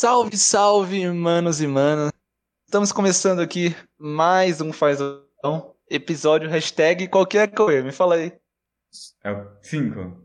Salve, 0.00 0.38
salve, 0.38 1.10
manos 1.10 1.60
e 1.60 1.66
manas. 1.66 2.12
Estamos 2.64 2.92
começando 2.92 3.40
aqui 3.40 3.74
mais 3.98 4.60
um 4.60 4.72
Fazão, 4.72 5.74
episódio 5.90 6.48
hashtag 6.48 7.08
qualquer 7.08 7.48
coisa. 7.48 7.82
Me 7.82 7.90
fala 7.90 8.14
aí. 8.14 8.32
É 9.24 9.32
o 9.32 9.48
5. 9.60 10.22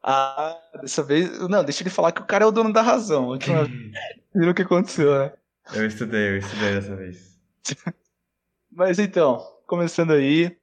Ah, 0.00 0.56
dessa 0.80 1.02
vez. 1.02 1.40
Não, 1.48 1.64
deixa 1.64 1.82
ele 1.82 1.90
falar 1.90 2.12
que 2.12 2.20
o 2.20 2.24
cara 2.24 2.44
é 2.44 2.46
o 2.46 2.52
dono 2.52 2.72
da 2.72 2.82
razão. 2.82 3.30
Viram 4.32 4.52
o 4.52 4.54
que 4.54 4.62
aconteceu, 4.62 5.12
né? 5.18 5.32
Eu 5.74 5.86
estudei, 5.86 6.28
eu 6.28 6.36
estudei 6.36 6.74
dessa 6.74 6.94
vez. 6.94 7.36
Mas 8.70 9.00
então, 9.00 9.44
começando 9.66 10.12
aí. 10.12 10.56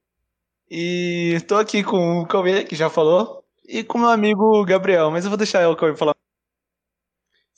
E 0.70 1.38
tô 1.50 1.57
aqui 1.57 1.84
com 1.84 2.21
o 2.21 2.25
Cauê, 2.25 2.63
que 2.63 2.77
já 2.77 2.89
falou, 2.89 3.43
e 3.68 3.83
com 3.83 3.97
meu 3.97 4.07
amigo 4.07 4.63
Gabriel, 4.63 5.11
mas 5.11 5.25
eu 5.25 5.29
vou 5.29 5.38
deixar 5.38 5.69
o 5.69 5.75
Cauê 5.75 5.93
falar. 5.97 6.16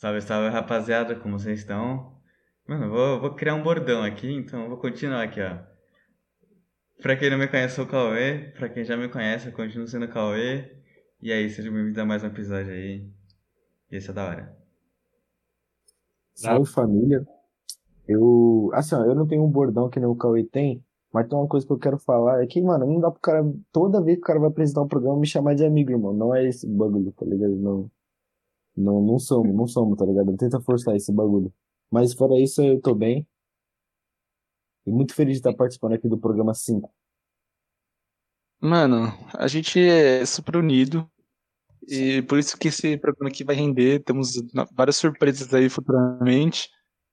Salve, 0.03 0.20
salve, 0.20 0.49
rapaziada, 0.49 1.16
como 1.16 1.39
vocês 1.39 1.59
estão? 1.59 2.11
Mano, 2.67 2.89
vou, 2.89 3.21
vou 3.21 3.35
criar 3.35 3.55
um 3.55 3.63
bordão 3.63 4.03
aqui, 4.03 4.30
então 4.34 4.67
vou 4.67 4.77
continuar 4.77 5.23
aqui, 5.23 5.39
ó. 5.39 5.59
Pra 7.02 7.16
quem 7.16 7.30
não 7.30 7.38
me 7.38 7.48
conhece, 7.48 7.75
sou 7.75 7.85
o 7.85 7.88
Cauê. 7.88 8.52
Pra 8.53 8.67
quem 8.67 8.84
já 8.84 8.97
me 8.97 9.08
conhece, 9.08 9.47
eu 9.47 9.53
continuo 9.53 9.88
sendo 9.88 10.03
o 10.03 10.09
Cauê. 10.09 10.70
E 11.21 11.31
aí, 11.31 11.49
seja 11.49 11.71
bem-vindo 11.71 12.02
a 12.02 12.05
mais 12.05 12.21
um 12.21 12.27
episódio 12.27 12.73
aí. 12.73 13.09
E 13.89 13.95
esse 13.95 14.09
é 14.09 14.13
da 14.13 14.27
hora. 14.27 14.58
Salve 16.35 16.70
família. 16.70 17.25
Eu, 18.05 18.72
assim, 18.73 18.95
ó, 18.95 19.05
eu 19.05 19.16
não 19.16 19.25
tenho 19.25 19.41
um 19.41 19.49
bordão 19.49 19.89
que 19.89 20.02
nem 20.02 20.09
o 20.09 20.17
Cauê 20.17 20.44
tem, 20.44 20.83
mas 21.13 21.30
tem 21.30 21.38
uma 21.38 21.47
coisa 21.47 21.66
que 21.66 21.72
eu 21.72 21.80
quero 21.80 21.97
falar, 21.97 22.44
é 22.44 22.45
que, 22.45 22.61
mano, 22.61 22.85
não 22.85 22.99
dá 22.99 23.09
pro 23.09 23.22
cara, 23.22 23.41
toda 23.72 24.03
vez 24.03 24.17
que 24.17 24.23
o 24.23 24.27
cara 24.27 24.39
vai 24.39 24.49
apresentar 24.49 24.81
um 24.81 24.88
programa, 24.89 25.17
me 25.17 25.27
chamar 25.27 25.55
de 25.55 25.66
amigo, 25.66 25.91
irmão. 25.91 26.11
Não 26.13 26.35
é 26.35 26.45
esse 26.45 26.67
bagulho, 26.67 27.14
tá 27.14 27.25
ligado? 27.25 27.55
Não, 27.55 27.89
não, 28.75 29.02
não 29.02 29.19
somos, 29.19 29.55
não 29.55 29.67
somos, 29.67 29.97
tá 29.97 30.05
ligado? 30.05 30.25
Não 30.27 30.38
tenta 30.38 30.59
forçar 30.61 30.95
esse 30.95 31.11
bagulho. 31.11 31.53
Mas 31.91 32.13
fora 32.13 32.39
isso, 32.39 32.61
eu 32.61 32.81
tô 32.81 32.93
bem. 32.95 33.27
E 34.85 34.91
muito 34.91 35.13
feliz 35.13 35.33
de 35.35 35.39
estar 35.39 35.53
participando 35.55 35.93
aqui 35.93 36.07
do 36.09 36.17
programa 36.17 36.53
5. 36.53 36.91
Mano, 38.59 39.07
a 39.33 39.47
gente 39.47 39.80
é 39.80 40.25
super 40.25 40.55
unido. 40.57 41.09
E 41.88 42.21
por 42.23 42.39
isso 42.39 42.57
que 42.57 42.69
esse 42.69 42.97
programa 42.97 43.30
aqui 43.30 43.43
vai 43.43 43.55
render. 43.55 43.99
Temos 44.03 44.33
várias 44.73 44.95
surpresas 44.95 45.53
aí 45.53 45.69
futuramente. 45.69 46.69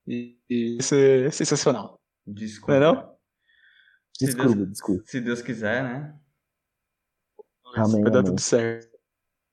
E, 0.07 0.39
e 0.49 0.77
isso 0.79 0.95
é 0.95 1.31
sensacional. 1.31 2.01
Desculpa. 2.27 2.79
Não 2.79 2.89
é 2.89 2.93
não? 2.95 3.17
Se 4.17 4.27
Desculpa, 4.27 4.55
Deus- 4.55 4.69
desculpa. 4.71 5.03
Se 5.07 5.21
Deus 5.21 5.43
quiser, 5.43 5.83
né? 5.83 6.21
Amém, 7.77 8.03
vai 8.03 8.11
dar 8.11 8.19
amém. 8.21 8.31
tudo 8.31 8.41
certo. 8.41 8.89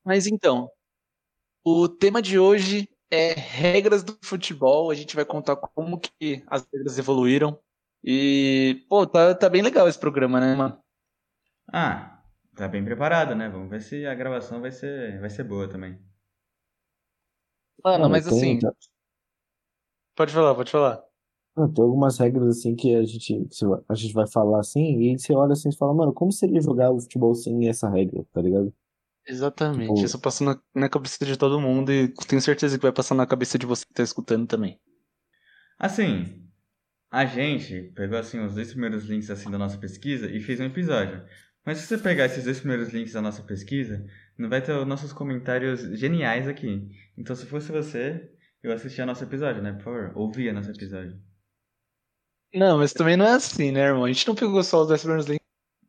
Mas 0.06 0.28
então, 0.28 0.70
o 1.84 1.90
tema 1.90 2.22
de 2.22 2.40
hoje 2.40 2.90
é 3.12 3.34
regras 3.34 4.04
do 4.04 4.18
futebol. 4.24 4.90
A 4.92 4.96
gente 4.96 5.16
vai 5.16 5.26
contar 5.26 5.56
como 5.56 6.00
que 6.00 6.44
as 6.48 6.68
regras 6.74 6.98
evoluíram. 6.98 7.60
E, 8.04 8.86
pô, 8.90 9.06
tá, 9.06 9.34
tá 9.36 9.50
bem 9.50 9.62
legal 9.62 9.88
esse 9.88 10.00
programa, 10.00 10.40
né, 10.40 10.56
mano? 10.56 10.80
Ah, 11.72 12.22
tá 12.56 12.68
bem 12.68 12.84
preparado, 12.84 13.34
né? 13.36 13.48
Vamos 13.50 13.70
ver 13.70 13.82
se 13.82 14.06
a 14.06 14.14
gravação 14.16 14.60
vai 14.62 14.72
ser, 14.72 15.20
vai 15.20 15.30
ser 15.30 15.44
boa 15.46 15.68
também. 15.70 15.98
Mano, 17.84 18.04
Não, 18.04 18.10
mas 18.10 18.26
tem- 18.28 18.58
assim, 18.60 18.60
pode 20.16 20.34
falar, 20.34 20.56
pode 20.56 20.72
falar. 20.72 21.04
Não, 21.56 21.72
tem 21.72 21.84
algumas 21.84 22.18
regras 22.20 22.58
assim 22.60 22.76
que 22.76 22.96
a 22.96 23.04
gente, 23.04 23.34
que 23.50 23.66
a 23.90 23.96
gente 23.96 24.14
vai 24.14 24.28
falar 24.28 24.60
assim, 24.60 25.00
e 25.02 25.18
você 25.18 25.34
olha 25.34 25.54
assim 25.54 25.70
e 25.70 25.76
fala, 25.76 25.94
mano, 25.94 26.14
como 26.14 26.32
seria 26.32 26.62
jogar 26.62 26.92
o 26.92 27.00
futebol 27.02 27.34
sem 27.36 27.68
essa 27.68 27.90
regra, 27.90 28.24
tá 28.32 28.42
ligado? 28.42 28.74
Exatamente. 29.28 29.94
Tipo- 29.94 30.06
Isso 30.06 30.20
passou 30.20 30.48
na, 30.48 30.62
na 30.74 30.90
cabeça 30.90 31.26
de 31.26 31.36
todo 31.38 31.60
mundo 31.60 31.92
e 31.92 32.08
tenho 32.28 32.42
certeza 32.42 32.78
que 32.78 32.84
vai 32.84 32.92
passar 32.94 33.14
na 33.16 33.28
cabeça 33.28 33.60
de 33.60 33.66
você 33.66 33.86
que 33.86 33.94
tá 33.94 34.02
escutando 34.04 34.48
também. 34.48 34.80
Assim, 35.78 36.48
a 37.12 37.26
gente 37.26 37.92
pegou 37.96 38.18
assim 38.18 38.40
os 38.40 38.56
dois 38.56 38.72
primeiros 38.72 39.06
links 39.06 39.30
assim 39.30 39.52
da 39.52 39.58
nossa 39.58 39.78
pesquisa 39.78 40.30
e 40.32 40.40
fez 40.42 40.60
um 40.60 40.66
episódio. 40.66 41.24
Mas 41.66 41.80
se 41.80 41.88
você 41.88 41.98
pegar 41.98 42.26
esses 42.26 42.46
dois 42.46 42.60
primeiros 42.60 42.90
links 42.94 43.14
da 43.14 43.22
nossa 43.22 43.44
pesquisa, 43.44 44.06
não 44.38 44.50
vai 44.50 44.62
ter 44.62 44.72
os 44.72 44.88
nossos 44.88 45.12
comentários 45.12 45.82
geniais 46.00 46.48
aqui. 46.48 46.88
Então 47.18 47.36
se 47.36 47.46
fosse 47.46 47.72
você, 47.72 48.32
eu 48.64 48.72
assistia 48.72 49.06
nosso 49.06 49.24
episódio, 49.24 49.62
né? 49.62 49.74
Por 49.74 49.84
favor, 49.84 50.12
ouvia 50.16 50.54
nosso 50.54 50.72
episódio. 50.72 51.20
Não, 52.54 52.78
mas 52.78 52.94
também 52.94 53.18
não 53.18 53.26
é 53.26 53.34
assim, 53.34 53.72
né, 53.74 53.82
irmão? 53.82 54.06
A 54.06 54.12
gente 54.12 54.26
não 54.28 54.34
pegou 54.36 54.64
só 54.64 54.82
os 54.82 54.88
10 54.88 55.02
primeiros 55.02 55.28
links, 55.28 55.46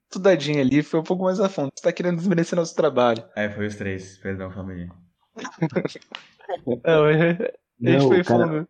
estudadinho 0.08 0.60
ali, 0.60 0.82
foi 0.82 1.00
um 1.00 1.04
pouco 1.04 1.24
mais 1.24 1.38
a 1.38 1.48
fundo. 1.48 1.70
Você 1.74 1.82
tá 1.82 1.92
querendo 1.92 2.16
desmerecer 2.16 2.56
nosso 2.58 2.74
trabalho. 2.74 3.22
Aí 3.36 3.50
foi 3.50 3.66
os 3.66 3.76
três, 3.76 4.19
perdão, 4.19 4.50
família. 4.50 4.88
Não, 6.84 7.04
a 7.04 7.12
gente 7.12 7.52
Não, 7.78 8.08
foi 8.08 8.24
cara, 8.24 8.46
falando. 8.46 8.69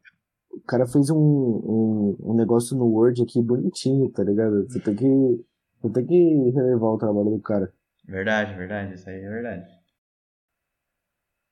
o 0.50 0.60
cara 0.62 0.87
fez 0.87 1.09
um, 1.10 1.16
um, 1.16 2.16
um 2.21 2.34
negócio 2.34 2.76
no 2.76 2.87
Word 2.87 3.22
aqui 3.22 3.41
bonitinho, 3.41 4.10
tá 4.10 4.22
ligado? 4.25 4.69
Você 4.69 4.81
tem 4.81 4.94
que, 4.97 5.44
você 5.81 5.93
tem 5.93 6.06
que 6.06 6.50
relevar 6.50 6.88
o 6.88 6.99
trabalho 6.99 7.31
do 7.31 7.41
cara. 7.41 7.72
Verdade, 8.05 8.55
verdade, 8.55 8.94
isso 8.94 9.09
aí 9.09 9.16
é 9.16 9.28
verdade. 9.28 9.66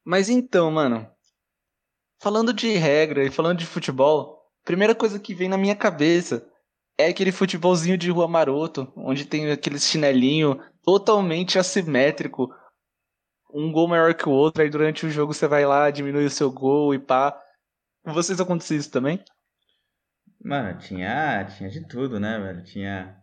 Mas 0.05 0.29
então, 0.29 0.71
mano, 0.71 1.07
falando 2.21 2.53
de 2.53 2.73
regra 2.77 3.25
e 3.25 3.31
falando 3.31 3.59
de 3.59 3.67
futebol, 3.67 4.43
a 4.63 4.65
primeira 4.65 4.95
coisa 4.95 5.19
que 5.19 5.35
vem 5.35 5.49
na 5.49 5.59
minha 5.59 5.77
cabeça 5.77 6.47
é 6.99 7.09
aquele 7.09 7.33
futebolzinho 7.33 7.99
de 7.99 8.11
rua 8.11 8.27
maroto, 8.27 8.93
onde 8.97 9.27
tem 9.27 9.51
aquele 9.51 9.79
chinelinho 9.79 10.61
totalmente 10.83 11.59
assimétrico, 11.59 12.49
um 13.53 13.71
gol 13.71 13.89
maior 13.89 14.15
que 14.15 14.29
o 14.29 14.33
outro, 14.33 14.63
aí 14.63 14.71
durante 14.71 15.07
o 15.07 15.11
jogo 15.11 15.33
você 15.33 15.47
vai 15.47 15.65
lá, 15.65 15.91
diminui 15.91 16.25
o 16.25 16.31
seu 16.31 16.51
gol 16.51 16.95
e 16.95 16.99
pá. 16.99 17.39
Vocês 18.05 18.41
acontece 18.41 18.77
isso 18.77 18.91
também? 18.91 19.23
Mano, 20.43 20.79
tinha, 20.79 21.45
tinha 21.45 21.69
de 21.69 21.87
tudo, 21.87 22.21
né, 22.21 22.39
velho? 22.39 22.63
Tinha 22.63 23.17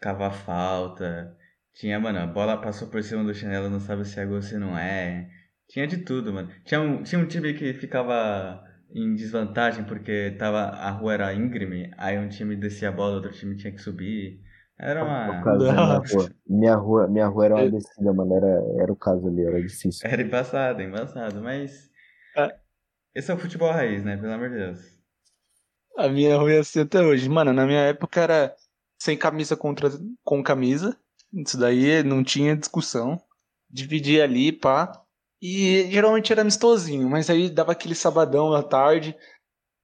cavar 0.00 0.32
falta, 0.32 1.36
tinha, 1.74 2.00
mano, 2.00 2.18
a 2.18 2.26
bola 2.26 2.60
passou 2.60 2.88
por 2.88 3.02
cima 3.02 3.22
do 3.22 3.34
chinelo, 3.34 3.68
não 3.68 3.80
sabe 3.80 4.04
se 4.04 4.18
é 4.18 4.24
gol 4.24 4.36
ou 4.36 4.42
se 4.42 4.56
não 4.56 4.76
é. 4.78 5.28
Tinha 5.68 5.86
de 5.86 5.98
tudo, 5.98 6.32
mano. 6.32 6.50
Tinha 6.64 6.80
um, 6.80 7.02
tinha 7.02 7.20
um 7.20 7.26
time 7.26 7.54
que 7.54 7.74
ficava 7.74 8.62
em 8.92 9.14
desvantagem 9.14 9.84
porque 9.84 10.34
tava, 10.38 10.58
a 10.60 10.90
rua 10.90 11.14
era 11.14 11.34
íngreme, 11.34 11.90
aí 11.96 12.18
um 12.18 12.28
time 12.28 12.56
descia 12.56 12.88
a 12.88 12.92
bola, 12.92 13.16
outro 13.16 13.32
time 13.32 13.56
tinha 13.56 13.72
que 13.72 13.80
subir. 13.80 14.40
Era 14.78 15.04
uma. 15.04 15.42
caso 15.44 15.58
minha 15.58 15.74
rua. 15.98 16.30
Minha 16.48 16.74
rua, 16.74 17.08
minha 17.08 17.26
rua 17.26 17.44
era 17.44 17.54
uma 17.56 17.64
É. 17.64 17.70
descida, 17.70 18.12
mano. 18.14 18.34
Era, 18.34 18.82
era 18.82 18.92
o 18.92 18.96
caso 18.96 19.28
ali, 19.28 19.44
era 19.44 19.60
difícil. 19.60 20.08
Era 20.08 20.22
embaçado, 20.22 20.80
embaçado, 20.80 21.42
mas. 21.42 21.90
É. 22.36 22.56
Esse 23.14 23.30
é 23.30 23.34
o 23.34 23.38
futebol 23.38 23.70
raiz, 23.70 24.02
né? 24.02 24.16
Pelo 24.16 24.32
amor 24.32 24.48
de 24.48 24.56
Deus. 24.56 24.80
A 25.98 26.08
minha 26.08 26.36
rua 26.38 26.52
é 26.52 26.58
assim 26.60 26.80
até 26.80 27.02
hoje. 27.02 27.28
Mano, 27.28 27.52
na 27.52 27.66
minha 27.66 27.80
época 27.80 28.20
era 28.20 28.54
sem 28.98 29.18
camisa 29.18 29.54
contra 29.56 29.90
com 30.24 30.42
camisa. 30.42 30.96
Isso 31.32 31.58
daí 31.58 32.02
não 32.02 32.24
tinha 32.24 32.56
discussão. 32.56 33.20
Dividia 33.68 34.24
ali, 34.24 34.50
pá. 34.50 34.90
E 35.40 35.90
geralmente 35.90 36.32
era 36.32 36.42
amistosinho, 36.42 37.08
mas 37.08 37.30
aí 37.30 37.48
dava 37.48 37.72
aquele 37.72 37.94
sabadão 37.94 38.52
à 38.52 38.62
tarde, 38.62 39.16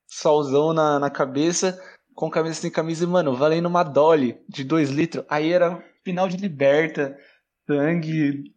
solzão 0.06 0.72
na, 0.74 0.98
na 0.98 1.10
cabeça, 1.10 1.80
com 2.14 2.30
camisa 2.30 2.56
sem 2.56 2.70
camisa 2.70 3.04
e, 3.04 3.06
mano, 3.06 3.34
valendo 3.34 3.66
uma 3.66 3.82
dolly 3.82 4.38
de 4.48 4.64
2 4.64 4.90
litros. 4.90 5.24
Aí 5.28 5.52
era 5.52 5.82
final 6.04 6.28
de 6.28 6.36
liberta, 6.36 7.16
sangue, 7.66 8.54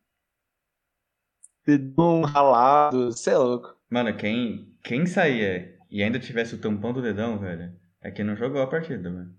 dedão 1.66 2.22
ralado, 2.22 3.12
cê 3.12 3.32
é 3.32 3.38
louco. 3.38 3.78
Mano, 3.90 4.16
quem, 4.16 4.76
quem 4.84 5.06
saía 5.06 5.78
e 5.90 6.04
ainda 6.04 6.20
tivesse 6.20 6.56
o 6.56 6.62
tampão 6.62 6.94
do 6.94 7.02
dedão, 7.02 7.40
velho, 7.40 7.74
é 8.02 8.12
que 8.12 8.24
não 8.24 8.36
jogou 8.36 8.62
a 8.62 8.68
partida, 8.68 9.10
mano. 9.10 9.36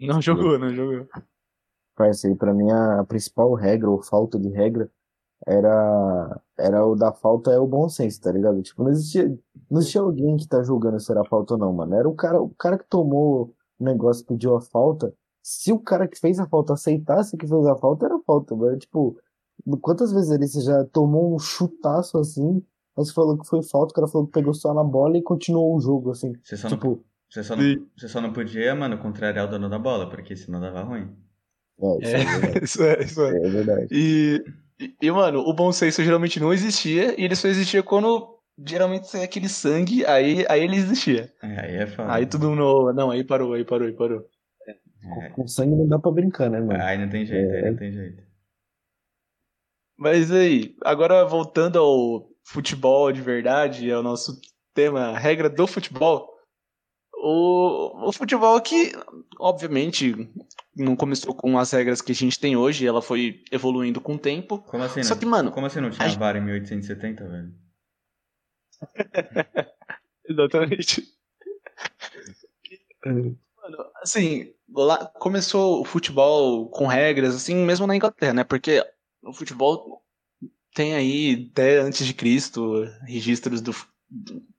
Não 0.00 0.20
jogou, 0.20 0.58
não 0.58 0.74
jogou. 0.74 1.06
Parça, 1.94 2.26
aí 2.26 2.34
pra 2.34 2.52
mim 2.52 2.70
a 2.70 3.04
principal 3.04 3.54
regra, 3.54 3.88
ou 3.88 4.02
falta 4.02 4.38
de 4.38 4.48
regra, 4.48 4.90
era, 5.46 6.40
era 6.58 6.86
o 6.86 6.94
da 6.94 7.12
falta 7.12 7.50
é 7.50 7.58
o 7.58 7.66
bom 7.66 7.88
senso, 7.88 8.20
tá 8.20 8.32
ligado? 8.32 8.62
Tipo, 8.62 8.82
não 8.82 8.90
existia, 8.90 9.28
não 9.70 9.80
existia 9.80 10.00
alguém 10.00 10.36
que 10.36 10.48
tá 10.48 10.62
julgando 10.62 10.98
se 10.98 11.10
era 11.10 11.24
falta 11.24 11.54
ou 11.54 11.60
não, 11.60 11.72
mano. 11.72 11.94
Era 11.94 12.08
o 12.08 12.14
cara, 12.14 12.40
o 12.40 12.50
cara 12.50 12.78
que 12.78 12.86
tomou 12.88 13.54
o 13.78 13.84
negócio, 13.84 14.24
pediu 14.24 14.56
a 14.56 14.60
falta. 14.60 15.12
Se 15.42 15.72
o 15.72 15.78
cara 15.78 16.08
que 16.08 16.18
fez 16.18 16.38
a 16.38 16.46
falta 16.46 16.72
aceitasse 16.72 17.36
que 17.36 17.46
fez 17.46 17.66
a 17.66 17.76
falta, 17.76 18.06
era 18.06 18.18
falta, 18.26 18.56
mano. 18.56 18.78
Tipo, 18.78 19.18
quantas 19.80 20.12
vezes 20.12 20.30
ele 20.30 20.46
você 20.46 20.62
já 20.62 20.84
tomou 20.84 21.34
um 21.34 21.38
chutaço 21.38 22.18
assim, 22.18 22.62
você 22.96 23.12
falou 23.12 23.36
que 23.36 23.46
foi 23.46 23.62
falta, 23.62 23.92
o 23.92 23.94
cara 23.94 24.08
falou 24.08 24.26
que 24.26 24.32
pegou 24.32 24.54
só 24.54 24.72
na 24.72 24.84
bola 24.84 25.18
e 25.18 25.22
continuou 25.22 25.76
o 25.76 25.80
jogo, 25.80 26.10
assim. 26.10 26.32
Você 26.42 26.56
só, 26.56 26.70
não, 26.70 26.76
Tipo, 26.76 27.04
você 27.28 27.42
só, 27.42 27.56
não, 27.56 27.86
você 27.96 28.08
só 28.08 28.20
não 28.20 28.32
podia, 28.32 28.74
mano, 28.74 28.96
contrariar 28.98 29.46
o 29.46 29.50
dono 29.50 29.68
da 29.68 29.78
bola, 29.78 30.08
porque 30.08 30.36
senão 30.36 30.60
dava 30.60 30.82
ruim. 30.82 31.10
é, 32.00 32.06
isso 32.06 32.14
é 32.14 32.24
verdade. 32.24 32.60
isso 32.64 32.82
é, 32.82 33.02
isso 33.02 33.22
é. 33.22 33.36
É 33.36 33.50
verdade. 33.50 33.88
E, 33.90 34.44
e- 34.80 34.94
e, 35.02 35.10
mano, 35.10 35.40
o 35.40 35.52
bom 35.54 35.70
senso 35.72 36.02
geralmente 36.02 36.38
não 36.40 36.52
existia, 36.52 37.18
e 37.20 37.24
ele 37.24 37.36
só 37.36 37.48
existia 37.48 37.82
quando 37.82 38.38
geralmente 38.66 39.08
saía 39.08 39.24
aquele 39.24 39.48
sangue, 39.48 40.04
aí, 40.06 40.44
aí 40.48 40.62
ele 40.62 40.76
existia. 40.76 41.32
É, 41.42 41.60
Aí 41.60 41.74
é 41.76 41.86
foda. 41.86 42.12
Aí 42.12 42.26
tudo 42.26 42.50
no. 42.54 42.92
Não, 42.92 43.10
aí 43.10 43.24
parou, 43.24 43.52
aí 43.54 43.64
parou, 43.64 43.86
aí 43.88 43.92
parou. 43.94 44.24
É, 44.66 45.28
Com 45.30 45.46
sangue 45.46 45.74
não 45.74 45.86
dá 45.88 45.98
pra 45.98 46.10
brincar, 46.10 46.48
né, 46.50 46.60
mano? 46.60 46.82
aí 46.82 46.96
não 46.98 47.08
tem 47.10 47.26
jeito, 47.26 47.52
aí 47.52 47.60
É. 47.64 47.70
não 47.70 47.76
tem 47.76 47.92
jeito. 47.92 48.22
Mas 49.96 50.30
aí, 50.32 50.74
agora 50.84 51.24
voltando 51.24 51.78
ao 51.78 52.28
futebol 52.44 53.12
de 53.12 53.20
verdade, 53.20 53.90
ao 53.92 54.02
nosso 54.02 54.40
tema 54.74 55.16
regra 55.16 55.48
do 55.48 55.66
futebol, 55.66 56.28
o, 57.16 58.08
o 58.08 58.12
futebol 58.12 58.60
que, 58.60 58.92
obviamente, 59.38 60.12
não 60.76 60.96
começou 60.96 61.34
com 61.34 61.58
as 61.58 61.70
regras 61.72 62.00
que 62.02 62.12
a 62.12 62.14
gente 62.14 62.38
tem 62.38 62.56
hoje, 62.56 62.86
ela 62.86 63.00
foi 63.02 63.42
evoluindo 63.50 64.00
com 64.00 64.14
o 64.14 64.18
tempo. 64.18 64.58
Como 64.58 64.82
assim, 64.82 65.02
Só 65.02 65.14
não, 65.14 65.20
que, 65.20 65.26
mano, 65.26 65.50
como 65.52 65.66
assim 65.66 65.80
não 65.80 65.90
tinha 65.90 66.08
a- 66.08 66.14
VAR 66.14 66.36
em 66.36 66.40
1870, 66.40 67.26
velho? 67.28 67.54
Exatamente. 70.28 71.06
Mano, 73.04 73.38
assim, 74.02 74.52
lá 74.72 75.06
começou 75.06 75.80
o 75.80 75.84
futebol 75.84 76.68
com 76.70 76.86
regras, 76.86 77.34
assim, 77.34 77.54
mesmo 77.54 77.86
na 77.86 77.96
Inglaterra, 77.96 78.32
né? 78.32 78.44
Porque 78.44 78.84
o 79.22 79.32
futebol 79.32 80.02
tem 80.74 80.94
aí, 80.94 81.48
até 81.52 81.78
antes 81.78 82.06
de 82.06 82.14
Cristo, 82.14 82.84
registros 83.06 83.60
do 83.60 83.72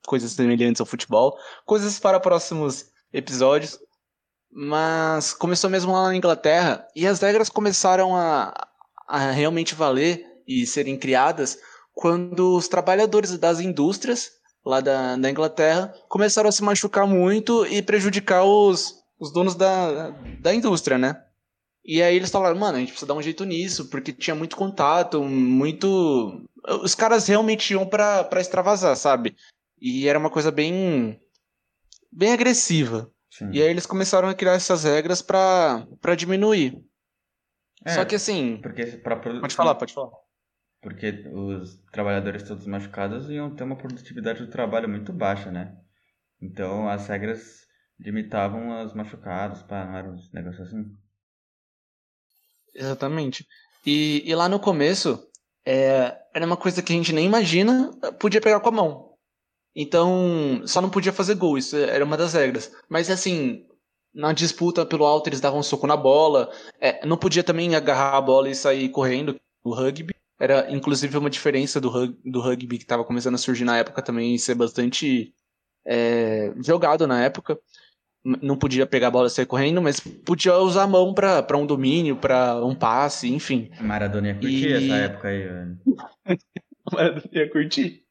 coisas 0.06 0.32
semelhantes 0.32 0.80
ao 0.82 0.86
futebol, 0.86 1.38
coisas 1.66 2.00
para 2.00 2.20
próximos 2.20 2.92
episódios. 3.14 3.80
Mas 4.58 5.34
começou 5.34 5.70
mesmo 5.70 5.92
lá 5.92 6.08
na 6.08 6.16
Inglaterra 6.16 6.88
e 6.96 7.06
as 7.06 7.20
regras 7.20 7.50
começaram 7.50 8.16
a, 8.16 8.54
a 9.06 9.32
realmente 9.32 9.76
valer 9.76 10.26
e 10.48 10.66
serem 10.66 10.98
criadas 10.98 11.60
quando 11.94 12.56
os 12.56 12.70
trabalhadores 12.70 13.38
das 13.38 13.60
indústrias 13.60 14.32
lá 14.66 14.80
da, 14.80 15.18
da 15.18 15.30
Inglaterra 15.30 15.94
começaram 16.08 16.48
a 16.48 16.54
se 16.54 16.64
machucar 16.64 17.06
muito 17.06 17.66
e 17.68 17.82
prejudicar 17.82 18.46
os, 18.46 18.96
os 19.20 19.34
donos 19.34 19.56
da, 19.56 20.12
da 20.40 20.56
indústria, 20.56 20.98
né? 20.98 21.22
E 21.84 22.02
aí 22.02 22.16
eles 22.16 22.32
falaram, 22.32 22.58
mano, 22.58 22.78
a 22.78 22.80
gente 22.80 22.90
precisa 22.90 23.08
dar 23.08 23.14
um 23.14 23.22
jeito 23.22 23.44
nisso, 23.44 23.90
porque 23.90 24.14
tinha 24.14 24.36
muito 24.36 24.56
contato, 24.56 25.22
muito. 25.22 26.42
Os 26.82 26.96
caras 26.96 27.28
realmente 27.28 27.74
iam 27.74 27.86
pra, 27.86 28.24
pra 28.24 28.40
extravasar, 28.40 28.96
sabe? 28.96 29.36
E 29.80 30.08
era 30.08 30.18
uma 30.18 30.30
coisa 30.30 30.50
bem. 30.50 31.20
bem 32.10 32.32
agressiva. 32.32 33.12
Sim. 33.38 33.50
E 33.52 33.62
aí 33.62 33.68
eles 33.70 33.86
começaram 33.86 34.30
a 34.30 34.34
criar 34.34 34.54
essas 34.54 34.86
regras 34.86 35.22
pra, 35.22 35.86
pra 36.00 36.16
diminuir. 36.16 36.82
É, 37.84 37.92
Só 37.96 38.06
que 38.06 38.16
assim. 38.16 38.58
Porque 38.62 38.86
pra 38.98 39.18
produ- 39.18 39.42
Pode 39.42 39.56
falar, 39.56 39.76
pode 39.76 39.94
falar. 39.94 40.12
Porque 40.82 41.10
os 41.34 41.76
trabalhadores 41.92 42.44
todos 42.44 42.66
machucados 42.66 43.30
iam 43.30 43.54
ter 43.54 43.64
uma 43.64 43.76
produtividade 43.76 44.40
do 44.40 44.50
trabalho 44.50 44.88
muito 44.88 45.12
baixa, 45.12 45.52
né? 45.52 45.76
Então 46.42 46.88
as 46.88 47.08
regras 47.08 47.66
limitavam 48.00 48.84
os 48.86 48.94
machucados, 48.94 49.66
era 49.70 50.10
um 50.10 50.16
negócio 50.32 50.64
assim. 50.64 50.96
Exatamente. 52.74 53.46
E, 53.86 54.24
e 54.26 54.34
lá 54.34 54.48
no 54.48 54.60
começo, 54.60 55.28
é, 55.66 56.18
era 56.34 56.46
uma 56.46 56.58
coisa 56.58 56.82
que 56.82 56.94
a 56.94 56.96
gente 56.96 57.12
nem 57.12 57.26
imagina, 57.26 57.92
podia 58.20 58.40
pegar 58.42 58.60
com 58.62 58.70
a 58.70 58.72
mão. 58.72 59.15
Então, 59.76 60.62
só 60.66 60.80
não 60.82 60.90
podia 60.90 61.12
fazer 61.12 61.36
gol, 61.36 61.58
isso 61.58 61.76
era 61.76 62.06
uma 62.06 62.16
das 62.16 62.34
regras. 62.34 62.72
Mas 62.88 63.10
assim, 63.10 63.66
na 64.14 64.32
disputa 64.32 64.86
pelo 64.86 65.06
alto, 65.06 65.28
eles 65.28 65.42
davam 65.42 65.60
um 65.60 65.64
soco 65.64 65.86
na 65.86 65.98
bola. 65.98 66.50
É, 66.80 67.06
não 67.06 67.18
podia 67.18 67.44
também 67.44 67.76
agarrar 67.76 68.16
a 68.16 68.22
bola 68.22 68.50
e 68.50 68.56
sair 68.56 68.88
correndo 68.90 69.36
no 69.66 69.74
rugby. 69.74 70.14
Era 70.40 70.72
inclusive 70.72 71.18
uma 71.18 71.30
diferença 71.30 71.80
do, 71.82 71.90
rug, 71.90 72.18
do 72.24 72.40
rugby 72.40 72.78
que 72.78 72.84
estava 72.84 73.04
começando 73.04 73.36
a 73.36 73.38
surgir 73.38 73.66
na 73.66 73.78
época 73.78 74.02
também 74.02 74.34
e 74.36 74.40
ser 74.40 74.56
bastante 74.56 75.34
é, 75.86 76.54
jogado 76.64 77.06
na 77.06 77.22
época. 77.24 77.60
Não 78.42 78.58
podia 78.58 78.88
pegar 78.88 79.08
a 79.10 79.12
bola 79.12 79.28
e 79.28 79.30
sair 79.30 79.46
correndo, 79.46 79.82
mas 79.82 80.00
podia 80.00 80.58
usar 80.58 80.84
a 80.84 80.88
mão 80.88 81.14
para 81.14 81.58
um 81.58 81.66
domínio, 81.66 82.16
para 82.16 82.66
um 82.66 82.74
passe, 82.74 83.28
enfim. 83.32 83.70
Maradona 83.80 84.30
ia 84.30 84.34
curtir 84.36 84.68
E- 84.68 84.74
essa 84.74 84.96
época 84.96 85.28
aí, 85.28 85.44
velho. 85.48 85.80
Mas 86.92 87.24
ia 87.32 87.50
curtir. 87.50 88.04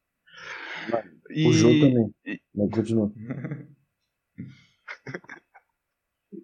O 1.47 1.51
jogo 1.53 1.79
também. 1.79 2.13
Mas 2.53 2.69
continua. 2.71 3.11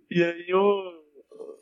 E 0.10 0.24
aí 0.24 0.54
o. 0.54 1.01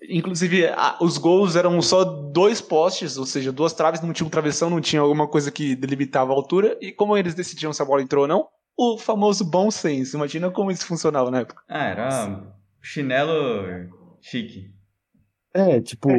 Inclusive, 0.09 0.67
a- 0.67 0.97
os 1.01 1.17
gols 1.17 1.55
eram 1.55 1.81
só 1.81 2.03
dois 2.03 2.61
postes, 2.61 3.17
ou 3.17 3.25
seja, 3.25 3.51
duas 3.51 3.73
traves, 3.73 4.01
não 4.01 4.13
tinha 4.13 4.25
um 4.25 4.29
travessão, 4.29 4.69
não 4.69 4.81
tinha 4.81 5.01
alguma 5.01 5.27
coisa 5.27 5.51
que 5.51 5.75
delimitava 5.75 6.31
a 6.31 6.35
altura. 6.35 6.77
E 6.81 6.91
como 6.91 7.17
eles 7.17 7.35
decidiam 7.35 7.73
se 7.73 7.81
a 7.81 7.85
bola 7.85 8.01
entrou 8.01 8.23
ou 8.23 8.27
não? 8.27 8.47
O 8.77 8.97
famoso 8.97 9.43
bom 9.49 9.69
senso. 9.69 10.15
Imagina 10.15 10.49
como 10.49 10.71
isso 10.71 10.85
funcionava 10.85 11.29
na 11.29 11.39
época. 11.41 11.61
Ah, 11.67 11.85
era 11.85 12.53
chinelo 12.81 13.89
chique. 14.21 14.71
É, 15.53 15.81
tipo. 15.81 16.09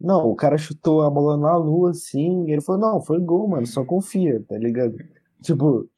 Não, 0.00 0.26
o 0.28 0.34
cara 0.34 0.58
chutou 0.58 1.02
a 1.02 1.10
bola 1.10 1.36
na 1.36 1.56
lua, 1.56 1.90
assim, 1.90 2.46
e 2.46 2.52
ele 2.52 2.60
falou, 2.60 2.80
não, 2.80 3.00
foi 3.00 3.20
gol, 3.20 3.46
mano, 3.48 3.66
só 3.66 3.84
confia, 3.84 4.42
tá 4.48 4.58
ligado? 4.58 4.96
Tipo, 5.42 5.88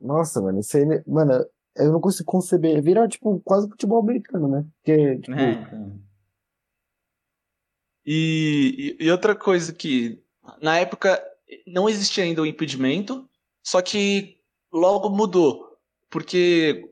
nossa, 0.00 0.40
mano, 0.40 0.60
isso 0.60 0.76
aí, 0.76 0.84
mano, 1.06 1.44
eu 1.76 1.92
não 1.92 2.00
consigo 2.00 2.30
conceber, 2.30 2.82
virar, 2.82 3.08
tipo, 3.08 3.40
quase 3.44 3.68
futebol 3.68 4.00
americano, 4.00 4.48
né? 4.48 4.64
Porque, 4.82 5.18
tipo, 5.18 5.38
É. 5.38 6.10
E, 8.04 8.96
e, 8.98 9.10
outra 9.10 9.36
coisa 9.36 9.72
que, 9.72 10.22
na 10.60 10.78
época, 10.78 11.22
não 11.66 11.88
existia 11.88 12.24
ainda 12.24 12.42
o 12.42 12.46
impedimento, 12.46 13.28
só 13.62 13.82
que 13.82 14.38
logo 14.72 15.10
mudou. 15.10 15.76
Porque 16.08 16.90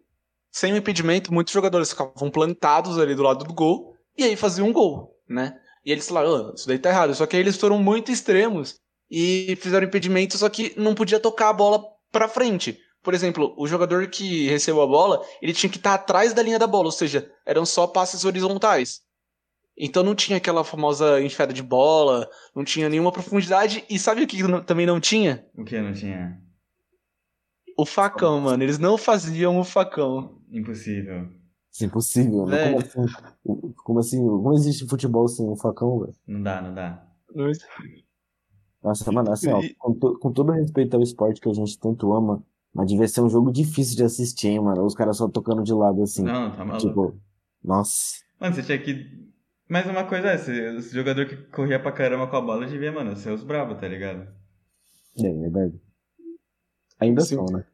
sem 0.53 0.73
o 0.73 0.77
impedimento, 0.77 1.33
muitos 1.33 1.53
jogadores 1.53 1.91
ficavam 1.91 2.31
plantados 2.31 2.99
ali 2.99 3.15
do 3.15 3.23
lado 3.23 3.45
do 3.45 3.55
gol, 3.55 3.97
e 4.17 4.25
aí 4.25 4.37
faziam 4.37 4.69
um 4.69 4.73
gol, 4.73 5.17
né? 5.29 5.59
E 5.85 5.91
eles 5.93 6.07
falaram, 6.07 6.51
"Ô, 6.51 6.55
isso 6.55 6.69
daí 6.69 6.79
tá 6.79 6.91
errado. 6.91 7.15
Só 7.15 7.27
que 7.27 7.37
aí 7.37 7.43
eles 7.43 7.57
foram 7.57 7.79
muito 7.79 8.13
extremos 8.13 8.77
e 9.11 9.57
fizeram 9.61 9.87
impedimento, 9.87 10.37
só 10.37 10.49
que 10.49 10.75
não 10.77 10.95
podia 10.95 11.19
tocar 11.21 11.49
a 11.49 11.53
bola 11.53 11.83
pra 12.13 12.29
frente. 12.29 12.79
Por 13.03 13.15
exemplo, 13.15 13.55
o 13.57 13.67
jogador 13.67 14.09
que 14.09 14.49
recebeu 14.49 14.83
a 14.83 14.87
bola, 14.87 15.25
ele 15.41 15.53
tinha 15.53 15.71
que 15.71 15.77
estar 15.79 15.95
atrás 15.95 16.33
da 16.35 16.43
linha 16.43 16.59
da 16.59 16.67
bola, 16.67 16.87
ou 16.87 16.93
seja, 16.93 17.31
eram 17.47 17.65
só 17.65 17.87
passes 17.87 18.25
horizontais. 18.25 19.01
Então 19.81 20.03
não 20.03 20.15
tinha 20.15 20.39
aquela 20.39 20.65
famosa 20.65 21.21
enfiada 21.23 21.53
de 21.53 21.63
bola, 21.63 22.29
não 22.55 22.65
tinha 22.65 22.89
nenhuma 22.89 23.13
profundidade. 23.13 23.85
E 23.89 23.99
sabe 23.99 24.23
o 24.25 24.27
que 24.27 24.39
também 24.65 24.85
não 24.85 25.01
tinha? 25.01 25.47
O 25.57 25.65
que 25.65 25.81
não 25.81 25.93
tinha? 25.93 26.43
O 27.77 27.87
facão, 27.87 28.41
mano. 28.41 28.61
Eles 28.63 28.79
não 28.79 28.99
faziam 28.99 29.59
o 29.61 29.63
facão. 29.63 30.37
Impossível. 30.51 31.29
isso 31.71 31.85
é 31.85 31.87
impossível, 31.87 32.45
né? 32.47 32.59
Como 32.65 32.79
assim? 32.81 33.75
Como 33.85 33.99
assim? 34.01 34.19
Como 34.27 34.55
existe 34.55 34.89
futebol 34.89 35.29
sem 35.29 35.49
um 35.49 35.55
facão, 35.57 36.01
velho? 36.01 36.15
Não 36.27 36.43
dá, 36.43 36.61
não 36.61 36.75
dá. 36.75 37.07
Nossa, 38.83 39.13
mano, 39.13 39.31
assim, 39.33 39.51
ó, 39.53 39.63
com, 39.79 39.95
to- 39.95 40.19
com 40.19 40.33
todo 40.33 40.51
respeito 40.53 40.95
ao 40.97 41.03
esporte 41.03 41.41
que 41.41 41.49
a 41.49 41.53
gente 41.53 41.79
tanto 41.79 42.13
ama, 42.13 42.43
mas 42.79 42.87
devia 42.87 43.09
ser 43.09 43.23
um 43.23 43.29
jogo 43.29 43.51
difícil 43.51 43.97
de 43.97 44.05
assistir, 44.05 44.47
hein, 44.51 44.61
mano? 44.61 44.85
Os 44.85 44.95
caras 44.95 45.17
só 45.17 45.27
tocando 45.29 45.65
de 45.65 45.73
lado, 45.75 46.01
assim. 46.01 46.23
Não, 46.23 46.55
tá 46.55 46.65
maluco. 46.65 46.87
Tipo, 46.89 47.21
nossa. 47.65 48.19
Mano, 48.39 48.55
você 48.55 48.63
tinha 48.63 48.79
que. 48.79 49.27
Mas 49.69 49.85
uma 49.87 50.05
coisa 50.05 50.29
é, 50.31 50.37
esse, 50.37 50.53
esse 50.53 50.95
jogador 50.95 51.27
que 51.27 51.37
corria 51.51 51.83
pra 51.83 51.91
caramba 51.91 52.29
com 52.29 52.37
a 52.37 52.41
bola 52.41 52.67
devia, 52.69 52.93
mano, 52.93 53.17
ser 53.17 53.33
os 53.33 53.43
bravos, 53.43 53.81
tá 53.81 53.89
ligado? 53.89 54.29
É 55.19 55.23
verdade. 55.33 55.81
Ainda 57.01 57.21
Sim. 57.23 57.35
são, 57.35 57.47
né? 57.47 57.65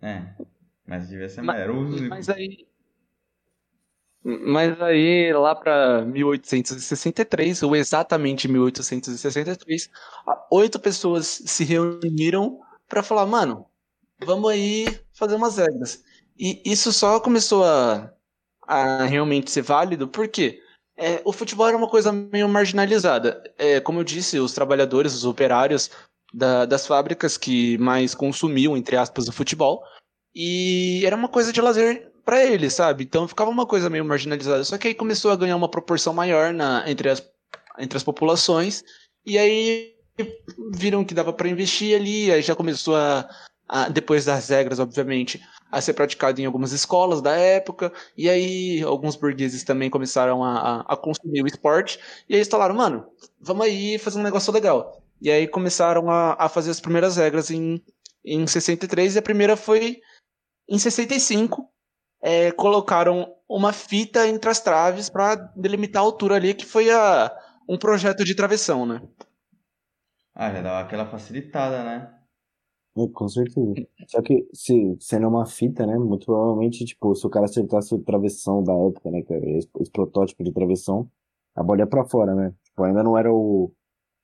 É. 0.00 0.44
Mas 0.86 1.08
devia 1.10 1.28
ser 1.28 1.42
Ma- 1.42 1.52
mais. 1.52 1.60
Era 1.64 1.72
o. 1.74 2.08
Mas 2.08 2.28
aí. 2.30 2.66
Mas 4.24 4.80
aí, 4.80 5.30
lá 5.34 5.54
pra 5.54 6.06
1863, 6.06 7.62
ou 7.62 7.76
exatamente 7.76 8.48
1863, 8.48 9.90
a- 10.26 10.46
oito 10.50 10.78
pessoas 10.80 11.26
se 11.26 11.64
reuniram 11.64 12.60
pra 12.88 13.02
falar, 13.02 13.26
mano, 13.26 13.66
vamos 14.24 14.50
aí 14.50 14.98
fazer 15.12 15.34
umas 15.34 15.56
regras. 15.56 16.02
E 16.38 16.62
isso 16.64 16.92
só 16.92 17.18
começou 17.20 17.64
a, 17.64 18.12
a 18.66 19.04
realmente 19.04 19.50
ser 19.50 19.62
válido, 19.62 20.06
porque 20.08 20.60
é, 20.96 21.20
o 21.24 21.32
futebol 21.32 21.66
era 21.68 21.76
uma 21.76 21.88
coisa 21.88 22.12
meio 22.12 22.48
marginalizada. 22.48 23.42
É, 23.58 23.80
como 23.80 24.00
eu 24.00 24.04
disse, 24.04 24.38
os 24.38 24.52
trabalhadores, 24.52 25.14
os 25.14 25.24
operários 25.24 25.90
da- 26.32 26.64
das 26.66 26.86
fábricas 26.86 27.36
que 27.36 27.78
mais 27.78 28.14
consumiam, 28.14 28.76
entre 28.76 28.96
aspas, 28.96 29.28
o 29.28 29.32
futebol, 29.32 29.82
e 30.34 31.02
era 31.04 31.16
uma 31.16 31.28
coisa 31.28 31.52
de 31.52 31.60
lazer 31.60 32.12
pra 32.24 32.44
eles, 32.44 32.74
sabe? 32.74 33.04
Então 33.04 33.26
ficava 33.26 33.50
uma 33.50 33.66
coisa 33.66 33.88
meio 33.88 34.04
marginalizada. 34.04 34.62
Só 34.62 34.76
que 34.76 34.88
aí 34.88 34.94
começou 34.94 35.30
a 35.30 35.36
ganhar 35.36 35.56
uma 35.56 35.70
proporção 35.70 36.12
maior 36.12 36.52
na, 36.52 36.88
entre, 36.88 37.08
as, 37.08 37.26
entre 37.78 37.96
as 37.96 38.04
populações. 38.04 38.84
E 39.24 39.38
aí 39.38 39.94
viram 40.74 41.04
que 41.04 41.14
dava 41.14 41.32
pra 41.32 41.48
investir 41.48 41.98
ali. 41.98 42.30
Aí 42.30 42.42
já 42.42 42.54
começou 42.54 42.94
a, 42.94 43.28
depois 43.92 44.24
das 44.24 44.48
regras, 44.48 44.78
obviamente, 44.78 45.40
a 45.70 45.80
ser 45.80 45.92
praticado 45.92 46.40
em 46.40 46.46
algumas 46.46 46.72
escolas 46.72 47.20
da 47.20 47.32
época. 47.32 47.92
E 48.16 48.28
aí 48.28 48.82
alguns 48.82 49.16
burgueses 49.16 49.62
também 49.62 49.90
começaram 49.90 50.42
a, 50.42 50.58
a, 50.58 50.94
a 50.94 50.96
consumir 50.96 51.42
o 51.42 51.46
esporte. 51.46 51.98
E 52.28 52.34
aí 52.34 52.40
eles 52.40 52.48
falaram, 52.48 52.74
mano, 52.74 53.06
vamos 53.40 53.66
aí 53.66 53.98
fazer 53.98 54.18
um 54.18 54.22
negócio 54.22 54.52
legal. 54.52 55.02
E 55.20 55.30
aí 55.30 55.46
começaram 55.46 56.10
a, 56.10 56.36
a 56.38 56.48
fazer 56.48 56.70
as 56.70 56.80
primeiras 56.80 57.16
regras 57.16 57.50
em, 57.50 57.82
em 58.24 58.46
63. 58.46 59.16
E 59.16 59.18
a 59.18 59.22
primeira 59.22 59.56
foi 59.56 60.00
em 60.68 60.78
65 60.78 61.68
é, 62.20 62.50
colocaram 62.52 63.34
uma 63.48 63.72
fita 63.72 64.26
entre 64.26 64.50
as 64.50 64.60
traves 64.60 65.08
para 65.08 65.34
delimitar 65.56 66.02
a 66.02 66.04
altura 66.04 66.36
ali, 66.36 66.54
que 66.54 66.66
foi 66.66 66.90
a, 66.90 67.34
um 67.68 67.78
projeto 67.78 68.24
de 68.24 68.34
travessão, 68.34 68.84
né? 68.84 69.00
Ah, 70.34 70.50
já 70.52 70.62
dava 70.62 70.80
aquela 70.80 71.06
facilitada, 71.06 71.82
né? 71.82 72.17
É, 73.04 73.08
com 73.08 73.28
certeza. 73.28 73.74
Só 74.06 74.22
que 74.22 74.48
se 74.52 74.96
sendo 75.00 75.28
uma 75.28 75.46
fita, 75.46 75.86
né? 75.86 75.96
Muito 75.98 76.26
provavelmente, 76.26 76.84
tipo, 76.84 77.14
se 77.14 77.26
o 77.26 77.30
cara 77.30 77.46
acertasse 77.46 77.94
o 77.94 77.98
travessão 77.98 78.62
da 78.62 78.72
época, 78.72 79.10
né? 79.10 79.24
Esse, 79.56 79.68
esse 79.80 79.90
protótipo 79.90 80.42
de 80.42 80.52
travessão, 80.52 81.10
a 81.54 81.62
bola 81.62 81.80
ia 81.80 81.86
pra 81.86 82.04
fora, 82.04 82.34
né? 82.34 82.54
Tipo, 82.64 82.84
ainda 82.84 83.02
não 83.02 83.16
era 83.16 83.32
o, 83.32 83.72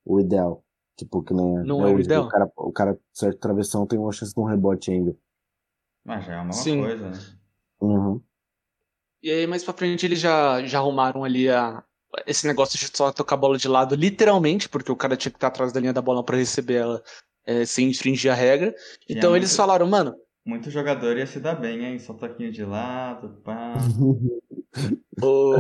o 0.05 0.21
ideal. 0.21 0.65
Tipo, 0.97 1.23
que 1.23 1.35
nem 1.35 1.65
Não 1.65 1.87
é 1.87 1.93
o 1.93 1.99
ideal. 1.99 2.25
O 2.25 2.29
cara, 2.29 2.53
o 2.57 2.73
cara 2.73 3.01
acerta 3.15 3.37
o 3.37 3.41
travessão, 3.41 3.87
tem 3.87 3.99
uma 3.99 4.13
chance 4.13 4.33
de 4.33 4.41
um 4.41 4.45
rebote 4.45 4.91
ainda. 4.91 5.17
Mas 6.05 6.25
já 6.25 6.35
é 6.35 6.41
uma 6.41 6.53
Sim. 6.53 6.83
coisa, 6.83 7.11
né? 7.11 7.19
Uhum. 7.81 8.21
E 9.23 9.31
aí, 9.31 9.47
mais 9.47 9.65
pra 9.65 9.73
frente, 9.73 10.05
eles 10.05 10.21
já, 10.21 10.65
já 10.67 10.79
arrumaram 10.79 11.25
ali 11.25 11.49
a, 11.49 11.83
esse 12.27 12.47
negócio 12.47 12.79
de 12.79 12.97
só 12.97 13.11
tocar 13.11 13.35
a 13.35 13.39
bola 13.39 13.59
de 13.59 13.67
lado, 13.67 13.95
literalmente, 13.95 14.69
porque 14.69 14.93
o 14.93 14.97
cara 14.97 15.17
tinha 15.17 15.33
que 15.33 15.37
estar 15.37 15.49
atrás 15.49 15.73
da 15.73 15.81
linha 15.81 15.93
da 15.93 16.03
bola 16.03 16.23
pra 16.23 16.37
receber 16.37 16.75
ela 16.75 17.03
é, 17.47 17.65
sem 17.65 17.89
infringir 17.89 18.31
a 18.33 18.35
regra. 18.35 18.75
Então 19.09 19.37
eles 19.37 19.51
muito- 19.51 19.57
falaram, 19.57 19.87
mano, 19.87 20.15
Muito 20.47 20.71
jogador 20.71 21.17
ia 21.17 21.27
se 21.27 21.41
dar 21.41 21.55
bem, 21.55 21.85
hein? 21.85 21.99
Só 21.99 22.13
toquinho 22.13 22.53
de 22.53 22.65
lado, 22.65 23.41
pá. 23.43 23.75
ô, 25.23 25.57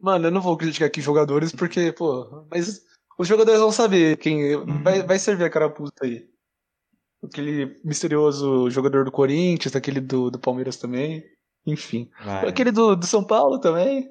mano, 0.00 0.26
eu 0.28 0.30
não 0.30 0.40
vou 0.40 0.56
criticar 0.56 0.88
aqui 0.88 1.02
jogadores, 1.02 1.52
porque, 1.52 1.92
pô, 1.92 2.46
mas 2.50 2.82
os 3.18 3.28
jogadores 3.28 3.60
vão 3.60 3.70
saber 3.72 4.16
quem 4.16 4.56
vai, 4.82 5.02
vai 5.02 5.18
servir 5.18 5.44
a 5.44 5.50
carapuça 5.50 5.92
aí. 6.02 6.26
Aquele 7.22 7.78
misterioso 7.84 8.70
jogador 8.70 9.04
do 9.04 9.10
Corinthians, 9.10 9.74
aquele 9.74 10.00
do, 10.00 10.30
do 10.30 10.38
Palmeiras 10.38 10.76
também, 10.76 11.24
enfim. 11.66 12.08
Vai. 12.24 12.48
Aquele 12.48 12.70
do, 12.70 12.94
do 12.94 13.06
São 13.06 13.24
Paulo 13.24 13.58
também. 13.58 14.08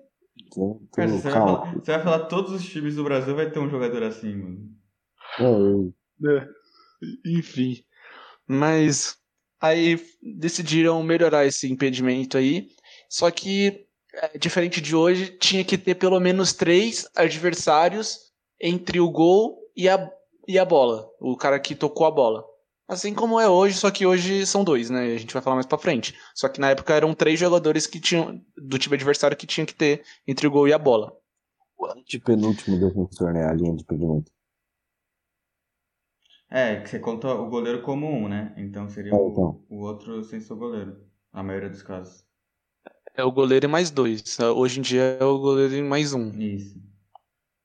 Cara, 0.93 1.07
você, 1.07 1.29
vai 1.29 1.31
falar, 1.31 1.73
você 1.73 1.91
vai 1.93 2.03
falar 2.03 2.19
todos 2.25 2.51
os 2.51 2.65
times 2.65 2.95
do 2.95 3.03
Brasil 3.03 3.35
vai 3.35 3.49
ter 3.49 3.59
um 3.59 3.69
jogador 3.69 4.03
assim, 4.03 4.35
mano. 4.35 4.69
É, 5.39 5.91
É, 6.25 6.47
Enfim. 7.25 7.83
Mas 8.47 9.17
aí 9.59 9.99
decidiram 10.21 11.01
melhorar 11.03 11.45
esse 11.45 11.71
impedimento 11.71 12.37
aí. 12.37 12.67
Só 13.09 13.29
que, 13.31 13.85
é, 14.13 14.37
diferente 14.37 14.79
de 14.81 14.95
hoje, 14.95 15.37
tinha 15.37 15.63
que 15.63 15.77
ter 15.77 15.95
pelo 15.95 16.19
menos 16.19 16.53
três 16.53 17.07
adversários 17.15 18.31
entre 18.59 18.99
o 18.99 19.09
gol 19.09 19.59
e 19.75 19.87
a, 19.87 20.09
e 20.47 20.57
a 20.57 20.65
bola. 20.65 21.09
O 21.19 21.35
cara 21.35 21.59
que 21.59 21.75
tocou 21.75 22.05
a 22.07 22.11
bola. 22.11 22.43
Assim 22.87 23.13
como 23.13 23.37
é 23.37 23.49
hoje, 23.49 23.77
só 23.77 23.91
que 23.91 24.05
hoje 24.05 24.45
são 24.45 24.63
dois, 24.63 24.89
né? 24.89 25.13
A 25.13 25.17
gente 25.17 25.33
vai 25.33 25.43
falar 25.43 25.57
mais 25.57 25.65
pra 25.65 25.77
frente. 25.77 26.15
Só 26.33 26.47
que 26.47 26.59
na 26.59 26.69
época 26.69 26.93
eram 26.93 27.13
três 27.13 27.37
jogadores 27.37 27.85
que 27.85 27.99
tinham 27.99 28.41
do 28.55 28.79
time 28.79 28.95
adversário 28.95 29.35
que 29.35 29.45
tinha 29.45 29.65
que 29.65 29.75
ter 29.75 30.03
entre 30.25 30.47
o 30.47 30.51
gol 30.51 30.69
e 30.69 30.73
a 30.73 30.77
bola. 30.77 31.11
antepenúltimo 31.97 32.79
defensor, 32.79 33.33
né? 33.33 33.45
A 33.45 33.53
linha 33.53 33.75
de 33.75 33.83
impedimento. 33.83 34.31
É, 36.49 36.79
que 36.79 36.89
você 36.89 36.99
conta 36.99 37.27
o 37.27 37.49
goleiro 37.49 37.81
como 37.81 38.07
um, 38.07 38.27
né? 38.27 38.53
Então 38.57 38.87
seria 38.89 39.11
É, 39.11 39.15
o, 39.15 39.29
então. 39.31 39.61
o 39.69 39.81
outro 39.83 40.23
sem 40.23 40.39
ser 40.39 40.53
o 40.53 40.57
goleiro. 40.57 40.97
Na 41.33 41.43
maioria 41.43 41.69
dos 41.69 41.83
casos. 41.83 42.25
É 43.13 43.23
o 43.23 43.31
goleiro 43.31 43.65
e 43.65 43.67
mais 43.67 43.91
dois. 43.91 44.39
Hoje 44.39 44.79
em 44.79 44.81
dia 44.81 45.17
é 45.19 45.23
o 45.23 45.37
goleiro 45.39 45.75
e 45.75 45.83
mais 45.83 46.13
um. 46.13 46.29
Isso. 46.39 46.79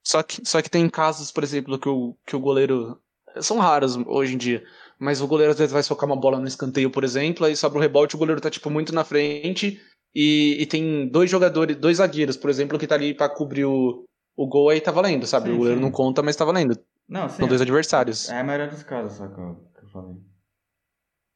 Só 0.04 0.22
que, 0.22 0.42
só 0.44 0.60
que 0.60 0.70
tem 0.70 0.88
casos, 0.88 1.30
por 1.30 1.44
exemplo, 1.44 1.78
que 1.78 1.88
o, 1.88 2.16
que 2.26 2.34
o 2.34 2.40
goleiro. 2.40 2.98
São 3.40 3.58
raros 3.58 3.96
hoje 4.06 4.34
em 4.34 4.38
dia. 4.38 4.64
Mas 4.98 5.20
o 5.20 5.26
goleiro 5.26 5.52
às 5.52 5.58
vezes 5.58 5.72
vai 5.72 5.82
socar 5.82 6.08
uma 6.08 6.16
bola 6.18 6.38
no 6.38 6.46
escanteio, 6.46 6.90
por 6.90 7.02
exemplo, 7.02 7.46
aí 7.46 7.56
sobra 7.56 7.78
o 7.78 7.80
rebote, 7.80 8.14
o 8.14 8.18
goleiro 8.18 8.40
tá 8.40 8.50
tipo 8.50 8.70
muito 8.70 8.94
na 8.94 9.04
frente. 9.04 9.80
E, 10.14 10.56
e 10.60 10.66
tem 10.66 11.08
dois 11.08 11.30
jogadores, 11.30 11.76
dois 11.76 11.96
zagueiros, 11.96 12.36
por 12.36 12.50
exemplo, 12.50 12.78
que 12.78 12.86
tá 12.86 12.94
ali 12.94 13.14
pra 13.14 13.28
cobrir 13.28 13.64
o, 13.64 14.04
o 14.36 14.46
gol, 14.46 14.68
aí 14.68 14.80
tá 14.80 14.90
valendo, 14.90 15.26
sabe? 15.26 15.48
Sim, 15.48 15.54
o 15.54 15.58
goleiro 15.58 15.78
sim. 15.78 15.84
não 15.84 15.90
conta, 15.90 16.22
mas 16.22 16.36
tá 16.36 16.44
valendo. 16.44 16.78
Não, 17.08 17.28
sim. 17.28 17.36
São 17.38 17.48
dois 17.48 17.60
adversários. 17.60 18.28
É 18.28 18.40
a 18.40 18.44
maioria 18.44 18.68
dos 18.68 18.82
casos, 18.82 19.18
só 19.18 19.28
que 19.28 19.38
eu, 19.40 19.54
que 19.78 19.84
eu 19.84 19.88
falei. 19.88 20.16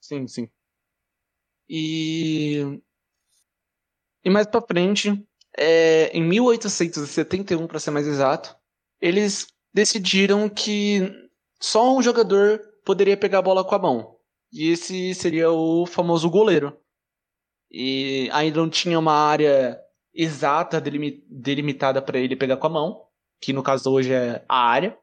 Sim, 0.00 0.26
sim. 0.26 0.48
E. 1.68 2.80
E 4.24 4.30
mais 4.30 4.46
pra 4.46 4.60
frente, 4.60 5.24
é, 5.56 6.08
em 6.16 6.22
1871, 6.22 7.66
para 7.66 7.78
ser 7.78 7.90
mais 7.90 8.06
exato, 8.06 8.56
eles 9.00 9.46
decidiram 9.72 10.48
que 10.48 11.00
só 11.60 11.96
um 11.96 12.02
jogador 12.02 12.60
poderia 12.84 13.16
pegar 13.16 13.38
a 13.38 13.42
bola 13.42 13.64
com 13.64 13.74
a 13.74 13.78
mão. 13.78 14.16
E 14.52 14.70
esse 14.70 15.14
seria 15.14 15.50
o 15.50 15.86
famoso 15.86 16.28
goleiro. 16.30 16.76
E 17.70 18.28
ainda 18.32 18.60
não 18.60 18.70
tinha 18.70 18.98
uma 18.98 19.12
área 19.12 19.78
exata 20.14 20.80
delimi- 20.80 21.24
delimitada 21.28 22.00
para 22.00 22.18
ele 22.18 22.36
pegar 22.36 22.56
com 22.56 22.66
a 22.66 22.70
mão, 22.70 23.06
que 23.40 23.52
no 23.52 23.62
caso 23.62 23.90
hoje 23.92 24.12
é 24.12 24.44
a 24.48 24.56
área. 24.58 24.96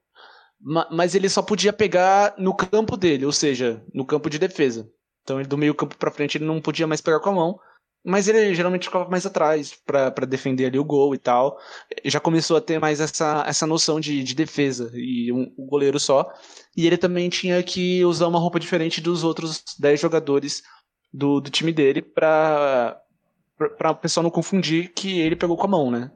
Ma- 0.63 0.87
Mas 0.91 1.15
ele 1.15 1.29
só 1.29 1.41
podia 1.41 1.73
pegar 1.73 2.33
no 2.37 2.55
campo 2.55 2.95
dele, 2.97 3.25
ou 3.25 3.31
seja, 3.31 3.83
no 3.93 4.05
campo 4.05 4.29
de 4.29 4.39
defesa. 4.39 4.89
Então 5.23 5.39
ele 5.39 5.47
do 5.47 5.57
meio 5.57 5.75
campo 5.75 5.97
pra 5.97 6.11
frente 6.11 6.37
ele 6.37 6.45
não 6.45 6.61
podia 6.61 6.87
mais 6.87 7.01
pegar 7.01 7.19
com 7.19 7.29
a 7.29 7.33
mão, 7.33 7.59
mas 8.05 8.27
ele 8.27 8.53
geralmente 8.53 8.85
ficava 8.87 9.09
mais 9.09 9.25
atrás 9.25 9.73
pra 9.85 10.09
defender 10.27 10.65
ali 10.65 10.77
o 10.79 10.83
gol 10.83 11.15
e 11.15 11.17
tal. 11.17 11.57
Já 12.05 12.19
começou 12.19 12.57
a 12.57 12.61
ter 12.61 12.79
mais 12.79 12.99
essa, 12.99 13.43
essa 13.47 13.65
noção 13.67 13.99
de, 13.99 14.23
de 14.23 14.35
defesa 14.35 14.91
e 14.93 15.31
um, 15.31 15.53
o 15.57 15.65
goleiro 15.65 15.99
só. 15.99 16.29
E 16.75 16.85
ele 16.85 16.97
também 16.97 17.29
tinha 17.29 17.61
que 17.63 18.03
usar 18.05 18.27
uma 18.27 18.39
roupa 18.39 18.59
diferente 18.59 18.99
dos 19.01 19.23
outros 19.23 19.63
10 19.79 19.99
jogadores 19.99 20.61
do, 21.13 21.39
do 21.39 21.49
time 21.49 21.71
dele 21.71 22.01
pra, 22.01 22.99
pra 23.77 23.91
o 23.91 23.95
pessoal 23.95 24.23
não 24.23 24.31
confundir 24.31 24.91
que 24.93 25.19
ele 25.19 25.35
pegou 25.35 25.55
com 25.57 25.65
a 25.65 25.69
mão, 25.69 25.91
né? 25.91 26.11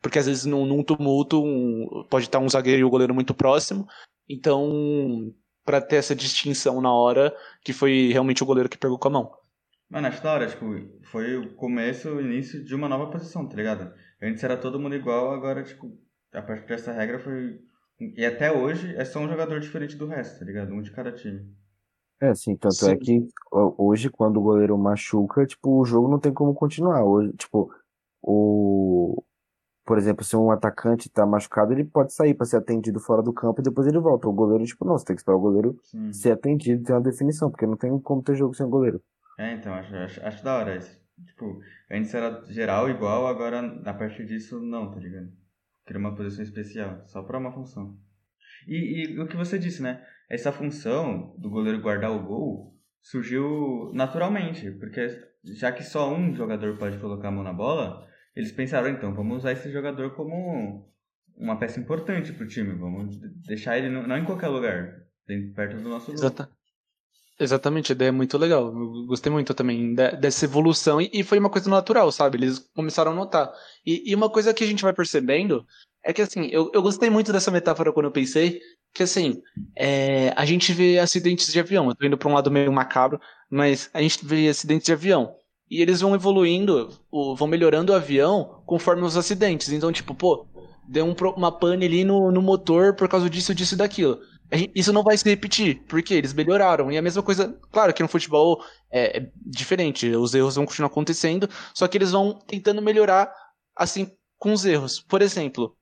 Porque 0.00 0.18
às 0.18 0.26
vezes 0.26 0.44
num, 0.44 0.64
num 0.66 0.82
tumulto 0.82 1.42
um- 1.42 2.04
pode 2.08 2.26
estar 2.26 2.38
um 2.38 2.48
zagueiro 2.48 2.80
e 2.80 2.84
o 2.84 2.90
goleiro 2.90 3.14
muito 3.14 3.34
próximo. 3.34 3.86
Então, 4.28 5.32
pra 5.64 5.80
ter 5.80 5.96
essa 5.96 6.14
distinção 6.14 6.80
na 6.80 6.92
hora, 6.92 7.34
que 7.62 7.72
foi 7.72 8.10
realmente 8.12 8.42
o 8.42 8.46
goleiro 8.46 8.68
que 8.68 8.78
pegou 8.78 8.98
com 8.98 9.08
a 9.08 9.10
mão. 9.10 9.32
Mano, 9.88 10.06
acho 10.06 10.22
da 10.22 10.32
hora, 10.32 10.46
tipo, 10.46 10.64
foi 11.10 11.36
o 11.36 11.54
começo, 11.56 12.08
o 12.08 12.20
início 12.20 12.64
de 12.64 12.74
uma 12.74 12.88
nova 12.88 13.10
posição, 13.10 13.48
tá 13.48 13.56
ligado? 13.56 13.92
Antes 14.22 14.44
era 14.44 14.56
todo 14.56 14.78
mundo 14.78 14.94
igual, 14.94 15.32
agora, 15.32 15.64
tipo, 15.64 15.98
a 16.32 16.40
partir 16.40 16.68
dessa 16.68 16.92
regra 16.92 17.18
foi. 17.18 17.58
E 18.16 18.24
até 18.24 18.52
hoje 18.52 18.94
é 18.96 19.04
só 19.04 19.18
um 19.18 19.28
jogador 19.28 19.58
diferente 19.58 19.96
do 19.96 20.06
resto, 20.06 20.38
tá 20.38 20.44
ligado? 20.44 20.72
Um 20.72 20.80
de 20.80 20.92
cada 20.92 21.10
time. 21.12 21.52
É, 22.20 22.28
assim, 22.28 22.54
tanto 22.54 22.74
Sim. 22.74 22.90
é 22.92 22.96
que 22.96 23.28
hoje, 23.50 24.10
quando 24.10 24.36
o 24.36 24.42
goleiro 24.42 24.78
machuca, 24.78 25.44
tipo, 25.44 25.80
o 25.80 25.84
jogo 25.84 26.08
não 26.08 26.18
tem 26.18 26.32
como 26.32 26.54
continuar. 26.54 27.02
Hoje, 27.02 27.32
tipo, 27.32 27.72
o. 28.22 29.22
Por 29.90 29.98
exemplo, 29.98 30.24
se 30.24 30.36
um 30.36 30.52
atacante 30.52 31.10
tá 31.10 31.26
machucado, 31.26 31.72
ele 31.72 31.82
pode 31.82 32.12
sair 32.12 32.32
pra 32.32 32.46
ser 32.46 32.58
atendido 32.58 33.00
fora 33.00 33.20
do 33.20 33.32
campo 33.32 33.60
e 33.60 33.64
depois 33.64 33.88
ele 33.88 33.98
volta. 33.98 34.28
O 34.28 34.32
goleiro, 34.32 34.64
tipo, 34.64 34.84
não, 34.84 34.96
você 34.96 35.04
tem 35.04 35.16
que 35.16 35.20
esperar 35.20 35.36
o 35.36 35.40
goleiro 35.40 35.80
Sim. 35.82 36.12
ser 36.12 36.30
atendido 36.30 36.80
e 36.80 36.84
ter 36.84 36.92
uma 36.92 37.00
definição, 37.00 37.50
porque 37.50 37.66
não 37.66 37.76
tem 37.76 37.98
como 37.98 38.22
ter 38.22 38.36
jogo 38.36 38.54
sem 38.54 38.64
o 38.64 38.68
goleiro. 38.68 39.02
É, 39.36 39.52
então, 39.52 39.74
acho, 39.74 39.92
acho, 39.96 40.24
acho 40.24 40.44
da 40.44 40.58
hora 40.58 40.76
isso. 40.76 40.96
Tipo, 41.26 41.60
antes 41.90 42.14
era 42.14 42.40
geral 42.46 42.88
igual, 42.88 43.26
agora 43.26 43.82
a 43.84 43.92
partir 43.92 44.24
disso 44.26 44.60
não, 44.60 44.92
tá 44.92 45.00
ligado? 45.00 45.26
Cria 45.84 45.98
uma 45.98 46.14
posição 46.14 46.44
especial, 46.44 47.02
só 47.08 47.24
pra 47.24 47.38
uma 47.38 47.50
função. 47.50 47.98
E, 48.68 49.08
e 49.08 49.18
o 49.18 49.26
que 49.26 49.36
você 49.36 49.58
disse, 49.58 49.82
né? 49.82 50.06
Essa 50.28 50.52
função 50.52 51.34
do 51.36 51.50
goleiro 51.50 51.82
guardar 51.82 52.12
o 52.12 52.22
gol 52.22 52.78
surgiu 53.02 53.90
naturalmente, 53.92 54.70
porque 54.70 55.08
já 55.42 55.72
que 55.72 55.82
só 55.82 56.14
um 56.14 56.32
jogador 56.32 56.78
pode 56.78 56.96
colocar 56.98 57.26
a 57.26 57.32
mão 57.32 57.42
na 57.42 57.52
bola, 57.52 58.08
eles 58.34 58.52
pensaram, 58.52 58.88
então, 58.88 59.14
vamos 59.14 59.38
usar 59.38 59.52
esse 59.52 59.70
jogador 59.70 60.10
como 60.14 60.88
uma 61.36 61.58
peça 61.58 61.80
importante 61.80 62.32
pro 62.32 62.46
time, 62.46 62.74
vamos 62.74 63.16
deixar 63.46 63.78
ele 63.78 63.88
não 63.88 64.16
em 64.18 64.24
qualquer 64.24 64.48
lugar, 64.48 64.94
perto 65.54 65.76
do 65.76 65.88
nosso. 65.88 66.12
Exata- 66.12 66.50
Exatamente, 67.38 67.90
a 67.90 67.94
ideia 67.94 68.10
é 68.10 68.12
muito 68.12 68.36
legal. 68.36 68.66
Eu 68.66 69.06
gostei 69.06 69.32
muito 69.32 69.54
também 69.54 69.94
de- 69.94 70.16
dessa 70.16 70.44
evolução 70.44 71.00
e, 71.00 71.22
foi 71.24 71.38
uma 71.38 71.48
coisa 71.48 71.70
natural, 71.70 72.12
sabe? 72.12 72.36
Eles 72.36 72.58
começaram 72.74 73.12
a 73.12 73.14
notar. 73.14 73.50
E, 73.86 74.14
uma 74.14 74.28
coisa 74.28 74.52
que 74.52 74.62
a 74.62 74.66
gente 74.66 74.82
vai 74.82 74.92
percebendo 74.92 75.64
é 76.04 76.12
que, 76.12 76.20
assim, 76.20 76.48
eu, 76.52 76.70
eu 76.74 76.82
gostei 76.82 77.08
muito 77.08 77.32
dessa 77.32 77.50
metáfora 77.50 77.94
quando 77.94 78.06
eu 78.06 78.12
pensei, 78.12 78.60
que, 78.92 79.02
assim, 79.02 79.40
é, 79.74 80.34
a 80.36 80.44
gente 80.44 80.70
vê 80.74 80.98
acidentes 80.98 81.50
de 81.50 81.58
avião. 81.58 81.88
Eu 81.88 81.94
tô 81.94 82.04
indo 82.06 82.18
pra 82.18 82.28
um 82.28 82.34
lado 82.34 82.50
meio 82.50 82.70
macabro, 82.70 83.18
mas 83.48 83.88
a 83.94 84.02
gente 84.02 84.22
vê 84.22 84.46
acidentes 84.46 84.84
de 84.84 84.92
avião. 84.92 85.34
E 85.70 85.80
eles 85.80 86.00
vão 86.00 86.14
evoluindo, 86.14 86.90
vão 87.36 87.46
melhorando 87.46 87.92
o 87.92 87.96
avião 87.96 88.62
conforme 88.66 89.02
os 89.02 89.16
acidentes. 89.16 89.70
Então, 89.70 89.92
tipo, 89.92 90.14
pô, 90.14 90.46
deu 90.88 91.04
um 91.06 91.14
uma 91.36 91.52
pane 91.52 91.86
ali 91.86 92.04
no, 92.04 92.32
no 92.32 92.42
motor 92.42 92.96
por 92.96 93.08
causa 93.08 93.30
disso, 93.30 93.54
disso 93.54 93.74
e 93.74 93.78
daquilo. 93.78 94.20
Isso 94.74 94.92
não 94.92 95.04
vai 95.04 95.16
se 95.16 95.28
repetir, 95.28 95.84
porque 95.86 96.12
eles 96.12 96.32
melhoraram. 96.32 96.90
E 96.90 96.98
a 96.98 97.02
mesma 97.02 97.22
coisa, 97.22 97.56
claro 97.70 97.94
que 97.94 98.02
no 98.02 98.08
futebol 98.08 98.60
é, 98.90 99.18
é 99.18 99.30
diferente, 99.36 100.08
os 100.08 100.34
erros 100.34 100.56
vão 100.56 100.66
continuar 100.66 100.88
acontecendo, 100.88 101.48
só 101.72 101.86
que 101.86 101.96
eles 101.96 102.10
vão 102.10 102.32
tentando 102.32 102.82
melhorar 102.82 103.32
assim 103.76 104.10
com 104.36 104.52
os 104.52 104.64
erros. 104.64 104.98
Por 105.00 105.22
exemplo, 105.22 105.76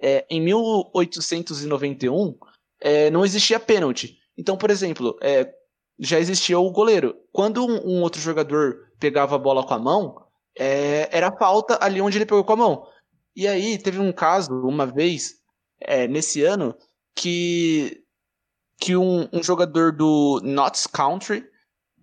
é, 0.00 0.24
em 0.30 0.40
1891 0.40 2.34
é, 2.80 3.10
não 3.10 3.26
existia 3.26 3.60
pênalti. 3.60 4.16
Então, 4.38 4.56
por 4.56 4.70
exemplo, 4.70 5.18
é, 5.20 5.52
já 5.98 6.18
existia 6.18 6.58
o 6.58 6.70
goleiro. 6.70 7.14
Quando 7.32 7.64
um, 7.64 7.96
um 7.98 8.02
outro 8.02 8.20
jogador 8.20 8.76
pegava 8.98 9.36
a 9.36 9.38
bola 9.38 9.66
com 9.66 9.74
a 9.74 9.78
mão, 9.78 10.16
é, 10.58 11.08
era 11.16 11.32
falta 11.36 11.78
ali 11.80 12.00
onde 12.00 12.18
ele 12.18 12.26
pegou 12.26 12.44
com 12.44 12.52
a 12.52 12.56
mão. 12.56 12.86
E 13.36 13.48
aí 13.48 13.78
teve 13.78 13.98
um 13.98 14.12
caso, 14.12 14.52
uma 14.52 14.86
vez, 14.86 15.34
é, 15.80 16.06
nesse 16.06 16.42
ano, 16.42 16.74
que 17.14 18.04
que 18.78 18.96
um, 18.96 19.28
um 19.32 19.42
jogador 19.42 19.92
do 19.92 20.40
Notts 20.42 20.86
Country 20.86 21.44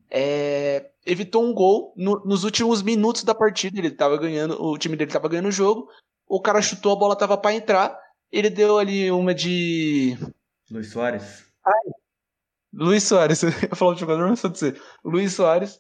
é, 0.10 0.90
evitou 1.06 1.44
um 1.44 1.54
gol 1.54 1.94
no, 1.96 2.24
nos 2.26 2.44
últimos 2.44 2.82
minutos 2.82 3.24
da 3.24 3.36
partida. 3.36 3.78
Ele 3.78 3.92
tava 3.92 4.18
ganhando, 4.18 4.62
o 4.62 4.78
time 4.78 4.96
dele 4.96 5.12
tava 5.12 5.28
ganhando 5.28 5.50
o 5.50 5.52
jogo. 5.52 5.90
O 6.28 6.42
cara 6.42 6.62
chutou, 6.62 6.94
a 6.94 6.96
bola 6.96 7.16
tava 7.16 7.38
para 7.38 7.54
entrar. 7.54 7.98
Ele 8.32 8.50
deu 8.50 8.78
ali 8.78 9.12
uma 9.12 9.34
de. 9.34 10.18
Luiz 10.70 10.92
Soares? 10.92 11.46
Ai. 11.66 12.01
Luiz 12.74 13.04
Soares, 13.04 13.44
eu 13.44 13.50
ia 13.50 13.76
falar 13.76 13.92
o 13.94 13.98
jogador, 13.98 14.30
mas 14.30 14.42
vou 14.42 14.52
dizer. 14.52 14.82
Luiz 15.04 15.34
Soares. 15.34 15.80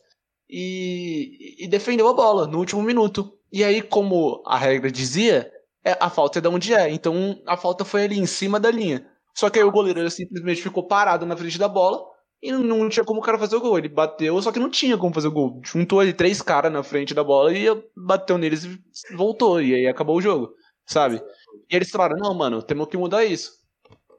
E, 0.49 1.63
e 1.63 1.67
defendeu 1.69 2.07
a 2.09 2.13
bola 2.13 2.45
no 2.47 2.57
último 2.59 2.81
minuto. 2.83 3.33
E 3.51 3.63
aí, 3.63 3.81
como 3.81 4.43
a 4.45 4.57
regra 4.57 4.91
dizia, 4.91 5.49
é, 5.83 5.97
a 5.99 6.09
falta 6.09 6.39
é 6.39 6.41
de 6.41 6.47
onde 6.47 6.73
é. 6.73 6.89
Então 6.89 7.41
a 7.47 7.55
falta 7.57 7.85
foi 7.85 8.03
ali 8.03 8.19
em 8.19 8.25
cima 8.25 8.59
da 8.59 8.69
linha. 8.69 9.05
Só 9.35 9.49
que 9.49 9.59
aí 9.59 9.65
o 9.65 9.71
goleiro 9.71 10.09
simplesmente 10.09 10.61
ficou 10.61 10.87
parado 10.87 11.25
na 11.25 11.37
frente 11.37 11.57
da 11.57 11.67
bola 11.69 12.03
e 12.41 12.51
não 12.51 12.89
tinha 12.89 13.05
como 13.05 13.19
o 13.19 13.23
cara 13.23 13.39
fazer 13.39 13.55
o 13.55 13.61
gol. 13.61 13.77
Ele 13.77 13.87
bateu, 13.87 14.41
só 14.41 14.51
que 14.51 14.59
não 14.59 14.69
tinha 14.69 14.97
como 14.97 15.13
fazer 15.13 15.29
o 15.29 15.31
gol. 15.31 15.61
Juntou 15.63 15.99
ali 16.01 16.13
três 16.13 16.41
caras 16.41 16.71
na 16.71 16.83
frente 16.83 17.13
da 17.13 17.23
bola 17.23 17.53
e 17.53 17.65
bateu 17.95 18.37
neles 18.37 18.65
e 18.65 18.79
voltou. 19.15 19.61
E 19.61 19.73
aí 19.73 19.87
acabou 19.87 20.17
o 20.17 20.21
jogo, 20.21 20.53
sabe? 20.85 21.21
E 21.69 21.75
eles 21.75 21.89
falaram: 21.89 22.17
não, 22.17 22.33
mano, 22.33 22.61
temos 22.61 22.87
que 22.89 22.97
mudar 22.97 23.23
isso. 23.23 23.53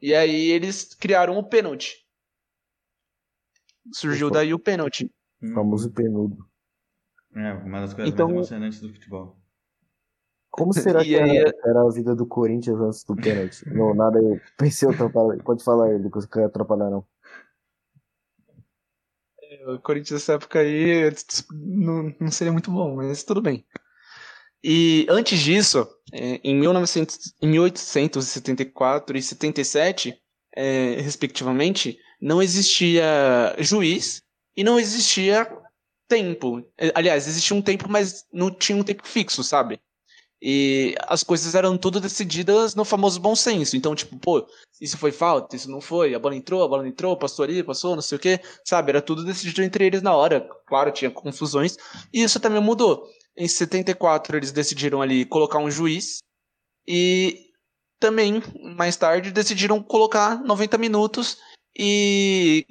E 0.01 0.15
aí 0.15 0.51
eles 0.51 0.95
criaram 0.95 1.37
o 1.39 1.45
pênalti. 1.49 2.02
Surgiu 3.93 4.31
daí 4.31 4.55
o 4.55 4.59
pênalti. 4.59 5.11
O 5.43 5.55
famoso 5.55 5.91
penudo. 5.91 6.47
É, 7.35 7.53
uma 7.55 7.81
das 7.81 7.95
coisas 7.95 8.13
então, 8.13 8.27
mais 8.27 8.37
emocionantes 8.37 8.81
do 8.81 8.93
futebol. 8.93 9.37
Como 10.51 10.73
será 10.73 11.03
que 11.05 11.15
era, 11.15 11.53
era, 11.65 11.83
a 11.83 11.91
vida 11.91 12.15
do 12.15 12.27
Corinthians 12.27 12.79
antes 12.79 13.05
do 13.05 13.17
pênalti? 13.17 13.63
não, 13.73 13.95
nada, 13.95 14.19
eu 14.19 14.41
pensei 14.57 14.89
atrapalhar. 14.89 15.43
Pode 15.43 15.65
falar, 15.65 15.89
Lucas, 15.99 16.27
que 16.27 16.39
eu 16.39 16.45
atrapalhar, 16.45 16.91
não. 16.91 17.05
O 19.67 19.79
Corinthians 19.81 20.21
nessa 20.21 20.35
época 20.35 20.61
aí 20.61 21.11
não, 21.53 22.15
não 22.21 22.31
seria 22.31 22.53
muito 22.53 22.71
bom, 22.71 22.97
mas 22.97 23.23
tudo 23.23 23.43
bem. 23.43 23.65
E 24.65 25.07
antes 25.11 25.41
disso, 25.41 25.87
é, 26.13 26.41
em, 26.45 26.55
1900, 26.55 27.35
em 27.43 27.49
1874 27.49 29.19
e 29.19 29.23
77, 29.23 30.23
é, 30.55 31.01
respectivamente, 31.01 31.99
não 32.23 32.41
existia 32.41 33.05
juiz 33.59 34.23
e 34.57 34.63
não 34.63 34.79
existia 34.79 35.51
tempo. 36.09 36.65
É, 36.79 36.93
aliás, 36.95 37.27
existia 37.27 37.57
um 37.57 37.61
tempo, 37.61 37.87
mas 37.89 38.25
não 38.33 38.49
tinha 38.49 38.79
um 38.79 38.85
tempo 38.85 39.07
fixo, 39.07 39.43
sabe? 39.43 39.81
E 40.41 40.95
as 41.07 41.23
coisas 41.23 41.55
eram 41.55 41.77
tudo 41.77 42.01
decididas 42.01 42.75
no 42.75 42.85
famoso 42.85 43.21
bom 43.21 43.35
senso. 43.35 43.77
Então, 43.77 43.95
tipo, 43.95 44.17
pô, 44.19 44.47
isso 44.81 44.97
foi 44.99 45.11
falta, 45.11 45.57
isso 45.57 45.71
não 45.71 45.81
foi, 45.81 46.15
a 46.15 46.19
bola 46.19 46.37
entrou, 46.37 46.63
a 46.63 46.69
bola 46.69 46.83
não 46.83 46.89
entrou, 46.89 47.17
passou 47.17 47.45
ali, 47.45 47.63
passou, 47.63 47.95
não 47.95 48.03
sei 48.03 48.17
o 48.17 48.21
quê, 48.21 48.41
sabe? 48.65 48.91
Era 48.91 49.03
tudo 49.03 49.25
decidido 49.25 49.63
entre 49.63 49.87
eles 49.87 50.03
na 50.03 50.15
hora. 50.15 50.49
Claro, 50.67 50.93
tinha 50.93 51.11
confusões. 51.11 51.77
E 52.13 52.23
isso 52.23 52.39
também 52.39 52.63
mudou. 52.63 53.09
Em 53.37 53.49
74, 53.49 54.37
eles 54.37 54.53
decidiram 54.53 55.03
ali 55.03 55.25
colocar 55.25 55.59
um 55.59 55.71
juiz. 55.71 56.19
E 56.87 57.51
também, 57.99 58.43
mais 58.77 58.97
tarde, 58.97 59.31
decidiram 59.31 59.83
colocar 59.83 60.43
90 60.43 60.77
minutos. 60.79 61.39
E 61.79 62.67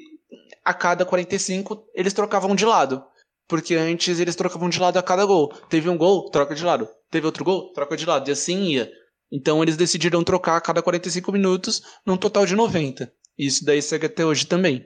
a 0.64 0.74
cada 0.74 1.06
45, 1.06 1.88
eles 1.94 2.14
trocavam 2.14 2.56
de 2.56 2.66
lado. 2.66 3.04
Porque 3.48 3.76
antes 3.76 4.20
eles 4.20 4.36
trocavam 4.36 4.70
de 4.70 4.80
lado 4.80 4.98
a 4.98 5.04
cada 5.04 5.26
gol. 5.26 5.54
Teve 5.70 5.90
um 5.90 5.98
gol, 5.98 6.30
troca 6.30 6.56
de 6.56 6.64
lado. 6.64 6.88
Teve 7.10 7.26
outro 7.26 7.44
gol, 7.44 7.74
troca 7.74 7.98
de 7.98 8.06
lado. 8.06 8.30
E 8.30 8.32
assim 8.32 8.64
ia. 8.64 8.90
Então 9.32 9.62
eles 9.62 9.76
decidiram 9.76 10.24
trocar 10.24 10.58
a 10.58 10.62
cada 10.62 10.82
45 10.82 11.32
minutos 11.32 11.82
num 12.06 12.18
total 12.18 12.46
de 12.46 12.56
90. 12.56 13.12
E 13.38 13.48
isso 13.48 13.66
daí 13.66 13.82
segue 13.82 14.06
até 14.06 14.26
hoje 14.26 14.46
também. 14.46 14.86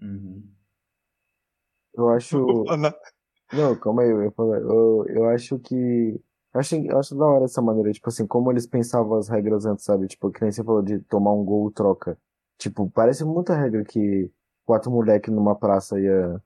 Uhum. 0.00 0.42
Eu 1.94 2.08
acho. 2.10 2.64
Não, 3.52 3.78
calma 3.78 4.02
aí, 4.02 4.10
eu, 4.10 4.32
eu, 4.36 5.04
eu 5.08 5.28
acho 5.28 5.58
que. 5.58 6.20
Eu 6.52 6.60
acho, 6.60 6.76
eu 6.76 6.98
acho 6.98 7.16
da 7.16 7.24
hora 7.24 7.44
essa 7.44 7.60
maneira, 7.60 7.92
tipo 7.92 8.08
assim, 8.08 8.26
como 8.26 8.50
eles 8.50 8.66
pensavam 8.66 9.18
as 9.18 9.28
regras 9.28 9.66
antes, 9.66 9.84
sabe? 9.84 10.06
Tipo, 10.06 10.30
que 10.30 10.40
nem 10.40 10.52
você 10.52 10.62
falou 10.62 10.82
de 10.82 10.98
tomar 11.00 11.32
um 11.32 11.44
gol 11.44 11.70
troca. 11.70 12.18
Tipo, 12.64 12.90
parece 12.90 13.22
muita 13.26 13.54
regra 13.54 13.84
que 13.84 14.30
quatro 14.64 14.90
moleques 14.90 15.30
numa 15.30 15.54
praça 15.54 16.00
ia, 16.00 16.40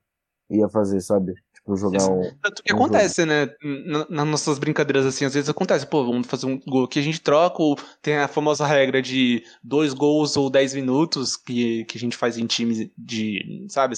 ia 0.50 0.68
fazer, 0.68 1.00
sabe? 1.00 1.32
Tipo, 1.54 1.76
jogar 1.76 2.10
um. 2.10 2.22
Tanto 2.42 2.60
que 2.60 2.72
um 2.72 2.76
acontece, 2.76 3.22
jogo. 3.22 3.32
né? 3.32 4.04
Nas 4.10 4.26
nossas 4.26 4.58
brincadeiras, 4.58 5.06
assim, 5.06 5.24
às 5.24 5.32
vezes 5.32 5.48
acontece, 5.48 5.86
pô, 5.86 6.04
vamos 6.04 6.26
fazer 6.26 6.46
um 6.46 6.58
gol 6.58 6.88
que 6.88 6.98
a 6.98 7.02
gente 7.02 7.20
troca, 7.20 7.62
ou 7.62 7.76
tem 8.02 8.16
a 8.16 8.26
famosa 8.26 8.66
regra 8.66 9.00
de 9.00 9.44
dois 9.62 9.94
gols 9.94 10.36
ou 10.36 10.50
dez 10.50 10.74
minutos 10.74 11.36
que, 11.36 11.84
que 11.84 11.96
a 11.96 12.00
gente 12.00 12.16
faz 12.16 12.36
em 12.36 12.48
times 12.48 12.90
de. 12.98 13.64
Sabe? 13.68 13.94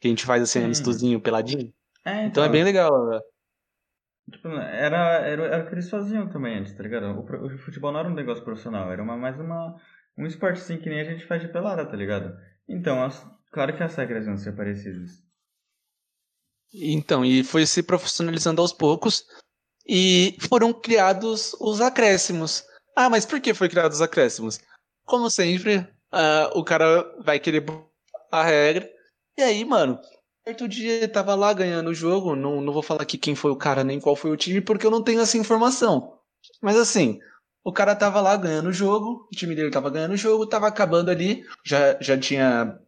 Que 0.00 0.06
a 0.06 0.10
gente 0.10 0.24
faz 0.24 0.40
assim, 0.40 0.60
hum. 0.60 0.66
amistosinho, 0.66 1.20
peladinho. 1.20 1.74
É, 2.04 2.12
então... 2.12 2.26
então 2.26 2.44
é 2.44 2.48
bem 2.48 2.62
legal, 2.62 3.04
né? 3.08 3.18
Tipo, 4.30 4.46
era, 4.46 5.26
era, 5.26 5.44
era 5.44 5.64
o 5.64 5.66
que 5.66 5.74
eles 5.74 5.90
faziam 5.90 6.28
também 6.28 6.56
antes, 6.56 6.72
tá 6.72 6.84
ligado? 6.84 7.18
O, 7.18 7.46
o 7.46 7.58
futebol 7.58 7.90
não 7.90 7.98
era 7.98 8.08
um 8.08 8.14
negócio 8.14 8.44
profissional, 8.44 8.92
era 8.92 9.02
uma, 9.02 9.16
mais 9.16 9.40
uma, 9.40 9.74
um 10.18 10.26
esporte 10.26 10.60
assim 10.60 10.78
que 10.78 10.90
nem 10.90 11.00
a 11.00 11.04
gente 11.04 11.26
faz 11.26 11.40
de 11.40 11.48
pelada, 11.48 11.86
tá 11.86 11.96
ligado? 11.96 12.36
Então, 12.68 13.02
as, 13.02 13.24
claro 13.52 13.74
que 13.76 13.82
as 13.82 13.94
regras 13.94 14.26
iam 14.26 14.36
ser 14.36 14.52
parecidas. 14.52 15.22
Então, 16.74 17.24
e 17.24 17.42
foi 17.44 17.64
se 17.64 17.82
profissionalizando 17.82 18.60
aos 18.60 18.72
poucos 18.72 19.24
e 19.86 20.36
foram 20.48 20.72
criados 20.72 21.54
os 21.60 21.80
acréscimos. 21.80 22.64
Ah, 22.94 23.08
mas 23.08 23.24
por 23.24 23.40
que 23.40 23.54
foi 23.54 23.68
criados 23.68 23.98
os 23.98 24.02
acréscimos? 24.02 24.60
Como 25.04 25.30
sempre, 25.30 25.78
uh, 25.78 26.58
o 26.58 26.64
cara 26.64 27.02
vai 27.24 27.38
querer 27.38 27.64
a 28.30 28.42
regra. 28.42 28.90
E 29.38 29.42
aí, 29.42 29.64
mano, 29.64 29.98
certo 30.44 30.68
dia 30.68 31.08
tava 31.08 31.34
lá 31.34 31.52
ganhando 31.52 31.90
o 31.90 31.94
jogo. 31.94 32.34
Não, 32.34 32.60
não 32.60 32.72
vou 32.72 32.82
falar 32.82 33.02
aqui 33.02 33.16
quem 33.16 33.34
foi 33.34 33.50
o 33.50 33.56
cara 33.56 33.84
nem 33.84 34.00
qual 34.00 34.16
foi 34.16 34.30
o 34.30 34.36
time, 34.36 34.60
porque 34.60 34.84
eu 34.84 34.90
não 34.90 35.02
tenho 35.02 35.20
essa 35.20 35.38
informação. 35.38 36.18
Mas 36.60 36.76
assim, 36.76 37.20
o 37.64 37.72
cara 37.72 37.94
tava 37.94 38.20
lá 38.20 38.36
ganhando 38.36 38.68
o 38.68 38.72
jogo, 38.72 39.28
o 39.30 39.36
time 39.36 39.54
dele 39.54 39.70
tava 39.70 39.90
ganhando 39.90 40.12
o 40.12 40.16
jogo, 40.16 40.46
tava 40.46 40.66
acabando 40.66 41.10
ali, 41.10 41.44
já, 41.64 41.96
já 42.00 42.16
tinha 42.16 42.78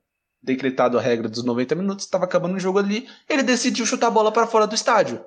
decretado 0.43 0.99
a 0.99 1.03
regra 1.03 1.29
dos 1.29 1.45
90 1.45 1.75
minutos, 1.75 2.05
estava 2.05 2.25
acabando 2.25 2.57
o 2.57 2.61
jogo 2.61 2.79
ali, 2.79 3.07
ele 3.29 3.43
decidiu 3.43 3.85
chutar 3.85 4.07
a 4.07 4.11
bola 4.11 4.33
para 4.33 4.47
fora 4.47 4.67
do 4.67 4.75
estádio. 4.75 5.25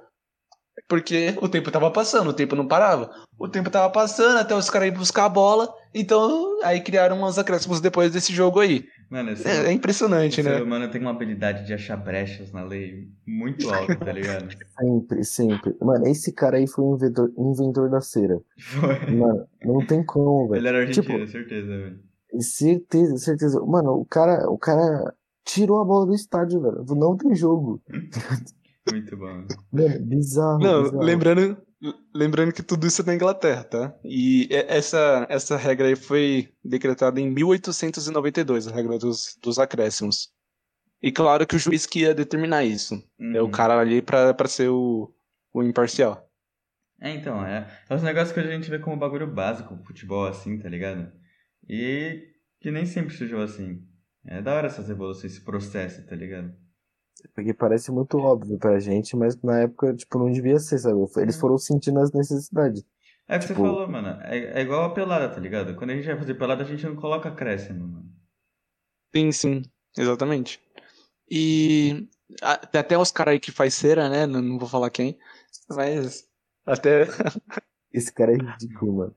Porque 0.88 1.36
o 1.42 1.48
tempo 1.48 1.70
estava 1.70 1.90
passando, 1.92 2.30
o 2.30 2.34
tempo 2.34 2.56
não 2.56 2.68
parava. 2.68 3.10
O 3.38 3.48
tempo 3.48 3.70
estava 3.70 3.90
passando 3.92 4.38
até 4.38 4.56
os 4.56 4.70
caras 4.70 4.88
ir 4.88 4.92
buscar 4.92 5.26
a 5.26 5.30
bola, 5.30 5.72
então 5.94 6.60
aí 6.64 6.82
criaram 6.82 7.18
umas 7.18 7.38
acréscimos 7.38 7.80
depois 7.80 8.12
desse 8.12 8.34
jogo 8.34 8.60
aí. 8.60 8.86
Mano, 9.10 9.32
esse, 9.32 9.48
é, 9.48 9.68
é, 9.68 9.72
impressionante, 9.72 10.40
esse 10.40 10.50
né? 10.50 10.60
O 10.62 10.66
mano 10.66 10.90
tem 10.90 11.00
uma 11.00 11.12
habilidade 11.12 11.68
de 11.68 11.74
achar 11.74 11.96
brechas 11.98 12.52
na 12.52 12.64
lei 12.64 13.10
muito 13.28 13.70
alta, 13.70 13.96
tá 13.96 14.12
ligado? 14.12 14.48
sempre, 14.80 15.24
sempre. 15.24 15.76
Mano, 15.80 16.08
esse 16.08 16.34
cara 16.34 16.58
aí 16.58 16.68
foi 16.68 16.84
o 16.84 16.96
inventor, 16.96 17.32
inventor 17.38 17.90
da 17.90 18.02
cera. 18.02 18.40
Foi. 18.58 19.12
Mano, 19.12 19.46
não 19.64 19.86
tem 19.86 20.04
como, 20.04 20.50
velho. 20.50 20.60
Ele 20.60 20.68
era 20.68 20.80
argentino, 20.80 21.20
tipo, 21.20 21.32
certeza, 21.32 21.68
velho. 21.68 22.00
Certeza, 22.40 23.18
certeza. 23.18 23.64
Mano, 23.64 23.92
o 23.92 24.06
cara, 24.06 24.50
o 24.50 24.58
cara 24.58 25.14
tirou 25.46 25.80
a 25.80 25.86
bola 25.86 26.08
do 26.08 26.16
estádio, 26.16 26.62
velho. 26.62 26.84
Não 26.96 27.16
tem 27.16 27.36
jogo. 27.36 27.82
Muito 28.92 29.18
bom. 29.18 29.48
Mano, 29.72 30.06
bizarro. 30.06 30.60
Não, 30.60 30.84
bizarro. 30.84 31.04
lembrando, 31.04 31.58
lembrando 32.14 32.54
que 32.54 32.64
tudo 32.64 32.88
isso 32.88 33.02
é 33.02 33.06
na 33.06 33.16
Inglaterra, 33.16 33.64
tá? 33.64 33.96
E 34.04 34.48
essa, 34.52 35.26
essa 35.30 35.58
regra 35.58 35.88
aí 35.88 35.96
foi 35.96 36.50
decretada 36.64 37.20
em 37.20 37.30
1892, 37.30 38.68
a 38.68 38.72
regra 38.72 38.98
dos, 38.98 39.38
dos 39.42 39.60
acréscimos. 39.60 40.32
E 41.02 41.12
claro 41.12 41.46
que 41.46 41.56
o 41.56 41.60
juiz 41.60 41.86
que 41.86 42.02
ia 42.02 42.14
determinar 42.14 42.64
isso. 42.64 42.96
Uhum. 43.20 43.36
É 43.36 43.42
o 43.42 43.46
uhum. 43.46 43.52
cara 43.52 43.78
ali 43.78 44.02
pra, 44.02 44.34
pra 44.34 44.48
ser 44.48 44.70
o, 44.70 45.14
o 45.54 45.64
imparcial. 45.64 46.30
É, 47.02 47.12
então, 47.12 47.46
é, 47.46 47.70
é 47.90 47.96
os 47.96 48.02
negócios 48.02 48.32
que 48.32 48.40
a 48.40 48.50
gente 48.50 48.70
vê 48.70 48.80
como 48.80 48.96
bagulho 48.96 49.28
básico, 49.28 49.78
futebol, 49.86 50.26
assim, 50.26 50.58
tá 50.58 50.70
ligado? 50.70 51.12
E 51.68 52.32
que 52.62 52.72
nem 52.72 52.86
sempre 52.86 53.14
surgiu 53.14 53.42
assim. 53.42 53.86
É 54.26 54.42
da 54.42 54.54
hora 54.56 54.68
essas 54.68 54.90
evoluções, 54.90 55.34
esse 55.34 55.44
processo, 55.44 56.06
tá 56.08 56.16
ligado? 56.16 56.54
Porque 57.34 57.54
parece 57.54 57.92
muito 57.92 58.18
óbvio 58.18 58.58
pra 58.58 58.80
gente, 58.80 59.16
mas 59.16 59.42
na 59.42 59.62
época, 59.62 59.94
tipo, 59.94 60.20
não 60.20 60.32
devia 60.32 60.60
ser, 60.60 60.78
sabe? 60.78 61.00
Eles 61.18 61.40
foram 61.40 61.58
sentindo 61.58 62.00
as 62.00 62.12
necessidades. 62.12 62.84
É 63.28 63.38
o 63.38 63.40
que 63.40 63.48
tipo... 63.48 63.62
você 63.62 63.68
falou, 63.68 63.88
mano. 63.88 64.20
É, 64.24 64.60
é 64.60 64.62
igual 64.62 64.84
a 64.84 64.94
pelada, 64.94 65.30
tá 65.30 65.40
ligado? 65.40 65.76
Quando 65.76 65.92
a 65.92 65.96
gente 65.96 66.06
vai 66.06 66.18
fazer 66.18 66.34
pelada, 66.36 66.64
a 66.64 66.68
gente 66.68 66.86
não 66.86 66.96
coloca 66.96 67.30
acréscimo, 67.30 67.88
mano. 67.88 68.10
Sim, 69.16 69.32
sim. 69.32 69.62
Exatamente. 69.98 70.60
E 71.30 72.08
tem 72.72 72.82
até 72.82 72.98
os 72.98 73.12
caras 73.12 73.34
aí 73.34 73.40
que 73.40 73.52
faz 73.52 73.74
cera, 73.74 74.10
né? 74.10 74.26
Não, 74.26 74.42
não 74.42 74.58
vou 74.58 74.68
falar 74.68 74.90
quem. 74.90 75.18
Mas 75.70 76.28
até. 76.66 77.06
Esse 77.92 78.12
cara 78.12 78.32
é 78.32 78.36
ridículo, 78.36 78.94
mano. 78.98 79.16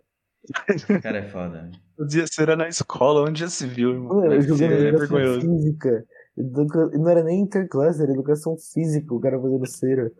Esse 0.68 1.00
cara 1.00 1.18
é 1.18 1.28
foda. 1.28 1.70
Fazia 1.96 2.26
cera 2.26 2.56
na 2.56 2.68
escola, 2.68 3.22
onde 3.22 3.40
já 3.40 3.48
se 3.48 3.66
viu, 3.66 3.92
irmão. 3.92 4.16
Mano, 4.16 4.34
eu 4.34 4.42
jogando 4.42 4.72
é 4.72 4.88
educação 4.88 5.40
física. 5.40 6.06
Não 6.36 7.08
era 7.08 7.22
nem 7.22 7.40
interclasse, 7.40 8.02
era 8.02 8.12
educação 8.12 8.56
física, 8.56 9.14
o 9.14 9.20
cara 9.20 9.40
fazendo 9.40 9.66
cera. 9.66 10.12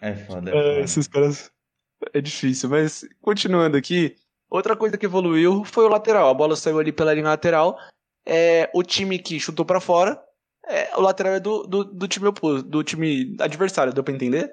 É 0.00 0.14
foda, 0.14 0.50
é, 0.50 0.54
é 0.54 0.62
foda. 0.74 0.80
esses 0.80 1.08
caras. 1.08 1.50
É 2.14 2.20
difícil, 2.20 2.70
mas 2.70 3.04
continuando 3.20 3.76
aqui. 3.76 4.14
Outra 4.48 4.76
coisa 4.76 4.96
que 4.96 5.06
evoluiu 5.06 5.64
foi 5.64 5.84
o 5.84 5.88
lateral. 5.88 6.28
A 6.28 6.34
bola 6.34 6.54
saiu 6.56 6.78
ali 6.78 6.92
pela 6.92 7.12
linha 7.12 7.26
lateral. 7.26 7.76
é, 8.24 8.70
o 8.74 8.82
time 8.82 9.18
que 9.18 9.40
chutou 9.40 9.64
pra 9.64 9.80
fora, 9.80 10.22
é, 10.66 10.94
o 10.96 11.00
lateral 11.00 11.32
é 11.32 11.40
do, 11.40 11.62
do, 11.66 11.82
do 11.82 12.06
time 12.06 12.26
oposto, 12.28 12.62
do 12.62 12.84
time 12.84 13.34
adversário, 13.40 13.92
deu 13.92 14.04
pra 14.04 14.14
entender? 14.14 14.52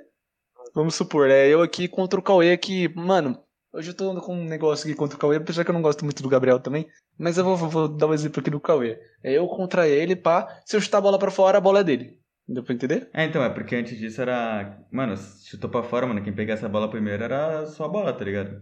Vamos 0.73 0.95
supor, 0.95 1.29
é 1.29 1.47
eu 1.47 1.61
aqui 1.61 1.87
contra 1.87 2.19
o 2.19 2.23
Cauê 2.23 2.57
que, 2.57 2.87
mano, 2.95 3.37
hoje 3.75 3.91
eu 3.91 3.93
tô 3.93 4.19
com 4.21 4.35
um 4.35 4.45
negócio 4.45 4.87
aqui 4.87 4.97
contra 4.97 5.17
o 5.17 5.19
Cauê, 5.19 5.35
apesar 5.37 5.63
que 5.63 5.69
eu 5.69 5.73
não 5.73 5.81
gosto 5.81 6.03
muito 6.03 6.23
do 6.23 6.29
Gabriel 6.29 6.59
também, 6.59 6.87
mas 7.17 7.37
eu 7.37 7.43
vou, 7.43 7.57
vou 7.57 7.87
dar 7.87 8.07
um 8.07 8.13
exemplo 8.13 8.39
aqui 8.39 8.49
do 8.49 8.59
Cauê. 8.59 8.97
É 9.21 9.33
eu 9.33 9.47
contra 9.47 9.87
ele, 9.87 10.15
pá, 10.15 10.61
se 10.65 10.75
eu 10.75 10.81
chutar 10.81 10.99
a 10.99 11.01
bola 11.01 11.19
pra 11.19 11.29
fora, 11.29 11.57
a 11.57 11.61
bola 11.61 11.81
é 11.81 11.83
dele. 11.83 12.19
Deu 12.47 12.63
pra 12.63 12.75
entender? 12.75 13.09
É, 13.11 13.25
então, 13.25 13.43
é 13.43 13.49
porque 13.49 13.75
antes 13.75 13.97
disso 13.97 14.21
era. 14.21 14.79
Mano, 14.91 15.15
chutou 15.17 15.67
pra 15.67 15.81
fora, 15.81 16.05
mano. 16.05 16.23
Quem 16.23 16.31
pegasse 16.31 16.63
a 16.63 16.69
bola 16.69 16.87
primeiro 16.87 17.23
era 17.23 17.65
sua 17.65 17.87
bola, 17.87 18.13
tá 18.13 18.23
ligado? 18.23 18.61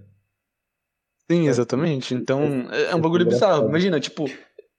Sim, 1.29 1.49
exatamente. 1.49 2.13
Então, 2.13 2.69
é, 2.71 2.91
é 2.91 2.95
um 2.95 3.01
bagulho 3.01 3.25
bizarro. 3.25 3.67
Imagina, 3.67 3.99
tipo, 3.99 4.25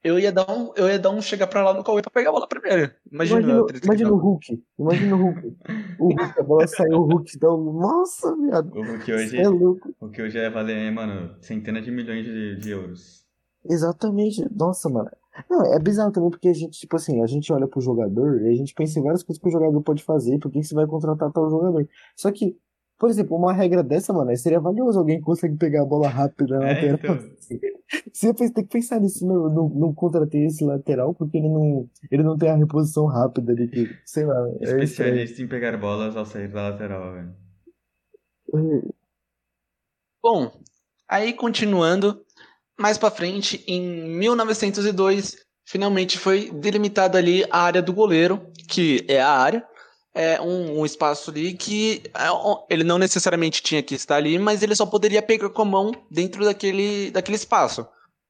eu 0.05 0.19
ia 0.19 0.31
dar 0.31 0.49
um, 0.49 0.71
eu 0.77 0.87
ia 0.87 0.99
dar 0.99 1.09
um 1.09 1.21
chegar 1.21 1.47
pra 1.47 1.63
lá 1.63 1.73
no 1.73 1.83
Cauê 1.83 2.01
pra 2.01 2.11
pegar 2.11 2.29
a 2.29 2.33
bola 2.33 2.47
primeiro. 2.47 2.91
Imagina, 3.11 3.41
Imagina, 3.41 3.65
imagina 3.83 4.11
o 4.13 4.17
Hulk. 4.17 4.63
Imagina 4.79 5.15
o 5.15 5.19
Hulk. 5.19 5.57
O 5.99 6.03
Hulk, 6.09 6.39
a 6.39 6.43
bola 6.43 6.67
saiu, 6.67 6.97
o 6.99 7.05
Hulk 7.05 7.39
dá 7.39 7.53
um. 7.53 7.73
Nossa, 7.73 8.35
viado. 8.37 8.71
O 8.75 8.83
Hulk 8.83 9.11
hoje, 9.13 9.37
é 9.37 9.47
louco. 9.49 9.95
o 9.99 10.09
que 10.09 10.21
hoje 10.21 10.37
é 10.37 10.49
valer, 10.49 10.91
mano, 10.91 11.35
centenas 11.41 11.83
de 11.83 11.91
milhões 11.91 12.23
de, 12.23 12.55
de 12.57 12.69
euros. 12.69 13.25
Exatamente. 13.67 14.47
Nossa, 14.55 14.87
mano. 14.89 15.09
Não, 15.49 15.65
é 15.73 15.79
bizarro 15.79 16.11
também 16.11 16.29
porque 16.29 16.47
a 16.49 16.53
gente, 16.53 16.79
tipo 16.79 16.95
assim, 16.95 17.21
a 17.21 17.27
gente 17.27 17.51
olha 17.51 17.67
pro 17.67 17.81
jogador 17.81 18.41
e 18.43 18.49
a 18.49 18.55
gente 18.55 18.73
pensa 18.73 18.99
em 18.99 19.03
várias 19.03 19.23
coisas 19.23 19.41
que 19.41 19.49
o 19.49 19.51
jogador 19.51 19.81
pode 19.81 20.03
fazer, 20.03 20.37
por 20.39 20.49
que 20.51 20.63
você 20.63 20.73
vai 20.73 20.85
contratar 20.87 21.31
tal 21.31 21.49
jogador. 21.49 21.85
Só 22.15 22.31
que, 22.31 22.55
por 22.97 23.09
exemplo, 23.09 23.35
uma 23.35 23.51
regra 23.51 23.83
dessa, 23.83 24.13
mano, 24.13 24.33
seria 24.37 24.59
valioso 24.61 24.97
alguém 24.97 25.17
que 25.17 25.25
consegue 25.25 25.57
pegar 25.57 25.81
a 25.81 25.85
bola 25.85 26.07
rápida 26.07 26.57
na 26.59 26.69
É, 26.69 26.91
lateral. 26.91 27.15
então. 27.17 27.35
Você 28.11 28.33
tem 28.33 28.51
que 28.51 28.63
pensar 28.63 28.99
nisso, 28.99 29.25
não, 29.25 29.49
não, 29.49 29.69
não 29.69 29.93
contratei 29.93 30.45
esse 30.45 30.63
lateral 30.63 31.13
porque 31.13 31.37
ele 31.37 31.49
não, 31.49 31.89
ele 32.09 32.23
não 32.23 32.37
tem 32.37 32.49
a 32.49 32.55
reposição 32.55 33.05
rápida 33.05 33.55
de 33.55 33.67
que, 33.67 33.89
sei 34.05 34.25
lá, 34.25 34.49
é. 34.61 34.63
Especialista 34.63 35.41
em 35.41 35.47
pegar 35.47 35.77
bolas 35.77 36.15
ao 36.15 36.25
sair 36.25 36.47
da 36.47 36.69
lateral, 36.69 37.13
velho. 37.13 37.33
Bom, 40.21 40.51
aí 41.07 41.33
continuando, 41.33 42.25
mais 42.79 42.97
pra 42.97 43.11
frente, 43.11 43.63
em 43.67 44.17
1902, 44.17 45.45
finalmente 45.65 46.17
foi 46.17 46.51
delimitada 46.51 47.17
ali 47.17 47.43
a 47.51 47.59
área 47.59 47.81
do 47.81 47.93
goleiro, 47.93 48.51
que 48.67 49.05
é 49.07 49.21
a 49.21 49.29
área, 49.29 49.67
é 50.15 50.41
um, 50.41 50.79
um 50.79 50.85
espaço 50.85 51.29
ali 51.29 51.53
que 51.53 52.01
é, 52.15 52.73
ele 52.73 52.83
não 52.83 52.97
necessariamente 52.97 53.61
tinha 53.61 53.83
que 53.83 53.93
estar 53.93 54.15
ali, 54.15 54.39
mas 54.39 54.63
ele 54.63 54.75
só 54.75 54.85
poderia 54.85 55.21
pegar 55.21 55.49
com 55.49 55.61
a 55.61 55.65
mão 55.65 55.91
dentro 56.09 56.43
daquele, 56.45 57.11
daquele 57.11 57.35
espaço. 57.35 57.85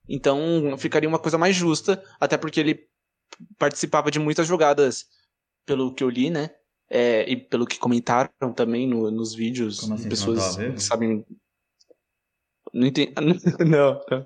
Então 0.10 0.76
ficaria 0.78 1.08
uma 1.08 1.20
coisa 1.20 1.38
mais 1.38 1.56
justa, 1.56 2.04
até 2.20 2.38
porque 2.38 2.60
ele 2.60 2.88
participava 3.58 4.12
de 4.12 4.20
muitas 4.20 4.48
jogadas, 4.48 5.06
pelo 5.66 5.94
que 5.94 6.04
eu 6.04 6.10
li, 6.10 6.30
né? 6.30 6.50
É, 6.90 7.28
e 7.30 7.36
pelo 7.36 7.66
que 7.66 7.80
comentaram 7.80 8.54
também 8.56 8.88
no- 8.88 9.10
nos 9.10 9.34
vídeos, 9.34 9.80
Como 9.80 9.96
assim, 9.96 10.10
pessoas 10.10 10.56
que 10.56 10.80
sabem. 10.80 11.26
Não 12.74 12.88
entendi. 12.88 13.14
Não, 13.66 14.02
não. 14.10 14.26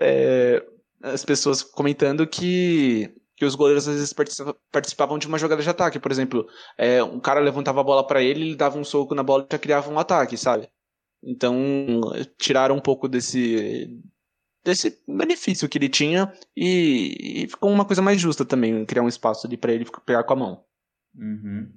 É, 0.00 0.64
as 1.02 1.24
pessoas 1.24 1.62
comentando 1.62 2.26
que, 2.26 3.14
que 3.36 3.44
os 3.44 3.54
goleiros 3.54 3.88
às 3.88 3.94
vezes 3.94 4.12
participa- 4.12 4.56
participavam 4.70 5.18
de 5.18 5.26
uma 5.26 5.38
jogada 5.38 5.62
de 5.62 5.68
ataque. 5.68 5.98
Por 5.98 6.10
exemplo, 6.12 6.46
é, 6.78 7.02
um 7.02 7.20
cara 7.20 7.40
levantava 7.40 7.80
a 7.80 7.84
bola 7.84 8.06
pra 8.06 8.22
ele, 8.22 8.42
ele 8.42 8.56
dava 8.56 8.78
um 8.78 8.84
soco 8.84 9.14
na 9.14 9.22
bola 9.22 9.46
e 9.48 9.52
já 9.52 9.58
criava 9.58 9.90
um 9.90 9.98
ataque, 9.98 10.36
sabe? 10.36 10.68
Então, 11.22 12.00
tiraram 12.38 12.76
um 12.76 12.80
pouco 12.80 13.08
desse 13.08 14.00
desse 14.64 14.98
benefício 15.06 15.68
que 15.68 15.76
ele 15.76 15.90
tinha 15.90 16.32
e, 16.56 17.42
e 17.44 17.48
ficou 17.48 17.70
uma 17.70 17.84
coisa 17.84 18.00
mais 18.00 18.18
justa 18.18 18.46
também, 18.46 18.86
criar 18.86 19.02
um 19.02 19.08
espaço 19.08 19.46
ali 19.46 19.58
pra 19.58 19.72
ele 19.72 19.84
pegar 20.06 20.24
com 20.24 20.32
a 20.32 20.36
mão. 20.36 20.64
Uhum. 21.14 21.70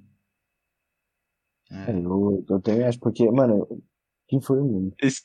É, 1.70 1.90
eu, 1.90 2.44
eu 2.48 2.60
também 2.62 2.84
acho, 2.84 2.98
porque, 2.98 3.30
mano, 3.30 3.68
quem 4.26 4.40
foi 4.40 4.58
o 4.58 4.64
mundo? 4.64 4.94
Esse, 5.02 5.20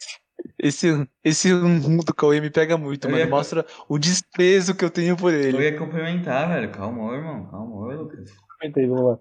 esse, 0.58 0.88
esse 1.24 1.54
mundo 1.54 2.04
do 2.06 2.13
Cauê 2.13 2.39
me 2.41 2.50
pega 2.50 2.78
muito, 2.78 3.06
Eu 3.08 3.12
mano. 3.12 3.24
ia- 3.24 3.30
Mostra 3.30 3.65
o 3.88 3.98
desprezo 4.00 4.76
que 4.76 4.84
eu 4.86 4.89
tenho 4.89 5.15
por 5.17 5.34
Eu 5.34 5.39
ele. 5.39 5.63
ia 5.63 5.78
complementar, 5.78 6.50
velho. 6.50 6.72
Calma, 6.72 7.13
irmão. 7.15 7.48
Calma, 7.50 7.93
Lucas. 7.96 8.32
Comenta 8.60 8.80
aí, 8.80 8.88
vamos 8.88 9.04
lá. 9.06 9.19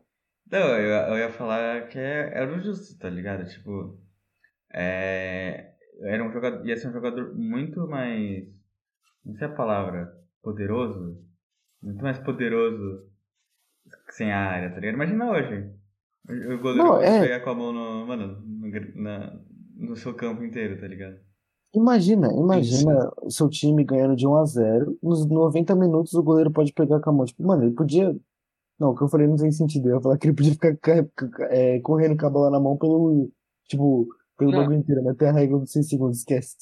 Não, 0.50 0.68
eu, 0.78 0.90
eu 1.14 1.18
ia 1.18 1.30
falar 1.30 1.88
que 1.88 1.98
é- 1.98 2.30
era 2.34 2.52
o 2.54 2.60
justo, 2.60 2.98
tá 2.98 3.08
ligado? 3.08 3.48
Tipo, 3.48 3.98
é, 4.72 5.72
era 6.02 6.22
um 6.24 6.32
jogador, 6.32 6.66
ia 6.66 6.76
ser 6.76 6.88
um 6.88 6.92
jogador 6.92 7.34
muito 7.34 7.86
mais, 7.88 8.44
não 9.24 9.34
sei 9.36 9.46
a 9.46 9.50
palavra, 9.54 10.12
poderoso, 10.42 11.18
muito 11.82 12.02
mais 12.02 12.18
poderoso 12.18 13.06
sem 14.10 14.32
a 14.32 14.38
área, 14.38 14.70
tá 14.70 14.76
ligado? 14.80 14.94
Imagina 14.94 15.30
hoje, 15.30 15.70
o 16.28 16.58
goleiro 16.58 16.84
Não, 16.88 17.02
é. 17.02 17.20
pegar 17.20 17.40
com 17.40 17.50
a 17.50 17.54
mão 17.54 17.72
no, 17.72 18.06
mano, 18.06 18.40
no, 18.42 19.02
na- 19.02 19.40
no 19.76 19.96
seu 19.96 20.14
campo 20.14 20.44
inteiro, 20.44 20.80
tá 20.80 20.86
ligado? 20.86 21.16
Imagina, 21.74 22.30
imagina 22.32 23.10
o 23.22 23.30
seu 23.30 23.48
time 23.48 23.82
ganhando 23.84 24.14
de 24.14 24.26
1 24.26 24.36
a 24.36 24.44
0 24.44 24.98
nos 25.02 25.26
90 25.26 25.74
minutos 25.74 26.12
o 26.14 26.22
goleiro 26.22 26.50
pode 26.50 26.72
pegar 26.72 27.00
com 27.00 27.10
a 27.10 27.12
mão. 27.12 27.24
Tipo, 27.24 27.42
mano, 27.46 27.64
ele 27.64 27.72
podia. 27.74 28.14
Não, 28.78 28.90
o 28.90 28.96
que 28.96 29.02
eu 29.02 29.08
falei 29.08 29.26
não 29.26 29.36
tem 29.36 29.50
sentido. 29.50 29.88
Eu 29.88 29.94
ia 29.96 30.00
falar 30.00 30.18
que 30.18 30.26
ele 30.26 30.34
podia 30.36 30.52
ficar 30.52 30.76
ca- 30.76 31.04
ca- 31.14 31.48
é, 31.50 31.80
correndo 31.80 32.18
com 32.18 32.26
a 32.26 32.30
bola 32.30 32.50
na 32.50 32.60
mão 32.60 32.76
pelo. 32.76 33.30
Tipo, 33.68 34.06
pelo 34.36 34.50
Não. 34.50 34.58
bagulho 34.58 34.78
inteiro, 34.78 35.02
mas 35.04 35.16
tem 35.16 35.28
a 35.28 35.32
regra 35.32 35.58
dos 35.58 35.70
6 35.72 35.88
segundos, 35.88 36.18
esquece. 36.18 36.56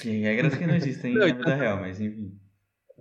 Que 0.00 0.20
regras 0.20 0.54
que 0.54 0.66
não 0.66 0.74
existem 0.76 1.14
na 1.14 1.28
então- 1.28 1.38
vida 1.38 1.54
real, 1.56 1.80
mas 1.80 2.00
enfim. 2.00 2.32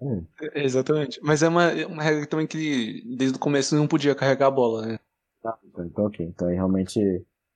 Hum. 0.01 0.23
Exatamente. 0.55 1.19
Mas 1.21 1.43
é 1.43 1.47
uma, 1.49 1.69
uma 1.85 2.01
regra 2.01 2.25
também 2.25 2.47
que 2.47 3.03
desde 3.17 3.35
o 3.37 3.39
começo 3.39 3.75
não 3.75 3.87
podia 3.87 4.15
carregar 4.15 4.47
a 4.47 4.51
bola, 4.51 4.85
né? 4.87 4.99
Então, 5.69 5.85
então, 5.85 6.05
ok. 6.05 6.25
Então, 6.25 6.47
aí 6.47 6.55
realmente. 6.55 6.99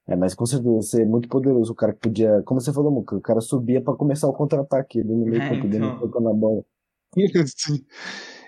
É, 0.08 0.16
mas 0.16 0.36
com 0.36 0.46
certeza 0.46 0.70
você 0.72 1.02
é 1.02 1.06
muito 1.06 1.28
poderoso. 1.28 1.72
O 1.72 1.76
cara 1.76 1.94
que 1.94 2.00
podia. 2.00 2.42
Como 2.44 2.62
você 2.62 2.72
falou, 2.72 2.92
Muca, 2.92 3.16
o 3.16 3.22
cara 3.22 3.42
subia 3.42 3.82
pra 3.82 3.96
começar 3.96 4.28
o 4.28 4.34
contra-ataque 4.34 5.00
ali 5.00 5.10
no 5.10 5.26
meio 5.26 5.42
É, 5.42 5.50
campo 5.50 5.68
dele, 5.68 5.86
então. 5.86 6.00
tocando 6.00 6.30
a 6.30 6.34
bola. 6.34 6.64
Sim. 7.58 7.84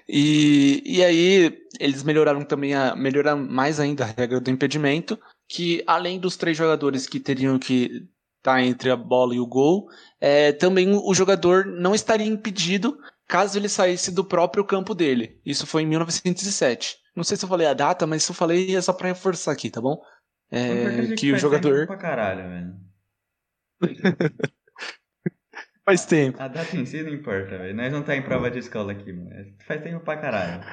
E, 0.08 0.82
e 0.86 1.04
aí 1.04 1.58
eles 1.80 2.04
melhoraram 2.04 2.42
também 2.44 2.74
a 2.74 2.96
melhoraram 2.96 3.46
mais 3.46 3.80
ainda 3.80 4.04
a 4.06 4.08
regra 4.08 4.40
do 4.40 4.50
impedimento, 4.50 5.20
que 5.50 5.84
além 5.86 6.20
dos 6.20 6.38
três 6.38 6.56
jogadores 6.56 7.08
que 7.08 7.20
teriam 7.20 7.60
que 7.60 8.08
estar 8.38 8.62
entre 8.64 8.90
a 8.90 8.96
bola 8.96 9.36
e 9.36 9.40
o 9.40 9.46
gol, 9.48 9.88
é, 10.22 10.54
também 10.54 10.94
o 10.96 11.14
jogador 11.14 11.66
não 11.66 11.94
estaria 11.94 12.26
impedido 12.26 12.98
caso 13.28 13.58
ele 13.58 13.68
saísse 13.68 14.10
do 14.10 14.24
próprio 14.24 14.64
campo 14.64 14.96
dele. 14.96 15.42
Isso 15.46 15.68
foi 15.68 15.82
em 15.82 15.88
1907. 15.88 16.96
Não 17.14 17.24
sei 17.24 17.36
se 17.36 17.44
eu 17.44 17.50
falei 17.50 17.68
a 17.68 17.74
data, 17.74 18.08
mas 18.08 18.24
se 18.24 18.32
eu 18.32 18.36
falei 18.36 18.76
é 18.76 18.82
só 18.82 18.94
pra 18.94 19.10
reforçar 19.10 19.52
aqui, 19.52 19.70
tá 19.70 19.82
bom? 19.82 20.00
É, 20.50 20.84
por 20.84 20.88
a 20.88 21.02
gente 21.02 21.20
que 21.20 21.28
o 21.28 21.32
faz 21.32 21.42
jogador 21.42 21.74
tempo 21.76 21.88
Pra 21.88 21.98
caralho, 21.98 22.50
velho. 22.50 22.76
faz 25.86 26.06
tempo. 26.06 26.42
A 26.42 26.48
data 26.48 26.76
em 26.76 26.86
si 26.86 27.04
não 27.04 27.14
importa, 27.14 27.58
velho. 27.58 27.76
Nós 27.76 27.92
não 27.92 28.04
tá 28.04 28.16
em 28.16 28.24
prova 28.24 28.50
de 28.50 28.60
escola 28.60 28.92
aqui, 28.92 29.12
mano. 29.12 29.30
Faz 29.66 29.82
tempo 29.82 30.04
pra 30.04 30.18
caralho. 30.18 30.64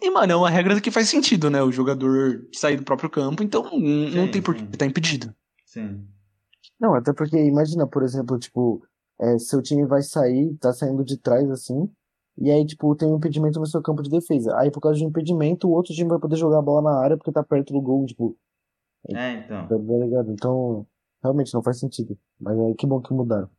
E, 0.00 0.10
mano, 0.10 0.32
é 0.32 0.36
uma 0.36 0.48
regra 0.48 0.80
que 0.80 0.90
faz 0.90 1.08
sentido, 1.08 1.50
né? 1.50 1.62
O 1.62 1.70
jogador 1.70 2.46
sair 2.54 2.76
do 2.78 2.84
próprio 2.84 3.10
campo, 3.10 3.42
então 3.42 3.62
não 3.64 4.24
Sim, 4.24 4.30
tem 4.30 4.40
por 4.40 4.54
que 4.54 4.62
estar 4.62 4.86
impedido. 4.86 5.34
Sim. 5.66 6.06
Não, 6.80 6.94
até 6.94 7.12
porque 7.12 7.36
imagina, 7.36 7.86
por 7.86 8.02
exemplo, 8.02 8.38
tipo, 8.38 8.82
é, 9.20 9.38
seu 9.38 9.60
time 9.60 9.86
vai 9.86 10.02
sair, 10.02 10.56
tá 10.58 10.72
saindo 10.72 11.04
de 11.04 11.18
trás 11.18 11.50
assim, 11.50 11.90
e 12.38 12.50
aí, 12.50 12.64
tipo, 12.66 12.94
tem 12.96 13.08
um 13.08 13.16
impedimento 13.16 13.58
no 13.60 13.66
seu 13.66 13.82
campo 13.82 14.02
de 14.02 14.10
defesa. 14.10 14.56
Aí, 14.58 14.70
por 14.70 14.80
causa 14.80 14.98
do 15.00 15.06
impedimento, 15.06 15.68
o 15.68 15.72
outro 15.72 15.94
time 15.94 16.08
vai 16.10 16.18
poder 16.18 16.36
jogar 16.36 16.58
a 16.58 16.62
bola 16.62 16.82
na 16.82 16.98
área 17.00 17.16
porque 17.16 17.32
tá 17.32 17.42
perto 17.42 17.72
do 17.72 17.80
gol, 17.80 18.06
tipo, 18.06 18.36
É, 19.10 19.34
então. 19.34 19.68
tá 19.68 19.76
ligado? 19.76 20.32
Então, 20.32 20.86
realmente 21.22 21.54
não 21.54 21.62
faz 21.62 21.78
sentido. 21.80 22.18
Mas 22.40 22.58
é 22.58 22.74
que 22.74 22.86
bom 22.86 23.00
que 23.00 23.12
mudaram. 23.14 23.50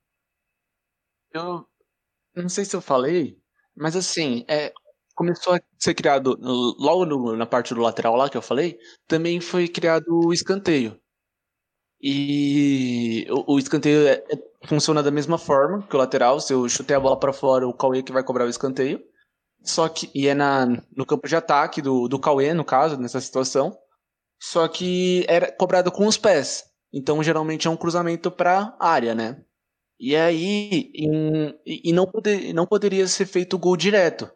Eu 1.34 2.44
não 2.44 2.50
sei 2.50 2.66
se 2.66 2.76
eu 2.76 2.82
falei, 2.82 3.38
mas 3.76 3.96
assim, 3.96 4.46
é, 4.48 4.72
começou 5.16 5.54
a 5.54 5.60
ser 5.80 5.94
criado, 5.94 6.38
logo 6.80 7.06
no- 7.06 7.36
na 7.36 7.46
parte 7.46 7.74
do 7.74 7.82
lateral 7.82 8.16
lá 8.16 8.30
que 8.30 8.38
eu 8.38 8.42
falei, 8.42 8.78
também 9.08 9.40
foi 9.42 9.68
criado 9.68 10.06
o 10.10 10.34
escanteio. 10.34 11.00
E 12.02 13.26
o, 13.30 13.56
o 13.56 13.60
escanteio 13.60 14.08
é- 14.08 14.24
é- 14.30 14.48
funciona 14.68 15.02
da 15.02 15.12
mesma 15.12 15.38
forma 15.38 15.82
que 15.84 15.96
o 15.96 16.00
lateral. 16.00 16.40
Se 16.40 16.54
eu 16.54 16.68
chutei 16.70 16.96
a 16.96 17.00
bola 17.00 17.20
pra 17.20 17.34
fora, 17.34 17.68
o 17.68 17.74
Cauê 17.74 18.04
que 18.04 18.12
vai 18.12 18.24
cobrar 18.24 18.46
o 18.46 18.50
escanteio. 18.50 19.02
Só 19.64 19.90
que, 19.90 20.10
e 20.16 20.28
é 20.28 20.34
na, 20.36 20.66
no 20.96 21.06
campo 21.06 21.28
de 21.28 21.36
ataque 21.36 21.82
do, 21.82 22.08
do 22.08 22.20
Cauê, 22.20 22.54
no 22.54 22.66
caso, 22.66 22.98
nessa 22.98 23.22
situação. 23.22 23.78
Só 24.42 24.68
que 24.68 25.26
era 25.28 25.52
cobrado 25.52 25.92
com 25.92 26.08
os 26.08 26.18
pés. 26.18 26.66
Então, 26.94 27.24
geralmente 27.24 27.68
é 27.68 27.72
um 27.72 27.78
cruzamento 27.78 28.32
pra 28.32 28.76
área, 28.80 29.16
né? 29.16 29.44
E 30.00 30.16
aí, 30.16 30.92
em- 30.96 31.56
e 31.66 31.94
não, 31.94 32.08
poder, 32.08 32.54
não 32.54 32.66
poderia 32.68 33.08
ser 33.08 33.26
feito 33.26 33.58
gol 33.60 33.78
direto. 33.78 34.30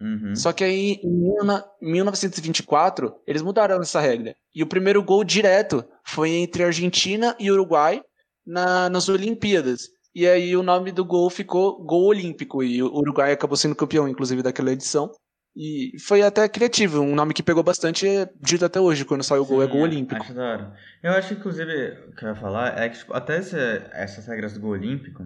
Uhum. 0.00 0.34
Só 0.34 0.52
que 0.52 0.64
aí, 0.64 1.00
em 1.02 1.10
mil 1.10 1.44
na- 1.44 1.64
1924, 1.80 3.14
eles 3.26 3.42
mudaram 3.42 3.80
essa 3.80 4.00
regra. 4.00 4.34
E 4.54 4.62
o 4.62 4.66
primeiro 4.66 5.02
gol 5.02 5.24
direto 5.24 5.84
foi 6.04 6.30
entre 6.30 6.64
Argentina 6.64 7.36
e 7.38 7.50
Uruguai 7.50 8.02
na- 8.46 8.88
nas 8.88 9.08
Olimpíadas. 9.08 9.88
E 10.14 10.26
aí 10.26 10.56
o 10.56 10.62
nome 10.62 10.92
do 10.92 11.04
gol 11.04 11.28
ficou 11.30 11.82
Gol 11.84 12.04
Olímpico. 12.06 12.62
E 12.62 12.82
o 12.82 12.86
Uruguai 12.86 13.32
acabou 13.32 13.56
sendo 13.56 13.74
campeão, 13.74 14.08
inclusive, 14.08 14.42
daquela 14.42 14.72
edição. 14.72 15.10
E 15.56 15.92
foi 16.00 16.20
até 16.22 16.48
criativo, 16.48 17.00
um 17.00 17.14
nome 17.14 17.32
que 17.32 17.42
pegou 17.42 17.62
bastante 17.62 18.08
é 18.08 18.28
dito 18.40 18.64
até 18.64 18.80
hoje, 18.80 19.04
quando 19.04 19.22
sai 19.22 19.38
o 19.38 19.44
gol, 19.44 19.62
é 19.62 19.66
gol 19.68 19.82
olímpico. 19.82 20.20
Acho 20.20 20.34
da 20.34 20.42
hora. 20.42 20.72
Eu 21.00 21.12
acho 21.12 21.28
que, 21.28 21.34
inclusive, 21.34 21.72
o 22.08 22.12
que 22.16 22.24
eu 22.24 22.28
ia 22.30 22.34
falar 22.34 22.76
é 22.76 22.88
que, 22.88 22.98
tipo, 22.98 23.14
até 23.14 23.38
esse, 23.38 23.56
essas 23.92 24.26
regras 24.26 24.52
do 24.54 24.60
gol 24.60 24.70
olímpico, 24.72 25.22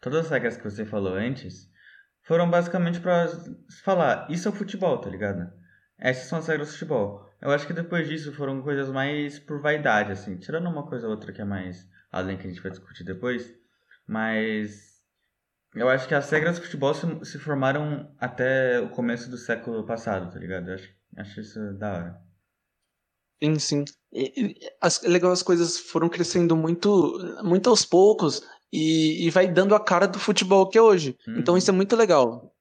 todas 0.00 0.26
as 0.26 0.30
regras 0.30 0.56
que 0.56 0.62
você 0.62 0.84
falou 0.84 1.14
antes, 1.14 1.68
foram 2.24 2.50
basicamente 2.50 3.00
pra 3.00 3.28
falar, 3.82 4.26
isso 4.30 4.48
é 4.48 4.50
o 4.50 4.54
futebol, 4.54 4.98
tá 4.98 5.08
ligado? 5.08 5.52
Essas 5.98 6.28
são 6.28 6.38
as 6.38 6.48
regras 6.48 6.68
do 6.68 6.72
futebol. 6.72 7.30
Eu 7.40 7.50
acho 7.50 7.66
que 7.66 7.72
depois 7.72 8.08
disso 8.08 8.32
foram 8.32 8.62
coisas 8.62 8.88
mais 8.88 9.38
por 9.38 9.60
vaidade, 9.60 10.12
assim, 10.12 10.36
tirando 10.36 10.68
uma 10.68 10.86
coisa 10.86 11.06
ou 11.06 11.12
outra 11.12 11.32
que 11.32 11.40
é 11.40 11.44
mais 11.44 11.88
além 12.10 12.36
que 12.36 12.46
a 12.46 12.50
gente 12.50 12.62
vai 12.62 12.70
discutir 12.70 13.04
depois, 13.04 13.54
mas 14.06 14.94
eu 15.74 15.88
acho 15.88 16.06
que 16.06 16.14
as 16.14 16.30
regras 16.30 16.58
do 16.58 16.64
futebol 16.64 16.94
se, 16.94 17.06
se 17.24 17.38
formaram 17.38 18.14
até 18.18 18.80
o 18.80 18.88
começo 18.90 19.28
do 19.30 19.36
século 19.36 19.84
passado, 19.84 20.32
tá 20.32 20.38
ligado? 20.38 20.68
Eu 20.68 20.74
acho, 20.74 20.88
acho 21.18 21.40
isso 21.40 21.74
da 21.74 21.92
hora. 21.92 22.24
Sim, 23.42 23.58
sim. 23.58 23.84
E, 24.12 24.54
as, 24.80 25.02
legal, 25.02 25.32
as 25.32 25.42
coisas 25.42 25.78
foram 25.78 26.08
crescendo 26.08 26.56
muito, 26.56 27.18
muito 27.42 27.68
aos 27.68 27.84
poucos 27.84 28.40
e, 28.74 29.26
e 29.26 29.30
vai 29.30 29.46
dando 29.46 29.72
a 29.72 29.80
cara 29.80 30.08
do 30.08 30.18
futebol 30.18 30.68
que 30.68 30.76
é 30.76 30.82
hoje. 30.82 31.16
Hum. 31.28 31.36
Então 31.38 31.56
isso 31.56 31.70
é 31.70 31.72
muito 31.72 31.94
legal. 31.94 32.52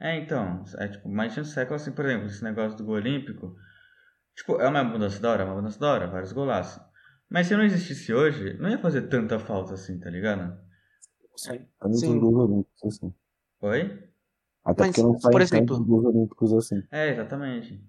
É, 0.00 0.16
então, 0.16 0.64
é 0.78 0.88
tipo, 0.88 1.08
mais 1.08 1.34
de 1.34 1.40
um 1.40 1.44
século 1.44 1.76
assim, 1.76 1.92
por 1.92 2.06
exemplo, 2.06 2.26
esse 2.26 2.42
negócio 2.42 2.78
do 2.78 2.84
gol 2.84 2.94
olímpico, 2.94 3.54
tipo, 4.34 4.58
é 4.60 4.68
uma 4.68 4.82
mudança 4.82 5.20
da 5.20 5.30
hora, 5.30 5.42
é 5.42 5.46
uma 5.46 5.56
mudança 5.56 5.78
da 5.78 5.92
hora, 5.92 6.06
vários 6.06 6.32
golaços. 6.32 6.82
Mas 7.28 7.48
se 7.48 7.54
não 7.54 7.64
existisse 7.64 8.14
hoje, 8.14 8.56
não 8.58 8.70
ia 8.70 8.78
fazer 8.78 9.02
tanta 9.02 9.38
falta 9.38 9.74
assim, 9.74 9.98
tá 9.98 10.08
ligado? 10.08 10.56
Sim. 11.36 11.66
Sim. 11.92 12.18
Gols 12.18 12.50
olímpicos, 12.50 12.84
assim. 12.84 13.14
Oi? 13.60 14.08
Até 14.64 14.84
mas, 14.84 14.96
porque 14.96 15.02
não 15.02 15.18
sai 15.18 15.32
por 15.32 15.42
exemplo, 15.42 15.84
Gols 15.84 16.04
olímpicos 16.06 16.52
assim. 16.54 16.82
É, 16.90 17.10
exatamente. 17.10 17.84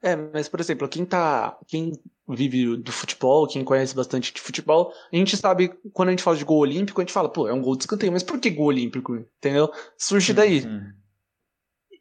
É, 0.00 0.14
mas 0.14 0.48
por 0.48 0.60
exemplo, 0.60 0.88
quem 0.88 1.04
tá. 1.04 1.58
Quem 1.66 1.92
vive 2.28 2.76
do 2.76 2.92
futebol, 2.92 3.48
quem 3.48 3.64
conhece 3.64 3.94
bastante 3.94 4.32
de 4.32 4.40
futebol, 4.40 4.92
a 5.12 5.16
gente 5.16 5.36
sabe, 5.36 5.68
quando 5.92 6.08
a 6.08 6.12
gente 6.12 6.22
fala 6.22 6.36
de 6.36 6.44
gol 6.44 6.58
olímpico, 6.58 7.00
a 7.00 7.04
gente 7.04 7.12
fala, 7.12 7.28
pô, 7.28 7.48
é 7.48 7.52
um 7.52 7.62
gol 7.62 7.74
de 7.74 7.84
escanteio, 7.84 8.12
mas 8.12 8.22
por 8.22 8.38
que 8.38 8.50
gol 8.50 8.66
olímpico? 8.66 9.16
Entendeu? 9.16 9.72
Surge 9.96 10.34
daí. 10.34 10.60
Uhum. 10.60 10.92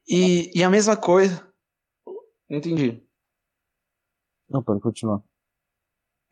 E, 0.08 0.52
e 0.54 0.64
a 0.64 0.70
mesma 0.70 0.98
coisa. 0.98 1.48
Entendi. 2.50 3.02
Não, 4.50 4.62
pode 4.62 4.82
continuar. 4.82 5.22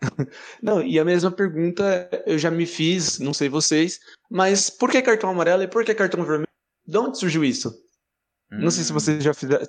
Não, 0.62 0.82
e 0.82 1.00
a 1.00 1.06
mesma 1.06 1.32
pergunta 1.32 2.10
eu 2.26 2.38
já 2.38 2.52
me 2.52 2.66
fiz, 2.66 3.18
não 3.20 3.34
sei 3.34 3.48
vocês, 3.48 4.00
mas 4.30 4.70
por 4.70 4.92
que 4.92 5.02
cartão 5.02 5.30
amarelo 5.30 5.64
e 5.64 5.68
por 5.68 5.84
que 5.86 5.96
cartão 5.96 6.24
vermelho? 6.24 6.48
De 6.86 6.98
onde 6.98 7.18
surgiu 7.18 7.44
isso? 7.44 7.74
Hum. 8.52 8.60
Não 8.60 8.72
sei 8.72 8.84
se 8.84 8.94
vocês 8.94 9.24
já 9.24 9.34
fizeram, 9.34 9.66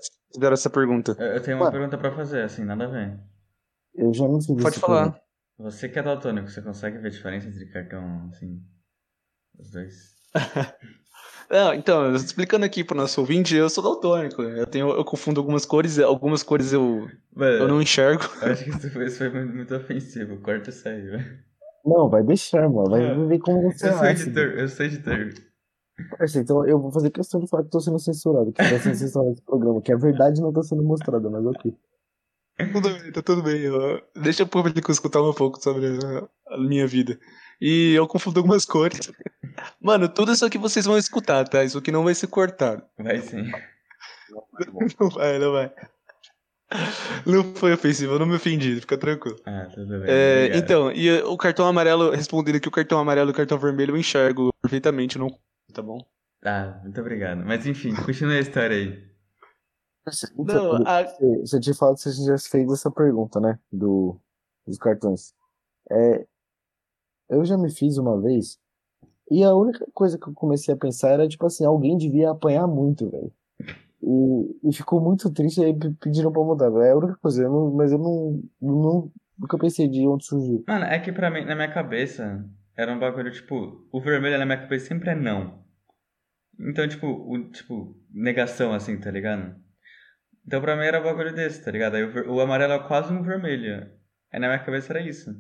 essa 0.53 0.71
pergunta. 0.71 1.17
Eu 1.19 1.43
tenho 1.43 1.57
uma 1.57 1.71
pergunta 1.71 1.97
para 1.97 2.13
fazer, 2.13 2.43
assim, 2.43 2.65
nada 2.65 2.85
a 2.85 2.89
ver. 2.89 3.19
Eu 3.95 4.13
já 4.13 4.29
não 4.29 4.41
sei. 4.41 4.57
Pode 4.57 4.79
falar. 4.79 5.13
Pergunta. 5.13 5.27
Você 5.59 5.89
que 5.89 5.99
é 5.99 6.03
daltônico, 6.03 6.51
você 6.51 6.61
consegue 6.61 6.99
ver 6.99 7.09
a 7.09 7.11
diferença 7.11 7.49
entre 7.49 7.65
cartão, 7.67 8.29
assim, 8.31 8.63
os 9.59 9.71
dois? 9.71 10.15
Não, 11.49 11.73
então, 11.73 12.13
explicando 12.15 12.65
aqui 12.65 12.83
pro 12.83 12.97
nosso 12.97 13.21
ouvinte, 13.21 13.55
eu 13.55 13.71
sou 13.71 13.83
daltônico. 13.83 14.43
Eu 14.43 14.67
tenho, 14.67 14.91
eu 14.91 15.05
confundo 15.05 15.41
algumas 15.41 15.65
cores, 15.65 15.99
algumas 15.99 16.43
cores 16.43 16.73
eu, 16.73 17.09
Mano, 17.33 17.57
eu 17.57 17.69
não 17.69 17.81
enxergo. 17.81 18.25
Eu 18.43 18.51
acho 18.51 18.65
que 18.65 18.71
isso 18.71 18.91
foi, 18.91 19.07
isso 19.07 19.19
foi 19.19 19.31
muito 19.31 19.75
ofensivo. 19.75 20.41
Corta 20.41 20.71
isso 20.71 20.89
aí, 20.89 21.03
velho. 21.03 21.39
Não, 21.85 22.09
vai 22.09 22.25
deixar, 22.25 22.69
mano. 22.69 22.91
Vai 22.91 23.15
ver 23.29 23.39
como 23.39 23.63
você 23.63 23.89
eu 23.89 23.93
sou 23.93 24.07
editor, 24.07 24.45
eu 24.59 24.69
sou 24.69 24.87
editor. 24.87 25.35
Parceiro, 26.19 26.45
então 26.45 26.67
eu 26.67 26.79
vou 26.79 26.91
fazer 26.91 27.11
questão 27.11 27.41
de 27.41 27.49
falar 27.49 27.65
que 27.65 27.71
tô 27.71 27.81
sendo 27.81 27.99
censurado, 27.99 28.53
que 28.53 28.63
tá 28.63 28.79
sendo 28.79 28.95
censurado 28.97 29.33
esse 29.33 29.43
programa, 29.43 29.81
que 29.81 29.93
a 29.93 29.97
verdade 29.97 30.41
não 30.41 30.53
tá 30.53 30.63
sendo 30.63 30.83
mostrada, 30.83 31.31
mas 31.31 31.45
ok. 31.47 31.75
Tudo 32.73 32.89
bem, 32.89 33.13
tá 33.13 33.23
tudo 33.23 33.43
bem. 33.43 33.63
Deixa 34.15 34.43
o 34.43 34.47
público 34.47 34.91
escutar 34.91 35.23
um 35.23 35.33
pouco 35.33 35.63
sobre 35.63 35.99
a 36.49 36.59
minha 36.59 36.87
vida. 36.87 37.19
E 37.61 37.95
eu 37.95 38.07
confundo 38.07 38.41
algumas 38.41 38.65
cores. 38.65 39.11
Mano, 39.81 40.09
tudo 40.09 40.33
isso 40.33 40.45
aqui 40.45 40.59
vocês 40.59 40.85
vão 40.85 40.99
escutar, 40.99 41.47
tá? 41.49 41.65
Isso 41.65 41.79
aqui 41.79 41.91
não 41.91 42.05
vai 42.05 42.15
ser 42.15 42.27
cortado. 42.27 42.83
Vai 42.99 43.21
sim. 43.21 43.51
Não 44.31 45.09
vai, 45.11 45.39
não 45.39 45.53
vai. 45.53 45.73
Não 47.25 47.55
foi 47.55 47.73
ofensivo, 47.73 48.15
eu 48.15 48.19
não 48.19 48.27
me 48.27 48.35
ofendi, 48.35 48.81
fica 48.81 48.99
tranquilo. 48.99 49.39
Ah, 49.47 49.69
tudo 49.73 50.01
bem. 50.01 50.09
É, 50.09 50.57
então, 50.57 50.91
e 50.91 51.11
o 51.23 51.37
cartão 51.37 51.67
amarelo, 51.67 52.11
respondendo 52.11 52.59
que 52.59 52.69
o 52.69 52.73
cartão 52.73 52.99
amarelo 52.99 53.31
e 53.31 53.33
o 53.33 53.35
cartão 53.35 53.59
vermelho 53.59 53.93
eu 53.93 53.97
enxergo 53.97 54.53
perfeitamente, 54.61 55.17
não. 55.17 55.29
Tá 55.73 55.83
bom? 55.83 55.99
Ah, 56.45 56.81
muito 56.83 57.01
obrigado. 57.01 57.45
Mas 57.45 57.67
enfim, 57.67 57.95
continue 58.05 58.37
a 58.37 58.41
história 58.41 58.77
aí. 58.77 59.07
Não, 60.37 60.87
a... 60.87 61.05
Você 61.41 61.59
tinha 61.59 61.75
falado 61.75 61.97
que 61.97 62.03
você 62.03 62.25
já 62.25 62.39
fez 62.39 62.71
essa 62.71 62.91
pergunta, 62.91 63.41
né? 63.41 63.59
Do, 63.73 64.21
dos 64.67 64.79
cartões. 64.79 65.35
É, 65.91 66.27
eu 67.29 67.45
já 67.45 67.59
me 67.59 67.71
fiz 67.71 67.99
uma 67.99 68.21
vez, 68.21 68.59
e 69.31 69.43
a 69.43 69.55
única 69.55 69.87
coisa 69.93 70.19
que 70.19 70.29
eu 70.29 70.35
comecei 70.35 70.73
a 70.73 70.77
pensar 70.77 71.11
era, 71.11 71.29
tipo 71.29 71.45
assim, 71.47 71.65
alguém 71.65 71.97
devia 71.97 72.31
apanhar 72.31 72.67
muito, 72.67 73.11
velho. 73.11 73.33
E, 74.03 74.69
e 74.69 74.73
ficou 74.73 75.01
muito 75.01 75.31
triste, 75.33 75.65
aí 75.65 75.77
pediram 76.01 76.31
pra 76.31 76.43
mudar. 76.43 76.71
É 76.85 76.93
a 76.93 76.97
única 76.97 77.17
coisa, 77.17 77.43
eu 77.43 77.51
não, 77.51 77.73
mas 77.73 77.91
eu 77.91 77.99
não, 77.99 78.43
não. 78.61 79.11
Nunca 79.37 79.59
pensei 79.59 79.89
de 79.89 80.07
onde 80.07 80.25
surgiu. 80.25 80.65
Mano, 80.67 80.85
é 80.85 80.99
que 80.99 81.13
pra 81.13 81.31
mim, 81.31 81.45
na 81.45 81.55
minha 81.55 81.73
cabeça, 81.73 82.45
era 82.77 82.93
um 82.93 82.99
bagulho, 82.99 83.33
tipo, 83.33 83.89
o 83.91 84.01
vermelho 84.01 84.39
na 84.39 84.47
minha 84.47 84.61
cabeça 84.61 84.87
sempre 84.87 85.11
é 85.11 85.15
não. 85.15 85.65
Então, 86.59 86.87
tipo, 86.89 87.07
o, 87.07 87.51
tipo, 87.51 87.97
negação, 88.11 88.73
assim, 88.73 88.99
tá 88.99 89.11
ligado? 89.11 89.57
Então 90.47 90.61
pra 90.61 90.77
mim 90.77 90.85
era 90.85 91.01
um 91.01 91.05
bagulho 91.05 91.35
desse, 91.35 91.65
tá 91.65 91.71
ligado? 91.71 91.97
Aí 91.97 92.05
o, 92.05 92.35
o 92.35 92.41
amarelo 92.41 92.75
é 92.75 92.87
quase 92.87 93.13
um 93.13 93.23
vermelho. 93.23 93.91
Aí 94.33 94.39
na 94.39 94.47
minha 94.47 94.65
cabeça 94.65 94.93
era 94.93 95.01
isso. 95.01 95.31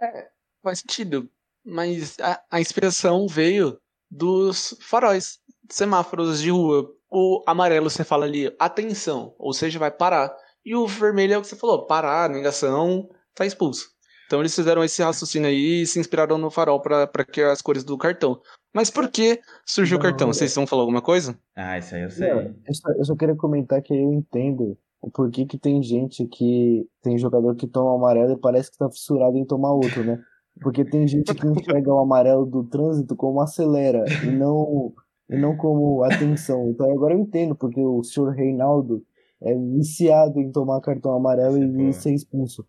É, 0.00 0.30
faz 0.62 0.80
sentido. 0.80 1.30
Mas 1.64 2.18
a, 2.20 2.42
a 2.50 2.60
inspiração 2.60 3.26
veio 3.26 3.78
dos 4.10 4.76
faróis, 4.80 5.40
semáforos 5.68 6.40
de 6.40 6.50
rua. 6.50 6.90
O 7.10 7.42
amarelo 7.46 7.90
você 7.90 8.04
fala 8.04 8.24
ali, 8.24 8.54
atenção, 8.58 9.34
ou 9.38 9.52
seja, 9.52 9.78
vai 9.78 9.90
parar. 9.90 10.34
E 10.64 10.74
o 10.74 10.86
vermelho 10.86 11.34
é 11.34 11.38
o 11.38 11.42
que 11.42 11.48
você 11.48 11.56
falou, 11.56 11.86
parar, 11.86 12.30
negação, 12.30 13.08
tá 13.34 13.44
expulso. 13.44 13.95
Então 14.26 14.40
eles 14.40 14.54
fizeram 14.54 14.82
esse 14.82 15.02
raciocínio 15.02 15.48
aí 15.48 15.82
e 15.82 15.86
se 15.86 16.00
inspiraram 16.00 16.36
no 16.36 16.50
farol 16.50 16.80
para 16.80 17.24
criar 17.24 17.52
as 17.52 17.62
cores 17.62 17.84
do 17.84 17.96
cartão. 17.96 18.40
Mas 18.74 18.90
por 18.90 19.08
que 19.08 19.40
surgiu 19.64 19.98
não, 19.98 20.00
o 20.00 20.02
cartão? 20.02 20.32
Vocês 20.32 20.54
vão 20.54 20.66
falar 20.66 20.82
alguma 20.82 21.00
coisa? 21.00 21.38
Ah, 21.54 21.78
isso 21.78 21.94
aí 21.94 22.02
eu 22.02 22.10
sei. 22.10 22.28
Não, 22.28 22.40
eu, 22.40 22.74
só, 22.74 22.90
eu 22.90 23.04
só 23.04 23.16
queria 23.16 23.36
comentar 23.36 23.80
que 23.80 23.94
eu 23.94 24.12
entendo 24.12 24.76
o 25.00 25.10
porquê 25.10 25.46
que 25.46 25.58
tem 25.58 25.82
gente 25.82 26.26
que 26.26 26.84
tem 27.00 27.16
jogador 27.16 27.54
que 27.54 27.66
toma 27.66 27.94
amarelo 27.94 28.32
e 28.32 28.40
parece 28.40 28.70
que 28.70 28.78
tá 28.78 28.90
fissurado 28.90 29.36
em 29.36 29.46
tomar 29.46 29.72
outro, 29.72 30.04
né? 30.04 30.20
Porque 30.60 30.84
tem 30.84 31.06
gente 31.06 31.32
que 31.34 31.46
enxerga 31.46 31.92
o 31.92 31.98
amarelo 31.98 32.44
do 32.44 32.64
trânsito 32.64 33.14
como 33.14 33.40
acelera 33.40 34.04
e 34.24 34.30
não, 34.30 34.92
e 35.30 35.36
não 35.36 35.56
como 35.56 36.02
atenção. 36.02 36.68
Então 36.70 36.90
agora 36.90 37.14
eu 37.14 37.18
entendo 37.18 37.54
porque 37.54 37.80
o 37.80 38.02
senhor 38.02 38.30
Reinaldo 38.32 39.04
é 39.40 39.54
viciado 39.54 40.40
em 40.40 40.50
tomar 40.50 40.80
cartão 40.80 41.14
amarelo 41.14 41.58
e 41.80 41.92
ser 41.92 42.12
expulso. 42.12 42.66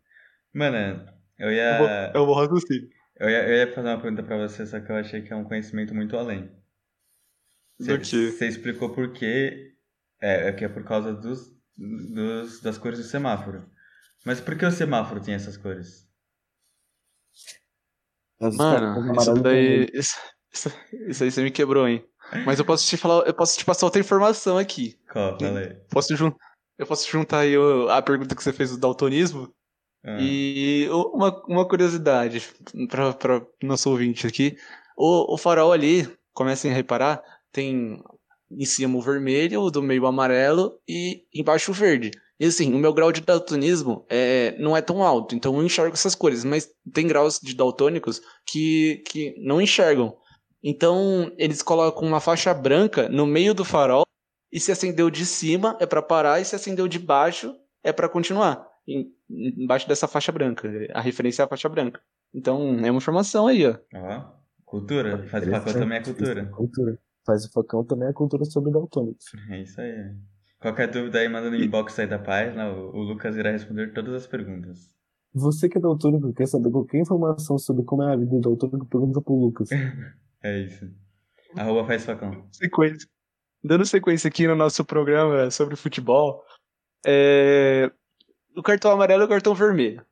Mano, 0.53 1.16
eu 1.37 1.51
ia. 1.51 2.11
Eu 2.13 2.25
vou, 2.25 2.35
raciocínio. 2.35 2.89
Eu 3.19 3.29
ia, 3.29 3.47
eu 3.47 3.55
ia 3.55 3.73
fazer 3.73 3.87
uma 3.87 4.01
pergunta 4.01 4.23
pra 4.23 4.37
você, 4.37 4.65
só 4.65 4.79
que 4.79 4.91
eu 4.91 4.95
achei 4.95 5.21
que 5.21 5.33
é 5.33 5.35
um 5.35 5.43
conhecimento 5.43 5.93
muito 5.93 6.15
além. 6.17 6.51
Você, 7.79 7.97
você 7.97 8.47
explicou 8.47 8.93
por 8.93 9.13
quê. 9.13 9.73
É, 10.19 10.49
é 10.49 10.53
que 10.53 10.65
é 10.65 10.69
por 10.69 10.83
causa 10.83 11.13
dos, 11.13 11.55
dos, 11.77 12.59
das 12.61 12.77
cores 12.77 12.97
do 12.97 13.05
semáforo. 13.05 13.69
Mas 14.25 14.41
por 14.41 14.57
que 14.57 14.65
o 14.65 14.71
semáforo 14.71 15.21
tem 15.21 15.35
essas 15.35 15.57
cores? 15.57 16.07
Mano, 18.39 19.15
isso 19.15 19.33
daí. 19.35 19.87
Isso, 19.93 20.17
isso, 20.51 20.71
isso, 21.07 21.23
aí 21.23 21.31
você 21.31 21.43
me 21.43 21.51
quebrou, 21.51 21.87
hein? 21.87 22.03
Mas 22.45 22.59
eu 22.59 22.65
posso 22.65 22.85
te 22.87 22.97
falar, 22.97 23.25
eu 23.25 23.33
posso 23.33 23.57
te 23.57 23.63
passar 23.63 23.85
outra 23.85 24.01
informação 24.01 24.57
aqui. 24.57 24.99
Qual? 25.11 25.37
Falei. 25.39 25.75
Posso, 25.89 26.13
eu 26.77 26.85
posso 26.85 27.09
juntar 27.09 27.39
aí 27.39 27.53
a 27.89 28.01
pergunta 28.01 28.35
que 28.35 28.43
você 28.43 28.51
fez 28.51 28.71
do 28.71 28.77
daltonismo. 28.77 29.53
E 30.19 30.87
uma, 31.13 31.43
uma 31.47 31.67
curiosidade 31.67 32.41
para 32.89 33.45
nosso 33.61 33.89
ouvinte 33.89 34.25
aqui. 34.25 34.57
O, 34.95 35.33
o 35.33 35.37
farol 35.37 35.71
ali, 35.71 36.09
comecem 36.33 36.71
a 36.71 36.73
reparar, 36.73 37.21
tem 37.51 38.01
em 38.49 38.65
cima 38.65 38.97
o 38.97 39.01
vermelho, 39.01 39.69
do 39.69 39.81
meio 39.81 40.03
o 40.03 40.07
amarelo 40.07 40.79
e 40.87 41.23
embaixo 41.33 41.71
o 41.71 41.73
verde. 41.73 42.11
E 42.39 42.45
assim, 42.45 42.73
o 42.73 42.77
meu 42.77 42.93
grau 42.93 43.11
de 43.11 43.21
daltonismo 43.21 44.05
é, 44.09 44.55
não 44.59 44.77
é 44.77 44.81
tão 44.81 45.03
alto, 45.03 45.35
então 45.35 45.55
eu 45.55 45.65
enxergo 45.65 45.93
essas 45.93 46.13
cores, 46.13 46.43
mas 46.43 46.69
tem 46.93 47.07
graus 47.07 47.39
de 47.41 47.55
daltônicos 47.55 48.21
que, 48.45 49.03
que 49.07 49.35
não 49.39 49.59
enxergam. 49.59 50.15
Então 50.63 51.31
eles 51.37 51.61
colocam 51.61 52.07
uma 52.07 52.19
faixa 52.19 52.53
branca 52.53 53.09
no 53.09 53.25
meio 53.25 53.53
do 53.53 53.65
farol 53.65 54.05
e 54.51 54.59
se 54.59 54.71
acendeu 54.71 55.09
de 55.09 55.25
cima 55.25 55.75
é 55.79 55.85
para 55.85 56.01
parar 56.01 56.39
e 56.39 56.45
se 56.45 56.55
acendeu 56.55 56.87
de 56.87 56.99
baixo 56.99 57.55
é 57.83 57.91
para 57.91 58.07
continuar. 58.07 58.67
Embaixo 59.29 59.87
dessa 59.87 60.07
faixa 60.07 60.31
branca. 60.31 60.69
A 60.93 61.01
referência 61.01 61.41
é 61.41 61.45
a 61.45 61.47
faixa 61.47 61.69
branca. 61.69 62.01
Então, 62.33 62.79
é 62.79 62.91
uma 62.91 62.97
informação 62.97 63.47
aí, 63.47 63.65
ó. 63.65 63.77
Ó, 63.93 64.31
cultura. 64.65 65.27
Faz 65.27 65.47
o 65.47 65.51
facão 65.51 65.73
também 65.73 65.97
é 65.97 66.03
cultura. 66.03 66.45
Cultura. 66.45 66.99
Faz 67.25 67.45
o 67.45 67.51
facão 67.51 67.83
também 67.83 68.09
é 68.09 68.13
cultura 68.13 68.45
sobre 68.45 68.71
daltônicos. 68.71 69.25
É 69.49 69.61
isso 69.61 69.81
aí. 69.81 70.15
Qualquer 70.59 70.89
dúvida 70.89 71.19
aí, 71.19 71.29
manda 71.29 71.49
no 71.49 71.55
inbox 71.55 71.99
aí 71.99 72.07
da 72.07 72.17
página. 72.17 72.71
O 72.71 72.95
o 72.95 73.01
Lucas 73.03 73.35
irá 73.35 73.51
responder 73.51 73.93
todas 73.93 74.13
as 74.13 74.27
perguntas. 74.27 74.95
Você 75.33 75.69
que 75.69 75.77
é 75.77 75.81
daltônico, 75.81 76.33
quer 76.33 76.47
saber 76.47 76.71
qualquer 76.71 76.99
informação 76.99 77.57
sobre 77.57 77.83
como 77.83 78.03
é 78.03 78.13
a 78.13 78.15
vida 78.15 78.31
do 78.31 78.41
daltônico, 78.41 78.85
pergunta 78.87 79.21
pro 79.21 79.35
Lucas. 79.35 79.69
É 80.43 80.59
isso. 80.59 80.87
Arroba 81.55 81.83
faz 81.87 82.05
facão. 82.05 82.47
sequência. 82.51 83.09
Dando 83.63 83.83
sequência 83.87 84.27
aqui 84.27 84.47
no 84.47 84.55
nosso 84.55 84.85
programa 84.85 85.49
sobre 85.49 85.75
futebol, 85.75 86.43
é, 87.03 87.91
o 88.57 88.63
cartão 88.63 88.91
amarelo 88.91 89.23
e 89.23 89.25
o 89.25 89.29
cartão 89.29 89.53
vermelho. 89.53 90.05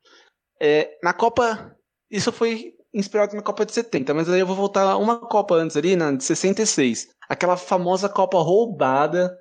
É, 0.60 0.98
na 1.02 1.12
Copa, 1.12 1.76
isso 2.10 2.32
foi 2.32 2.74
inspirado 2.94 3.36
na 3.36 3.42
Copa 3.42 3.66
de 3.66 3.72
70, 3.72 4.14
mas 4.14 4.28
aí 4.28 4.40
eu 4.40 4.46
vou 4.46 4.56
voltar 4.56 4.96
uma 4.96 5.18
Copa 5.20 5.54
antes 5.56 5.76
ali, 5.76 5.96
na 5.96 6.12
de 6.12 6.24
66. 6.24 7.08
Aquela 7.28 7.56
famosa 7.56 8.08
Copa 8.08 8.38
roubada 8.38 9.36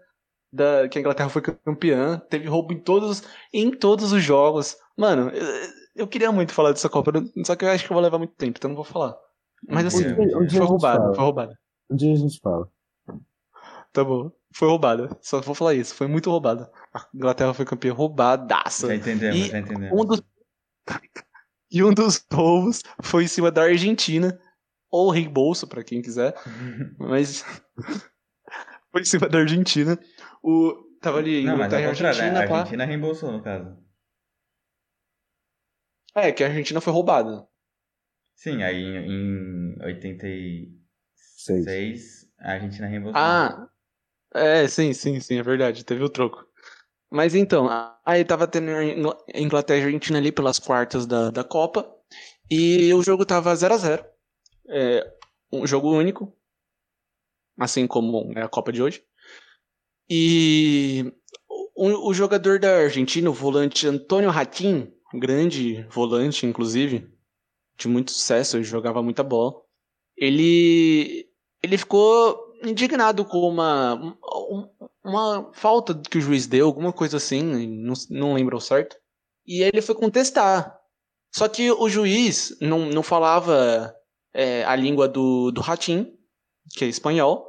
da, 0.52 0.88
que 0.89 0.98
a 0.98 1.02
Inglaterra 1.02 1.30
foi 1.30 1.41
campeã, 1.41 2.20
teve 2.30 2.48
roubo 2.48 2.74
em 2.74 2.80
todos, 2.80 3.24
em 3.54 3.72
todos 3.72 4.12
os 4.12 4.22
jogos. 4.24 4.76
Mano, 4.98 5.30
eu, 5.30 5.46
eu 5.96 6.08
queria 6.08 6.32
muito 6.32 6.54
falar 6.54 6.72
dessa 6.72 6.89
Copa, 6.89 7.12
só 7.46 7.56
que 7.56 7.63
eu 7.65 7.70
acho 7.70 7.86
que 7.86 7.91
eu 7.91 7.96
vou 7.96 8.04
levar 8.04 8.18
muito 8.18 8.34
tempo, 8.36 8.58
então 8.58 8.70
não 8.70 8.76
vou 8.76 8.86
falar. 8.86 9.15
Mas 9.68 9.86
assim, 9.86 10.06
Um 10.06 10.26
dia- 10.28 10.38
um 10.38 10.46
dia 10.46 10.60
a 10.60 10.62
foi 10.62 10.68
roubada, 10.68 11.13
foi 11.13 11.24
roubada. 11.24 11.60
Um 11.89 11.96
dia 11.96 12.13
a 12.13 12.15
gente 12.18 12.39
fala. 12.39 12.70
Tá 13.94 14.04
bom. 14.04 14.32
Foi 14.56 14.68
roubada. 14.70 15.10
Só 15.22 15.41
vou 15.41 15.54
falar 15.54 15.74
isso. 15.74 15.94
Foi 15.94 16.08
muito 16.08 16.32
roubada. 16.32 16.72
A 16.94 17.06
Inglaterra 17.13 17.54
foi 17.54 17.65
campeã 17.65 17.91
roubadaça. 17.91 18.88
Já 18.88 18.96
entendemos, 18.96 19.36
E 19.36 19.50
já 19.50 19.60
entendemos. 19.60 20.00
Um 20.00 20.06
dos... 20.06 20.24
e 21.70 21.84
um 21.84 21.94
dos 21.94 22.26
roubos 22.32 22.82
foi 23.04 23.26
em 23.26 23.28
cima 23.28 23.52
da 23.52 23.63
Argentina. 23.63 24.39
Ou 24.89 25.12
reembolso, 25.12 25.68
pra 25.68 25.84
quem 25.84 26.02
quiser. 26.02 26.34
Mas. 26.98 27.44
foi 28.94 29.02
em 29.02 29.06
cima 29.06 29.28
da 29.28 29.39
Argentina. 29.39 30.00
O... 30.41 30.86
Tava 31.02 31.18
ali 31.18 31.44
Não, 31.44 31.58
mas 31.58 31.68
Inglaterra 31.68 31.82
e 31.82 31.88
contrário, 31.89 32.18
né? 32.18 32.24
Argentina, 32.24 32.46
A 32.46 32.48
pá. 32.48 32.60
Argentina 32.60 32.86
reembolsou, 32.86 33.34
no 33.34 33.44
caso. 33.44 33.78
É, 36.15 36.32
que 36.32 36.44
a 36.44 36.48
Argentina 36.48 36.80
foi 36.80 36.94
roubada. 36.94 37.46
Sim, 38.34 38.63
aí 38.63 38.82
em, 38.82 39.76
em 39.76 39.84
86 39.84 42.32
a 42.39 42.54
Argentina 42.54 42.88
reembolsou. 42.88 43.22
Ah, 43.22 43.70
é, 44.36 44.67
sim, 44.67 44.93
sim, 44.93 45.19
sim, 45.19 45.38
é 45.38 45.43
verdade, 45.43 45.84
teve 45.84 46.04
o 46.04 46.10
troco. 46.10 46.45
Mas 47.10 47.34
então, 47.36 47.69
aí 48.06 48.26
tava 48.26 48.48
tendo 48.48 48.71
Inglaterra 49.34 49.80
e 49.80 49.84
Argentina 49.86 50.17
ali 50.17 50.32
pelas 50.32 50.60
quartas 50.60 51.06
da, 51.06 51.30
da 51.32 51.43
Copa, 51.43 51.89
e 52.50 52.93
o 52.93 53.02
jogo 53.02 53.26
tava 53.26 53.54
0x0. 53.54 54.06
É, 54.67 55.13
um 55.52 55.65
jogo 55.65 55.91
único, 55.91 56.36
assim 57.58 57.88
como 57.88 58.32
é 58.38 58.41
a 58.41 58.50
Copa 58.50 58.71
de 58.71 58.82
hoje. 58.82 59.04
E 60.10 61.12
o, 61.76 62.10
o 62.10 62.13
jogador 62.13 62.60
da 62.60 62.78
Argentina, 62.78 63.30
o 63.30 63.34
volante 63.34 63.88
Antônio 63.88 64.30
Ratin, 64.30 64.91
grande 65.13 65.84
volante, 65.89 66.45
inclusive, 66.45 67.10
de 67.78 67.88
muito 67.88 68.12
sucesso, 68.12 68.58
ele 68.58 68.63
jogava 68.63 69.02
muita 69.02 69.24
bola. 69.24 69.62
Ele 70.17 71.30
ele 71.63 71.78
ficou 71.78 72.45
indignado 72.69 73.25
com 73.25 73.39
uma, 73.49 73.95
um- 74.49 74.69
uma 75.04 75.51
falta 75.54 75.93
que 76.10 76.17
o 76.17 76.21
juiz 76.21 76.47
deu, 76.47 76.65
alguma 76.67 76.91
coisa 76.93 77.17
assim, 77.17 77.41
não, 77.67 77.93
não 78.10 78.34
lembro 78.34 78.56
ao 78.56 78.62
certo. 78.62 78.97
E 79.45 79.62
ele 79.63 79.82
foi 79.82 79.95
contestar. 79.95 80.78
Só 81.34 81.47
que 81.47 81.71
o 81.71 81.89
juiz 81.89 82.58
não, 82.62 82.86
não 82.88 83.04
falava 83.04 83.93
é, 84.34 84.63
a 84.65 84.75
língua 84.75 85.08
do, 85.08 85.51
do 85.51 85.62
Ratim, 85.62 86.13
que 86.73 86.86
é 86.86 86.88
espanhol, 86.88 87.45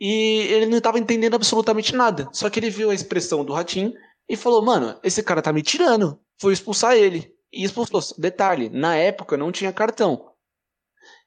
e 0.00 0.46
ele 0.50 0.66
não 0.66 0.78
estava 0.78 0.98
entendendo 0.98 1.34
absolutamente 1.34 1.94
nada. 1.94 2.28
Só 2.32 2.48
que 2.50 2.58
ele 2.60 2.70
viu 2.70 2.90
a 2.90 2.94
expressão 2.94 3.44
do 3.44 3.52
Ratim 3.52 3.92
e 4.28 4.36
falou: 4.36 4.62
Mano, 4.62 4.98
esse 5.02 5.22
cara 5.22 5.42
tá 5.42 5.52
me 5.52 5.62
tirando. 5.62 6.18
Foi 6.40 6.52
expulsar 6.52 6.94
ele. 6.96 7.32
E 7.52 7.64
expulsou. 7.64 8.00
Detalhe: 8.18 8.68
na 8.70 8.96
época 8.96 9.36
não 9.36 9.50
tinha 9.50 9.72
cartão. 9.72 10.30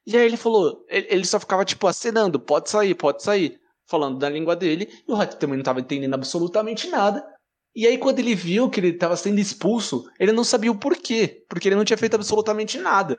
E 0.06 0.18
aí 0.18 0.26
ele 0.26 0.38
falou, 0.38 0.86
ele 0.90 1.26
só 1.26 1.40
ficava 1.40 1.64
tipo 1.66 1.86
acenando, 1.88 2.40
pode 2.40 2.70
sair, 2.70 2.96
pode 2.96 3.22
sair, 3.22 3.60
falando 3.88 4.18
da 4.18 4.30
língua 4.30 4.56
dele, 4.56 4.90
e 5.08 5.12
o 5.12 5.16
Rato 5.16 5.38
também 5.38 5.56
não 5.58 5.62
estava 5.62 5.80
entendendo 5.80 6.14
absolutamente 6.14 6.88
nada. 6.90 7.26
E 7.76 7.86
aí 7.86 7.98
quando 7.98 8.20
ele 8.20 8.34
viu 8.34 8.70
que 8.70 8.80
ele 8.80 8.90
estava 8.90 9.16
sendo 9.16 9.40
expulso, 9.40 10.10
ele 10.20 10.32
não 10.32 10.44
sabia 10.44 10.72
o 10.72 10.78
porquê, 10.78 11.46
porque 11.48 11.68
ele 11.68 11.76
não 11.76 11.86
tinha 11.86 11.98
feito 11.98 12.16
absolutamente 12.16 12.78
nada. 12.78 13.18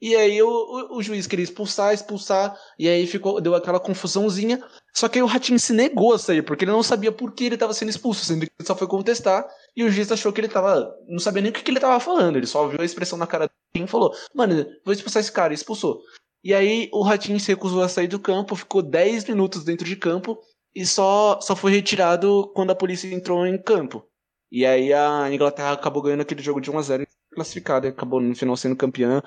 E 0.00 0.14
aí 0.14 0.40
o, 0.40 0.48
o, 0.48 0.98
o 0.98 1.02
juiz 1.02 1.26
queria 1.26 1.42
expulsar, 1.42 1.92
expulsar, 1.92 2.56
e 2.78 2.88
aí 2.88 3.06
ficou, 3.06 3.40
deu 3.40 3.54
aquela 3.54 3.80
confusãozinha. 3.80 4.62
Só 4.94 5.08
que 5.08 5.18
aí 5.18 5.22
o 5.22 5.26
Ratinho 5.26 5.58
se 5.58 5.72
negou 5.72 6.12
a 6.12 6.18
sair, 6.18 6.42
porque 6.42 6.64
ele 6.64 6.72
não 6.72 6.82
sabia 6.82 7.10
por 7.10 7.32
que 7.32 7.44
ele 7.44 7.54
estava 7.54 7.74
sendo 7.74 7.90
expulso, 7.90 8.24
sendo 8.24 8.46
que 8.46 8.52
ele 8.58 8.66
só 8.66 8.76
foi 8.76 8.86
contestar, 8.86 9.46
e 9.76 9.82
o 9.82 9.90
juiz 9.90 10.10
achou 10.10 10.32
que 10.32 10.40
ele 10.40 10.48
tava. 10.48 10.94
não 11.08 11.18
sabia 11.18 11.42
nem 11.42 11.50
o 11.50 11.54
que, 11.54 11.62
que 11.62 11.70
ele 11.70 11.78
estava 11.78 11.98
falando, 11.98 12.36
ele 12.36 12.46
só 12.46 12.66
viu 12.68 12.80
a 12.80 12.84
expressão 12.84 13.18
na 13.18 13.26
cara 13.26 13.50
e 13.74 13.86
falou: 13.86 14.12
Mano, 14.34 14.66
vou 14.84 14.92
expulsar 14.92 15.20
esse 15.20 15.32
cara, 15.32 15.52
e 15.52 15.56
expulsou. 15.56 16.00
E 16.42 16.54
aí 16.54 16.88
o 16.92 17.02
Ratinho 17.02 17.38
se 17.40 17.48
recusou 17.48 17.82
a 17.82 17.88
sair 17.88 18.08
do 18.08 18.18
campo, 18.20 18.56
ficou 18.56 18.82
10 18.82 19.24
minutos 19.28 19.64
dentro 19.64 19.84
de 19.84 19.96
campo 19.96 20.38
e 20.74 20.86
só, 20.86 21.40
só 21.40 21.56
foi 21.56 21.72
retirado 21.72 22.50
quando 22.54 22.70
a 22.70 22.74
polícia 22.74 23.12
entrou 23.12 23.46
em 23.46 23.60
campo. 23.60 24.04
E 24.50 24.64
aí 24.64 24.92
a 24.92 25.32
Inglaterra 25.32 25.72
acabou 25.72 26.02
ganhando 26.02 26.22
aquele 26.22 26.42
jogo 26.42 26.60
de 26.60 26.70
1x0 26.70 27.02
e 27.02 27.34
classificada, 27.34 27.86
e 27.86 27.90
acabou 27.90 28.20
no 28.20 28.34
final 28.34 28.56
sendo 28.56 28.76
campeã. 28.76 29.22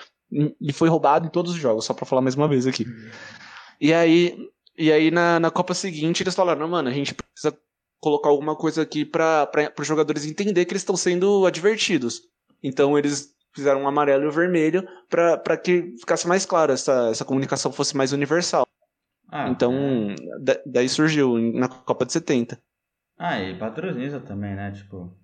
E 0.60 0.71
foi 0.73 0.89
roubado 0.89 1.27
em 1.27 1.30
todos 1.30 1.51
os 1.51 1.58
jogos, 1.58 1.86
só 1.86 1.93
pra 1.93 2.06
falar 2.06 2.21
mais 2.21 2.36
uma 2.36 2.47
vez 2.47 2.65
aqui. 2.65 2.86
E 3.80 3.93
aí, 3.93 4.49
e 4.77 4.91
aí 4.91 5.12
na, 5.12 5.39
na 5.39 5.51
Copa 5.51 5.73
seguinte 5.73 6.23
eles 6.23 6.34
falaram, 6.34 6.67
mano, 6.67 6.89
a 6.89 6.93
gente 6.93 7.13
precisa 7.13 7.58
colocar 7.99 8.30
alguma 8.30 8.56
coisa 8.56 8.82
aqui 8.82 9.06
para 9.06 9.51
os 9.77 9.88
jogadores 9.88 10.25
entender 10.25 10.65
que 10.65 10.71
eles 10.71 10.82
estão 10.82 10.95
sendo 10.95 11.45
advertidos. 11.45 12.21
Então 12.63 12.97
eles 12.97 13.36
fizeram 13.54 13.82
um 13.82 13.88
amarelo 13.88 14.24
e 14.24 14.28
um 14.28 14.32
vermelho 14.32 14.88
para 15.10 15.58
que 15.58 15.96
ficasse 16.00 16.28
mais 16.28 16.46
claro, 16.46 16.72
essa, 16.72 17.10
essa 17.10 17.26
comunicação 17.26 17.72
fosse 17.72 17.96
mais 17.96 18.12
universal. 18.14 18.66
Ah, 19.30 19.50
então, 19.50 19.74
é. 19.74 20.40
da- 20.40 20.62
daí 20.66 20.90
surgiu 20.90 21.38
na 21.38 21.68
Copa 21.68 22.06
de 22.06 22.14
70. 22.14 22.62
Ah, 23.18 23.40
e 23.40 23.58
patroniza 23.58 24.20
também, 24.20 24.56
né? 24.56 24.72
Tipo, 24.72 25.16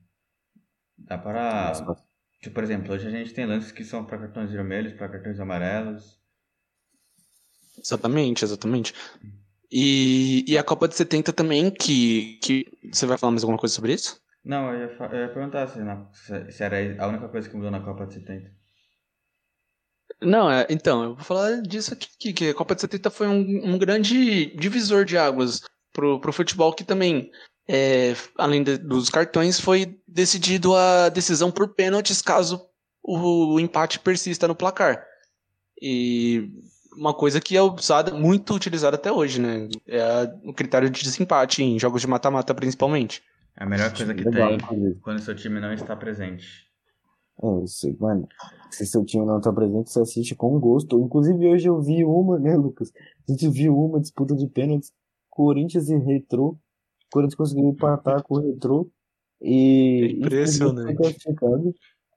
dá 0.97 1.17
para. 1.17 1.73
Tipo, 2.41 2.53
por 2.53 2.63
exemplo, 2.63 2.93
hoje 2.93 3.07
a 3.07 3.11
gente 3.11 3.33
tem 3.33 3.45
lances 3.45 3.71
que 3.71 3.83
são 3.83 4.05
para 4.05 4.19
cartões 4.19 4.51
vermelhos, 4.51 4.93
para 4.93 5.09
cartões 5.09 5.39
amarelos. 5.39 6.21
Exatamente, 7.77 8.43
exatamente. 8.43 8.93
E, 9.71 10.45
e 10.47 10.57
a 10.57 10.63
Copa 10.63 10.87
de 10.87 10.95
70 10.95 11.33
também, 11.33 11.69
que, 11.71 12.37
que. 12.41 12.65
Você 12.91 13.05
vai 13.05 13.17
falar 13.17 13.31
mais 13.31 13.43
alguma 13.43 13.59
coisa 13.59 13.75
sobre 13.75 13.93
isso? 13.93 14.21
Não, 14.47 14.73
eu 14.73 14.79
ia, 14.79 14.97
eu 15.11 15.19
ia 15.19 15.33
perguntar 15.33 15.67
se, 15.67 15.79
na- 15.79 16.07
se- 16.13 16.51
se 16.51 16.63
era 16.63 16.77
a 17.03 17.07
única 17.07 17.27
coisa 17.27 17.49
que 17.49 17.55
mudou 17.55 17.69
na 17.69 17.81
Copa 17.81 18.07
de 18.07 18.13
70. 18.13 18.49
Não, 20.21 20.49
é, 20.49 20.65
então, 20.69 21.03
eu 21.03 21.15
vou 21.15 21.23
falar 21.23 21.61
disso 21.61 21.93
aqui, 21.93 22.31
que 22.33 22.49
a 22.49 22.53
Copa 22.53 22.73
de 22.73 22.81
70 22.81 23.11
foi 23.11 23.27
um, 23.27 23.73
um 23.73 23.77
grande 23.77 24.47
divisor 24.55 25.03
de 25.03 25.17
águas 25.17 25.61
pro, 25.91 26.19
pro 26.21 26.31
futebol, 26.33 26.73
que 26.73 26.83
também, 26.85 27.29
é, 27.67 28.13
além 28.37 28.63
de- 28.63 28.77
dos 28.77 29.09
cartões, 29.09 29.59
foi 29.59 29.99
decidido 30.07 30.75
a 30.75 31.09
decisão 31.09 31.51
por 31.51 31.75
pênaltis 31.75 32.21
caso 32.21 32.67
o, 33.03 33.55
o 33.55 33.59
empate 33.59 33.99
persista 33.99 34.47
no 34.47 34.55
placar. 34.55 35.05
E 35.81 36.49
uma 36.95 37.13
coisa 37.13 37.39
que 37.41 37.55
é 37.55 37.61
usada, 37.61 38.11
muito 38.13 38.53
utilizada 38.55 38.95
até 38.95 39.11
hoje, 39.11 39.39
né? 39.41 39.67
É 39.85 40.23
o 40.45 40.53
critério 40.53 40.89
de 40.89 41.03
desempate 41.03 41.61
em 41.61 41.77
jogos 41.77 42.01
de 42.01 42.07
mata-mata, 42.07 42.55
principalmente. 42.55 43.21
É 43.59 43.63
a 43.63 43.65
melhor 43.65 43.91
coisa 43.95 44.13
que 44.13 44.23
Legal, 44.23 44.49
tem 44.49 44.57
inclusive. 44.57 44.99
quando 45.01 45.19
seu 45.19 45.35
time 45.35 45.59
não 45.59 45.73
está 45.73 45.95
presente. 45.95 46.67
É 47.41 47.63
isso, 47.63 47.95
mano. 47.99 48.27
Se 48.71 48.85
seu 48.85 49.03
time 49.05 49.25
não 49.25 49.39
tá 49.41 49.51
presente, 49.53 49.91
você 49.91 49.99
assiste 50.01 50.35
com 50.35 50.59
gosto. 50.59 50.99
Inclusive, 50.99 51.47
hoje 51.47 51.67
eu 51.69 51.81
vi 51.81 52.03
uma, 52.03 52.39
né, 52.39 52.55
Lucas? 52.55 52.91
A 53.27 53.31
gente 53.31 53.47
viu 53.49 53.77
uma 53.77 53.99
disputa 53.99 54.35
de 54.35 54.47
pênaltis. 54.47 54.91
Corinthians 55.29 55.89
e 55.89 55.97
Retrô. 55.97 56.49
O 56.49 56.57
Corinthians 57.11 57.35
conseguiu 57.35 57.69
empatar 57.69 58.23
com 58.23 58.35
o 58.35 58.39
Retrô. 58.41 58.89
E. 59.41 60.17
Impressionante. 60.19 60.81
e 60.81 60.85
foi 60.85 60.95
classificado. 60.95 61.75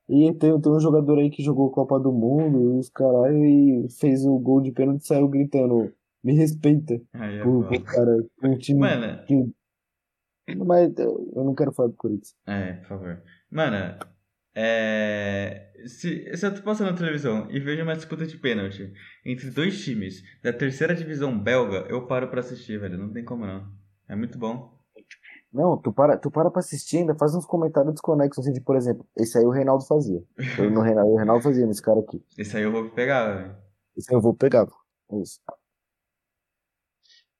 E 0.09 0.33
tem, 0.35 0.61
tem 0.61 0.73
um 0.73 0.81
jogador 0.81 1.19
aí 1.19 1.31
que 1.31 1.43
jogou 1.43 1.71
Copa 1.71 2.01
do 2.01 2.11
Mundo 2.13 2.61
e 2.77 2.79
os 2.79 2.89
caralho 2.89 3.45
e 3.45 3.87
fez 4.01 4.25
o 4.27 4.39
gol 4.39 4.61
de 4.61 4.73
pênalti 4.73 5.03
e 5.03 5.07
saiu 5.07 5.29
gritando: 5.29 5.93
Me 6.25 6.33
respeita. 6.33 7.01
Aí 7.13 7.37
é 7.39 7.43
pro 7.43 7.69
cara, 7.85 8.25
pro 8.39 8.59
time. 8.59 8.81
Mano, 8.81 9.23
que- 9.27 9.53
Mas 10.57 10.97
eu 10.99 11.33
eu 11.35 11.45
não 11.45 11.55
quero 11.55 11.73
falar 11.73 11.89
do 11.89 11.97
Corinthians. 11.97 12.35
é, 12.47 12.75
por 12.75 12.87
favor. 12.89 13.23
Mano, 13.51 13.99
é. 14.55 15.73
Se, 15.87 16.37
se 16.37 16.47
eu 16.47 16.55
tô 16.55 16.63
passando 16.63 16.91
na 16.91 16.97
televisão 16.97 17.51
e 17.51 17.59
vejo 17.59 17.83
uma 17.83 17.97
disputa 17.97 18.27
de 18.27 18.37
pênalti 18.37 18.93
entre 19.25 19.51
dois 19.51 19.83
times 19.83 20.23
da 20.43 20.53
terceira 20.53 20.95
divisão 20.95 21.39
belga, 21.39 21.87
eu 21.89 22.07
paro 22.07 22.29
pra 22.29 22.41
assistir, 22.41 22.79
velho. 22.79 22.99
Não 22.99 23.13
tem 23.13 23.25
como 23.25 23.47
não. 23.47 23.67
É 24.09 24.15
muito 24.15 24.39
bom. 24.39 24.79
Não, 25.53 25.77
tu 25.77 25.93
para, 25.93 26.17
tu 26.17 26.31
para 26.31 26.51
pra 26.51 26.61
assistir 26.61 26.99
ainda, 26.99 27.15
faz 27.17 27.35
uns 27.35 27.45
comentários 27.45 27.93
desconexos, 27.95 28.45
assim, 28.45 28.53
de, 28.53 28.61
por 28.61 28.77
exemplo, 28.77 29.05
esse 29.17 29.37
aí 29.37 29.45
o 29.45 29.51
Reinaldo 29.51 29.85
fazia. 29.85 30.23
Eu, 30.57 30.71
no 30.71 30.81
Reinaldo, 30.81 31.11
o 31.11 31.17
Reinaldo 31.17 31.43
fazia 31.43 31.67
nesse 31.67 31.83
cara 31.83 31.99
aqui. 31.99 32.23
Esse 32.39 32.57
aí 32.57 32.63
eu 32.63 32.71
vou 32.71 32.89
pegar, 32.91 33.35
velho. 33.35 33.57
Esse 33.97 34.13
aí 34.13 34.17
eu 34.17 34.21
vou 34.21 34.33
pegar. 34.33 34.69
É 35.11 35.19
isso. 35.21 35.41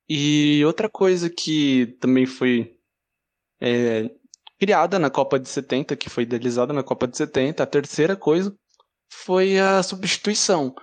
E 0.09 0.61
outra 0.65 0.89
coisa 0.89 1.29
que 1.29 1.97
também 2.01 2.25
foi 2.25 2.77
é, 3.61 4.09
criada 4.59 4.97
na 4.97 5.09
Copa 5.09 5.39
de 5.39 5.47
70, 5.47 5.95
que 5.95 6.09
foi 6.09 6.23
idealizada 6.23 6.73
na 6.73 6.83
Copa 6.83 7.07
de 7.07 7.17
70, 7.17 7.61
a 7.61 7.67
terceira 7.67 8.15
coisa 8.15 8.53
foi 9.11 9.59
a 9.59 9.83
substituição 9.83 10.73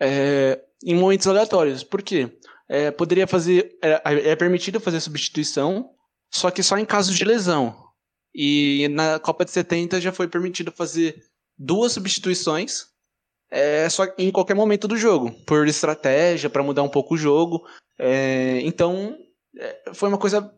é, 0.00 0.60
em 0.84 0.94
momentos 0.94 1.26
aleatórios. 1.26 1.82
Por 1.82 2.02
quê? 2.02 2.30
É, 2.68 2.90
poderia 2.90 3.26
fazer. 3.26 3.78
É, 3.82 4.30
é 4.30 4.36
permitido 4.36 4.80
fazer 4.80 5.00
substituição, 5.00 5.90
só 6.32 6.50
que 6.50 6.62
só 6.62 6.76
em 6.76 6.84
caso 6.84 7.14
de 7.14 7.24
lesão. 7.24 7.74
E 8.34 8.88
na 8.90 9.18
Copa 9.18 9.44
de 9.44 9.50
70 9.50 10.00
já 10.00 10.12
foi 10.12 10.28
permitido 10.28 10.70
fazer 10.70 11.16
duas 11.58 11.92
substituições 11.92 12.86
é, 13.50 13.88
só 13.88 14.04
em 14.18 14.30
qualquer 14.30 14.54
momento 14.54 14.88
do 14.88 14.96
jogo, 14.96 15.32
por 15.46 15.66
estratégia, 15.66 16.50
para 16.50 16.62
mudar 16.62 16.82
um 16.82 16.88
pouco 16.88 17.14
o 17.14 17.18
jogo. 17.18 17.66
É, 17.98 18.60
então, 18.62 19.16
é, 19.58 19.92
foi 19.94 20.08
uma 20.08 20.18
coisa 20.18 20.52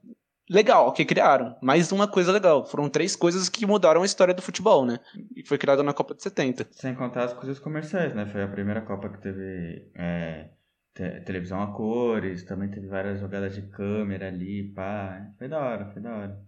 legal 0.51 0.93
que 0.93 1.05
criaram. 1.05 1.57
Mais 1.63 1.93
uma 1.93 2.09
coisa 2.09 2.33
legal. 2.33 2.65
Foram 2.65 2.89
três 2.89 3.15
coisas 3.15 3.49
que 3.49 3.67
mudaram 3.67 4.03
a 4.03 4.07
história 4.07 4.35
do 4.35 4.43
futebol, 4.43 4.85
né? 4.85 4.99
E 5.37 5.47
foi 5.47 5.59
criada 5.59 5.83
na 5.83 5.93
Copa 5.93 6.15
de 6.15 6.23
70. 6.23 6.67
Sem 6.71 6.95
contar 6.95 7.25
as 7.25 7.35
coisas 7.35 7.59
comerciais, 7.59 8.15
né? 8.15 8.27
Foi 8.27 8.43
a 8.43 8.49
primeira 8.49 8.81
Copa 8.83 9.09
que 9.09 9.19
teve 9.21 9.91
é, 9.95 10.51
te 10.95 11.21
televisão 11.21 11.63
a 11.63 11.73
cores, 11.73 12.45
também 12.45 12.71
teve 12.71 12.89
várias 12.89 13.21
jogadas 13.21 13.55
de 13.55 13.63
câmera 13.63 14.29
ali, 14.29 14.73
pá. 14.73 15.31
Foi 15.39 15.49
da 15.49 15.61
hora, 15.61 15.87
foi 15.93 16.03
da 16.03 16.17
hora. 16.17 16.43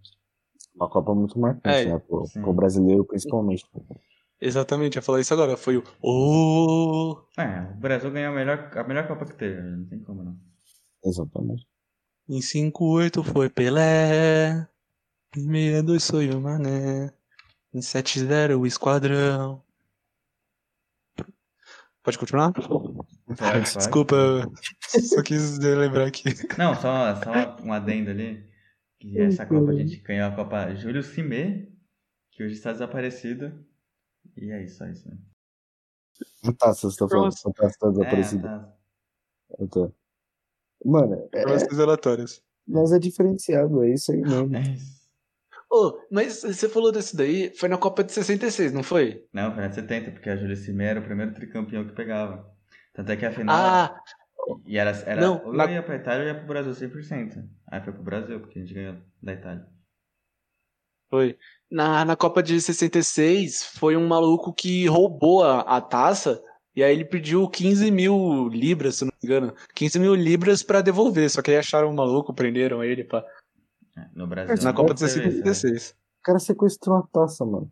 Uma 0.75 0.89
Copa 0.89 1.15
muito 1.15 1.39
marcante, 1.39 1.69
É, 1.69 1.93
né? 1.93 2.03
Pro, 2.09 2.53
brasileiro, 2.53 3.05
principalmente. 3.05 3.65
Exatamente, 4.41 4.97
ia 4.97 5.03
falar 5.03 5.21
isso 5.21 5.35
agora. 5.35 5.57
Foi 5.57 5.77
o. 5.77 5.85
Oh! 6.03 7.19
É, 7.39 7.71
o 7.73 7.81
Brasil 7.81 8.11
ganhou 8.11 8.33
a 8.33 8.35
melhor, 8.35 8.71
a 8.75 8.85
melhor 8.85 9.07
Copa 9.07 9.27
que 9.27 9.35
teve, 9.35 9.61
não 9.61 9.85
tem 9.87 10.01
como 10.01 10.25
não. 10.25 10.37
Exatamente. 11.05 11.67
Em 12.31 12.39
5-8 12.39 13.25
foi 13.25 13.51
Pelé. 13.51 14.69
Em 15.37 15.43
62 15.43 16.09
foi 16.09 16.31
o 16.31 16.41
Mané. 16.41 17.13
Em 17.75 17.81
7-0 17.81 18.57
o 18.57 18.65
Esquadrão. 18.65 19.61
Pode 22.05 22.17
continuar? 22.17 22.53
Pode, 22.53 22.67
pode. 23.37 23.75
Desculpa, 23.77 24.15
só 24.87 25.21
quis 25.25 25.59
lembrar 25.59 26.07
aqui. 26.07 26.23
Não, 26.57 26.73
só, 26.77 27.17
só 27.17 27.57
um 27.65 27.73
adendo 27.73 28.11
ali. 28.11 28.49
Que 29.01 29.19
essa 29.19 29.45
Copa 29.45 29.73
a 29.73 29.75
gente 29.75 29.97
ganhou 29.97 30.29
a 30.29 30.37
Copa 30.37 30.73
Júlio 30.77 31.03
Cimê, 31.03 31.69
que 32.31 32.45
hoje 32.45 32.55
está 32.55 32.71
desaparecido. 32.71 33.67
E 34.37 34.53
é 34.53 34.63
isso, 34.63 34.79
só 34.79 34.87
isso. 34.87 35.09
Né? 35.09 35.19
Taça, 36.57 36.89
você 36.89 36.97
tá 36.97 37.09
falando? 37.09 37.33
Taça 37.33 37.77
tá 37.81 37.89
É, 37.89 37.91
desaparecida. 37.91 38.49
tá. 39.59 39.93
Eu. 40.85 40.91
Mano, 40.91 41.29
é, 41.35 41.43
aleatórias. 41.83 42.43
nós 42.67 42.93
é 42.93 42.99
diferenciado, 42.99 43.83
é 43.85 43.91
isso 43.95 44.13
aí 44.13 44.21
mesmo. 44.21 44.57
É. 44.57 44.63
Ô, 45.73 45.99
mas 46.11 46.43
você 46.43 46.69
falou 46.69 46.91
desse 46.91 47.15
daí, 47.17 47.55
foi 47.57 47.69
na 47.69 47.79
Copa 47.79 48.03
de 48.03 48.13
66, 48.13 48.73
não 48.73 48.83
foi? 48.83 49.25
Não, 49.33 49.55
foi 49.55 49.63
na 49.63 49.71
70, 49.73 50.11
porque 50.13 50.29
a 50.31 50.37
Júlia 50.37 50.57
Cimê 50.57 50.85
era 50.87 51.01
o 51.01 51.05
primeiro 51.05 51.33
tricampeão 51.33 51.87
que 51.87 51.93
pegava. 51.95 52.51
Tanto 52.93 53.13
é 53.13 53.17
que 53.17 53.25
a 53.25 53.31
final. 53.33 53.55
Ah, 53.57 54.01
E 54.67 54.77
era, 54.79 54.91
era 55.07 55.21
Não, 55.21 55.45
ou 55.47 55.53
na- 55.53 55.71
ia 55.71 55.83
pra 55.83 55.95
Itália 55.97 56.23
ou 56.23 56.29
ia 56.29 56.35
pro 56.35 56.47
Brasil 56.49 56.73
100%. 56.75 57.49
Aí 57.69 57.81
foi 57.85 57.93
pro 57.93 58.03
Brasil, 58.03 58.41
porque 58.41 58.59
a 58.59 58.63
gente 58.63 58.75
ganhou 58.75 58.97
da 59.23 59.33
Itália. 59.33 59.67
Foi. 61.09 61.37
Na, 61.71 62.05
na 62.05 62.17
Copa 62.17 62.43
de 62.43 62.61
66, 62.61 63.65
foi 63.79 63.97
um 63.97 64.09
maluco 64.09 64.53
que 64.53 64.87
roubou 64.87 65.45
a, 65.45 65.61
a 65.61 65.81
taça 65.81 66.43
e 66.75 66.83
aí 66.83 66.93
ele 66.95 67.05
pediu 67.05 67.49
15 67.49 67.91
mil 67.91 68.49
libras, 68.49 68.97
se 68.97 69.05
não 69.05 69.13
me 69.23 69.29
engano. 69.29 69.55
15 69.75 69.99
mil 69.99 70.15
libras 70.15 70.63
pra 70.63 70.81
devolver, 70.81 71.29
só 71.31 71.43
que 71.43 71.51
aí 71.51 71.57
acharam 71.57 71.91
o 71.91 71.95
maluco, 71.95 72.33
prenderam 72.35 72.83
ele 72.85 73.05
pá. 73.05 73.25
É, 73.97 74.07
No 74.15 74.27
Brasil. 74.27 74.57
na 74.63 74.73
Copa 74.73 74.95
de 74.95 75.01
teve 75.01 75.29
isso, 75.29 75.39
né? 75.39 75.55
66. 75.55 75.91
O 75.91 76.23
cara 76.23 76.39
sequestrou 76.39 76.97
a 76.97 77.03
taça, 77.03 77.45
mano. 77.45 77.71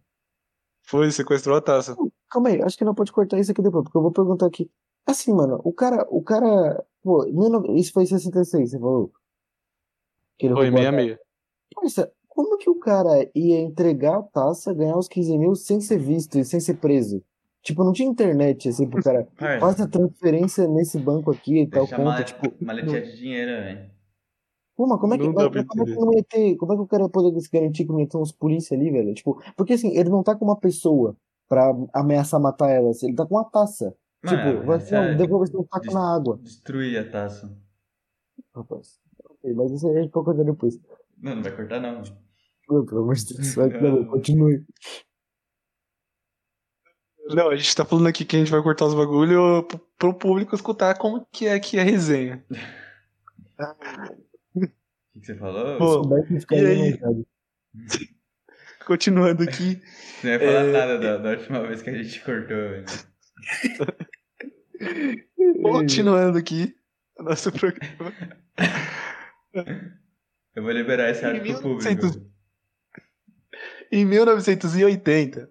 Foi, 0.83 1.11
sequestrou 1.13 1.57
a 1.57 1.61
taça. 1.61 1.97
Calma 2.31 2.49
aí, 2.49 2.63
acho 2.63 2.77
que 2.79 2.85
não 2.85 2.95
pode 2.95 3.13
cortar 3.13 3.39
isso 3.39 3.53
aqui 3.53 3.63
depois, 3.63 3.85
porque 3.85 3.99
eu 3.99 4.03
vou 4.03 4.11
perguntar 4.13 4.47
aqui. 4.47 4.71
Assim, 5.07 5.33
mano, 5.35 5.61
o 5.65 5.73
cara, 5.73 6.07
o 6.11 6.23
cara, 6.23 6.85
pô, 7.03 7.27
isso 7.75 7.93
foi 7.93 8.03
em 8.05 8.07
66, 8.07 8.71
você 8.71 8.79
falou? 8.79 9.13
Que 10.39 10.47
ele 10.47 10.55
Foi, 10.55 10.65
roubou 10.71 10.81
a 10.81 10.91
66. 10.91 11.19
Parça, 11.75 12.13
como 12.27 12.57
que 12.59 12.71
o 12.71 12.77
cara 12.77 13.31
ia 13.35 13.61
entregar 13.61 14.19
a 14.19 14.23
taça, 14.23 14.73
ganhar 14.73 14.97
os 14.97 15.09
15 15.09 15.39
mil 15.39 15.55
sem 15.55 15.81
ser 15.81 15.99
visto 15.99 16.39
e 16.39 16.45
sem 16.45 16.59
ser 16.61 16.75
preso? 16.75 17.23
Tipo, 17.63 17.85
não 17.85 17.93
tinha 17.93 18.09
internet, 18.09 18.69
assim, 18.69 18.89
pro 18.89 19.03
cara. 19.03 19.25
Parça, 19.37 19.59
Faz 19.61 19.81
a 19.81 19.89
transferência 19.89 20.67
nesse 20.69 20.99
banco 20.99 21.31
aqui 21.31 21.61
e 21.63 21.67
tal 21.67 21.83
deixa 21.87 21.97
conta, 21.97 22.25
tipo. 22.25 22.55
maletinha 22.65 23.01
de 23.03 23.17
dinheiro, 23.17 23.51
velho. 23.51 23.91
Pô, 24.77 24.87
mas 24.87 25.01
como 25.01 25.15
é 25.15 25.19
que, 25.19 25.25
Não 25.27 25.35
pra 25.35 25.51
como 25.65 25.83
é 25.83 25.85
que 25.87 25.97
não 25.99 26.13
ia 26.15 26.25
ter, 26.25 26.57
como 26.57 26.73
é 26.73 26.77
que 26.77 26.83
o 26.83 26.87
cara 26.87 27.03
ia 27.03 27.09
poder 27.09 27.41
se 27.41 27.51
garantir 27.51 27.85
que 27.85 27.91
não 27.91 27.99
ia 28.01 28.09
ter 28.09 28.17
uns 28.17 28.31
polícia 28.31 28.77
ali, 28.77 28.91
velho? 28.93 29.13
Tipo, 29.13 29.43
porque 29.57 29.73
assim, 29.73 29.97
ele 29.97 30.09
não 30.09 30.23
tá 30.23 30.37
com 30.37 30.45
uma 30.45 30.57
pessoa 30.57 31.17
pra 31.49 31.75
ameaçar 31.93 32.41
matar 32.41 32.71
ela, 32.71 32.91
assim, 32.91 33.07
ele 33.09 33.17
tá 33.17 33.27
com 33.27 33.35
uma 33.35 33.45
taça. 33.45 33.93
Mano, 34.23 34.37
tipo, 34.39 34.67
vai 34.67 34.79
ser, 34.81 34.95
essa- 34.95 35.09
não, 35.09 35.17
devolve 35.17 35.57
um 35.57 35.65
taco 35.65 35.93
na 35.93 36.15
água. 36.15 36.39
Destruir 36.43 36.97
a 36.99 37.11
taça. 37.11 37.51
Rapaz, 38.55 39.01
ok, 39.31 39.53
mas 39.55 39.73
isso 39.73 39.89
aí 39.89 39.97
a 39.99 40.03
gente 40.03 40.11
pode 40.13 40.27
cortar 40.27 40.45
depois. 40.45 40.79
Não, 41.21 41.35
não 41.35 41.43
vai 41.43 41.57
cortar 41.57 41.81
não. 41.81 42.03
Pô, 42.69 42.85
Pelo 42.85 43.03
amor 43.03 43.15
de 43.17 43.35
Deus, 43.35 43.55
vai, 43.57 43.69
não, 43.81 44.05
continue. 44.05 44.65
Não, 47.29 47.51
a 47.51 47.57
gente 47.57 47.77
tá 47.77 47.85
falando 47.85 48.07
aqui 48.07 48.25
que 48.25 48.37
a 48.37 48.39
gente 48.39 48.51
vai 48.51 48.63
cortar 48.63 48.87
os 48.87 48.95
bagulho 48.95 49.63
pro, 49.65 49.79
pro 49.99 50.15
público 50.15 50.55
escutar 50.55 50.97
como 50.97 51.27
que 51.31 51.47
é 51.47 51.59
que 51.61 51.77
é 51.77 51.83
a 51.83 51.85
resenha. 51.85 52.45
O 54.55 54.61
que, 54.61 55.21
que 55.21 55.27
você 55.27 55.35
falou? 55.37 55.79
Pô, 55.79 56.03
e 56.53 56.67
aí? 56.67 56.99
Continuando 58.87 59.43
aqui. 59.43 59.81
Não 60.25 60.31
ia 60.31 60.39
falar 60.39 60.65
é- 60.65 60.73
nada 60.73 60.99
da, 60.99 61.17
da 61.19 61.31
última 61.31 61.67
vez 61.67 61.83
que 61.83 61.91
a 61.91 62.03
gente 62.03 62.21
cortou, 62.25 62.57
velho. 62.57 62.87
Continuando 65.63 66.39
aqui. 66.39 66.75
O 67.19 67.23
nosso 67.25 67.51
programa. 67.53 68.15
Eu 70.55 70.63
vou 70.63 70.73
liberar 70.73 71.11
esse 71.11 71.25
áudio 71.25 71.43
Em 71.43 71.53
pro 71.55 71.69
1900. 71.69 72.11
público. 72.13 72.33
Em 73.91 74.05
1980, 74.05 75.51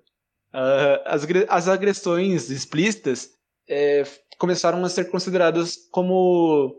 ah, 0.53 1.01
as, 1.05 1.25
as 1.49 1.67
agressões 1.67 2.49
explícitas 2.49 3.31
eh, 3.69 4.03
começaram 4.37 4.83
a 4.83 4.89
ser 4.89 5.09
consideradas 5.09 5.75
como 5.91 6.75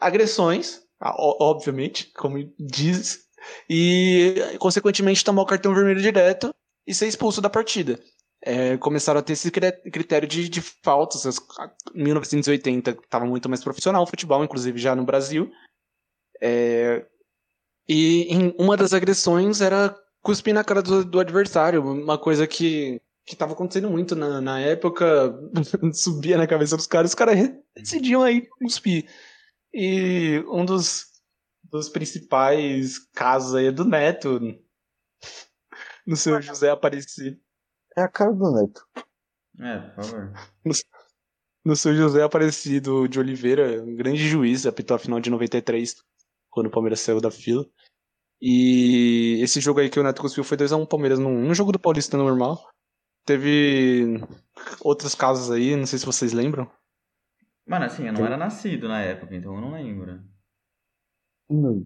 agressões, 0.00 0.82
obviamente, 1.00 2.12
como 2.14 2.38
diz, 2.58 3.20
e 3.68 4.34
consequentemente 4.58 5.24
tomar 5.24 5.42
o 5.42 5.46
cartão 5.46 5.74
vermelho 5.74 6.00
direto 6.00 6.54
e 6.86 6.94
ser 6.94 7.06
expulso 7.06 7.40
da 7.40 7.48
partida. 7.50 7.98
Eh, 8.42 8.76
começaram 8.76 9.18
a 9.18 9.22
ter 9.22 9.32
esse 9.32 9.50
cri- 9.50 9.72
critério 9.90 10.28
de, 10.28 10.48
de 10.48 10.60
faltas. 10.60 11.26
As- 11.26 11.38
a- 11.58 11.72
1980 11.94 12.90
estava 12.90 13.24
muito 13.24 13.48
mais 13.48 13.64
profissional 13.64 14.02
o 14.02 14.06
futebol, 14.06 14.44
inclusive 14.44 14.78
já 14.78 14.94
no 14.94 15.04
Brasil. 15.04 15.50
Eh, 16.40 17.04
e 17.88 18.22
em 18.24 18.54
uma 18.58 18.76
das 18.76 18.92
agressões 18.92 19.60
era 19.60 19.96
cuspir 20.22 20.52
na 20.52 20.64
cara 20.64 20.82
do, 20.82 21.04
do 21.04 21.20
adversário, 21.20 21.82
uma 21.82 22.18
coisa 22.18 22.46
que 22.46 23.00
que 23.26 23.34
estava 23.34 23.52
acontecendo 23.52 23.90
muito 23.90 24.14
na, 24.14 24.40
na 24.40 24.60
época, 24.60 25.34
subia 25.92 26.38
na 26.38 26.46
cabeça 26.46 26.76
dos 26.76 26.86
caras, 26.86 27.10
os 27.10 27.14
caras 27.14 27.36
decidiam 27.74 28.22
aí 28.22 28.46
cuspir. 28.46 29.10
E 29.74 30.44
um 30.48 30.64
dos, 30.64 31.06
dos 31.64 31.88
principais 31.88 32.98
casos 33.12 33.54
aí 33.54 33.66
é 33.66 33.72
do 33.72 33.84
Neto, 33.84 34.38
no 36.06 36.16
seu 36.16 36.40
José 36.40 36.70
Aparecido. 36.70 37.36
É 37.98 38.02
a 38.02 38.08
cara 38.08 38.32
do 38.32 38.52
Neto. 38.52 38.86
É, 39.58 39.78
por 39.90 40.04
favor. 40.04 40.32
No 41.64 41.74
seu 41.74 41.96
José 41.96 42.22
Aparecido 42.22 43.08
de 43.08 43.18
Oliveira, 43.18 43.82
um 43.82 43.96
grande 43.96 44.28
juiz, 44.28 44.66
apitou 44.66 44.94
a 44.94 45.00
final 45.00 45.18
de 45.18 45.30
93, 45.30 45.96
quando 46.48 46.68
o 46.68 46.70
Palmeiras 46.70 47.00
saiu 47.00 47.20
da 47.20 47.30
fila. 47.30 47.66
E 48.40 49.40
esse 49.42 49.60
jogo 49.60 49.80
aí 49.80 49.90
que 49.90 49.98
o 49.98 50.02
Neto 50.04 50.22
cuspiu 50.22 50.44
foi 50.44 50.56
2x1 50.56 50.86
Palmeiras 50.86 51.18
num, 51.18 51.42
num 51.42 51.54
jogo 51.54 51.72
do 51.72 51.78
Paulista 51.80 52.16
normal. 52.16 52.62
Teve 53.26 54.20
outros 54.80 55.14
casos 55.16 55.50
aí, 55.50 55.74
não 55.74 55.84
sei 55.84 55.98
se 55.98 56.06
vocês 56.06 56.32
lembram. 56.32 56.70
Mano, 57.66 57.84
assim, 57.84 58.06
eu 58.06 58.12
não 58.12 58.24
era 58.24 58.36
nascido 58.36 58.86
na 58.86 59.02
época, 59.02 59.34
então 59.34 59.56
eu 59.56 59.60
não 59.60 59.72
lembro. 59.72 60.20
Não. 61.50 61.84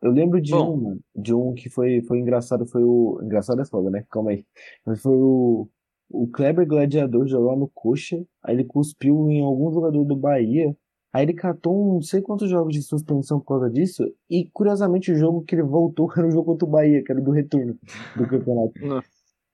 Eu 0.00 0.12
lembro 0.12 0.40
de 0.40 0.52
Bom. 0.52 0.72
um, 0.72 0.76
mano, 0.76 1.00
de 1.16 1.34
um 1.34 1.52
que 1.52 1.68
foi, 1.68 2.00
foi 2.02 2.20
engraçado, 2.20 2.64
foi 2.64 2.84
o. 2.84 3.18
Engraçado 3.22 3.60
é 3.60 3.64
foda, 3.64 3.90
né? 3.90 4.06
Calma 4.08 4.30
aí. 4.30 4.46
Mas 4.84 5.02
foi 5.02 5.16
o. 5.16 5.68
O 6.08 6.28
Kleber 6.28 6.64
Gladiador 6.64 7.26
jogou 7.26 7.56
no 7.56 7.66
coxa, 7.66 8.24
aí 8.40 8.54
ele 8.54 8.62
cuspiu 8.62 9.28
em 9.28 9.42
algum 9.42 9.72
jogador 9.72 10.04
do 10.04 10.14
Bahia. 10.14 10.76
Aí 11.12 11.24
ele 11.24 11.34
catou 11.34 11.74
um 11.74 11.94
não 11.94 12.02
sei 12.02 12.22
quantos 12.22 12.48
jogos 12.48 12.72
de 12.72 12.82
suspensão 12.82 13.40
por 13.40 13.46
causa 13.46 13.68
disso. 13.68 14.04
E 14.30 14.48
curiosamente 14.50 15.10
o 15.10 15.16
jogo 15.16 15.42
que 15.42 15.56
ele 15.56 15.64
voltou 15.64 16.08
era 16.16 16.28
o 16.28 16.30
jogo 16.30 16.52
contra 16.52 16.68
o 16.68 16.70
Bahia, 16.70 17.02
que 17.02 17.10
era 17.10 17.20
do 17.20 17.32
retorno 17.32 17.76
do 18.16 18.26
campeonato. 18.28 18.74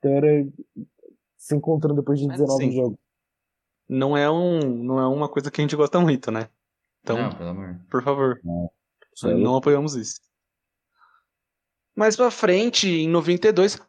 Então 0.03 0.11
era 0.17 0.27
se 1.37 1.55
encontrando 1.55 1.95
depois 1.95 2.19
de 2.19 2.27
19 2.27 2.65
Mas, 2.65 2.75
jogos. 2.75 2.97
Não 3.87 4.17
é, 4.17 4.29
um, 4.29 4.59
não 4.59 4.99
é 4.99 5.07
uma 5.07 5.29
coisa 5.29 5.49
que 5.51 5.61
a 5.61 5.63
gente 5.63 5.75
gosta 5.75 5.99
muito, 5.99 6.31
né? 6.31 6.49
Então, 7.01 7.17
Não, 7.17 7.31
pelo 7.35 7.49
amor. 7.49 7.79
por 7.89 8.03
favor, 8.03 8.39
aí. 9.25 9.33
não 9.43 9.55
apoiamos 9.57 9.95
isso. 9.95 10.19
Mais 11.95 12.15
pra 12.15 12.31
frente, 12.31 12.87
em 12.87 13.07
92. 13.09 13.79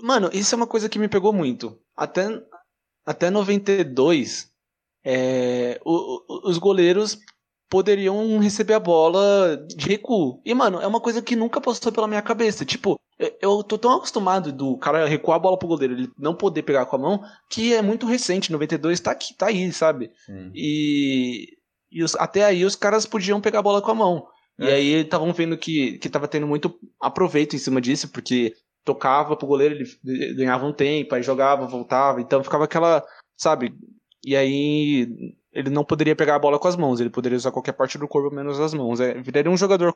Mano, 0.00 0.30
isso 0.32 0.54
é 0.54 0.56
uma 0.56 0.66
coisa 0.66 0.88
que 0.88 0.98
me 0.98 1.08
pegou 1.08 1.32
muito. 1.32 1.80
Até, 1.96 2.26
até 3.04 3.30
92, 3.30 4.52
é, 5.04 5.80
o- 5.84 6.22
o- 6.28 6.48
os 6.50 6.58
goleiros 6.58 7.18
poderiam 7.68 8.38
receber 8.38 8.74
a 8.74 8.80
bola 8.80 9.56
de 9.66 9.86
recuo. 9.88 10.40
E, 10.44 10.54
mano, 10.54 10.80
é 10.80 10.86
uma 10.86 11.00
coisa 11.00 11.20
que 11.22 11.34
nunca 11.36 11.60
passou 11.60 11.90
pela 11.92 12.06
minha 12.08 12.22
cabeça. 12.22 12.64
Tipo, 12.64 12.98
eu- 13.40 13.62
tô 13.64 13.76
tão 13.78 13.92
acostumado 13.96 14.52
do 14.52 14.76
cara 14.78 15.06
recuar 15.06 15.36
a 15.36 15.40
bola 15.40 15.58
pro 15.58 15.66
goleiro, 15.68 15.94
ele 15.94 16.10
não 16.18 16.34
poder 16.34 16.62
pegar 16.62 16.86
com 16.86 16.96
a 16.96 16.98
mão, 16.98 17.22
que 17.50 17.74
é 17.74 17.82
muito 17.82 18.06
recente. 18.06 18.52
92 18.52 19.00
tá 19.00 19.10
aqui, 19.10 19.34
tá 19.34 19.46
aí, 19.46 19.72
sabe? 19.72 20.10
Sim. 20.26 20.50
E, 20.54 21.48
e 21.90 22.02
os- 22.02 22.14
até 22.16 22.44
aí 22.44 22.64
os 22.64 22.76
caras 22.76 23.06
podiam 23.06 23.40
pegar 23.40 23.58
a 23.58 23.62
bola 23.62 23.82
com 23.82 23.90
a 23.90 23.94
mão. 23.94 24.26
E 24.58 24.66
É. 24.68 24.74
aí 24.74 24.92
estavam 25.00 25.32
vendo 25.32 25.56
que, 25.56 25.98
que 25.98 26.08
tava 26.08 26.26
tendo 26.28 26.46
muito 26.46 26.78
aproveito 27.00 27.54
em 27.54 27.58
cima 27.58 27.80
disso, 27.80 28.08
porque 28.10 28.54
tocava 28.84 29.36
pro 29.36 29.46
goleiro, 29.46 29.74
ele 30.04 30.34
ganhava 30.34 30.66
um 30.66 30.72
tempo, 30.72 31.14
aí 31.14 31.22
jogava, 31.22 31.66
voltava, 31.66 32.20
então 32.20 32.42
ficava 32.42 32.64
aquela, 32.64 33.04
sabe? 33.36 33.74
E 34.24 34.34
aí 34.34 35.08
ele 35.52 35.70
não 35.70 35.84
poderia 35.84 36.16
pegar 36.16 36.34
a 36.36 36.38
bola 36.38 36.58
com 36.58 36.66
as 36.68 36.76
mãos, 36.76 36.98
ele 37.00 37.10
poderia 37.10 37.36
usar 37.36 37.50
qualquer 37.52 37.72
parte 37.72 37.98
do 37.98 38.08
corpo 38.08 38.34
menos 38.34 38.58
as 38.60 38.72
mãos. 38.74 38.98
É, 39.00 39.14
viraria 39.20 39.50
um 39.50 39.56
jogador 39.56 39.94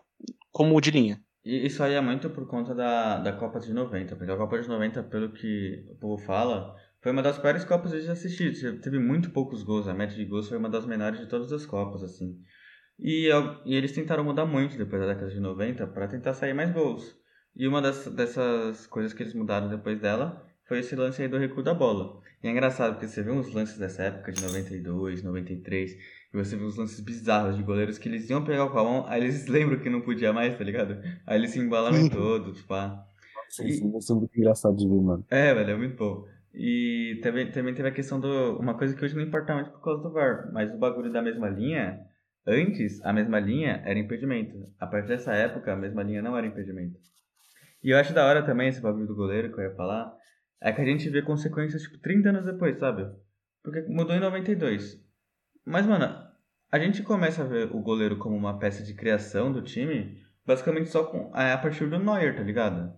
como 0.52 0.76
o 0.76 0.80
de 0.80 0.90
linha. 0.90 1.20
E 1.44 1.66
isso 1.66 1.82
aí 1.82 1.94
é 1.94 2.00
muito 2.00 2.30
por 2.30 2.46
conta 2.46 2.74
da, 2.74 3.18
da 3.18 3.32
Copa 3.32 3.58
de 3.58 3.72
90, 3.72 4.14
porque 4.16 4.30
a 4.30 4.36
Copa 4.36 4.60
de 4.60 4.68
90, 4.68 5.02
pelo 5.02 5.32
que 5.32 5.84
o 5.90 5.96
povo 5.96 6.22
fala, 6.22 6.74
foi 7.00 7.10
uma 7.12 7.22
das 7.22 7.38
piores 7.38 7.64
Copas 7.64 7.90
de 7.92 8.08
assistir. 8.10 8.52
Te- 8.52 8.80
Teve 8.80 8.98
muito 8.98 9.30
poucos 9.30 9.62
gols, 9.64 9.88
a 9.88 9.94
média 9.94 10.16
de 10.16 10.24
gols 10.24 10.48
foi 10.48 10.56
uma 10.58 10.70
das 10.70 10.86
menores 10.86 11.18
de 11.18 11.26
todas 11.26 11.52
as 11.52 11.66
Copas, 11.66 12.02
assim. 12.04 12.38
E, 12.98 13.30
al- 13.30 13.60
e 13.66 13.74
eles 13.74 13.92
tentaram 13.92 14.22
mudar 14.24 14.46
muito 14.46 14.76
depois 14.78 15.00
da 15.02 15.08
década 15.08 15.30
de 15.30 15.40
90 15.40 15.86
para 15.86 16.06
tentar 16.08 16.34
sair 16.34 16.54
mais 16.54 16.72
gols. 16.72 17.16
E 17.56 17.66
uma 17.66 17.82
das, 17.82 18.06
dessas 18.06 18.86
coisas 18.86 19.12
que 19.12 19.22
eles 19.22 19.34
mudaram 19.34 19.68
depois 19.68 20.00
dela 20.00 20.46
foi 20.68 20.78
esse 20.78 20.94
lance 20.94 21.20
aí 21.22 21.28
do 21.28 21.38
recuo 21.38 21.62
da 21.62 21.74
bola. 21.74 22.20
E 22.42 22.46
é 22.46 22.50
engraçado 22.50 22.92
porque 22.94 23.08
você 23.08 23.22
vê 23.22 23.30
uns 23.30 23.52
lances 23.52 23.78
dessa 23.78 24.04
época, 24.04 24.32
de 24.32 24.40
92, 24.42 25.22
93, 25.22 25.92
e 26.32 26.36
você 26.36 26.56
vê 26.56 26.64
uns 26.64 26.76
lances 26.76 27.00
bizarros 27.00 27.56
de 27.56 27.62
goleiros 27.62 27.98
que 27.98 28.08
eles 28.08 28.28
iam 28.30 28.44
pegar 28.44 28.68
com 28.68 28.78
a 28.78 28.84
mão, 28.84 29.06
aí 29.06 29.20
eles 29.22 29.46
lembram 29.48 29.78
que 29.78 29.90
não 29.90 30.00
podia 30.00 30.32
mais, 30.32 30.56
tá 30.56 30.64
ligado? 30.64 30.98
Aí 31.26 31.38
eles 31.38 31.50
se 31.50 31.58
embalaram 31.58 32.08
todo, 32.08 32.52
tipo, 32.52 32.72
ah. 32.72 33.06
Isso 33.60 34.00
ser 34.00 34.14
muito 34.14 34.38
engraçado 34.38 34.74
de 34.76 34.88
ver, 34.88 35.00
mano. 35.02 35.26
É, 35.28 35.52
velho, 35.52 35.70
é 35.70 35.76
muito 35.76 35.96
bom. 35.96 36.26
E 36.54 37.20
também, 37.22 37.50
também 37.50 37.74
teve 37.74 37.88
a 37.88 37.92
questão 37.92 38.18
do. 38.18 38.58
Uma 38.58 38.76
coisa 38.76 38.94
que 38.94 39.04
hoje 39.04 39.14
não 39.14 39.22
importa 39.22 39.54
muito 39.54 39.70
por 39.70 39.82
causa 39.82 40.02
do 40.02 40.10
VAR, 40.10 40.50
mas 40.52 40.72
o 40.72 40.78
bagulho 40.78 41.12
da 41.12 41.20
mesma 41.20 41.50
linha, 41.50 42.00
antes, 42.46 43.02
a 43.04 43.12
mesma 43.12 43.38
linha 43.38 43.82
era 43.84 43.98
impedimento. 43.98 44.66
A 44.78 44.86
partir 44.86 45.08
dessa 45.08 45.34
época, 45.34 45.72
a 45.72 45.76
mesma 45.76 46.02
linha 46.02 46.22
não 46.22 46.36
era 46.36 46.46
impedimento. 46.46 46.98
E 47.82 47.90
eu 47.90 47.98
acho 47.98 48.14
da 48.14 48.26
hora 48.26 48.42
também 48.42 48.68
esse 48.68 48.80
bagulho 48.80 49.06
do 49.06 49.14
goleiro 49.14 49.52
que 49.52 49.58
eu 49.60 49.64
ia 49.64 49.74
falar, 49.74 50.14
é 50.60 50.72
que 50.72 50.80
a 50.80 50.84
gente 50.84 51.08
vê 51.10 51.20
consequências, 51.20 51.82
tipo, 51.82 51.98
30 51.98 52.28
anos 52.30 52.46
depois, 52.46 52.78
sabe? 52.78 53.06
Porque 53.62 53.82
mudou 53.82 54.14
em 54.14 54.20
92. 54.20 55.02
Mas, 55.64 55.86
mano, 55.86 56.06
a 56.72 56.78
gente 56.78 57.02
começa 57.02 57.42
a 57.42 57.46
ver 57.46 57.70
o 57.72 57.80
goleiro 57.80 58.16
como 58.16 58.34
uma 58.36 58.58
peça 58.58 58.82
de 58.82 58.94
criação 58.94 59.52
do 59.52 59.62
time, 59.62 60.20
basicamente 60.46 60.88
só 60.88 61.04
com, 61.04 61.30
a 61.34 61.56
partir 61.58 61.86
do 61.88 61.98
Neuer, 61.98 62.34
tá 62.34 62.42
ligado? 62.42 62.92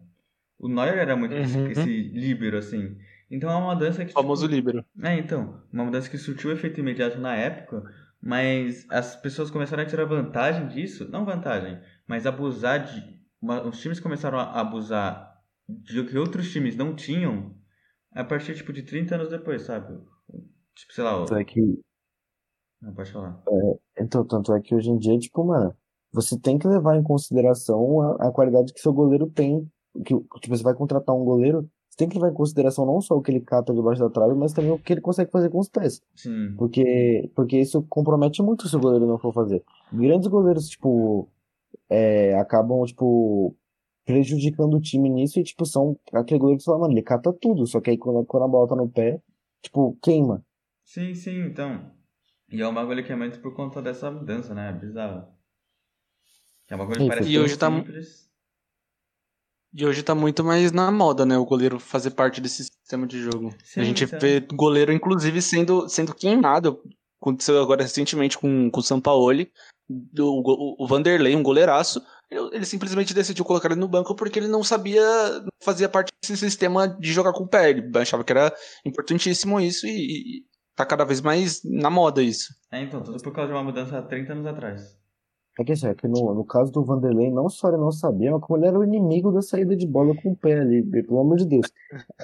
O 0.59 0.69
Neuer 0.69 0.97
era 0.99 1.17
muito 1.17 1.35
esse, 1.35 1.59
Uhum. 1.59 1.71
esse 1.71 2.03
líbero, 2.15 2.57
assim. 2.57 2.97
Então 3.31 3.51
é 3.51 3.55
uma 3.57 3.75
mudança 3.75 4.05
que. 4.05 4.13
O 4.13 4.15
famoso 4.15 4.43
tipo, 4.49 4.55
líbero. 4.55 4.85
é, 5.03 5.19
então. 5.19 5.61
Uma 5.73 5.85
mudança 5.85 6.09
que 6.09 6.17
surtiu 6.17 6.53
efeito 6.53 6.79
imediato 6.81 7.19
na 7.19 7.35
época, 7.35 7.83
mas 8.23 8.87
as 8.91 9.17
pessoas 9.17 9.51
começaram 9.51 9.83
a 9.83 9.87
tirar 9.87 10.05
vantagem 10.05 10.69
disso. 10.69 11.09
Não 11.11 11.25
vantagem, 11.25 11.81
mas 12.07 12.27
abusar 12.27 12.85
de. 12.85 13.19
uma- 13.43 13.67
os 13.67 13.81
times 13.81 13.99
começaram 14.01 14.39
a 14.39 14.61
abusar 14.61 15.35
de 15.69 15.99
o 16.01 16.07
que 16.07 16.17
outros 16.17 16.51
times 16.53 16.77
não 16.77 16.95
tinham 16.95 17.55
a 18.13 18.23
partir, 18.23 18.55
tipo, 18.55 18.73
de 18.73 18.83
30 18.85 19.17
anos 19.17 19.29
depois, 19.31 19.63
sabe? 19.63 19.99
Tipo, 20.75 20.93
sei 20.95 21.03
lá. 21.05 21.19
Tanto 21.19 21.35
é 21.37 21.45
que, 21.45 21.61
Não, 22.85 22.93
pode 22.93 23.11
falar. 23.11 23.43
então, 23.99 24.25
tanto 24.27 24.53
é 24.53 24.61
que 24.61 24.75
hoje 24.75 24.91
em 24.91 24.99
dia, 24.99 25.19
tipo, 25.19 25.43
mano, 25.43 25.75
você 26.13 26.39
tem 26.39 26.59
que 26.59 26.69
levar 26.69 26.97
em 26.97 27.03
consideração 27.03 28.01
a, 28.01 28.29
a 28.29 28.31
qualidade 28.31 28.73
que 28.73 28.81
seu 28.81 28.93
goleiro 28.93 29.27
tem. 29.27 29.67
Que, 30.05 30.15
tipo, 30.15 30.57
você 30.57 30.63
vai 30.63 30.75
contratar 30.75 31.15
um 31.15 31.25
goleiro, 31.25 31.69
você 31.89 31.97
tem 31.97 32.09
que 32.09 32.17
levar 32.17 32.31
em 32.31 32.35
consideração 32.35 32.85
não 32.85 33.01
só 33.01 33.17
o 33.17 33.23
que 33.23 33.31
ele 33.31 33.41
cata 33.41 33.73
debaixo 33.73 34.03
da 34.03 34.11
trave, 34.11 34.35
mas 34.35 34.53
também 34.53 34.71
o 34.71 34.79
que 34.79 34.93
ele 34.93 35.01
consegue 35.01 35.31
fazer 35.31 35.49
com 35.49 35.59
os 35.59 35.69
pés. 35.69 36.03
Sim. 36.15 36.55
Porque, 36.59 37.31
porque 37.35 37.59
isso 37.59 37.83
compromete 37.89 38.43
muito 38.43 38.69
se 38.69 38.77
o 38.77 38.81
goleiro 38.81 39.07
não 39.07 39.19
for 39.19 39.33
fazer. 39.33 39.65
Grandes 39.93 40.29
goleiros, 40.29 40.69
tipo, 40.69 41.29
é, 41.89 42.35
acabam, 42.39 42.85
tipo, 42.85 43.57
prejudicando 44.05 44.75
o 44.77 44.81
time 44.81 45.09
nisso 45.09 45.41
e, 45.41 45.43
tipo, 45.43 45.65
são 45.65 45.97
aquele 46.13 46.39
goleiro 46.39 46.59
que 46.59 46.65
fala, 46.65 46.81
mano, 46.81 46.93
ele 46.93 47.03
cata 47.03 47.33
tudo, 47.33 47.67
só 47.67 47.81
que 47.81 47.91
aí 47.91 47.97
quando, 47.97 48.27
quando 48.27 48.43
a 48.43 48.49
bola 48.49 48.69
tá 48.69 48.77
no 48.77 48.89
pé, 48.89 49.21
tipo, 49.63 49.97
queima. 50.03 50.45
Sim, 50.85 51.15
sim, 51.15 51.47
então. 51.47 51.91
E 52.55 52.63
é 52.63 52.69
um 52.69 52.73
bagulho 52.73 53.05
que 53.05 53.13
é 53.13 53.17
muito 53.17 53.41
por 53.41 53.53
conta 53.53 53.83
dessa 53.83 54.09
mudança, 54.09 54.55
né? 54.55 54.71
É 54.71 54.73
bizarro. 54.73 55.27
É 56.69 56.75
um 56.77 56.79
bagulho 56.79 56.99
que 56.99 57.03
Sim, 57.03 57.09
parece 57.09 57.29
e 57.29 57.39
hoje 57.39 57.57
tá 57.57 57.69
simples. 57.69 58.31
E 59.77 59.85
hoje 59.85 60.05
tá 60.05 60.15
muito 60.15 60.45
mais 60.45 60.71
na 60.71 60.89
moda, 60.93 61.27
né? 61.27 61.37
O 61.37 61.45
goleiro 61.45 61.81
fazer 61.81 62.13
parte 62.13 62.41
desse 62.41 62.63
sistema 62.63 63.09
de 63.09 63.21
jogo. 63.21 63.53
Sim, 63.65 63.81
a 63.81 63.85
gente 63.85 64.05
então. 64.05 64.21
vê 64.21 64.39
goleiro, 64.39 64.93
inclusive, 64.93 65.43
sendo, 65.43 65.89
sendo 65.89 66.15
queimado. 66.15 66.81
Aconteceu 67.21 67.61
agora 67.61 67.83
recentemente 67.83 68.39
com, 68.39 68.71
com 68.71 68.81
o 68.81 68.83
Sampaoli. 68.85 69.51
Do, 69.89 70.33
o, 70.33 70.85
o 70.85 70.87
Vanderlei, 70.87 71.35
um 71.35 71.43
goleiraço. 71.43 72.01
Ele, 72.31 72.65
simplesmente 72.65 73.13
decidiu 73.13 73.45
colocar 73.45 73.69
ele 73.69 73.81
no 73.81 73.89
banco 73.89 74.15
porque 74.15 74.39
ele 74.39 74.49
não 74.49 74.63
sabia, 74.63 75.03
não 75.41 75.51
fazia 75.61 75.89
parte 75.89 76.13
desse 76.23 76.37
sistema 76.37 76.87
de 76.87 77.13
jogar 77.13 77.33
com 77.33 77.43
o 77.43 77.49
pé. 77.49 77.71
Ele 77.71 77.91
achava 77.99 78.23
que 78.23 78.33
era 78.33 78.55
importantíssimo 78.85 79.61
isso 79.61 79.89
e, 79.89 80.39
e 80.39 80.45
tá 80.75 80.85
cada 80.85 81.05
vez 81.05 81.21
mais 81.21 81.63
na 81.65 81.91
moda 81.91 82.23
isso. 82.23 82.55
É, 82.71 82.83
então, 82.83 83.03
tudo 83.03 83.23
por 83.23 83.33
causa 83.33 83.49
de 83.49 83.57
uma 83.57 83.65
mudança 83.65 83.99
há 83.99 84.03
30 84.03 84.33
anos 84.33 84.47
atrás. 84.47 84.99
É 85.59 85.63
que 85.63 85.71
assim, 85.71 85.87
é 85.87 85.95
que 85.95 86.09
no, 86.09 86.35
no 86.35 86.45
caso 86.45 86.73
do 86.73 86.85
Vanderlei, 86.85 87.31
não 87.31 87.49
só 87.49 87.69
ele 87.69 87.77
não 87.77 87.93
sabia, 87.93 88.33
mas 88.33 88.41
como 88.41 88.59
ele 88.59 88.67
era 88.67 88.79
o 88.79 88.83
inimigo 88.83 89.31
da 89.31 89.41
saída 89.41 89.77
de 89.77 89.87
bola 89.87 90.13
com 90.21 90.33
o 90.33 90.37
pé 90.37 90.59
ali, 90.59 90.83
pelo 90.83 91.21
amor 91.21 91.37
de 91.37 91.47
Deus. 91.47 91.71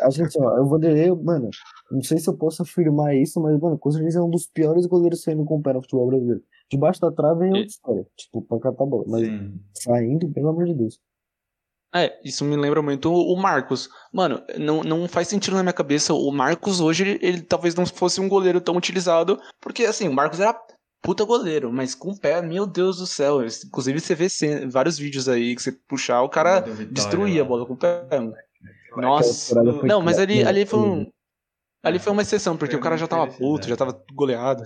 A 0.03 0.11
gente, 0.11 0.37
ó, 0.41 0.61
o 0.61 0.67
Vanderlei, 0.67 1.15
mano, 1.15 1.49
não 1.93 2.03
sei 2.03 2.19
se 2.19 2.29
eu 2.29 2.37
posso 2.37 2.63
afirmar 2.63 3.15
isso, 3.15 3.41
mas, 3.41 3.57
mano, 3.61 3.79
com 3.79 3.91
certeza 3.93 4.19
é 4.19 4.23
um 4.23 4.31
dos 4.31 4.49
piores 4.49 4.85
goleiros 4.87 5.23
saindo 5.23 5.45
com 5.45 5.59
o 5.59 5.63
pé 5.63 5.73
no 5.73 5.81
futebol 5.81 6.09
brasileiro. 6.09 6.43
Debaixo 6.69 7.01
da 7.01 7.13
trave 7.13 7.45
é 7.45 7.49
outra 7.49 7.67
história, 7.67 8.07
tipo, 8.17 8.43
pra 8.43 8.59
catar 8.59 8.83
a 8.83 8.87
bola, 8.87 9.05
mas 9.07 9.27
Sim. 9.27 9.61
saindo, 9.75 10.29
pelo 10.31 10.49
amor 10.49 10.65
de 10.65 10.75
Deus. 10.75 11.01
É, 11.95 12.21
isso 12.25 12.45
me 12.45 12.57
lembra 12.57 12.81
muito 12.81 13.13
o 13.13 13.37
Marcos. 13.37 13.89
Mano, 14.13 14.43
não, 14.57 14.83
não 14.83 15.09
faz 15.09 15.27
sentido 15.29 15.57
na 15.57 15.63
minha 15.63 15.73
cabeça. 15.73 16.15
O 16.15 16.31
Marcos 16.31 16.81
hoje, 16.81 17.03
ele, 17.03 17.19
ele 17.21 17.43
talvez 17.43 17.75
não 17.75 17.85
fosse 17.85 18.21
um 18.21 18.29
goleiro 18.29 18.61
tão 18.61 18.77
utilizado, 18.77 19.41
porque 19.61 19.85
assim, 19.85 20.09
o 20.09 20.13
Marcos 20.13 20.39
era 20.39 20.57
puta 21.03 21.25
goleiro, 21.25 21.73
mas 21.73 21.95
com 21.95 22.11
o 22.11 22.19
pé, 22.19 22.41
meu 22.43 22.67
Deus 22.67 22.99
do 22.99 23.07
céu. 23.07 23.41
Inclusive 23.67 23.99
você 24.01 24.15
vê 24.15 24.29
vários 24.69 24.99
vídeos 24.99 25.29
aí 25.29 25.57
que 25.57 25.63
você 25.63 25.73
puxar, 25.73 26.23
o 26.23 26.29
cara 26.29 26.61
Vitória 26.61 26.87
destruía 26.87 27.41
a 27.41 27.43
lá. 27.43 27.49
bola 27.49 27.67
com 27.67 27.75
o 27.75 27.77
pé. 27.77 28.07
mano. 28.13 28.35
Aquela 28.93 29.07
Nossa. 29.07 29.63
Não, 29.85 30.01
mas 30.03 30.19
ali, 30.19 30.45
ali 30.45 30.67
foi 30.67 30.79
um. 30.79 31.07
Ali 31.83 31.99
foi 31.99 32.13
uma 32.13 32.23
exceção, 32.23 32.57
porque 32.57 32.77
o 32.77 32.81
cara 32.81 32.97
já 32.99 33.07
tava 33.07 33.27
puto, 33.27 33.67
já 33.67 33.77
tava 33.77 33.99
goleado. 34.13 34.65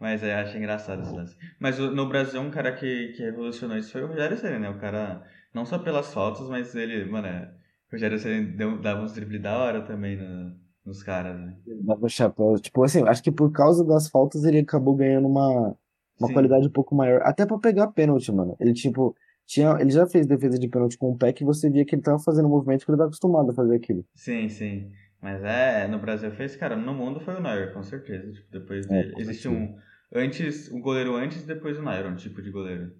Mas 0.00 0.22
é, 0.22 0.34
acho 0.34 0.56
engraçado 0.56 1.02
esse 1.02 1.12
lance. 1.12 1.36
Mas 1.58 1.78
no 1.78 2.08
Brasil, 2.08 2.40
um 2.40 2.50
cara 2.50 2.72
que, 2.72 3.12
que 3.16 3.22
revolucionou 3.22 3.76
isso 3.76 3.92
foi 3.92 4.02
o 4.02 4.06
Rogério 4.08 4.38
Ceni, 4.38 4.58
né? 4.58 4.70
O 4.70 4.78
cara, 4.78 5.22
não 5.54 5.64
só 5.66 5.78
pelas 5.78 6.12
fotos, 6.12 6.48
mas 6.48 6.74
ele, 6.74 7.04
mano, 7.04 7.26
é, 7.26 7.54
o 7.88 7.92
Rogério 7.92 8.18
Ceni 8.18 8.56
dava 8.80 9.02
uns 9.02 9.12
dribles 9.14 9.40
da 9.42 9.56
hora 9.58 9.82
também 9.86 10.16
no- 10.16 10.58
nos 10.84 11.02
caras, 11.02 11.38
né? 11.40 11.56
Dava 11.66 12.06
o 12.06 12.08
chapéu. 12.08 12.58
Tipo 12.60 12.82
assim, 12.84 13.02
acho 13.06 13.22
que 13.22 13.30
por 13.32 13.50
causa 13.52 13.84
das 13.84 14.08
faltas 14.08 14.44
ele 14.44 14.58
acabou 14.60 14.94
ganhando 14.96 15.28
uma, 15.28 15.76
uma 16.18 16.28
Sim. 16.28 16.32
qualidade 16.32 16.66
um 16.66 16.70
pouco 16.70 16.94
maior. 16.94 17.20
Até 17.22 17.46
pra 17.46 17.58
pegar 17.58 17.88
pênalti, 17.88 18.32
mano. 18.32 18.56
Ele, 18.60 18.72
tipo, 18.72 19.14
tinha, 19.46 19.76
ele 19.80 19.90
já 19.90 20.06
fez 20.06 20.26
defesa 20.26 20.58
de 20.58 20.68
pênalti 20.68 20.96
com 20.96 21.10
o 21.12 21.16
pé 21.18 21.32
que 21.32 21.44
você 21.44 21.70
via 21.70 21.84
que 21.84 21.94
ele 21.94 22.02
tava 22.02 22.18
fazendo 22.18 22.46
um 22.46 22.50
movimento 22.50 22.84
que 22.84 22.90
ele 22.90 22.98
tá 22.98 23.04
acostumado 23.04 23.50
a 23.50 23.54
fazer 23.54 23.76
aquilo. 23.76 24.04
Sim, 24.14 24.48
sim. 24.50 24.92
Mas 25.20 25.42
é, 25.42 25.88
no 25.88 25.98
Brasil 25.98 26.30
fez, 26.32 26.54
cara, 26.56 26.76
no 26.76 26.92
mundo 26.94 27.20
foi 27.20 27.34
o 27.34 27.40
Neuer, 27.40 27.72
com 27.72 27.82
certeza. 27.82 28.30
Tipo, 28.32 28.50
depois 28.50 28.86
É, 28.90 29.04
de, 29.04 29.12
com 29.12 29.20
existe 29.20 29.48
um 29.48 29.76
antes, 30.12 30.70
um 30.70 30.80
goleiro 30.80 31.16
antes 31.16 31.42
e 31.42 31.46
depois 31.46 31.78
o 31.78 31.82
Neuer, 31.82 32.06
um 32.06 32.16
tipo 32.16 32.42
de 32.42 32.50
goleiro. 32.50 32.94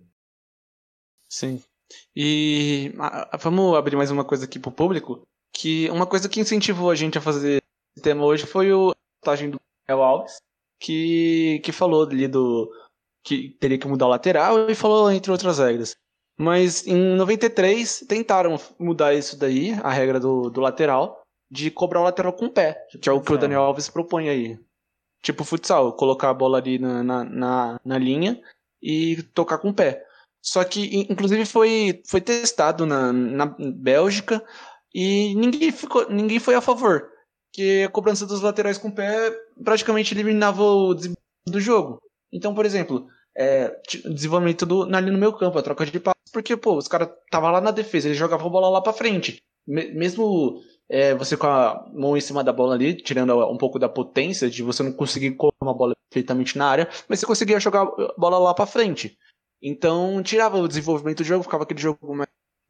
Sim. 1.29 1.63
E 2.15 2.93
vamos 3.41 3.77
abrir 3.77 3.97
mais 3.97 4.11
uma 4.11 4.25
coisa 4.25 4.45
aqui 4.45 4.59
pro 4.59 4.71
público. 4.71 5.23
Que 5.53 5.89
uma 5.91 6.07
coisa 6.07 6.29
que 6.29 6.41
incentivou 6.41 6.91
a 6.91 6.95
gente 6.95 7.19
a 7.19 7.21
fazer 7.21 7.63
esse 7.97 8.03
tema 8.03 8.25
hoje 8.25 8.47
foi 8.47 8.73
o 8.73 8.91
a 8.91 8.95
reportagem 9.21 9.51
do 9.51 9.61
El 9.89 10.03
Alves, 10.03 10.37
que, 10.79 11.61
que 11.65 11.73
falou 11.73 12.05
ali 12.05 12.29
do, 12.29 12.71
que 13.25 13.51
teria 13.61 13.79
que 13.79 13.89
mudar 13.89 14.07
o 14.07 14.11
lateral 14.11 14.71
e 14.71 14.75
falou 14.75 15.11
entre 15.11 15.31
outras 15.31 15.59
regras. 15.59 15.97
Mas 16.39 16.87
em 16.87 17.17
93 17.17 18.05
tentaram 18.09 18.57
mudar 18.79 19.15
isso 19.15 19.37
daí, 19.37 19.73
a 19.83 19.91
regra 19.91 20.21
do, 20.21 20.49
do 20.51 20.61
lateral, 20.61 21.23
de 21.51 21.71
cobrar 21.71 22.01
o 22.01 22.05
lateral 22.05 22.33
com 22.33 22.47
o 22.47 22.51
pé, 22.51 22.87
que 23.03 23.09
é 23.09 23.13
o 23.13 23.21
que 23.21 23.33
o 23.33 23.39
Daniel 23.39 23.63
Alves 23.63 23.89
propõe 23.89 24.29
aí. 24.29 24.59
Tipo 25.21 25.43
futsal, 25.43 25.93
colocar 25.95 26.31
a 26.31 26.35
bola 26.35 26.59
ali 26.59 26.79
na, 26.79 27.03
na, 27.03 27.25
na, 27.25 27.81
na 27.85 27.99
linha 27.99 28.41
e 28.81 29.23
tocar 29.35 29.59
com 29.59 29.71
o 29.71 29.75
pé. 29.75 30.05
Só 30.49 30.65
que, 30.65 31.07
inclusive, 31.11 31.45
foi, 31.45 32.01
foi 32.07 32.23
testado 32.23 32.87
na, 32.87 33.13
na 33.13 33.55
Bélgica 33.59 34.43
e 34.95 35.35
ninguém, 35.35 35.71
ficou, 35.71 36.09
ninguém 36.09 36.39
foi 36.39 36.55
a 36.55 36.61
favor. 36.63 37.07
Que 37.53 37.83
a 37.83 37.91
cobrança 37.91 38.25
dos 38.25 38.41
laterais 38.41 38.79
com 38.79 38.89
o 38.89 38.95
pé 38.95 39.31
praticamente 39.63 40.15
eliminava 40.15 40.63
o 40.63 40.95
desenvolvimento 40.95 41.19
do 41.49 41.61
jogo. 41.61 42.01
Então, 42.33 42.55
por 42.55 42.65
exemplo, 42.65 43.07
é, 43.37 43.79
desenvolvimento 44.07 44.65
do, 44.65 44.85
ali 44.97 45.11
no 45.11 45.19
meu 45.19 45.35
campo, 45.35 45.59
a 45.59 45.63
troca 45.63 45.85
de 45.85 46.01
passos, 46.01 46.33
porque, 46.33 46.57
pô, 46.57 46.79
os 46.79 46.89
caras 46.89 47.11
estavam 47.25 47.51
lá 47.51 47.61
na 47.61 47.71
defesa, 47.71 48.09
eles 48.09 48.19
jogavam 48.19 48.47
a 48.47 48.51
bola 48.51 48.71
lá 48.71 48.81
pra 48.81 48.95
frente. 48.95 49.43
Mesmo 49.67 50.63
é, 50.89 51.15
você 51.15 51.37
com 51.37 51.47
a 51.47 51.87
mão 51.93 52.17
em 52.17 52.23
cima 52.23 52.43
da 52.43 52.55
bola 52.55 52.75
ali, 52.75 52.95
tirando 52.95 53.37
um 53.51 53.59
pouco 53.59 53.79
da 53.79 53.89
potência 53.89 54.49
de 54.49 54.63
você 54.63 54.83
não 54.83 54.93
conseguir 54.93 55.33
colocar 55.33 55.59
uma 55.61 55.75
bola 55.75 55.95
perfeitamente 56.09 56.57
na 56.57 56.69
área, 56.69 56.89
mas 57.07 57.21
você 57.21 57.27
conseguia 57.27 57.61
jogar 57.61 57.83
a 57.83 58.15
bola 58.17 58.39
lá 58.39 58.55
para 58.55 58.65
frente. 58.65 59.19
Então 59.63 60.23
tirava 60.23 60.59
o 60.59 60.69
desenvolvimento 60.69 61.19
do 61.19 61.25
jogo, 61.25 61.43
ficava 61.43 61.65
aquele 61.65 61.81
jogo 61.81 61.99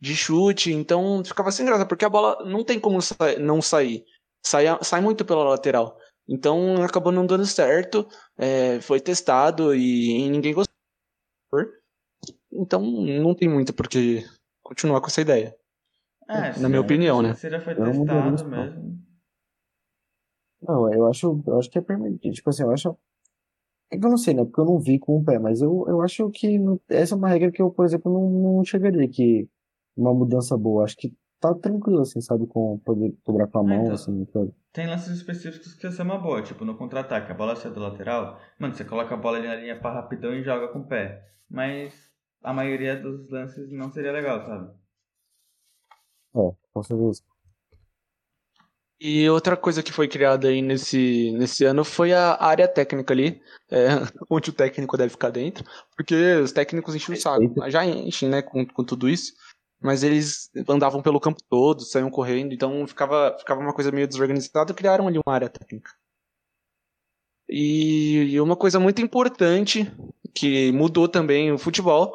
de 0.01 0.16
chute, 0.16 0.72
então 0.72 1.22
ficava 1.24 1.51
sem 1.51 1.66
graça, 1.66 1.84
porque 1.84 2.05
a 2.05 2.09
bola 2.09 2.45
não 2.45 2.64
tem 2.64 2.78
como 2.78 3.03
sa 3.03 3.16
não 3.39 3.61
sair. 3.61 4.05
Sai, 4.45 4.64
sai 4.82 5.01
muito 5.01 5.24
pela 5.24 5.45
lateral. 5.45 5.99
Então 6.28 6.82
acabou 6.82 7.12
não 7.12 7.26
dando 7.26 7.47
certo, 7.47 8.07
é, 8.36 8.80
foi 8.80 9.01
testado 9.01 9.74
e, 9.74 10.11
e 10.11 10.28
ninguém 10.28 10.55
gostou. 10.55 10.74
Então 12.53 12.82
não 12.82 13.34
tem 13.34 13.49
muito 13.49 13.72
por 13.72 13.89
que 13.89 14.24
continuar 14.62 15.01
com 15.01 15.07
essa 15.07 15.20
ideia. 15.20 15.57
É, 16.28 16.59
na 16.61 16.68
minha 16.68 16.80
opinião, 16.80 17.22
né? 17.22 17.34
Você 17.34 17.49
já 17.49 17.61
foi 17.61 17.74
testado 17.74 18.49
mesmo. 18.49 19.09
Não, 20.61 20.93
eu 20.93 21.07
acho, 21.07 21.43
eu 21.47 21.59
acho 21.59 21.70
que 21.70 21.78
é 21.78 21.80
permitido. 21.80 22.34
Tipo 22.34 22.51
assim, 22.51 22.62
eu 22.64 22.70
acho. 22.70 22.97
É 23.91 23.99
que 23.99 24.05
eu 24.05 24.11
não 24.11 24.18
sei, 24.18 24.34
né? 24.34 24.45
Porque 24.45 24.61
eu 24.61 24.64
não 24.64 24.78
vi 24.78 24.99
com 24.99 25.18
o 25.18 25.24
pé, 25.24 25.39
mas 25.39 25.62
eu, 25.62 25.84
eu 25.89 26.03
acho 26.03 26.28
que 26.30 26.59
essa 26.89 27.14
é 27.14 27.18
uma 27.18 27.28
regra 27.28 27.51
que 27.51 27.62
eu, 27.62 27.70
por 27.70 27.84
exemplo, 27.84 28.12
não, 28.12 28.57
não 28.57 28.64
chegaria 28.64 29.09
que 29.09 29.49
uma 29.97 30.12
mudança 30.12 30.57
boa. 30.57 30.84
Acho 30.84 30.97
que 30.97 31.14
tá 31.41 31.55
tranquilo, 31.55 32.01
assim, 32.01 32.20
sabe? 32.20 32.47
Com 32.47 32.78
poder 32.84 33.14
cobrar 33.24 33.47
com 33.47 33.59
a 33.61 33.62
mão, 33.62 33.82
então, 33.82 33.95
assim. 33.95 34.26
Sabe? 34.32 34.53
Tem 34.72 34.86
lances 34.86 35.16
específicos 35.16 35.74
que 35.74 35.86
ia 35.86 35.91
ser 35.91 36.03
uma 36.03 36.18
boa, 36.18 36.43
tipo 36.43 36.64
no 36.64 36.76
contra-ataque, 36.76 37.32
a 37.32 37.34
bola 37.34 37.57
sai 37.57 37.72
do 37.72 37.80
lateral, 37.80 38.39
mano, 38.59 38.74
você 38.74 38.84
coloca 38.84 39.14
a 39.14 39.16
bola 39.16 39.39
ali 39.39 39.49
na 39.49 39.57
linha 39.57 39.80
para 39.80 39.95
rapidão 39.95 40.34
e 40.34 40.43
joga 40.43 40.68
com 40.68 40.80
o 40.80 40.86
pé. 40.86 41.26
Mas 41.51 41.95
a 42.43 42.53
maioria 42.53 43.01
dos 43.01 43.30
lances 43.30 43.72
não 43.72 43.91
seria 43.91 44.12
legal, 44.12 44.45
sabe? 44.45 44.70
É, 46.36 46.53
com 46.72 46.82
certeza. 46.82 47.22
E 49.01 49.30
outra 49.30 49.57
coisa 49.57 49.82
que 49.82 49.92
foi 49.92 50.09
criada 50.09 50.49
aí 50.49 50.61
nesse, 50.61 51.30
nesse 51.32 51.64
ano 51.64 51.84
foi 51.84 52.12
a 52.12 52.36
área 52.42 52.66
técnica 52.66 53.14
ali, 53.14 53.40
é, 53.70 53.86
onde 54.28 54.51
o 54.51 54.53
técnico 54.53 54.96
deve 54.96 55.11
ficar 55.11 55.30
dentro, 55.30 55.64
porque 55.96 56.14
os 56.42 56.51
técnicos 56.51 56.94
enchem 56.96 57.14
o 57.14 57.20
saco. 57.20 57.70
Já 57.70 57.86
enchem, 57.86 58.28
né, 58.28 58.42
com, 58.42 58.66
com 58.66 58.84
tudo 58.84 59.09
isso, 59.09 59.34
mas 59.80 60.03
eles 60.03 60.51
andavam 60.68 61.01
pelo 61.01 61.20
campo 61.20 61.40
todo, 61.49 61.82
saíam 61.82 62.11
correndo, 62.11 62.53
então 62.53 62.86
ficava, 62.88 63.36
ficava 63.38 63.61
uma 63.61 63.72
coisa 63.72 63.92
meio 63.92 64.09
desorganizada, 64.09 64.74
criaram 64.74 65.07
ali 65.07 65.18
uma 65.24 65.34
área 65.34 65.49
técnica. 65.49 65.92
E, 67.49 68.32
e 68.32 68.40
uma 68.40 68.57
coisa 68.57 68.80
muito 68.80 69.01
importante 69.01 69.90
que 70.34 70.70
mudou 70.72 71.09
também 71.09 71.51
o 71.53 71.59
futebol 71.59 72.14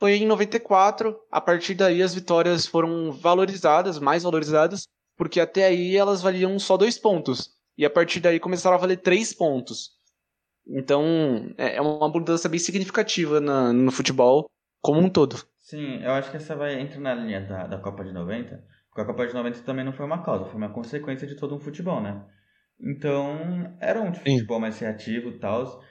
foi 0.00 0.16
em 0.16 0.26
94. 0.26 1.16
A 1.30 1.40
partir 1.40 1.74
daí 1.74 2.02
as 2.02 2.14
vitórias 2.14 2.66
foram 2.66 3.12
valorizadas, 3.12 3.98
mais 3.98 4.24
valorizadas, 4.24 4.88
porque 5.16 5.40
até 5.40 5.66
aí 5.66 5.96
elas 5.96 6.22
valiam 6.22 6.58
só 6.58 6.76
dois 6.76 6.98
pontos. 6.98 7.50
E 7.76 7.84
a 7.84 7.90
partir 7.90 8.20
daí 8.20 8.38
começaram 8.38 8.76
a 8.76 8.80
valer 8.80 8.98
três 8.98 9.32
pontos. 9.32 9.90
Então 10.66 11.52
é, 11.56 11.76
é 11.76 11.80
uma 11.80 12.08
mudança 12.08 12.48
bem 12.48 12.58
significativa 12.58 13.40
na, 13.40 13.72
no 13.72 13.90
futebol 13.90 14.46
como 14.80 15.00
um 15.00 15.08
todo. 15.08 15.36
Sim, 15.58 16.02
eu 16.02 16.12
acho 16.12 16.30
que 16.30 16.36
essa 16.36 16.56
vai 16.56 16.80
entrar 16.80 17.00
na 17.00 17.14
linha 17.14 17.40
da, 17.40 17.66
da 17.66 17.78
Copa 17.78 18.04
de 18.04 18.12
90, 18.12 18.62
porque 18.88 19.00
a 19.00 19.04
Copa 19.04 19.26
de 19.26 19.32
90 19.32 19.60
também 19.60 19.84
não 19.84 19.92
foi 19.92 20.04
uma 20.04 20.22
causa, 20.22 20.44
foi 20.46 20.56
uma 20.56 20.72
consequência 20.72 21.26
de 21.26 21.36
todo 21.36 21.54
um 21.54 21.60
futebol, 21.60 22.00
né? 22.00 22.24
Então, 22.80 23.76
era 23.80 24.00
um 24.00 24.12
futebol 24.12 24.58
mais 24.58 24.78
reativo 24.80 25.30
e 25.30 25.38
tal, 25.38 25.82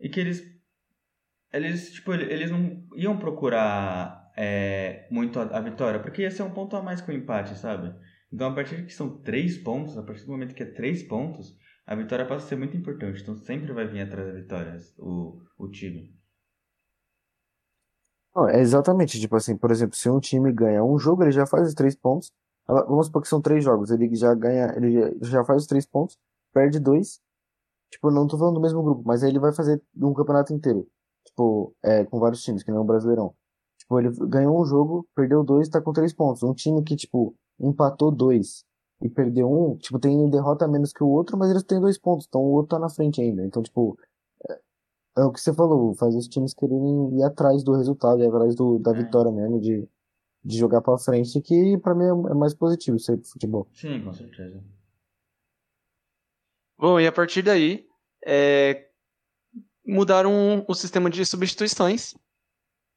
e 0.00 0.08
que 0.08 0.18
eles 0.18 0.42
eles, 1.52 1.92
tipo, 1.92 2.12
eles 2.12 2.50
não 2.50 2.84
iam 2.94 3.18
procurar 3.18 4.30
é, 4.36 5.06
muito 5.10 5.38
a, 5.38 5.42
a, 5.42 5.60
vitória, 5.60 6.00
porque 6.00 6.22
ia 6.22 6.30
ser 6.30 6.42
um 6.42 6.50
ponto 6.50 6.76
a 6.76 6.82
mais 6.82 7.00
com 7.00 7.10
o 7.10 7.14
empate, 7.14 7.56
sabe? 7.58 7.92
Então, 8.32 8.48
a 8.48 8.54
partir 8.54 8.86
que 8.86 8.94
são 8.94 9.18
três 9.22 9.58
pontos, 9.58 9.96
a 9.98 10.02
partir 10.02 10.24
do 10.24 10.32
momento 10.32 10.54
que 10.54 10.62
é 10.62 10.66
três 10.66 11.02
pontos, 11.02 11.56
a 11.86 11.94
vitória 11.96 12.26
passa 12.26 12.46
a 12.46 12.48
ser 12.48 12.56
muito 12.56 12.76
importante. 12.76 13.22
Então, 13.22 13.34
sempre 13.34 13.72
vai 13.72 13.86
vir 13.86 14.02
atrás 14.02 14.28
da 14.28 14.34
vitória 14.34 14.78
o, 14.98 15.40
o 15.58 15.68
time. 15.68 16.14
Não, 18.34 18.48
é 18.48 18.60
exatamente, 18.60 19.18
tipo 19.18 19.34
assim, 19.34 19.56
por 19.56 19.72
exemplo, 19.72 19.96
se 19.96 20.08
um 20.08 20.20
time 20.20 20.52
ganha 20.52 20.84
um 20.84 20.98
jogo, 20.98 21.24
ele 21.24 21.32
já 21.32 21.46
faz 21.46 21.68
os 21.68 21.74
três 21.74 21.96
pontos. 21.96 22.32
Vamos 22.66 23.06
supor 23.06 23.22
que 23.22 23.28
são 23.28 23.40
três 23.40 23.64
jogos, 23.64 23.90
ele 23.90 24.14
já 24.14 24.32
ganha, 24.34 24.72
ele 24.76 25.18
já 25.22 25.44
faz 25.44 25.62
os 25.62 25.66
três 25.66 25.84
pontos, 25.84 26.16
perde 26.52 26.78
dois. 26.78 27.20
Tipo, 27.90 28.10
não 28.12 28.28
tô 28.28 28.38
falando 28.38 28.54
do 28.54 28.60
mesmo 28.60 28.82
grupo, 28.82 29.02
mas 29.04 29.24
aí 29.24 29.30
ele 29.30 29.40
vai 29.40 29.52
fazer 29.52 29.82
um 29.96 30.14
campeonato 30.14 30.52
inteiro. 30.52 30.86
Tipo, 31.26 31.74
é, 31.82 32.04
com 32.04 32.20
vários 32.20 32.42
times, 32.42 32.62
que 32.62 32.70
nem 32.70 32.80
o 32.80 32.84
Brasileirão. 32.84 33.34
Tipo, 33.78 33.98
ele 33.98 34.10
ganhou 34.28 34.60
um 34.60 34.64
jogo, 34.64 35.08
perdeu 35.14 35.42
dois, 35.42 35.68
tá 35.68 35.80
com 35.80 35.92
três 35.92 36.12
pontos. 36.12 36.44
Um 36.44 36.54
time 36.54 36.82
que, 36.84 36.94
tipo, 36.94 37.34
empatou 37.60 38.10
dois 38.10 38.64
e 39.02 39.08
perdeu 39.08 39.50
um, 39.50 39.76
tipo, 39.76 39.98
tem 39.98 40.28
derrota 40.28 40.68
menos 40.68 40.92
que 40.92 41.02
o 41.02 41.08
outro, 41.08 41.36
mas 41.38 41.50
eles 41.50 41.62
têm 41.62 41.80
dois 41.80 41.98
pontos, 41.98 42.26
então 42.28 42.40
o 42.40 42.52
outro 42.52 42.70
tá 42.70 42.78
na 42.78 42.88
frente 42.88 43.20
ainda. 43.20 43.44
Então, 43.44 43.62
tipo, 43.62 43.98
é, 44.48 44.60
é 45.18 45.24
o 45.24 45.32
que 45.32 45.40
você 45.40 45.52
falou, 45.54 45.94
faz 45.94 46.14
os 46.14 46.28
times 46.28 46.52
quererem 46.52 47.18
ir 47.18 47.22
atrás 47.22 47.62
do 47.62 47.74
resultado, 47.74 48.22
ir 48.22 48.28
atrás 48.28 48.54
do, 48.54 48.78
da 48.78 48.90
é. 48.92 48.94
vitória 48.94 49.32
mesmo, 49.32 49.60
de, 49.60 49.88
de 50.44 50.58
jogar 50.58 50.82
pra 50.82 50.98
frente, 50.98 51.40
que 51.40 51.78
pra 51.78 51.94
mim 51.94 52.04
é, 52.04 52.32
é 52.32 52.34
mais 52.34 52.54
positivo 52.54 52.96
isso 52.96 53.10
aí 53.10 53.16
pro 53.16 53.28
futebol. 53.28 53.66
Sim, 53.72 54.02
com 54.04 54.12
certeza. 54.12 54.62
Bom, 56.78 56.98
e 56.98 57.06
a 57.06 57.12
partir 57.12 57.42
daí, 57.42 57.86
é, 58.24 58.88
mudaram 59.86 60.64
o 60.68 60.74
sistema 60.74 61.10
de 61.10 61.24
substituições, 61.24 62.14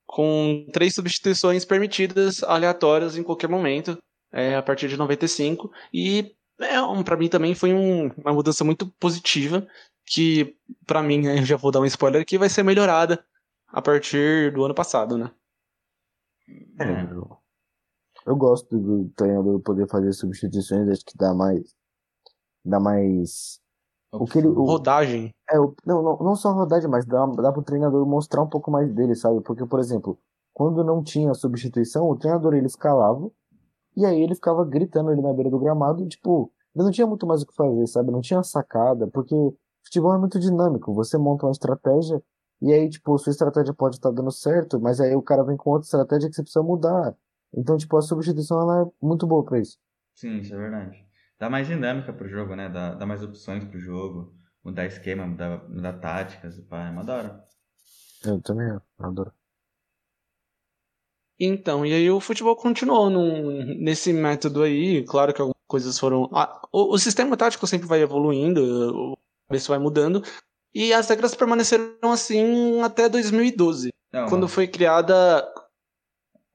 com 0.05 0.67
três 0.71 0.93
substituições 0.93 1.65
permitidas 1.65 2.43
aleatórias 2.43 3.17
em 3.17 3.23
qualquer 3.23 3.49
momento, 3.49 3.97
é, 4.33 4.55
a 4.55 4.63
partir 4.63 4.87
de 4.87 4.97
95. 4.97 5.71
E 5.93 6.35
é, 6.59 6.81
um, 6.81 7.03
para 7.03 7.15
mim 7.15 7.29
também 7.29 7.53
foi 7.53 7.73
um, 7.73 8.07
uma 8.17 8.33
mudança 8.33 8.63
muito 8.63 8.91
positiva, 8.99 9.65
que 10.05 10.57
para 10.85 11.03
mim, 11.03 11.25
eu 11.25 11.45
já 11.45 11.55
vou 11.55 11.71
dar 11.71 11.79
um 11.79 11.85
spoiler 11.85 12.21
aqui, 12.21 12.37
vai 12.37 12.49
ser 12.49 12.63
melhorada 12.63 13.23
a 13.67 13.81
partir 13.81 14.51
do 14.51 14.65
ano 14.65 14.73
passado, 14.73 15.17
né? 15.17 15.31
É, 16.79 17.13
eu, 17.13 17.37
eu 18.25 18.35
gosto 18.35 18.77
do 18.77 19.09
treinador 19.15 19.59
poder 19.61 19.87
fazer 19.87 20.11
substituições, 20.13 20.89
acho 20.89 21.05
que 21.05 21.17
dá 21.17 21.33
mais 21.33 21.73
dá 22.65 22.79
mais 22.79 23.61
o 24.11 24.25
que 24.25 24.37
ele, 24.37 24.47
o, 24.47 24.63
rodagem. 24.63 25.33
É, 25.49 25.59
o, 25.59 25.75
não, 25.85 26.03
não, 26.03 26.17
não 26.17 26.35
só 26.35 26.51
rodagem, 26.51 26.89
mas 26.89 27.05
dá, 27.05 27.25
dá 27.25 27.51
pro 27.51 27.63
treinador 27.63 28.05
mostrar 28.05 28.43
um 28.43 28.49
pouco 28.49 28.69
mais 28.69 28.91
dele, 28.93 29.15
sabe? 29.15 29.41
Porque, 29.41 29.65
por 29.65 29.79
exemplo, 29.79 30.19
quando 30.53 30.83
não 30.83 31.03
tinha 31.03 31.33
substituição, 31.33 32.07
o 32.07 32.15
treinador 32.15 32.53
ele 32.53 32.67
escalava 32.67 33.31
e 33.95 34.05
aí 34.05 34.21
ele 34.21 34.35
ficava 34.35 34.65
gritando 34.65 35.09
ali 35.09 35.21
na 35.21 35.33
beira 35.33 35.49
do 35.49 35.59
gramado 35.59 36.03
e, 36.03 36.07
tipo, 36.07 36.51
ele 36.75 36.85
não 36.85 36.91
tinha 36.91 37.07
muito 37.07 37.27
mais 37.27 37.41
o 37.41 37.47
que 37.47 37.55
fazer, 37.55 37.87
sabe? 37.87 38.11
Não 38.11 38.21
tinha 38.21 38.41
sacada, 38.43 39.07
porque 39.07 39.35
futebol 39.83 40.13
é 40.13 40.17
muito 40.17 40.39
dinâmico. 40.39 40.93
Você 40.93 41.17
monta 41.17 41.45
uma 41.45 41.51
estratégia 41.51 42.21
e 42.61 42.71
aí, 42.73 42.89
tipo, 42.89 43.17
sua 43.17 43.31
estratégia 43.31 43.73
pode 43.73 43.97
estar 43.97 44.09
tá 44.09 44.15
dando 44.15 44.31
certo, 44.31 44.79
mas 44.79 44.99
aí 44.99 45.15
o 45.15 45.21
cara 45.21 45.43
vem 45.43 45.57
com 45.57 45.71
outra 45.71 45.85
estratégia 45.85 46.29
que 46.29 46.35
você 46.35 46.43
precisa 46.43 46.63
mudar. 46.63 47.15
Então, 47.55 47.77
tipo, 47.77 47.95
a 47.97 48.01
substituição 48.01 48.61
ela 48.61 48.81
é 48.83 48.85
muito 49.01 49.27
boa 49.27 49.43
pra 49.43 49.59
isso. 49.59 49.77
Sim, 50.15 50.39
isso 50.39 50.53
é 50.53 50.57
verdade 50.57 51.03
dá 51.43 51.49
mais 51.49 51.67
dinâmica 51.67 52.13
pro 52.13 52.29
jogo, 52.29 52.55
né? 52.55 52.69
Dá, 52.69 52.95
dá 52.95 53.05
mais 53.05 53.21
opções 53.21 53.65
pro 53.65 53.77
jogo, 53.77 54.33
mudar 54.63 54.85
esquema, 54.85 55.27
mudar, 55.27 55.67
mudar 55.67 55.99
táticas, 55.99 56.57
pá, 56.61 56.87
é 56.87 56.91
uma 56.91 57.03
da 57.03 57.15
hora. 57.15 57.43
Eu 58.23 58.41
também 58.41 58.79
adoro. 58.97 59.33
Então, 61.39 61.85
e 61.85 61.93
aí 61.93 62.09
o 62.09 62.19
futebol 62.19 62.55
continuou 62.55 63.09
num, 63.09 63.75
nesse 63.79 64.13
método 64.13 64.63
aí, 64.63 65.03
claro 65.03 65.33
que 65.33 65.41
algumas 65.41 65.63
coisas 65.67 65.97
foram... 65.97 66.29
Ah, 66.31 66.61
o, 66.71 66.93
o, 66.93 66.99
sistema 66.99 67.35
tático 67.35 67.65
sempre 67.65 67.87
vai 67.87 68.01
evoluindo, 68.01 69.13
o 69.13 69.17
preço 69.47 69.69
vai 69.69 69.79
mudando, 69.79 70.21
e 70.73 70.93
as 70.93 71.09
regras 71.09 71.35
permaneceram 71.35 72.11
assim 72.11 72.81
até 72.81 73.09
2012, 73.09 73.89
Não, 74.11 74.27
quando 74.27 74.47
foi 74.47 74.67
criada... 74.67 75.43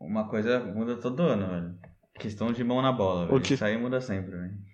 Uma 0.01 0.29
coisa 0.29 0.61
muda 0.61 0.97
todo 0.97 1.22
ano, 1.22 1.49
velho. 1.49 1.79
Questão 2.18 2.53
de 2.53 2.62
mão 2.62 2.81
na 2.81 2.93
bola, 2.93 3.26
velho. 3.26 3.41
Que... 3.41 3.55
Isso 3.55 3.64
aí 3.64 3.76
muda 3.76 4.01
sempre, 4.01 4.31
velho. 4.31 4.68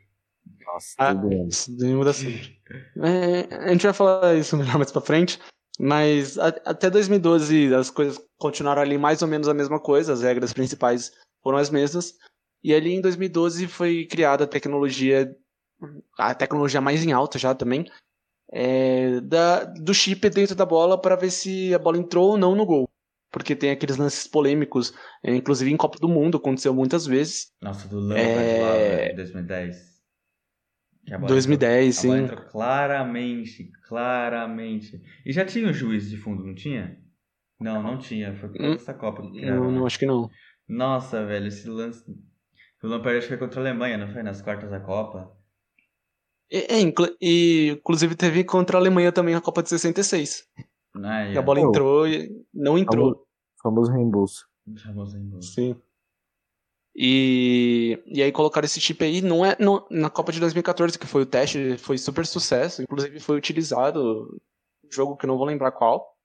Nossa, 0.67 0.95
ah, 0.99 1.15
isso 1.49 1.71
muda 1.97 2.13
sempre. 2.13 2.59
É, 2.97 3.55
a 3.55 3.69
gente 3.73 3.85
vai 3.85 3.93
falar 3.93 4.35
isso 4.35 4.57
melhor 4.57 4.77
mais 4.77 4.91
pra 4.91 5.01
frente. 5.01 5.39
Mas 5.79 6.39
a, 6.39 6.49
até 6.64 6.89
2012 6.89 7.75
as 7.75 7.91
coisas 7.91 8.20
continuaram 8.39 8.83
ali 8.83 8.97
mais 8.97 9.22
ou 9.22 9.29
menos 9.29 9.49
a 9.49 9.55
mesma 9.55 9.81
coisa, 9.81 10.12
as 10.12 10.22
regras 10.22 10.53
principais 10.53 11.12
foram 11.43 11.59
as 11.59 11.70
mesmas. 11.70 12.14
E 12.62 12.75
ali 12.75 12.95
em 12.95 13.01
2012 13.01 13.66
foi 13.66 14.07
criada 14.07 14.45
a 14.45 14.49
tecnologia, 14.49 15.35
a 16.18 16.35
tecnologia 16.35 16.81
mais 16.81 17.05
em 17.05 17.12
alta 17.12 17.39
já 17.39 17.55
também, 17.55 17.87
é, 18.51 19.20
da, 19.20 19.64
do 19.64 19.93
chip 19.93 20.29
dentro 20.31 20.55
da 20.55 20.64
bola 20.64 21.01
para 21.01 21.16
ver 21.16 21.31
se 21.31 21.75
a 21.75 21.79
bola 21.79 21.99
entrou 21.99 22.31
ou 22.31 22.39
não 22.39 22.55
no 22.55 22.64
gol. 22.64 22.89
Porque 23.31 23.57
tem 23.57 23.70
aqueles 23.70 23.97
lances 23.97 24.29
polêmicos, 24.29 24.95
é, 25.22 25.35
inclusive 25.35 25.70
em 25.70 25.77
Copa 25.77 25.99
do 25.99 26.09
Mundo, 26.09 26.39
aconteceu 26.39 26.72
muitas 26.72 27.05
vezes. 27.05 27.49
Nossa, 27.61 27.89
do 27.89 27.99
Lampard 27.99 28.20
é... 28.20 28.62
lá, 28.62 28.72
velho, 28.72 29.16
2010. 29.16 29.94
2010, 31.27 32.05
entrou, 32.05 32.17
sim. 32.17 32.23
entrou 32.23 32.45
claramente, 32.51 33.71
claramente. 33.87 35.03
E 35.25 35.33
já 35.33 35.45
tinha 35.45 35.69
o 35.69 35.73
juiz 35.73 36.09
de 36.09 36.17
fundo, 36.17 36.45
não 36.45 36.55
tinha? 36.55 36.99
Não, 37.61 37.83
não 37.83 37.99
tinha. 37.99 38.35
Foi 38.35 38.49
por 38.49 38.59
causa 38.59 38.75
dessa 38.75 38.95
Copa 38.95 39.23
que 39.23 39.33
criaram. 39.33 39.65
Não, 39.65 39.71
não, 39.71 39.87
acho 39.87 39.99
que 39.99 40.07
não. 40.07 40.31
Nossa, 40.69 41.25
velho, 41.25 41.47
esse 41.47 41.69
lance. 41.69 42.05
O 42.83 42.87
Lampard 42.87 43.17
acho 43.17 43.29
que 43.29 43.37
foi 43.37 43.39
contra 43.39 43.61
a 43.61 43.63
Alemanha, 43.63 43.97
não 43.97 44.09
foi? 44.09 44.23
Nas 44.23 44.43
quartas 44.43 44.71
da 44.71 44.81
Copa. 44.81 45.35
É, 46.53 46.81
e, 47.21 47.71
inclusive 47.71 48.15
teve 48.15 48.45
contra 48.45 48.77
a 48.77 48.81
Alemanha 48.81 49.11
também 49.11 49.35
a 49.35 49.41
Copa 49.41 49.63
de 49.63 49.71
66. 49.71 50.47
Ah, 51.03 51.23
é. 51.23 51.37
A 51.37 51.43
bola 51.43 51.61
entrou 51.61 52.07
e 52.07 52.31
não 52.53 52.79
entrou. 52.79 53.27
Famoso 53.63 53.91
reembolso. 53.91 54.47
Famoso 54.83 55.17
reembolso. 55.17 55.53
Sim. 55.53 55.77
E, 56.97 58.01
e 58.07 58.23
aí 58.23 58.31
colocaram 58.31 58.65
esse 58.65 58.81
chip 58.81 59.03
aí, 59.03 59.21
não 59.21 59.45
é 59.45 59.57
não, 59.59 59.85
na 59.91 60.09
Copa 60.09 60.31
de 60.31 60.39
2014 60.39 60.97
que 60.97 61.09
foi 61.09 61.23
o 61.23 61.27
teste, 61.27 61.77
foi 61.77 61.99
super 61.99 62.25
sucesso, 62.25 62.83
inclusive 62.83 63.19
foi 63.19 63.37
utilizado 63.37 64.41
jogo 64.89 65.17
que 65.17 65.27
eu 65.27 65.29
não 65.29 65.37
vou 65.37 65.47
lembrar 65.47 65.73
qual, 65.73 66.17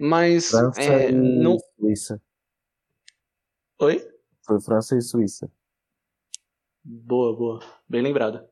mas 0.00 0.50
França 0.50 0.80
é, 0.80 1.10
e 1.10 1.12
não 1.12 1.56
Suíça. 1.78 2.20
Oi? 3.80 4.04
Foi 4.44 4.60
França 4.60 4.96
e 4.96 5.02
Suíça. 5.02 5.48
Boa, 6.82 7.36
boa, 7.36 7.60
bem 7.88 8.02
lembrado. 8.02 8.44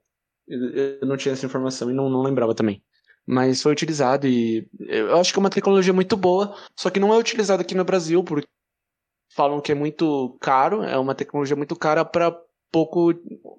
Eu, 0.47 0.71
eu 0.71 1.07
não 1.07 1.17
tinha 1.17 1.33
essa 1.33 1.47
informação 1.47 1.91
e 1.91 1.95
não, 1.95 2.09
não 2.09 2.23
lembrava 2.23 2.55
também. 2.55 2.81
Mas 3.27 3.61
foi 3.61 3.73
utilizado 3.73 4.29
e 4.29 4.69
eu 4.79 5.17
acho 5.19 5.33
que 5.33 5.39
é 5.39 5.41
uma 5.41 5.51
tecnologia 5.51 5.93
muito 5.93 6.17
boa, 6.17 6.57
só 6.77 6.91
que 6.91 7.01
não 7.01 7.13
é 7.13 7.19
utilizada 7.19 7.63
aqui 7.63 7.75
no 7.75 7.85
Brasil 7.85 8.23
porque 8.23 8.47
falam 9.35 9.61
que 9.61 9.73
é 9.73 9.75
muito 9.75 10.37
caro, 10.41 10.83
é 10.83 10.99
uma 10.99 11.15
tecnologia 11.15 11.57
muito 11.57 11.77
cara 11.77 12.05
para 12.05 12.37
pouco, 12.71 13.15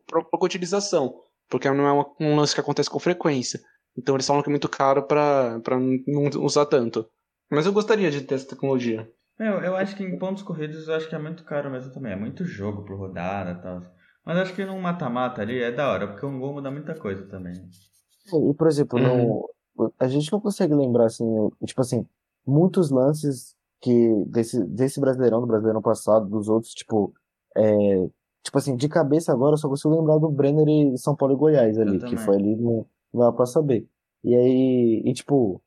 pra 0.06 0.24
pouca 0.24 0.46
utilização, 0.46 1.16
porque 1.50 1.70
não 1.70 1.88
é 1.88 1.92
uma, 1.92 2.06
um 2.20 2.36
lance 2.36 2.54
que 2.54 2.62
acontece 2.62 2.90
com 2.90 3.00
frequência. 3.00 3.60
Então 3.98 4.16
eles 4.16 4.28
falam 4.28 4.44
que 4.44 4.50
é 4.50 4.52
muito 4.52 4.70
caro 4.70 5.04
para 5.04 5.60
não 6.08 6.44
usar 6.44 6.66
tanto. 6.66 7.10
Mas 7.50 7.66
eu 7.66 7.74
gostaria 7.74 8.12
de 8.12 8.22
ter 8.22 8.36
essa 8.36 8.50
tecnologia. 8.50 9.10
Meu, 9.40 9.62
eu 9.62 9.76
acho 9.76 9.96
que 9.96 10.04
em 10.04 10.18
pontos 10.18 10.44
corridos 10.44 10.88
eu 10.88 10.96
acho 10.96 11.08
que 11.08 11.16
é 11.16 11.20
muito 11.20 11.44
caro 11.44 11.70
mesmo 11.72 11.92
também. 11.92 12.12
É 12.12 12.16
muito 12.16 12.44
jogo 12.46 12.84
por 12.84 12.98
rodada 12.98 13.52
e 13.52 13.62
tal. 13.62 13.82
Mas 14.26 14.38
acho 14.40 14.54
que 14.54 14.66
num 14.66 14.80
mata-mata 14.82 15.42
ali 15.42 15.62
é 15.62 15.72
da 15.72 15.90
hora, 15.90 16.08
porque 16.08 16.26
um 16.26 16.40
gol 16.40 16.54
muda 16.54 16.70
muita 16.70 16.94
coisa 16.94 17.26
também. 17.28 17.54
E, 17.54 18.54
por 18.54 18.68
exemplo, 18.68 19.00
uhum. 19.00 19.48
no, 19.78 19.94
a 20.00 20.08
gente 20.08 20.32
não 20.32 20.42
consegue 20.42 20.74
lembrar, 20.74 21.06
assim, 21.06 21.26
tipo 21.66 21.80
assim, 21.80 22.06
muitos 22.46 22.90
lances 22.90 23.56
que 23.82 24.26
desse, 24.26 24.64
desse 24.66 25.00
Brasileirão, 25.00 25.42
do 25.42 25.48
Brasileirão 25.48 25.82
passado, 25.82 26.28
dos 26.28 26.50
outros, 26.50 26.74
tipo, 26.74 27.14
é, 27.56 28.08
tipo 28.44 28.58
assim, 28.58 28.76
de 28.76 28.88
cabeça 28.90 29.32
agora 29.32 29.54
eu 29.54 29.58
só 29.58 29.70
consigo 29.70 29.96
lembrar 29.96 30.18
do 30.18 30.30
Brenner 30.30 30.68
e 30.68 30.98
São 30.98 31.16
Paulo 31.16 31.36
e 31.36 31.38
Goiás 31.38 31.78
ali, 31.78 32.00
que 32.00 32.18
foi 32.18 32.36
ali 32.36 32.56
no, 32.56 32.88
não 33.14 33.22
dá 33.22 33.32
pra 33.32 33.46
saber. 33.46 33.88
E 34.24 34.36
aí, 34.36 35.04
e 35.06 35.14
tipo, 35.14 35.62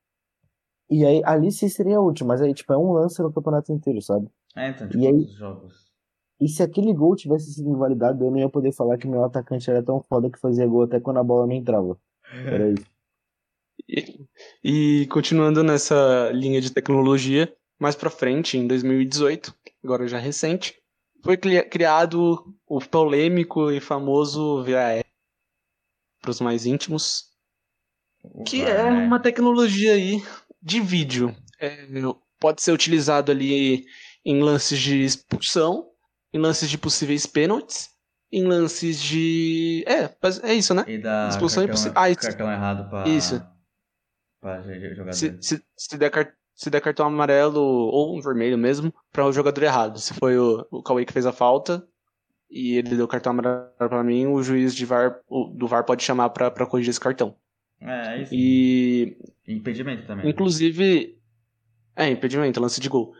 e 0.90 1.04
aí 1.04 1.22
ali 1.24 1.52
sim 1.52 1.68
seria 1.68 2.00
útil, 2.00 2.26
mas 2.26 2.42
aí, 2.42 2.52
tipo, 2.52 2.72
é 2.72 2.78
um 2.78 2.92
lance 2.92 3.22
no 3.22 3.32
campeonato 3.32 3.72
inteiro, 3.72 4.02
sabe? 4.02 4.28
É, 4.56 4.70
então, 4.70 4.88
tipo, 4.88 5.02
e 5.02 5.06
aí, 5.06 5.24
jogos. 5.26 5.90
E 6.40 6.48
se 6.48 6.62
aquele 6.62 6.92
gol 6.94 7.14
tivesse 7.14 7.52
sido 7.52 7.68
invalidado, 7.68 8.24
eu 8.24 8.30
não 8.30 8.38
ia 8.38 8.48
poder 8.48 8.72
falar 8.72 8.96
que 8.96 9.06
meu 9.06 9.22
atacante 9.22 9.70
era 9.70 9.82
tão 9.82 10.02
foda 10.08 10.30
que 10.30 10.40
fazia 10.40 10.66
gol 10.66 10.82
até 10.82 10.98
quando 10.98 11.18
a 11.18 11.22
bola 11.22 11.46
não 11.46 11.52
entrava. 11.52 11.98
Era 12.24 12.70
isso. 12.72 12.86
E, 13.88 14.26
e 15.02 15.06
continuando 15.08 15.62
nessa 15.62 16.30
linha 16.32 16.60
de 16.60 16.72
tecnologia, 16.72 17.54
mais 17.80 17.96
para 17.96 18.10
frente, 18.10 18.58
em 18.58 18.66
2018, 18.66 19.54
agora 19.82 20.06
já 20.06 20.18
recente, 20.18 20.74
foi 21.24 21.36
criado 21.36 22.54
o 22.66 22.80
polêmico 22.80 23.70
e 23.70 23.80
famoso 23.80 24.62
VAR 24.64 25.02
para 26.20 26.30
os 26.30 26.40
mais 26.40 26.66
íntimos, 26.66 27.24
que 28.46 28.62
é 28.62 28.84
uma 28.84 29.18
tecnologia 29.18 29.94
aí 29.94 30.22
de 30.62 30.80
vídeo. 30.80 31.34
É, 31.58 31.86
pode 32.38 32.62
ser 32.62 32.72
utilizado 32.72 33.32
ali 33.32 33.86
em 34.24 34.42
lances 34.42 34.78
de 34.78 35.02
expulsão, 35.02 35.88
em 36.32 36.38
lances 36.38 36.68
de 36.68 36.76
possíveis 36.76 37.24
pênaltis, 37.26 37.88
em 38.30 38.44
lances 38.44 39.00
de. 39.00 39.84
É, 39.86 40.10
é 40.50 40.54
isso, 40.54 40.74
né? 40.74 40.84
E 40.86 40.98
da 40.98 41.28
expulsão 41.28 41.66
cartão, 41.66 41.86
e 41.86 41.92
ah, 41.96 42.10
isso. 42.10 42.20
cartão 42.20 42.52
errado 42.52 42.90
para 42.90 43.08
isso. 43.08 43.42
Pra 44.38 44.62
jogador. 44.62 45.12
Se, 45.14 45.36
se, 45.40 45.64
se 45.76 45.98
der 45.98 46.10
cartão 46.10 46.39
se 46.54 46.70
der 46.70 46.80
cartão 46.80 47.06
amarelo 47.06 47.60
ou 47.60 48.16
um 48.16 48.20
vermelho 48.20 48.58
mesmo 48.58 48.92
para 49.12 49.26
o 49.26 49.32
jogador 49.32 49.62
errado. 49.62 49.98
Se 49.98 50.14
foi 50.14 50.38
o, 50.38 50.66
o 50.70 50.82
Cauê 50.82 51.04
que 51.04 51.12
fez 51.12 51.26
a 51.26 51.32
falta 51.32 51.86
e 52.50 52.76
ele 52.76 52.96
deu 52.96 53.08
cartão 53.08 53.32
amarelo 53.32 53.70
para 53.76 54.04
mim, 54.04 54.26
o 54.26 54.42
juiz 54.42 54.74
de 54.74 54.84
VAR, 54.84 55.20
o, 55.28 55.44
do 55.44 55.66
VAR 55.66 55.84
pode 55.84 56.02
chamar 56.02 56.30
para 56.30 56.66
corrigir 56.66 56.90
esse 56.90 57.00
cartão. 57.00 57.36
É, 57.80 58.16
é 58.16 58.22
isso. 58.22 58.34
E. 58.34 59.16
Impedimento 59.46 60.06
também. 60.06 60.28
Inclusive. 60.28 61.18
É, 61.96 62.08
impedimento, 62.08 62.60
lance 62.60 62.80
de 62.80 62.88
gol. 62.88 63.14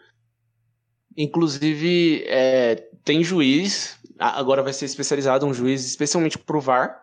Inclusive, 1.17 2.25
é, 2.27 2.77
tem 3.05 3.23
juiz, 3.23 4.01
agora 4.19 4.63
vai 4.63 4.73
ser 4.73 4.85
especializado 4.85 5.45
um 5.45 5.53
juiz 5.53 5.85
especialmente 5.85 6.39
pro 6.39 6.61
VAR, 6.61 7.03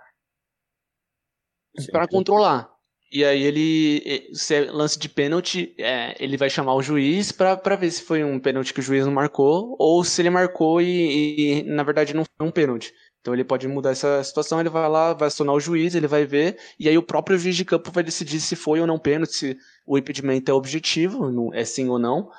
para 1.91 2.07
controlar. 2.07 2.76
E 3.09 3.23
aí 3.23 3.41
ele, 3.43 4.29
se 4.33 4.55
é 4.55 4.71
lance 4.71 4.99
de 4.99 5.07
pênalti, 5.07 5.73
é, 5.77 6.15
ele 6.21 6.35
vai 6.35 6.49
chamar 6.49 6.75
o 6.75 6.81
juiz 6.81 7.31
para 7.31 7.75
ver 7.77 7.89
se 7.89 8.03
foi 8.03 8.21
um 8.23 8.37
pênalti 8.37 8.73
que 8.73 8.81
o 8.81 8.83
juiz 8.83 9.05
não 9.05 9.13
marcou 9.13 9.77
ou 9.79 10.03
se 10.03 10.21
ele 10.21 10.29
marcou 10.29 10.81
e, 10.81 11.61
e, 11.61 11.63
na 11.63 11.83
verdade 11.83 12.13
não 12.13 12.25
foi 12.25 12.47
um 12.47 12.51
pênalti. 12.51 12.93
Então 13.21 13.33
ele 13.33 13.45
pode 13.45 13.67
mudar 13.67 13.91
essa 13.91 14.21
situação, 14.23 14.59
ele 14.59 14.69
vai 14.69 14.87
lá, 14.89 15.13
vai 15.13 15.27
acionar 15.27 15.55
o 15.55 15.59
juiz, 15.59 15.95
ele 15.95 16.07
vai 16.07 16.25
ver, 16.25 16.57
e 16.79 16.87
aí 16.87 16.97
o 16.97 17.03
próprio 17.03 17.37
juiz 17.37 17.55
de 17.55 17.65
campo 17.65 17.91
vai 17.91 18.03
decidir 18.03 18.39
se 18.39 18.55
foi 18.55 18.79
ou 18.79 18.87
não 18.87 18.99
pênalti, 18.99 19.33
se 19.33 19.57
o 19.85 19.97
impedimento 19.97 20.51
é 20.51 20.53
objetivo, 20.53 21.53
é 21.53 21.63
sim 21.63 21.89
ou 21.89 21.99
não. 21.99 22.29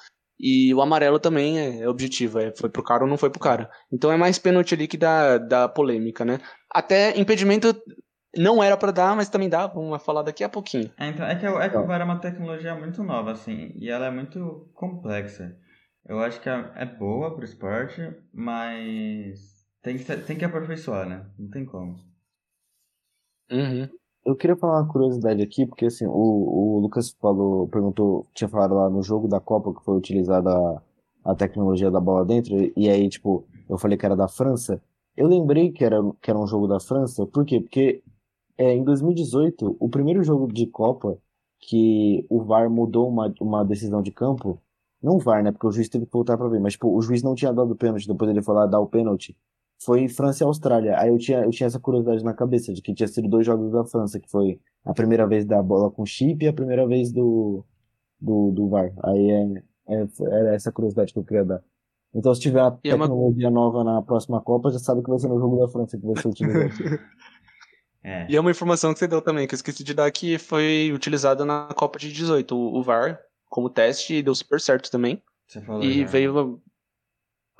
E 0.41 0.73
o 0.73 0.81
amarelo 0.81 1.19
também 1.19 1.59
é, 1.59 1.81
é 1.81 1.89
objetivo, 1.89 2.39
é 2.39 2.55
foi 2.57 2.71
pro 2.71 2.83
cara 2.83 3.03
ou 3.03 3.11
não 3.11 3.19
foi 3.19 3.29
pro 3.29 3.41
cara. 3.41 3.69
Então 3.93 4.13
é 4.13 4.17
mais 4.17 4.39
pênalti 4.39 4.73
ali 4.75 4.87
que 4.87 4.97
dá, 4.97 5.37
dá 5.37 5.69
polêmica, 5.69 6.25
né? 6.25 6.39
Até 6.71 7.19
impedimento 7.19 7.75
não 8.37 8.63
era 8.63 8.77
para 8.77 8.93
dar, 8.93 9.17
mas 9.17 9.29
também 9.29 9.49
dá, 9.49 9.67
vamos 9.67 10.03
falar 10.03 10.23
daqui 10.23 10.45
a 10.45 10.49
pouquinho. 10.49 10.91
É, 10.99 11.09
então, 11.09 11.27
é 11.27 11.35
que, 11.35 11.47
é 11.47 11.69
que 11.69 11.77
o 11.77 11.87
VAR 11.87 12.01
é 12.01 12.05
uma 12.05 12.21
tecnologia 12.21 12.75
muito 12.75 13.03
nova, 13.03 13.33
assim, 13.33 13.73
e 13.75 13.89
ela 13.89 14.07
é 14.07 14.11
muito 14.11 14.69
complexa. 14.75 15.57
Eu 16.07 16.21
acho 16.21 16.41
que 16.41 16.49
é, 16.49 16.73
é 16.77 16.87
boa 16.87 17.35
pro 17.35 17.45
esporte, 17.45 18.01
mas 18.33 19.67
tem 19.83 19.97
que, 19.97 20.05
tem 20.05 20.37
que 20.37 20.45
aperfeiçoar, 20.45 21.09
né? 21.09 21.27
Não 21.39 21.51
tem 21.51 21.65
como. 21.65 21.97
Uhum. 23.51 23.89
Eu 24.25 24.37
queria 24.37 24.57
falar 24.57 24.83
uma 24.83 24.93
curiosidade 24.93 25.43
aqui, 25.43 25.67
porque 25.67 25.87
assim, 25.87 26.07
o, 26.07 26.11
o 26.11 26.81
Lucas 26.81 27.17
falou, 27.21 27.67
perguntou, 27.69 28.27
tinha 28.35 28.49
falado 28.49 28.75
lá 28.75 28.91
no 28.91 29.03
jogo 29.03 29.27
da 29.27 29.41
Copa 29.41 29.73
que 29.73 29.85
foi 29.85 29.97
utilizada 29.97 30.51
a, 30.51 30.83
a 31.25 31.35
tecnologia 31.35 31.91
da 31.91 32.01
bola 32.01 32.25
dentro, 32.25 32.55
e 32.77 32.91
aí, 32.91 33.09
tipo, 33.09 33.47
eu 33.69 33.79
falei 33.79 33.97
que 33.97 34.05
era 34.05 34.17
da 34.17 34.29
França. 34.29 34.83
Eu 35.17 35.27
lembrei 35.27 35.73
que 35.73 35.85
era, 35.85 35.97
que 36.21 36.31
era 36.31 36.39
um 36.39 36.47
jogo 36.47 36.67
da 36.67 36.79
França, 36.79 37.27
por 37.27 37.45
quê? 37.45 37.61
Porque 37.61 38.03
é, 38.59 38.75
em 38.75 38.83
2018, 38.85 39.77
o 39.79 39.89
primeiro 39.89 40.23
jogo 40.25 40.53
de 40.53 40.67
Copa 40.67 41.19
que 41.61 42.27
o 42.29 42.43
VAR 42.43 42.71
mudou 42.71 43.09
uma, 43.09 43.33
uma 43.41 43.65
decisão 43.65 44.03
de 44.03 44.11
campo, 44.13 44.61
não 45.03 45.17
o 45.17 45.19
VAR, 45.19 45.43
né? 45.43 45.53
Porque 45.53 45.67
o 45.67 45.73
juiz 45.73 45.89
teve 45.89 46.07
que 46.07 46.13
voltar 46.13 46.37
pra 46.37 46.49
ver, 46.49 46.61
mas 46.61 46.75
tipo, 46.75 46.89
o 46.89 47.01
juiz 47.01 47.23
não 47.23 47.35
tinha 47.35 47.53
dado 47.53 47.73
o 47.73 47.77
pênalti, 47.77 48.07
depois 48.07 48.31
ele 48.31 48.43
foi 48.43 48.55
lá 48.55 48.67
dar 48.67 48.81
o 48.81 48.87
pênalti. 48.87 49.37
Foi 49.81 50.09
França 50.09 50.43
e 50.43 50.47
Austrália. 50.47 50.99
Aí 50.99 51.09
eu 51.09 51.19
tinha, 51.19 51.45
eu 51.45 51.51
tinha 51.51 51.69
essa 51.69 51.79
curiosidade 51.79 52.25
na 52.25 52.35
cabeça 52.35 52.73
de 52.73 52.83
que 52.83 52.93
tinha 52.93 53.07
sido 53.07 53.29
dois 53.29 53.47
jogos 53.47 53.71
da 53.71 53.85
França, 53.85 54.19
que 54.19 54.29
foi 54.29 54.61
a 54.85 54.93
primeira 54.93 55.27
vez 55.27 55.45
da 55.45 55.63
bola 55.63 55.91
com 55.91 56.05
chip 56.05 56.45
e 56.45 56.49
a 56.49 56.53
primeira 56.53 56.87
vez 56.87 57.13
do, 57.13 57.65
do, 58.21 58.51
do 58.51 58.69
VAR. 58.69 58.93
Aí 59.05 59.31
é, 59.31 59.63
é, 59.89 60.07
era 60.21 60.55
essa 60.55 60.73
curiosidade 60.73 61.13
que 61.13 61.19
eu 61.19 61.25
queria 61.25 61.45
dar. 61.45 61.63
Então, 62.15 62.35
se 62.35 62.41
tiver 62.41 62.61
a 62.61 62.71
tecnologia 62.71 63.49
uma... 63.49 63.61
nova 63.61 63.85
na 63.85 64.03
próxima 64.03 64.41
Copa, 64.41 64.71
já 64.71 64.79
sabe 64.79 65.03
que 65.03 65.11
vai 65.11 65.19
ser 65.19 65.29
no 65.29 65.39
jogo 65.39 65.59
da 65.59 65.69
França 65.69 65.99
que 65.99 66.07
vai 66.07 66.17
ser 66.21 66.29
utilizado. 66.29 66.73
É. 68.09 68.27
E 68.27 68.37
é 68.37 68.41
uma 68.41 68.51
informação 68.51 68.95
que 68.95 68.99
você 68.99 69.07
deu 69.07 69.21
também, 69.21 69.47
que 69.47 69.55
eu 69.55 69.57
esqueci 69.57 69.85
de 69.85 69.93
dar, 69.93 70.11
que 70.11 70.39
foi 70.39 70.91
utilizado 70.95 71.45
na 71.45 71.69
Copa 71.77 71.99
de 71.99 72.11
18, 72.11 72.57
o, 72.57 72.83
VAR, 72.83 73.21
como 73.51 73.69
teste, 73.69 74.15
e 74.15 74.23
deu 74.23 74.35
super 74.35 74.59
certo 74.59 74.91
também. 74.91 75.23
Você 75.47 75.61
falou. 75.61 75.85
E 75.85 76.01
já. 76.01 76.07
veio. 76.07 76.63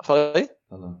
Falei? 0.03 0.49
Falou. 0.67 0.99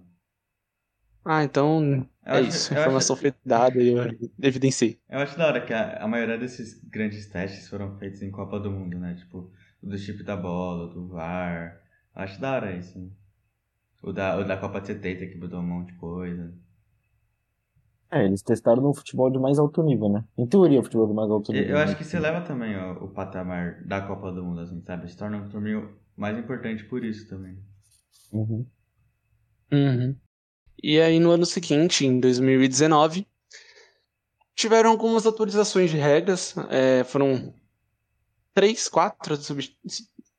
Ah, 1.25 1.43
então. 1.43 2.07
Eu 2.23 2.33
é 2.33 2.39
acho, 2.41 2.49
isso. 2.49 2.73
Informação 2.73 3.15
acho... 3.15 3.21
foi 3.23 3.33
dada 3.43 3.81
e 3.81 3.87
eu 3.87 4.03
evidenciei. 4.39 4.99
Eu 5.09 5.17
acho 5.17 5.35
da 5.35 5.47
hora 5.47 5.65
que 5.65 5.73
a, 5.73 6.03
a 6.03 6.07
maioria 6.07 6.37
desses 6.37 6.79
grandes 6.83 7.25
testes 7.25 7.67
foram 7.67 7.97
feitos 7.97 8.21
em 8.21 8.29
Copa 8.29 8.59
do 8.59 8.69
Mundo, 8.69 8.99
né? 8.99 9.15
Tipo, 9.15 9.51
O 9.81 9.87
do 9.87 9.97
chip 9.97 10.21
da 10.21 10.37
bola, 10.37 10.93
do 10.93 11.07
VAR. 11.07 11.81
Acho 12.13 12.39
da 12.39 12.53
hora 12.53 12.75
isso. 12.75 12.99
Né? 12.99 13.09
O 14.03 14.13
da, 14.13 14.37
o 14.37 14.43
da 14.43 14.57
Copa 14.57 14.79
de 14.79 14.87
70 14.87 15.25
que 15.25 15.37
mudou 15.39 15.59
um 15.59 15.63
monte 15.63 15.91
de 15.91 15.97
coisa. 15.97 16.53
É, 18.11 18.25
eles 18.25 18.41
testaram 18.41 18.81
no 18.81 18.93
futebol 18.93 19.29
de 19.29 19.37
mais 19.37 19.59
alto 19.59 19.83
nível, 19.83 20.09
né? 20.09 20.23
Em 20.37 20.47
teoria, 20.47 20.79
o 20.79 20.83
futebol 20.83 21.07
de 21.07 21.13
mais 21.13 21.29
alto 21.29 21.51
nível. 21.51 21.69
Eu 21.69 21.77
acho 21.77 21.91
né? 21.91 21.97
que 21.97 22.03
você 22.03 22.19
leva 22.19 22.41
também 22.41 22.75
ó, 22.75 22.93
o 23.03 23.07
patamar 23.07 23.83
da 23.85 24.01
Copa 24.01 24.31
do 24.31 24.43
Mundo, 24.43 24.61
assim, 24.61 24.81
sabe? 24.81 25.09
Se 25.09 25.15
torna 25.15 25.37
um 25.37 25.49
torneio 25.49 25.95
mais 26.17 26.37
importante 26.37 26.83
por 26.85 27.03
isso 27.03 27.29
também. 27.29 27.57
Uhum. 28.31 28.65
Uhum. 29.71 30.15
E 30.81 30.99
aí, 30.99 31.19
no 31.19 31.29
ano 31.29 31.45
seguinte, 31.45 32.05
em 32.05 32.19
2019, 32.19 33.27
tiveram 34.55 34.89
algumas 34.89 35.27
atualizações 35.27 35.91
de 35.91 35.97
regras. 35.97 36.55
é, 36.69 37.03
foram 37.03 37.53
três, 38.53 38.89
quatro 38.89 39.37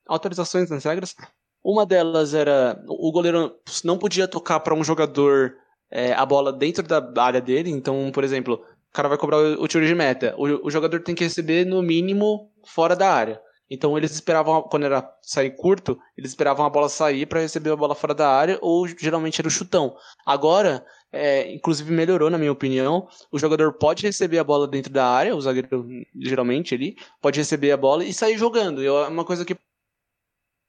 atualizações 0.09 0.69
nas 0.69 0.85
regras. 0.85 1.15
Uma 1.63 1.87
delas 1.87 2.35
era 2.35 2.83
o 2.89 3.13
goleiro 3.13 3.55
não 3.85 3.99
podia 3.99 4.27
tocar 4.27 4.61
para 4.61 4.75
um 4.75 4.83
jogador 4.83 5.55
é, 5.91 6.13
a 6.13 6.25
bola 6.25 6.53
dentro 6.53 6.83
da 6.83 7.23
área 7.23 7.41
dele. 7.41 7.71
Então, 7.71 8.11
por 8.13 8.25
exemplo, 8.25 8.55
o 8.55 8.93
cara 8.93 9.09
vai 9.09 9.19
cobrar 9.19 9.39
o, 9.39 9.63
o 9.63 9.69
tiro 9.69 9.87
de 9.87 9.95
meta. 9.95 10.35
O, 10.37 10.67
o 10.67 10.71
jogador 10.71 11.01
tem 11.01 11.15
que 11.15 11.25
receber 11.25 11.65
no 11.65 11.83
mínimo 11.83 12.51
fora 12.65 12.95
da 12.97 13.13
área. 13.13 13.41
Então 13.71 13.97
eles 13.97 14.11
esperavam, 14.11 14.63
quando 14.63 14.85
era 14.85 15.09
sair 15.23 15.51
curto, 15.53 15.97
eles 16.19 16.33
esperavam 16.33 16.67
a 16.67 16.71
bola 16.71 16.89
sair 16.89 17.25
para 17.25 17.41
receber 17.41 17.71
a 17.71 17.77
bola 17.77 17.95
fora 17.95 18.13
da 18.13 18.29
área, 18.29 18.59
ou 18.61 18.87
geralmente 18.89 19.41
era 19.41 19.47
o 19.47 19.51
chutão. 19.51 19.95
Agora, 20.27 20.85
é, 21.13 21.53
inclusive 21.55 21.93
melhorou, 21.93 22.29
na 22.31 22.37
minha 22.39 22.51
opinião. 22.51 23.07
O 23.31 23.39
jogador 23.39 23.73
pode 23.75 24.05
receber 24.05 24.41
a 24.41 24.45
bola 24.45 24.67
dentro 24.67 24.93
da 24.93 25.07
área, 25.07 25.37
o 25.37 25.41
zagueiro 25.41 25.87
geralmente 26.19 26.75
ali, 26.75 26.97
pode 27.23 27.39
receber 27.39 27.71
a 27.71 27.77
bola 27.77 28.05
e 28.05 28.13
sair 28.13 28.37
jogando. 28.37 28.83
É 28.85 29.09
uma 29.09 29.25
coisa 29.25 29.45
que. 29.45 29.57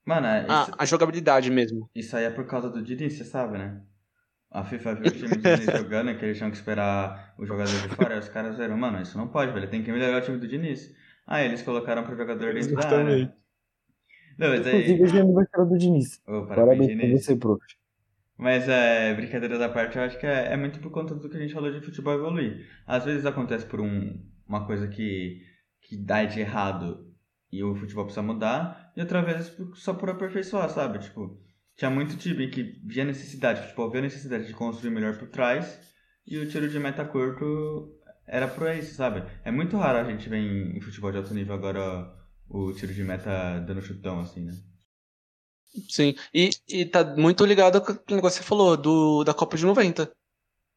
Mano, 0.04 0.26
é, 0.28 0.46
Ah, 0.48 0.62
isso, 0.62 0.74
a 0.78 0.84
jogabilidade 0.84 1.50
mesmo. 1.50 1.90
isso 1.94 2.16
aí 2.16 2.24
é 2.24 2.30
por 2.30 2.46
causa 2.46 2.70
do 2.70 2.80
Diniz, 2.82 3.14
você 3.14 3.24
sabe, 3.24 3.58
né? 3.58 3.80
A 4.52 4.64
FIFA 4.64 4.94
viu 4.96 5.06
o 5.06 5.10
time 5.10 5.28
do 5.28 5.38
Diniz 5.38 5.64
jogando, 5.78 6.14
que 6.18 6.24
eles 6.26 6.36
tinham 6.36 6.50
que 6.50 6.56
esperar 6.56 7.34
o 7.38 7.46
jogador 7.46 7.72
de 7.72 7.88
fora, 7.88 8.16
e 8.16 8.18
os 8.18 8.28
caras 8.28 8.52
disseram, 8.52 8.76
mano, 8.76 9.00
isso 9.00 9.16
não 9.16 9.28
pode, 9.28 9.52
velho, 9.52 9.68
tem 9.68 9.82
que 9.82 9.90
melhorar 9.90 10.18
o 10.18 10.20
time 10.20 10.38
do 10.38 10.46
Diniz. 10.46 10.94
Aí 11.26 11.46
eles 11.46 11.62
colocaram 11.62 12.04
pro 12.04 12.16
jogador 12.16 12.52
dentro 12.52 12.74
da 12.74 12.86
área. 12.86 12.96
Exatamente. 12.96 13.42
Não, 14.38 14.48
mas 14.48 14.66
aí... 14.66 14.92
Inclusive, 14.92 15.02
hoje 15.04 15.18
é 15.18 15.20
aniversário 15.20 15.70
do 15.70 15.78
Diniz. 15.78 16.22
Ô, 16.26 16.46
parabéns, 16.46 16.86
Diniz. 16.86 17.24
você, 17.24 17.36
prof. 17.36 17.64
Mas 18.36 18.68
é, 18.68 19.14
brincadeiras 19.14 19.60
à 19.60 19.68
parte, 19.68 19.96
eu 19.96 20.02
acho 20.02 20.18
que 20.18 20.26
é, 20.26 20.52
é 20.52 20.56
muito 20.56 20.80
por 20.80 20.90
conta 20.90 21.14
do 21.14 21.28
que 21.30 21.36
a 21.36 21.40
gente 21.40 21.54
falou 21.54 21.70
de 21.70 21.80
futebol 21.80 22.14
evoluir. 22.14 22.66
Às 22.86 23.04
vezes 23.04 23.24
acontece 23.24 23.64
por 23.64 23.80
um, 23.80 24.20
uma 24.46 24.66
coisa 24.66 24.88
que, 24.88 25.40
que 25.80 25.96
dá 25.96 26.24
de 26.24 26.40
errado 26.40 27.10
e 27.50 27.62
o 27.62 27.74
futebol 27.74 28.04
precisa 28.04 28.22
mudar, 28.22 28.92
e 28.96 29.00
outra 29.00 29.20
vez 29.22 29.54
só 29.74 29.92
por 29.92 30.08
aperfeiçoar, 30.08 30.70
sabe? 30.70 30.98
Tipo, 30.98 31.38
tinha 31.76 31.90
muito 31.90 32.16
time 32.16 32.48
que 32.50 32.62
via 32.84 33.04
necessidade, 33.04 33.60
o 33.60 33.62
futebol 33.64 33.90
via 33.90 34.00
necessidade 34.02 34.46
de 34.46 34.54
construir 34.54 34.90
melhor 34.90 35.18
por 35.18 35.28
trás, 35.28 35.78
e 36.26 36.38
o 36.38 36.48
tiro 36.48 36.68
de 36.68 36.78
meta 36.78 37.04
curto 37.04 37.98
era 38.26 38.48
por 38.48 38.70
isso, 38.74 38.94
sabe? 38.94 39.22
É 39.44 39.50
muito 39.50 39.76
raro 39.76 39.98
a 39.98 40.04
gente 40.10 40.28
ver 40.28 40.38
em, 40.38 40.80
futebol 40.80 41.10
de 41.12 41.18
alto 41.18 41.34
nível 41.34 41.54
agora 41.54 42.14
o 42.48 42.72
tiro 42.72 42.92
de 42.94 43.02
meta 43.04 43.60
dando 43.60 43.82
chutão, 43.82 44.20
assim, 44.20 44.44
né? 44.44 44.52
Sim. 45.88 46.14
E, 46.34 46.50
e 46.68 46.84
tá 46.84 47.04
muito 47.16 47.44
ligado 47.44 47.80
com 47.80 47.92
o 47.92 48.16
negócio 48.16 48.38
que 48.40 48.44
você 48.44 48.48
falou, 48.48 48.76
do, 48.76 49.24
da 49.24 49.32
Copa 49.34 49.56
de 49.56 49.64
90. 49.64 50.10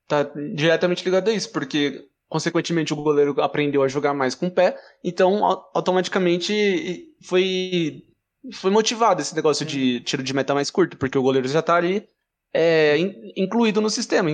Tá 0.08 0.24
diretamente 0.56 1.04
ligado 1.06 1.30
a 1.30 1.34
isso, 1.34 1.52
porque, 1.52 2.08
consequentemente, 2.30 2.93
o 2.93 2.98
goleiro 2.98 3.41
aprendeu 3.41 3.84
a 3.84 3.88
jogar 3.88 4.14
mais 4.14 4.36
com 4.36 4.48
o 4.48 4.52
pé, 4.52 4.78
então 5.04 5.43
au- 5.46 5.72
automaticamente 5.76 7.16
foi, 7.24 8.04
foi 8.54 8.72
motivado 8.72 9.22
esse 9.22 9.36
negócio 9.36 9.66
de 9.66 10.00
tiro 10.02 10.24
de 10.24 10.34
meta 10.34 10.54
mais 10.54 10.70
curto, 10.72 10.98
porque 10.98 11.18
o 11.18 11.22
goleiro 11.24 11.48
já 11.48 11.62
tá 11.62 11.76
ali 11.76 12.08
é, 12.54 12.98
in- 12.98 13.34
incluído 13.38 13.82
no 13.82 13.89
sistema. 13.89 14.30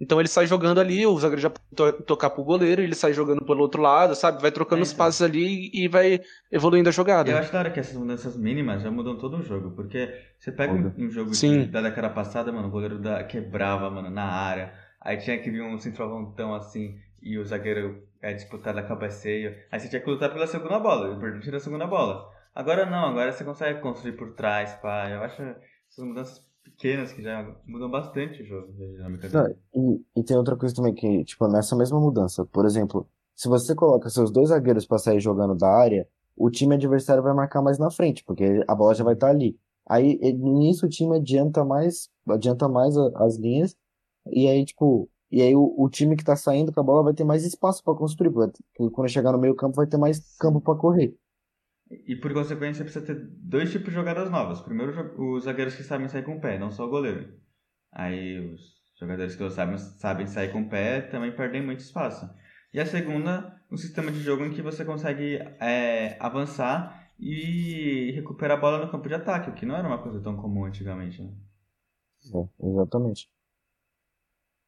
Então 0.00 0.18
ele 0.18 0.28
sai 0.28 0.46
jogando 0.48 0.80
ali, 0.80 1.06
o 1.06 1.16
zagueiro 1.18 1.40
já 1.40 1.50
to 1.76 1.92
tocar 2.02 2.30
pro 2.30 2.42
goleiro, 2.42 2.82
ele 2.82 2.94
sai 2.94 3.12
jogando 3.12 3.44
pelo 3.44 3.60
outro 3.60 3.80
lado, 3.80 4.16
sabe? 4.16 4.42
Vai 4.42 4.50
trocando 4.50 4.80
É, 4.80 4.82
os 4.82 4.92
então. 4.92 5.04
passes 5.06 5.22
ali 5.22 5.70
e 5.72 5.86
vai 5.86 6.20
evoluindo 6.50 6.88
a 6.88 6.92
jogada. 6.92 7.30
Eu 7.30 7.38
acho 7.38 7.52
da 7.52 7.60
hora 7.60 7.70
que 7.70 7.78
essas 7.78 7.94
mudanças 7.96 8.36
mínimas 8.36 8.82
já 8.82 8.90
mudam 8.90 9.16
todo 9.16 9.36
o 9.36 9.42
jogo, 9.42 9.70
porque 9.76 10.12
você 10.40 10.50
pega 10.50 10.72
um, 10.72 11.04
um 11.06 11.10
jogo 11.10 11.32
Sim. 11.34 11.60
de- 11.60 11.66
da 11.68 11.80
década 11.82 12.10
passada, 12.10 12.50
mano, 12.50 12.66
o 12.66 12.70
goleiro 12.70 12.98
da, 12.98 13.22
quebrava, 13.22 13.88
mano, 13.90 14.10
na 14.10 14.24
área, 14.24 14.74
aí 15.00 15.18
tinha 15.18 15.38
que 15.38 15.48
vir 15.50 15.62
um 15.62 15.78
centroavantão 15.78 16.52
assim, 16.52 16.98
e 17.22 17.38
o 17.38 17.44
zagueiro 17.44 18.02
é, 18.20 18.32
disputar 18.32 18.74
da 18.74 18.82
cabeceio, 18.82 19.54
aí 19.70 19.78
você 19.78 19.88
tinha 19.88 20.00
que 20.02 20.10
lutar 20.10 20.32
pela 20.32 20.48
segunda 20.48 20.80
bola, 20.80 21.10
o 21.10 21.16
importante 21.16 21.46
era 21.46 21.58
a 21.58 21.60
segunda 21.60 21.86
bola. 21.86 22.28
Agora 22.54 22.86
não, 22.86 23.06
agora 23.06 23.32
você 23.32 23.44
consegue 23.44 23.80
construir 23.80 24.16
por 24.16 24.34
trás, 24.34 24.74
pá, 24.76 25.08
eu 25.10 25.22
acho 25.22 25.42
essas 25.42 26.04
mudanças 26.04 26.46
pequenas 26.62 27.12
que 27.12 27.22
já 27.22 27.42
mudam 27.66 27.90
bastante 27.90 28.42
o 28.42 28.46
jogo, 28.46 28.72
a 28.72 28.86
dinâmica 28.86 29.28
Não, 29.32 29.44
dele. 29.44 29.58
e, 29.74 30.20
e 30.20 30.24
tem 30.24 30.36
outra 30.36 30.56
coisa 30.56 30.74
também 30.74 30.94
que, 30.94 31.24
tipo, 31.24 31.48
nessa 31.48 31.74
mesma 31.76 31.98
mudança, 32.00 32.44
por 32.46 32.66
exemplo, 32.66 33.08
se 33.34 33.48
você 33.48 33.74
coloca 33.74 34.10
seus 34.10 34.30
dois 34.30 34.48
zagueiros 34.50 34.86
pra 34.86 34.98
sair 34.98 35.20
jogando 35.20 35.54
da 35.54 35.68
área, 35.68 36.06
o 36.36 36.50
time 36.50 36.74
adversário 36.74 37.22
vai 37.22 37.32
marcar 37.34 37.62
mais 37.62 37.78
na 37.78 37.90
frente, 37.90 38.24
porque 38.24 38.44
a 38.66 38.74
bola 38.74 38.94
já 38.94 39.04
vai 39.04 39.14
estar 39.14 39.28
ali. 39.30 39.58
Aí, 39.86 40.18
nisso, 40.34 40.86
o 40.86 40.88
time 40.88 41.16
adianta 41.16 41.64
mais, 41.64 42.08
adianta 42.28 42.68
mais 42.68 42.96
as 42.96 43.36
linhas, 43.36 43.76
e 44.26 44.46
aí, 44.48 44.64
tipo, 44.64 45.08
e 45.30 45.42
aí 45.42 45.54
o, 45.56 45.74
o 45.76 45.88
time 45.88 46.16
que 46.16 46.24
tá 46.24 46.36
saindo 46.36 46.72
com 46.72 46.80
a 46.80 46.82
bola 46.82 47.02
vai 47.04 47.14
ter 47.14 47.24
mais 47.24 47.44
espaço 47.44 47.82
pra 47.82 47.94
construir, 47.94 48.30
porque 48.30 48.62
quando 48.92 49.08
chegar 49.08 49.32
no 49.32 49.38
meio 49.38 49.54
campo 49.54 49.76
vai 49.76 49.86
ter 49.86 49.96
mais 49.96 50.20
campo 50.38 50.60
pra 50.60 50.74
correr. 50.74 51.14
E 52.06 52.16
por 52.16 52.32
consequência 52.32 52.84
precisa 52.84 53.04
ter 53.04 53.14
dois 53.14 53.70
tipos 53.70 53.88
de 53.88 53.94
jogadas 53.94 54.30
novas. 54.30 54.60
Primeiro, 54.60 55.14
os 55.20 55.44
zagueiros 55.44 55.74
que 55.74 55.82
sabem 55.82 56.08
sair 56.08 56.24
com 56.24 56.36
o 56.36 56.40
pé, 56.40 56.58
não 56.58 56.70
só 56.70 56.86
o 56.86 56.90
goleiro. 56.90 57.34
Aí 57.92 58.38
os 58.38 58.60
jogadores 58.98 59.36
que 59.36 59.42
não 59.42 59.50
sabem, 59.50 59.78
sabem 59.78 60.26
sair 60.26 60.52
com 60.52 60.62
o 60.62 60.68
pé 60.68 61.02
também 61.02 61.34
perdem 61.34 61.62
muito 61.62 61.80
espaço. 61.80 62.28
E 62.72 62.80
a 62.80 62.86
segunda, 62.86 63.60
um 63.70 63.76
sistema 63.76 64.10
de 64.10 64.20
jogo 64.20 64.44
em 64.44 64.50
que 64.50 64.62
você 64.62 64.84
consegue 64.84 65.36
é, 65.60 66.16
avançar 66.18 67.10
e 67.18 68.12
recuperar 68.12 68.56
a 68.56 68.60
bola 68.60 68.84
no 68.84 68.90
campo 68.90 69.08
de 69.08 69.14
ataque, 69.14 69.50
o 69.50 69.54
que 69.54 69.66
não 69.66 69.76
era 69.76 69.86
uma 69.86 70.02
coisa 70.02 70.20
tão 70.20 70.36
comum 70.36 70.64
antigamente. 70.64 71.22
Né? 71.22 71.32
É, 72.34 72.66
exatamente. 72.66 73.28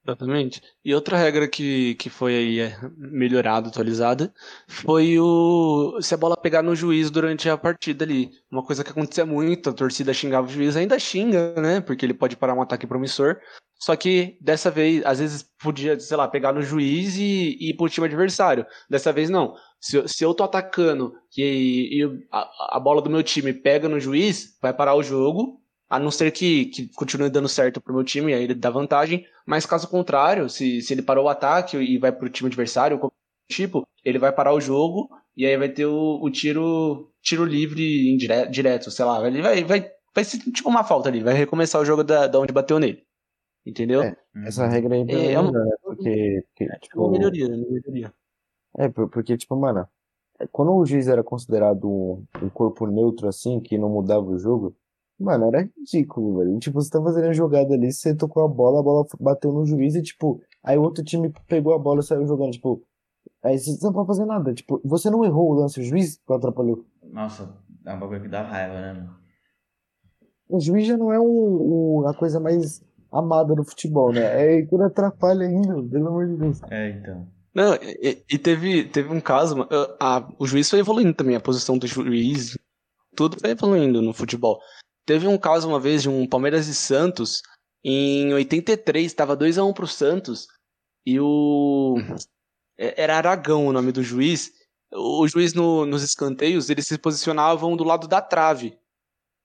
Exatamente. 0.07 0.61
E 0.85 0.95
outra 0.95 1.17
regra 1.17 1.49
que, 1.49 1.95
que 1.95 2.11
foi 2.11 2.35
aí 2.37 2.61
é, 2.61 2.79
melhorada, 2.97 3.69
atualizada, 3.69 4.35
foi 4.69 5.19
o 5.19 5.99
se 6.03 6.13
a 6.13 6.17
bola 6.19 6.37
pegar 6.37 6.63
no 6.63 6.77
juiz 6.77 7.11
durante 7.11 7.49
a 7.49 7.57
partida 7.57 8.05
ali. 8.05 8.31
Uma 8.51 8.63
coisa 8.63 8.85
que 8.85 8.91
acontecia 8.91 9.25
muito, 9.25 9.71
a 9.71 9.73
torcida 9.73 10.13
xingava 10.13 10.47
o 10.47 10.51
juiz, 10.51 10.77
ainda 10.77 10.99
xinga, 10.99 11.55
né? 11.55 11.81
Porque 11.81 12.05
ele 12.05 12.13
pode 12.13 12.37
parar 12.37 12.55
um 12.55 12.61
ataque 12.61 12.87
promissor. 12.87 13.39
Só 13.81 13.97
que 13.97 14.37
dessa 14.41 14.71
vez, 14.71 15.05
às 15.07 15.19
vezes 15.21 15.43
podia, 15.59 15.99
sei 15.99 16.17
lá, 16.17 16.29
pegar 16.29 16.53
no 16.53 16.63
juiz 16.63 17.17
e, 17.17 17.57
e 17.59 17.71
ir 17.71 17.75
pro 17.75 17.89
time 17.89 18.07
adversário. 18.07 18.67
Dessa 18.89 19.11
vez 19.13 19.31
não. 19.31 19.55
Se, 19.81 20.07
se 20.07 20.23
eu 20.25 20.35
tô 20.35 20.45
atacando 20.45 21.15
e, 21.37 22.03
e 22.03 22.27
a, 22.31 22.77
a 22.77 22.81
bola 22.81 23.01
do 23.01 23.11
meu 23.11 23.23
time 23.23 23.55
pega 23.55 23.89
no 23.89 23.99
juiz, 23.99 24.59
vai 24.61 24.73
parar 24.75 24.95
o 24.95 25.03
jogo. 25.03 25.61
A 25.89 25.99
não 25.99 26.11
ser 26.11 26.31
que, 26.33 26.67
que 26.67 26.89
continue 26.95 27.29
dando 27.31 27.49
certo 27.49 27.81
pro 27.81 27.95
meu 27.95 28.03
time, 28.05 28.33
aí 28.33 28.43
ele 28.45 28.55
dá 28.55 28.71
vantagem. 28.71 29.27
Mas 29.47 29.67
caso 29.67 29.89
contrário, 29.89 30.49
se, 30.49 30.81
se 30.83 30.93
ele 30.95 31.03
parou 31.03 31.27
o 31.27 31.29
ataque 31.29 31.77
e 31.77 31.99
vai 31.99 32.11
pro 32.11 32.29
time 32.31 32.49
adversário, 32.49 32.99
qualquer 32.99 33.17
tipo, 33.49 33.87
ele 34.05 34.19
vai 34.19 34.33
parar 34.33 34.55
o 34.55 34.61
jogo 34.61 35.09
e 35.37 35.45
aí 35.47 35.57
vai 35.57 35.69
ter 35.69 35.87
o, 35.87 36.21
o 36.23 36.31
tiro 36.31 37.11
tiro 37.23 37.45
livre 37.45 38.11
indire- 38.13 38.49
direto, 38.51 38.91
sei 38.91 39.05
lá. 39.05 39.27
Ele 39.27 39.43
vai, 39.43 39.63
vai, 39.65 39.91
vai 40.15 40.25
ser 40.25 40.39
tipo 40.39 40.69
uma 40.69 40.85
falta 40.85 41.09
ali, 41.09 41.21
vai 41.23 41.35
recomeçar 41.35 41.81
o 41.81 41.85
jogo 41.85 42.03
da, 42.03 42.27
da 42.27 42.41
onde 42.41 42.53
bateu 42.53 42.79
nele. 42.79 43.03
Entendeu? 43.67 44.03
É. 44.03 44.17
Essa 44.47 44.67
regra 44.67 44.95
aí 44.95 45.05
é 45.09 45.15
É, 45.15 45.33
é 45.33 45.41
uma- 45.41 45.53
né? 45.53 45.71
Porque, 45.83 46.45
porque, 46.49 46.65
É 46.65 46.79
tipo, 46.79 47.03
uma 47.03 47.13
melhoria, 47.13 47.47
uma 47.47 47.57
melhoria. 47.57 48.13
É, 48.77 48.89
por- 48.89 49.09
porque, 49.09 49.37
tipo, 49.37 49.55
mano, 49.57 49.87
quando 50.51 50.75
o 50.75 50.85
juiz 50.85 51.07
era 51.09 51.23
considerado 51.23 51.89
um, 51.89 52.25
um 52.43 52.49
corpo 52.51 52.87
neutro, 52.87 53.29
assim, 53.29 53.61
que 53.61 53.79
não 53.79 53.89
mudava 53.89 54.27
o 54.27 54.39
jogo, 54.39 54.75
mano, 55.25 55.47
era 55.47 55.69
ridículo, 55.77 56.39
velho. 56.39 56.59
Tipo, 56.59 56.81
você 56.81 56.91
tá 56.91 57.03
fazendo 57.03 57.27
a 57.29 57.33
jogada 57.33 57.75
ali, 57.75 57.93
você 57.93 58.15
tocou 58.15 58.45
a 58.45 58.49
bola, 58.49 58.81
a 58.81 58.83
bola 58.83 59.07
bateu 59.21 59.53
no 59.53 59.65
juiz 59.67 59.95
e, 59.95 60.03
tipo, 60.03 60.41
aí 60.63 60.77
o 60.79 60.83
outro 60.83 61.03
time 61.03 61.33
pegou 61.49 61.75
a 61.75 61.79
bola 61.79 62.01
e 62.01 62.03
saiu 62.03 62.27
jogando, 62.27 62.53
tipo, 62.53 62.83
aí 63.43 63.59
você 63.59 63.77
não 63.83 63.93
pode 63.93 64.07
fazer 64.07 64.25
nada. 64.27 64.53
Tipo, 64.55 64.81
você 64.85 65.11
não 65.11 65.25
errou 65.25 65.51
o 65.51 65.55
lance, 65.55 65.81
o 65.81 65.85
juiz 65.85 66.17
que 66.25 66.33
atrapalhou. 66.33 66.85
Nossa, 67.03 67.53
é 67.87 67.95
um 67.95 67.99
bagulho 67.99 68.23
que 68.23 68.29
dá 68.29 68.43
raiva, 68.43 68.75
né, 68.81 68.93
mano? 68.93 69.17
O 70.49 70.61
juiz 70.61 70.87
já 70.87 70.97
não 70.97 71.13
é 71.13 71.19
o, 71.19 71.25
o- 72.03 72.07
a 72.07 72.15
coisa 72.15 72.39
mais 72.39 72.83
amada 73.11 73.55
do 73.55 73.65
futebol, 73.65 74.13
né? 74.13 74.59
É 74.59 74.67
quando 74.67 74.83
atrapalha 74.85 75.47
ainda, 75.47 75.83
pelo 75.83 76.09
amor 76.09 76.27
de 76.29 76.37
Deus. 76.37 76.61
É, 76.71 76.91
então. 76.91 77.27
Não, 77.55 77.75
e, 77.77 78.23
e 78.31 78.39
teve, 78.39 78.85
teve 78.85 79.09
um 79.15 79.21
caso, 79.21 79.57
mano, 79.57 79.69
a, 80.01 80.29
o 80.39 80.47
juiz 80.47 80.69
foi 80.69 80.81
evoluindo 80.81 81.15
também, 81.15 81.37
a 81.37 81.41
posição 81.41 81.79
do 81.79 81.87
juiz, 81.87 82.59
tudo 83.15 83.39
foi 83.41 83.51
evoluindo 83.51 84.03
no 84.03 84.13
futebol. 84.13 84.59
Teve 85.07 85.27
um 85.29 85.37
caso 85.39 85.69
uma 85.69 85.79
vez 85.81 86.03
de 86.03 86.09
um 86.09 86.27
Palmeiras 86.27 86.67
e 86.67 86.75
Santos, 86.75 87.43
em 87.85 88.33
83, 88.33 89.05
estava 89.07 89.37
2x1 89.37 89.75
pro 89.75 89.87
Santos, 89.87 90.49
e 91.07 91.21
o. 91.21 91.97
é- 92.79 93.03
Era 93.03 93.17
Aragão 93.17 93.67
o 93.67 93.73
nome 93.73 93.93
do 93.93 94.03
juiz. 94.03 94.51
o 94.93 95.27
juiz 95.27 95.53
no, 95.55 95.85
nos 95.85 96.03
escanteios, 96.03 96.71
eles 96.71 96.87
se 96.87 96.97
posicionavam 96.99 97.77
do 97.77 97.85
lado 97.85 98.07
da 98.09 98.21
trave. 98.23 98.79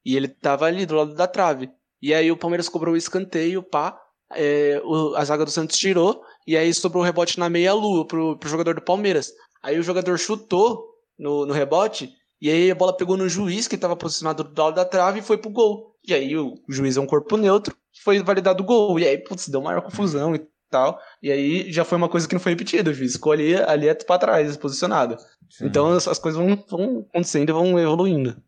E 0.06 0.16
ele 0.16 0.28
tava 0.28 0.66
ali 0.66 0.86
do 0.86 0.96
lado 0.96 1.16
da 1.16 1.28
trave. 1.28 1.72
E 2.02 2.14
aí 2.14 2.32
o 2.32 2.38
Palmeiras 2.38 2.70
cobrou 2.70 2.94
o 2.94 2.98
escanteio, 2.98 3.62
pá. 3.64 4.00
É, 4.32 4.80
o, 4.86 5.16
a 5.16 5.26
zaga 5.26 5.44
do 5.44 5.52
Santos 5.52 5.78
tirou. 5.78 6.24
E 6.48 6.56
aí 6.56 6.74
sobrou 6.74 7.02
o 7.04 7.06
rebote 7.06 7.40
na 7.40 7.50
meia-lua 7.50 8.06
pro, 8.06 8.38
pro 8.38 8.50
jogador 8.50 8.76
do 8.76 8.82
Palmeiras. 8.82 9.34
Aí 9.62 9.78
o 9.80 9.84
jogador 9.84 10.18
chutou 10.18 10.86
no, 11.18 11.46
no 11.46 11.54
rebote. 11.54 12.14
E 12.42 12.50
aí 12.50 12.72
a 12.72 12.76
bola 12.76 12.96
pegou 12.96 13.18
no 13.18 13.28
juiz, 13.28 13.68
que 13.68 13.76
estava 13.76 13.96
posicionado 13.96 14.44
do 14.44 14.62
lado 14.62 14.76
da 14.76 14.86
trave, 14.86 15.20
e 15.20 15.24
foi 15.24 15.38
pro 15.38 15.50
gol. 15.50 15.96
E 16.08 16.14
aí 16.14 16.38
o 16.38 16.56
juiz 16.70 16.96
é 16.96 17.02
um 17.02 17.06
corpo 17.06 17.36
neutro, 17.36 17.76
foi 18.04 18.24
validado 18.24 18.64
o 18.64 18.66
gol. 18.66 18.98
E 19.00 19.06
aí, 19.06 19.18
putz, 19.18 19.50
deu 19.50 19.62
maior 19.62 19.82
confusão 19.82 20.34
e 20.36 20.42
tal. 20.70 21.00
E 21.22 21.32
aí 21.32 21.72
já 21.72 21.84
foi 21.84 21.98
uma 21.98 22.08
coisa 22.08 22.28
que 22.28 22.34
não 22.34 22.40
foi 22.40 22.54
repetida. 22.54 22.92
O 22.92 22.94
juiz 22.94 23.14
ficou 23.14 23.34
ali, 23.34 23.56
ali 23.56 23.88
é 23.88 23.94
pra 23.94 24.18
trás, 24.18 24.56
posicionado. 24.56 25.18
Sim. 25.50 25.66
Então 25.66 25.88
as, 25.88 26.08
as, 26.08 26.20
coisas 26.20 26.40
vão, 26.40 26.56
vão 26.70 27.06
acontecendo 27.10 27.50
e 27.50 27.54
vão 27.54 27.78
evoluindo. 27.80 28.42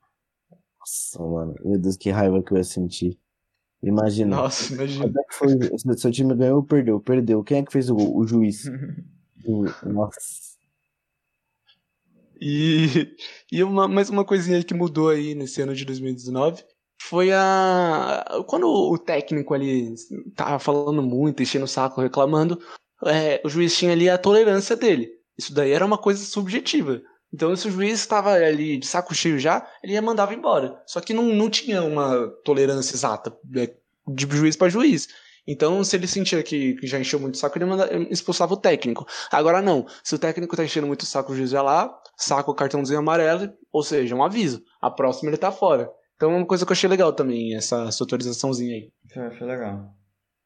Nossa, 0.80 1.20
mano. 1.24 1.56
Meu 1.64 1.80
Deus, 1.80 1.98
que 1.98 2.10
raiva 2.10 2.42
que 2.42 2.54
eu 2.54 2.58
ia 2.58 2.64
sentir. 2.64 3.20
Imagina. 3.84 4.36
Nossa, 4.38 4.74
imagina. 4.74 5.06
É 5.06 5.34
foi, 5.34 5.98
seu 5.98 6.12
time 6.12 6.36
ganhou 6.36 6.58
ou 6.58 6.64
perdeu? 6.64 7.00
Perdeu. 7.00 7.44
Quem 7.44 7.58
é 7.58 7.64
que 7.64 7.72
fez 7.72 7.89
o 7.89 7.96
gol? 7.96 8.16
O 8.16 8.26
juiz. 8.26 8.66
Nossa. 9.84 10.20
E, 12.42 13.16
e 13.52 13.64
uma, 13.64 13.88
mais 13.88 14.10
uma 14.10 14.26
coisinha 14.26 14.64
que 14.64 14.74
mudou 14.74 15.10
aí 15.10 15.36
nesse 15.36 15.62
ano 15.62 15.76
de 15.76 15.86
2019 15.86 16.64
foi 17.02 17.32
a. 17.32 18.26
Quando 18.48 18.68
o 18.68 18.98
técnico 18.98 19.54
ali 19.54 19.94
tava 20.36 20.58
falando 20.60 21.04
muito, 21.04 21.44
enchendo 21.44 21.66
o 21.66 21.68
saco, 21.68 22.02
reclamando, 22.02 22.60
é, 23.06 23.42
o 23.44 23.50
juiz 23.50 23.78
tinha 23.78 23.92
ali 23.92 24.10
a 24.10 24.18
tolerância 24.18 24.76
dele. 24.76 25.12
Isso 25.38 25.54
daí 25.54 25.72
era 25.72 25.86
uma 25.86 25.98
coisa 25.98 26.24
subjetiva. 26.24 27.02
Então, 27.34 27.56
se 27.56 27.68
o 27.68 27.72
juiz 27.72 27.94
estava 27.94 28.34
ali 28.34 28.78
de 28.78 28.86
saco 28.86 29.16
cheio 29.16 29.39
já, 29.39 29.68
ele 29.84 29.94
ia 29.94 30.02
mandava 30.02 30.34
embora. 30.34 30.82
Só 30.86 31.00
que 31.00 31.14
não, 31.14 31.24
não 31.24 31.50
tinha 31.50 31.82
uma 31.82 32.28
tolerância 32.44 32.96
exata 32.96 33.36
é, 33.56 33.74
de 34.08 34.28
juiz 34.30 34.56
para 34.56 34.70
juiz. 34.70 35.08
Então, 35.48 35.84
se 35.84 35.96
ele 35.96 36.08
sentia 36.08 36.42
que, 36.44 36.76
já 36.84 37.00
encheu 37.00 37.20
muito 37.20 37.36
o 37.36 37.38
saco, 37.38 37.58
ele 37.58 37.66
manda, 37.66 37.89
expulsava 38.10 38.54
o 38.54 38.58
técnico. 38.58 39.06
Agora 39.32 39.62
não. 39.62 39.86
Se 40.04 40.16
o 40.16 40.20
técnico 40.20 40.56
tá 40.56 40.64
enchendo 40.64 40.88
muito 40.88 41.02
o 41.02 41.06
saco, 41.06 41.32
o 41.32 41.36
juiz 41.36 41.52
vai 41.52 41.64
lá, 41.64 41.94
saca 42.16 42.52
o 42.52 42.56
cartãozinho 42.56 43.00
amarelo, 43.00 43.52
ou 43.72 43.84
seja, 43.84 44.16
um 44.16 44.24
aviso. 44.24 44.62
A 44.82 44.92
próxima 44.92 45.30
ele 45.30 45.38
tá 45.38 45.52
fora. 45.52 45.92
Então, 46.16 46.32
é 46.32 46.38
uma 46.38 46.46
coisa 46.46 46.66
que 46.66 46.72
eu 46.72 46.74
achei 46.74 46.89
legal 46.89 47.12
também, 47.14 47.56
essa, 47.56 47.86
essa 47.86 48.04
autorizaçãozinha 48.04 48.76
aí. 48.76 48.92
Eu 49.16 49.24
achei 49.24 49.48
legal. 49.48 49.92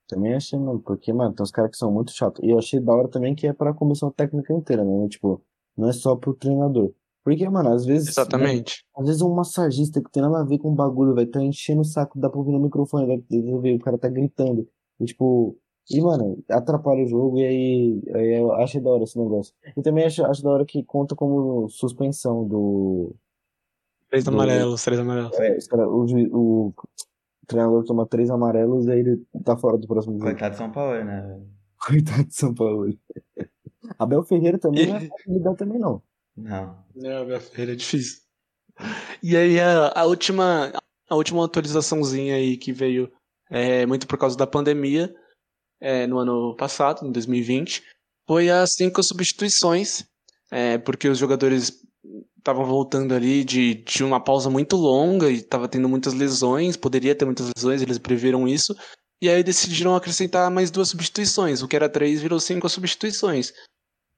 Também 0.08 0.36
achei, 0.36 0.58
mano, 0.58 0.80
porque, 0.80 1.12
mano, 1.12 1.34
tem 1.34 1.44
uns 1.44 1.52
caras 1.52 1.72
que 1.72 1.78
são 1.78 1.92
muito 1.92 2.12
chatos. 2.12 2.42
E 2.44 2.52
eu 2.52 2.60
achei 2.60 2.80
da 2.80 2.94
hora 2.94 3.10
também 3.10 3.36
que 3.36 3.48
é 3.48 3.54
pra 3.54 3.74
comissão 3.74 4.12
técnica 4.12 4.54
inteira, 4.54 4.86
né? 4.86 5.08
Tipo, 5.10 5.44
não 5.76 5.90
é 5.90 5.94
só 5.94 6.16
pro 6.16 6.34
treinador. 6.34 6.94
Porque, 7.24 7.50
mano, 7.50 7.74
às 7.74 7.86
vezes. 7.86 8.10
Exatamente. 8.10 8.86
Né, 8.96 9.02
às 9.02 9.08
vezes 9.08 9.22
um 9.24 9.34
massagista 9.34 10.00
que 10.00 10.12
tem 10.12 10.22
nada 10.22 10.42
a 10.42 10.46
ver 10.46 10.60
com 10.60 10.72
o 10.72 10.76
bagulho, 10.76 11.16
vai 11.16 11.26
tá 11.26 11.42
enchendo 11.42 11.82
o 11.82 11.86
saco, 11.86 12.20
dá 12.20 12.30
pra 12.30 12.38
ouvir 12.38 12.52
no 12.52 12.60
microfone, 12.60 13.08
vai 13.08 13.18
ver, 13.62 13.76
o 13.76 13.80
cara 13.80 13.98
tá 13.98 14.08
gritando. 14.08 14.70
E, 15.00 15.06
tipo. 15.06 15.58
E, 15.90 16.02
mano, 16.02 16.44
atrapalha 16.50 17.04
o 17.04 17.08
jogo 17.08 17.38
e 17.38 17.46
aí, 17.46 18.02
aí 18.16 18.40
eu 18.40 18.52
achei 18.54 18.82
da 18.82 18.90
hora 18.90 19.04
esse 19.04 19.20
negócio. 19.20 19.54
E 19.78 19.82
também 19.84 20.04
acho, 20.04 20.26
acho 20.26 20.42
da 20.42 20.50
hora 20.50 20.66
que 20.66 20.84
conta 20.84 21.16
como 21.16 21.70
suspensão 21.70 22.48
do. 22.48 23.16
Três 24.10 24.24
do, 24.24 24.32
amarelos, 24.32 24.84
três 24.84 25.00
amarelos. 25.00 25.38
É, 25.38 25.58
cara, 25.70 25.88
o, 25.88 26.06
o, 26.06 26.68
o 26.70 26.74
treinador 27.46 27.84
toma 27.84 28.08
três 28.08 28.32
amarelos 28.32 28.88
e 28.88 28.92
aí 28.92 29.00
ele 29.00 29.24
tá 29.44 29.56
fora 29.56 29.78
do 29.78 29.88
próximo 29.88 30.14
jogo. 30.14 30.26
Coitado 30.26 30.52
de 30.52 30.58
São 30.58 30.72
Paulo, 30.72 31.04
né? 31.04 31.40
Coitado 31.86 32.24
de 32.24 32.36
São 32.36 32.54
Paulo. 32.54 32.92
Abel 34.00 34.24
Ferreira 34.24 34.58
também 34.58 34.88
não 34.88 34.96
é 34.96 35.02
fácil 35.08 35.56
também, 35.56 35.78
não. 35.78 36.02
Não. 36.36 36.76
Não, 36.96 37.22
Abel 37.22 37.40
Ferreira 37.40 37.74
é 37.74 37.76
difícil. 37.76 38.22
E 39.22 39.38
aí 39.38 39.60
a, 39.60 39.92
a, 39.96 40.06
última 40.06 40.74
a 41.10 41.16
última 41.16 41.46
atualizaçãozinha 41.46 42.36
aí 42.36 42.58
que 42.58 42.74
veio 42.74 43.12
é, 43.50 43.86
muito 43.86 44.08
por 44.08 44.18
causa 44.18 44.38
da 44.38 44.48
pandemia 44.48 45.14
é, 45.80 46.08
no 46.08 46.20
ano 46.20 46.56
passado, 46.56 47.06
em 47.06 47.12
2020, 47.12 47.84
foi 48.28 48.50
as 48.50 48.74
cinco 48.74 49.04
substituições, 49.04 50.06
é, 50.52 50.78
porque 50.78 51.08
os 51.08 51.18
jogadores 51.18 51.82
estavam 52.38 52.66
voltando 52.66 53.14
ali 53.14 53.44
de, 53.44 53.76
de 53.76 54.04
uma 54.04 54.20
pausa 54.20 54.50
muito 54.50 54.76
longa 54.76 55.30
e 55.30 55.36
estava 55.36 55.68
tendo 55.68 55.90
muitas 55.90 56.14
lesões, 56.14 56.78
poderia 56.78 57.16
ter 57.16 57.26
muitas 57.26 57.52
lesões, 57.56 57.82
eles 57.82 57.98
previram 57.98 58.48
isso, 58.48 58.76
e 59.22 59.30
aí 59.30 59.44
decidiram 59.44 59.96
acrescentar 59.96 60.52
mais 60.52 60.70
duas 60.70 60.90
substituições, 60.90 61.62
o 61.62 61.68
que 61.68 61.76
era 61.76 61.90
três 61.90 62.22
virou 62.22 62.40
cinco 62.40 62.70
substituições 62.70 63.54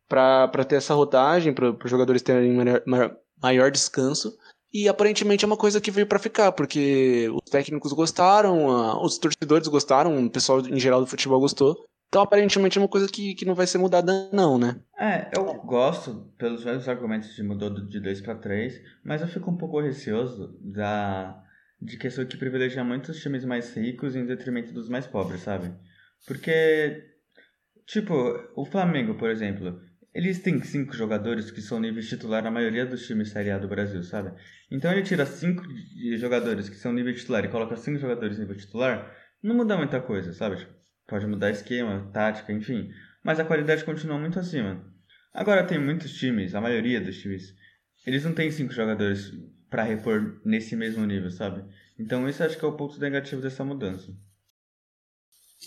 para 0.07 0.65
ter 0.65 0.75
essa 0.75 0.93
rodagem, 0.93 1.53
para 1.53 1.71
os 1.71 1.91
jogadores 1.91 2.21
terem 2.21 2.53
maior, 2.53 3.17
maior, 3.41 3.71
descanso. 3.71 4.37
E 4.73 4.87
aparentemente 4.87 5.45
é 5.45 5.47
uma 5.47 5.57
coisa 5.57 5.79
que 5.79 5.91
veio 5.91 6.07
para 6.07 6.19
ficar, 6.19 6.51
porque 6.51 7.29
os 7.29 7.49
técnicos 7.49 7.93
gostaram, 7.93 9.01
os 9.01 9.17
torcedores 9.17 9.67
gostaram, 9.67 10.25
o 10.25 10.29
pessoal 10.29 10.59
em 10.59 10.79
geral 10.79 10.99
do 10.99 11.07
futebol 11.07 11.39
gostou. 11.39 11.85
Então 12.09 12.21
aparentemente 12.21 12.77
é 12.77 12.81
uma 12.81 12.87
coisa 12.87 13.07
que, 13.07 13.35
que 13.35 13.45
não 13.45 13.55
vai 13.55 13.67
ser 13.67 13.77
mudada, 13.77 14.29
não, 14.31 14.57
né? 14.57 14.79
É, 14.97 15.29
eu 15.37 15.45
gosto 15.55 16.31
pelos 16.37 16.63
vários 16.63 16.87
argumentos 16.87 17.35
de 17.35 17.43
mudou 17.43 17.69
de 17.69 17.99
2 17.99 18.21
para 18.21 18.35
3, 18.35 18.81
mas 19.03 19.21
eu 19.21 19.27
fico 19.27 19.51
um 19.51 19.57
pouco 19.57 19.81
receoso 19.81 20.57
da 20.61 21.43
de 21.79 21.97
questão 21.97 22.25
que 22.25 22.37
privilegia 22.37 22.83
muito 22.83 23.11
os 23.11 23.21
times 23.21 23.45
mais 23.45 23.75
ricos 23.75 24.15
em 24.15 24.25
detrimento 24.25 24.73
dos 24.73 24.89
mais 24.89 25.05
pobres, 25.05 25.41
sabe? 25.41 25.71
Porque, 26.25 27.03
tipo, 27.85 28.13
o 28.55 28.65
Flamengo, 28.65 29.15
por 29.15 29.29
exemplo, 29.29 29.79
eles 30.13 30.39
têm 30.39 30.59
cinco 30.63 30.93
jogadores 30.93 31.51
que 31.51 31.61
são 31.61 31.79
níveis 31.79 32.09
titular 32.09 32.43
na 32.43 32.49
maioria 32.49 32.85
dos 32.85 33.05
times 33.05 33.29
Série 33.29 33.51
A 33.51 33.59
do 33.59 33.67
Brasil, 33.67 34.01
sabe? 34.01 34.33
Então 34.69 34.91
ele 34.91 35.03
tira 35.03 35.25
cinco 35.25 35.63
jogadores 36.17 36.67
que 36.69 36.75
são 36.75 36.91
nível 36.91 37.13
titular 37.15 37.43
e 37.45 37.49
coloca 37.49 37.75
cinco 37.77 37.99
jogadores 37.99 38.37
nível 38.37 38.55
titular, 38.55 39.15
não 39.41 39.55
muda 39.55 39.77
muita 39.77 40.01
coisa, 40.01 40.33
sabe? 40.33 40.57
Tipo, 40.57 40.73
pode 41.07 41.25
mudar 41.25 41.51
esquema, 41.51 42.09
tática, 42.11 42.51
enfim. 42.51 42.89
Mas 43.23 43.39
a 43.39 43.45
qualidade 43.45 43.85
continua 43.85 44.19
muito 44.19 44.39
acima. 44.39 44.83
Agora 45.33 45.65
tem 45.65 45.79
muitos 45.79 46.13
times, 46.13 46.53
a 46.53 46.61
maioria 46.61 46.99
dos 46.99 47.17
times, 47.17 47.53
eles 48.05 48.25
não 48.25 48.33
têm 48.33 48.51
cinco 48.51 48.73
jogadores 48.73 49.31
para 49.69 49.83
repor 49.83 50.41
nesse 50.45 50.75
mesmo 50.75 51.05
nível, 51.05 51.29
sabe? 51.29 51.63
Então 51.97 52.27
isso 52.27 52.43
acho 52.43 52.57
que 52.57 52.65
é 52.65 52.67
o 52.67 52.75
ponto 52.75 52.99
negativo 52.99 53.41
dessa 53.41 53.63
mudança. 53.63 54.11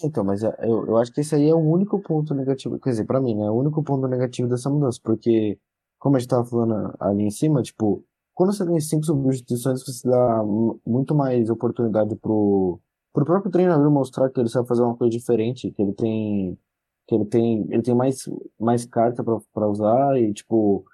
Então, 0.02 0.24
mas 0.24 0.42
é, 0.42 0.54
eu, 0.62 0.86
eu 0.86 0.96
acho 0.96 1.12
que 1.12 1.20
esse 1.20 1.34
aí 1.34 1.48
é 1.48 1.54
o 1.54 1.58
único 1.58 2.00
ponto 2.00 2.34
negativo, 2.34 2.78
quer 2.78 2.90
dizer, 2.90 3.04
pra 3.04 3.20
mim, 3.20 3.34
né? 3.34 3.46
É 3.46 3.50
o 3.50 3.58
único 3.58 3.82
ponto 3.82 4.06
negativo 4.06 4.48
dessa 4.48 4.70
mudança, 4.70 5.00
porque, 5.02 5.58
como 5.98 6.16
a 6.16 6.18
gente 6.18 6.28
tava 6.28 6.44
falando 6.44 6.94
ali 7.00 7.24
em 7.24 7.30
cima, 7.30 7.62
tipo, 7.62 8.04
quando 8.40 8.54
você 8.54 8.64
tem 8.64 8.80
cinco 8.80 9.04
substituições, 9.04 9.84
você 9.84 10.08
dá 10.08 10.42
muito 10.86 11.14
mais 11.14 11.50
oportunidade 11.50 12.16
pro, 12.16 12.80
pro 13.12 13.26
próprio 13.26 13.52
treinador 13.52 13.90
mostrar 13.90 14.30
que 14.30 14.40
ele 14.40 14.48
sabe 14.48 14.66
fazer 14.66 14.80
uma 14.80 14.96
coisa 14.96 15.10
diferente, 15.10 15.70
que 15.70 15.82
ele 15.82 15.92
tem, 15.92 16.58
que 17.06 17.14
ele 17.14 17.26
tem, 17.26 17.66
ele 17.68 17.82
tem 17.82 17.94
mais, 17.94 18.26
mais 18.58 18.86
carta 18.86 19.22
pra 19.52 19.68
usar 19.68 20.18
e, 20.18 20.32
tipo, 20.32 20.86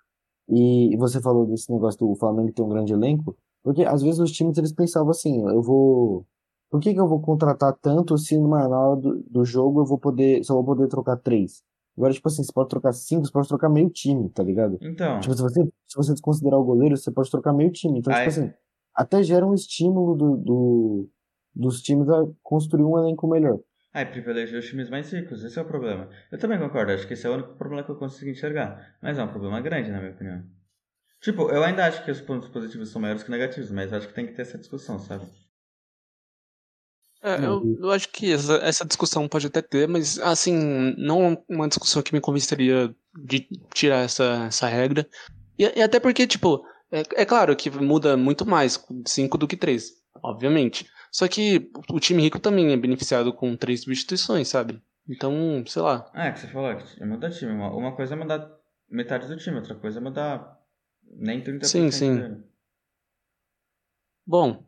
e, 0.49 0.93
e 0.93 0.97
você 0.97 1.21
falou 1.21 1.47
desse 1.47 1.71
negócio 1.71 2.05
do 2.05 2.17
Flamengo 2.17 2.53
ter 2.53 2.63
um 2.63 2.69
grande 2.69 2.93
elenco, 2.93 3.37
porque 3.63 3.85
às 3.85 4.03
vezes 4.03 4.19
os 4.19 4.33
times 4.33 4.59
eles 4.59 4.73
pensavam 4.73 5.11
assim, 5.11 5.41
eu 5.49 5.63
vou 5.63 6.27
por 6.69 6.81
que, 6.81 6.93
que 6.93 6.99
eu 7.01 7.07
vou 7.07 7.21
contratar 7.21 7.77
tanto 7.81 8.19
se 8.19 8.37
numa 8.37 8.67
hora 8.67 9.01
do, 9.01 9.23
do 9.23 9.45
jogo 9.45 9.83
eu 9.83 9.87
vou 9.87 9.99
poder, 9.99 10.43
só 10.45 10.55
vou 10.55 10.65
poder 10.65 10.89
trocar 10.89 11.17
três? 11.17 11.63
Agora, 11.97 12.13
tipo 12.13 12.29
assim, 12.29 12.45
você 12.45 12.53
pode 12.53 12.69
trocar 12.69 12.93
cinco, 12.93 13.27
você 13.27 13.33
pode 13.33 13.49
trocar 13.49 13.69
meio 13.69 13.89
time, 13.89 14.29
tá 14.29 14.43
ligado? 14.43 14.79
Então. 14.81 15.21
Tipo, 15.21 15.35
se 15.35 15.43
você, 15.43 15.65
se 15.87 15.97
você 15.97 16.13
desconsiderar 16.13 16.59
o 16.61 16.65
goleiro, 16.65 16.97
você 16.97 17.11
pode 17.11 17.31
trocar 17.31 17.53
meio 17.53 17.73
time. 17.73 17.99
Então, 17.99 18.13
tipo 18.13 18.29
assim, 18.29 18.53
até 18.95 19.23
gera 19.23 19.47
um 19.47 19.55
estímulo 19.55 20.15
do, 20.15 20.37
do, 20.37 21.11
dos 21.55 21.81
times 21.81 22.09
a 22.09 22.27
construir 22.43 22.85
um 22.85 22.99
elenco 22.99 23.27
melhor. 23.27 23.59
Ah, 23.95 24.05
privilegiar 24.05 24.61
os 24.61 24.69
times 24.69 24.91
mais 24.91 25.11
ricos, 25.11 25.43
esse 25.43 25.59
é 25.59 25.63
o 25.63 25.65
problema. 25.65 26.11
Eu 26.31 26.39
também 26.39 26.59
concordo, 26.59 26.93
acho 26.93 27.07
que 27.07 27.15
esse 27.15 27.27
é 27.27 27.31
o 27.31 27.35
único 27.35 27.55
problema 27.55 27.83
que 27.83 27.91
eu 27.91 27.97
consigo 27.97 28.31
enxergar. 28.31 28.95
Mas 29.01 29.19
é 29.19 29.25
um 29.25 29.29
problema 29.29 29.59
grande, 29.63 29.91
na 29.91 29.99
minha 29.99 30.13
opinião. 30.13 30.45
Tipo, 31.19 31.51
eu 31.51 31.65
ainda 31.65 31.87
acho 31.87 32.05
que 32.05 32.11
os 32.11 32.21
pontos 32.21 32.51
positivos 32.51 32.91
são 32.91 33.01
maiores 33.01 33.23
que 33.23 33.31
negativos, 33.31 33.71
mas 33.71 33.93
acho 33.95 34.07
que 34.07 34.15
tem 34.15 34.27
que 34.27 34.35
ter 34.35 34.43
essa 34.43 34.59
discussão, 34.59 34.99
sabe? 34.99 35.27
É, 37.27 37.45
eu, 37.45 37.77
eu, 37.81 37.91
acho 37.91 38.09
que 38.11 38.33
essa, 38.33 38.55
essa, 38.59 38.85
discussão 38.85 39.27
pode 39.27 39.49
até 39.49 39.61
ter, 39.61 39.89
mas 39.89 40.17
assim, 40.21 40.95
não 40.97 41.43
uma 41.49 41.67
discussão 41.67 42.01
que 42.01 42.15
me 42.15 42.21
convenceria 42.21 42.95
de 43.19 43.49
tirar 43.75 44.05
essa, 44.05 44.45
essa 44.47 44.69
regra. 44.69 45.05
E, 45.59 45.65
e 45.65 45.83
até 45.83 45.99
porque, 45.99 46.25
tipo, 46.25 46.65
é, 46.89 47.03
é, 47.17 47.25
claro 47.25 47.57
que 47.57 47.69
muda 47.69 48.17
muito 48.17 48.47
mais 48.47 48.81
5 49.05 49.37
do 49.39 49.49
que 49.49 49.57
3, 49.57 49.91
obviamente. 50.23 50.87
Só 51.11 51.27
que 51.27 51.69
o 51.91 51.99
time 51.99 52.23
rico 52.23 52.39
também 52.39 52.73
é 52.73 52.77
beneficiado 52.77 53.33
com 53.33 53.57
três 53.57 53.81
substituições, 53.81 54.47
sabe? 54.47 54.81
Então, 55.09 55.65
sei 55.67 55.83
lá. 55.83 56.09
É, 56.15 56.31
que 56.31 56.39
você 56.39 56.47
falou, 56.47 56.71
é 56.71 57.05
mudar 57.05 57.31
time. 57.31 57.51
Uma, 57.51 57.75
uma 57.75 57.97
coisa 57.97 58.15
é 58.15 58.17
mudar 58.17 58.49
metade 58.89 59.27
do 59.27 59.37
time, 59.37 59.57
outra 59.57 59.75
coisa 59.75 59.99
é 59.99 60.03
mudar 60.03 60.61
nem 61.03 61.43
30% 61.43 61.65
Sim, 61.65 61.91
sim. 61.91 62.17
Dele. 62.17 62.45
Bom, 64.25 64.66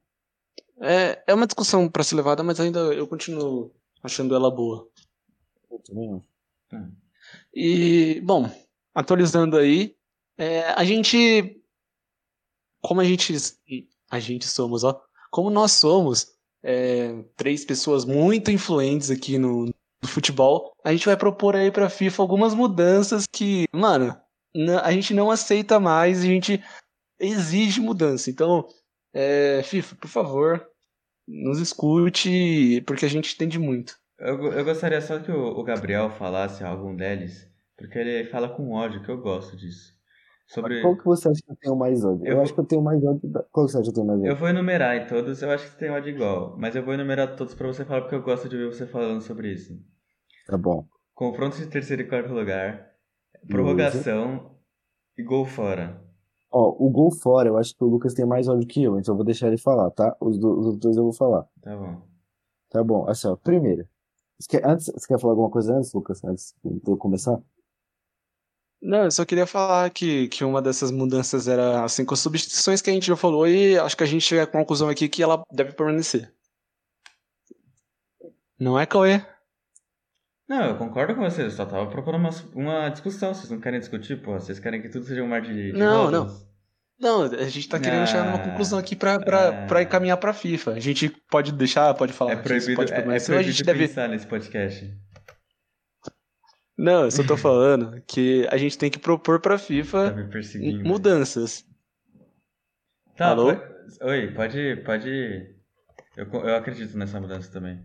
é, 0.81 1.23
é 1.27 1.35
uma 1.35 1.47
discussão 1.47 1.89
para 1.89 2.05
ser 2.05 2.17
levada, 2.17 2.43
mas 2.43 2.61
ainda 2.61 2.81
eu 2.95 3.07
continuo 3.07 3.73
achando 4.03 4.35
ela 4.35 4.51
boa. 4.51 4.89
Eu 5.71 5.79
também 5.81 6.23
E, 7.55 8.21
bom, 8.23 8.51
atualizando 8.95 9.57
aí, 9.57 9.97
É, 10.37 10.71
a 10.71 10.85
gente. 10.85 11.61
Como 12.81 13.01
a 13.01 13.05
gente. 13.05 13.35
A 14.11 14.21
gente 14.21 14.47
somos, 14.47 14.85
ó. 14.85 15.03
Como 15.31 15.51
nós 15.51 15.73
somos 15.73 16.39
é, 16.63 17.25
três 17.37 17.65
pessoas 17.65 18.05
muito 18.05 18.51
influentes 18.51 19.11
aqui 19.11 19.37
no, 19.37 19.67
no 19.67 20.09
futebol, 20.09 20.73
a 20.85 20.93
gente 20.93 21.07
vai 21.07 21.17
propor 21.17 21.57
aí 21.57 21.71
pra 21.71 21.91
FIFA 21.91 22.23
algumas 22.23 22.55
mudanças 22.55 23.27
que, 23.27 23.67
mano, 23.73 24.17
a 24.83 24.93
gente 24.93 25.13
não 25.13 25.31
aceita 25.31 25.79
mais 25.81 26.21
a 26.21 26.27
gente 26.27 26.63
exige 27.19 27.81
mudança. 27.81 28.31
Então, 28.31 28.67
é, 29.13 29.63
FIFA, 29.63 29.97
por 29.97 30.09
favor, 30.09 30.67
nos 31.27 31.59
escute, 31.61 32.83
porque 32.87 33.05
a 33.05 33.09
gente 33.09 33.35
entende 33.35 33.59
muito. 33.59 33.95
Eu, 34.19 34.53
eu 34.53 34.65
gostaria 34.65 35.01
só 35.01 35.19
que 35.19 35.31
o, 35.31 35.59
o 35.59 35.63
Gabriel 35.63 36.11
falasse 36.11 36.65
algum 36.65 36.95
deles, 36.95 37.49
porque 37.77 37.99
ele 37.99 38.29
fala 38.29 38.49
com 38.49 38.73
ódio, 38.73 39.03
que 39.03 39.11
eu 39.11 39.21
gosto 39.21 39.57
disso. 39.57 39.97
Sobre... 40.49 40.81
Qual 40.81 40.97
que 40.97 41.05
você 41.05 41.29
acha 41.29 41.43
que 41.45 41.53
eu 41.53 41.57
tenho 41.57 41.77
mais 41.77 42.03
ódio? 42.03 42.27
Eu, 42.27 42.37
eu 42.37 42.43
acho 42.43 42.55
que 42.55 42.61
eu 42.61 42.65
tenho 42.65 42.83
mais 42.83 43.05
ódio. 43.05 43.21
Qual 43.53 43.67
que 43.67 43.73
você 43.73 43.79
acha 43.79 43.85
que 43.85 43.91
eu 43.91 43.95
tenho 43.95 44.07
mais 44.07 44.19
ódio? 44.19 44.31
Eu 44.31 44.37
vou 44.37 44.49
enumerar 44.49 44.97
em 44.97 45.07
todos, 45.07 45.43
eu 45.43 45.51
acho 45.51 45.65
que 45.65 45.73
você 45.73 45.79
tem 45.79 45.91
ódio 45.91 46.11
igual. 46.11 46.57
Mas 46.59 46.75
eu 46.75 46.83
vou 46.83 46.95
enumerar 46.95 47.37
todos 47.37 47.55
pra 47.55 47.67
você 47.67 47.85
falar, 47.85 48.01
porque 48.01 48.15
eu 48.15 48.23
gosto 48.23 48.49
de 48.49 48.57
ver 48.57 48.67
você 48.67 48.87
falando 48.87 49.21
sobre 49.21 49.53
isso. 49.53 49.79
Tá 50.47 50.57
bom. 50.57 50.87
Confronto 51.15 51.59
de 51.59 51.67
terceiro 51.67 52.03
e 52.03 52.07
quarto 52.07 52.33
lugar, 52.33 52.93
prorrogação 53.47 54.57
e 55.17 55.23
gol 55.23 55.45
fora. 55.45 56.03
Ó, 56.51 56.75
o 56.79 56.89
gol 56.91 57.11
fora, 57.11 57.49
eu 57.49 57.59
acho 57.59 57.75
que 57.77 57.85
o 57.85 57.87
Lucas 57.87 58.15
tem 58.15 58.25
mais 58.25 58.49
ódio 58.49 58.67
que 58.67 58.83
eu, 58.83 58.99
então 58.99 59.13
eu 59.13 59.17
vou 59.17 59.25
deixar 59.25 59.49
ele 59.49 59.59
falar, 59.59 59.91
tá? 59.91 60.17
Os, 60.21 60.39
do, 60.39 60.59
os 60.59 60.77
dois 60.79 60.97
eu 60.97 61.05
vou 61.05 61.13
falar. 61.13 61.47
Tá 61.61 61.77
bom. 61.77 62.03
Tá 62.71 62.85
bom, 62.85 63.09
assim, 63.09 63.29
ó, 63.29 63.37
primeiro. 63.37 63.87
Você 64.39 64.49
quer, 64.49 64.67
antes, 64.67 64.87
você 64.87 65.07
quer 65.07 65.19
falar 65.19 65.33
alguma 65.33 65.51
coisa 65.51 65.77
antes, 65.77 65.93
Lucas? 65.93 66.23
Antes 66.25 66.55
de 66.65 66.91
eu 66.91 66.97
começar? 66.97 67.39
Não, 68.81 69.05
eu 69.05 69.11
só 69.11 69.25
queria 69.25 69.47
falar 69.47 69.91
que, 69.91 70.29
que 70.29 70.45
uma 70.45 70.63
dessas 70.63 70.91
mudanças 70.93 71.49
era 71.49 71.85
assim, 71.85 72.05
com 72.05 72.15
as 72.15 72.21
substituições 72.21 72.81
que 72.81 72.89
a 72.89 72.93
gente 72.93 73.09
já 73.09 73.17
falou, 73.17 73.47
e 73.47 73.77
acho 73.77 73.97
que 73.97 74.05
a 74.05 74.07
gente 74.07 74.23
chega 74.23 74.45
à 74.45 74.47
conclusão 74.47 74.89
aqui 74.89 75.09
que 75.09 75.23
ela 75.23 75.43
deve 75.53 75.73
permanecer. 75.73 76.33
Não 78.59 78.79
é, 78.79 78.87
Cauê? 78.87 79.25
Não, 80.49 80.65
eu 80.65 80.79
concordo 80.79 81.15
com 81.15 81.21
vocês, 81.21 81.45
eu 81.45 81.51
só 81.51 81.67
tava 81.67 81.91
procurando 81.91 82.23
uma, 82.23 82.31
uma 82.55 82.89
discussão. 82.89 83.35
Vocês 83.35 83.51
não 83.51 83.61
querem 83.61 83.79
discutir, 83.79 84.23
pô? 84.23 84.33
Vocês 84.33 84.59
querem 84.59 84.81
que 84.81 84.89
tudo 84.89 85.05
seja 85.05 85.23
um 85.23 85.29
mar 85.29 85.43
de. 85.43 85.73
de 85.73 85.79
não, 85.79 86.07
rodas? 86.07 86.43
não. 86.43 86.49
Não, 87.01 87.23
a 87.23 87.49
gente 87.49 87.69
tá 87.69 87.79
querendo 87.79 88.03
ah, 88.03 88.07
chegar 88.07 88.25
numa 88.25 88.43
conclusão 88.43 88.77
aqui 88.77 88.97
pra, 88.97 89.21
pra, 89.21 89.49
ah, 89.49 89.67
pra 89.67 89.83
encaminhar 89.83 90.17
pra 90.17 90.33
FIFA. 90.33 90.73
A 90.73 90.81
gente 90.81 91.09
pode 91.31 91.53
deixar, 91.53 91.95
pode 91.95 92.13
falar. 92.13 92.33
É 92.33 92.37
proibido, 92.37 92.75
pode 92.75 92.93
é, 92.93 92.97
é 92.97 93.01
proibido 93.03 93.37
a 93.37 93.43
gente 93.43 93.65
pensar 93.65 94.03
deve... 94.03 94.15
nesse 94.15 94.27
podcast. 94.27 94.99
Não, 96.77 97.05
eu 97.05 97.11
só 97.11 97.25
tô 97.25 97.37
falando 97.37 98.03
que 98.03 98.49
a 98.51 98.57
gente 98.57 98.77
tem 98.77 98.91
que 98.91 98.99
propor 98.99 99.41
pra 99.41 99.59
FIFA 99.59 100.13
tá 100.13 100.89
mudanças. 100.89 101.65
Tá, 103.17 103.29
Alô? 103.29 103.55
Pode... 103.55 104.03
Oi, 104.03 104.33
pode. 104.33 104.77
pode... 104.85 105.57
Eu, 106.17 106.27
eu 106.33 106.57
acredito 106.57 106.97
nessa 106.99 107.21
mudança 107.21 107.51
também. 107.53 107.85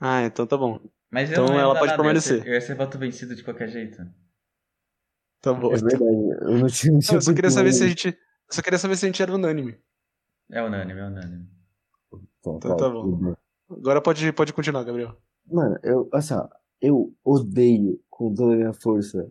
Ah, 0.00 0.22
então 0.22 0.44
tá 0.44 0.56
bom. 0.56 0.80
Mas 1.10 1.30
então 1.30 1.46
ela 1.58 1.78
pode 1.78 1.94
permanecer. 1.94 2.46
Eu 2.46 2.54
ia, 2.54 2.60
ser, 2.60 2.76
voto 2.76 2.98
vencido 2.98 3.34
de 3.34 3.42
qualquer 3.42 3.68
jeito. 3.68 3.98
Tá 5.40 5.52
bom. 5.52 5.72
É 5.72 5.76
verdade. 5.76 6.04
Eu 6.04 6.58
não 6.58 6.66
tinha, 6.68 6.92
não 6.92 7.00
tinha 7.00 7.16
eu 7.16 7.22
só 7.22 7.34
queria 7.34 7.50
saber 7.50 7.72
se 7.72 7.84
a 7.84 7.88
gente. 7.88 8.18
Só 8.50 8.62
queria 8.62 8.78
saber 8.78 8.96
se 8.96 9.06
a 9.06 9.08
gente 9.08 9.22
era 9.22 9.34
unânime. 9.34 9.78
É 10.50 10.62
unânime, 10.62 11.00
é 11.00 11.04
unânime. 11.04 11.48
Então, 12.38 12.56
então 12.56 12.58
tá, 12.58 12.76
tá 12.76 12.88
bom. 12.88 13.34
Agora 13.70 14.00
pode, 14.00 14.32
pode 14.32 14.52
continuar, 14.52 14.84
Gabriel. 14.84 15.16
Mano, 15.46 15.78
eu, 15.82 16.08
assim, 16.12 16.34
ó, 16.34 16.48
eu 16.80 17.14
odeio 17.24 18.00
com 18.08 18.34
toda 18.34 18.54
a 18.54 18.56
minha 18.56 18.72
força 18.72 19.30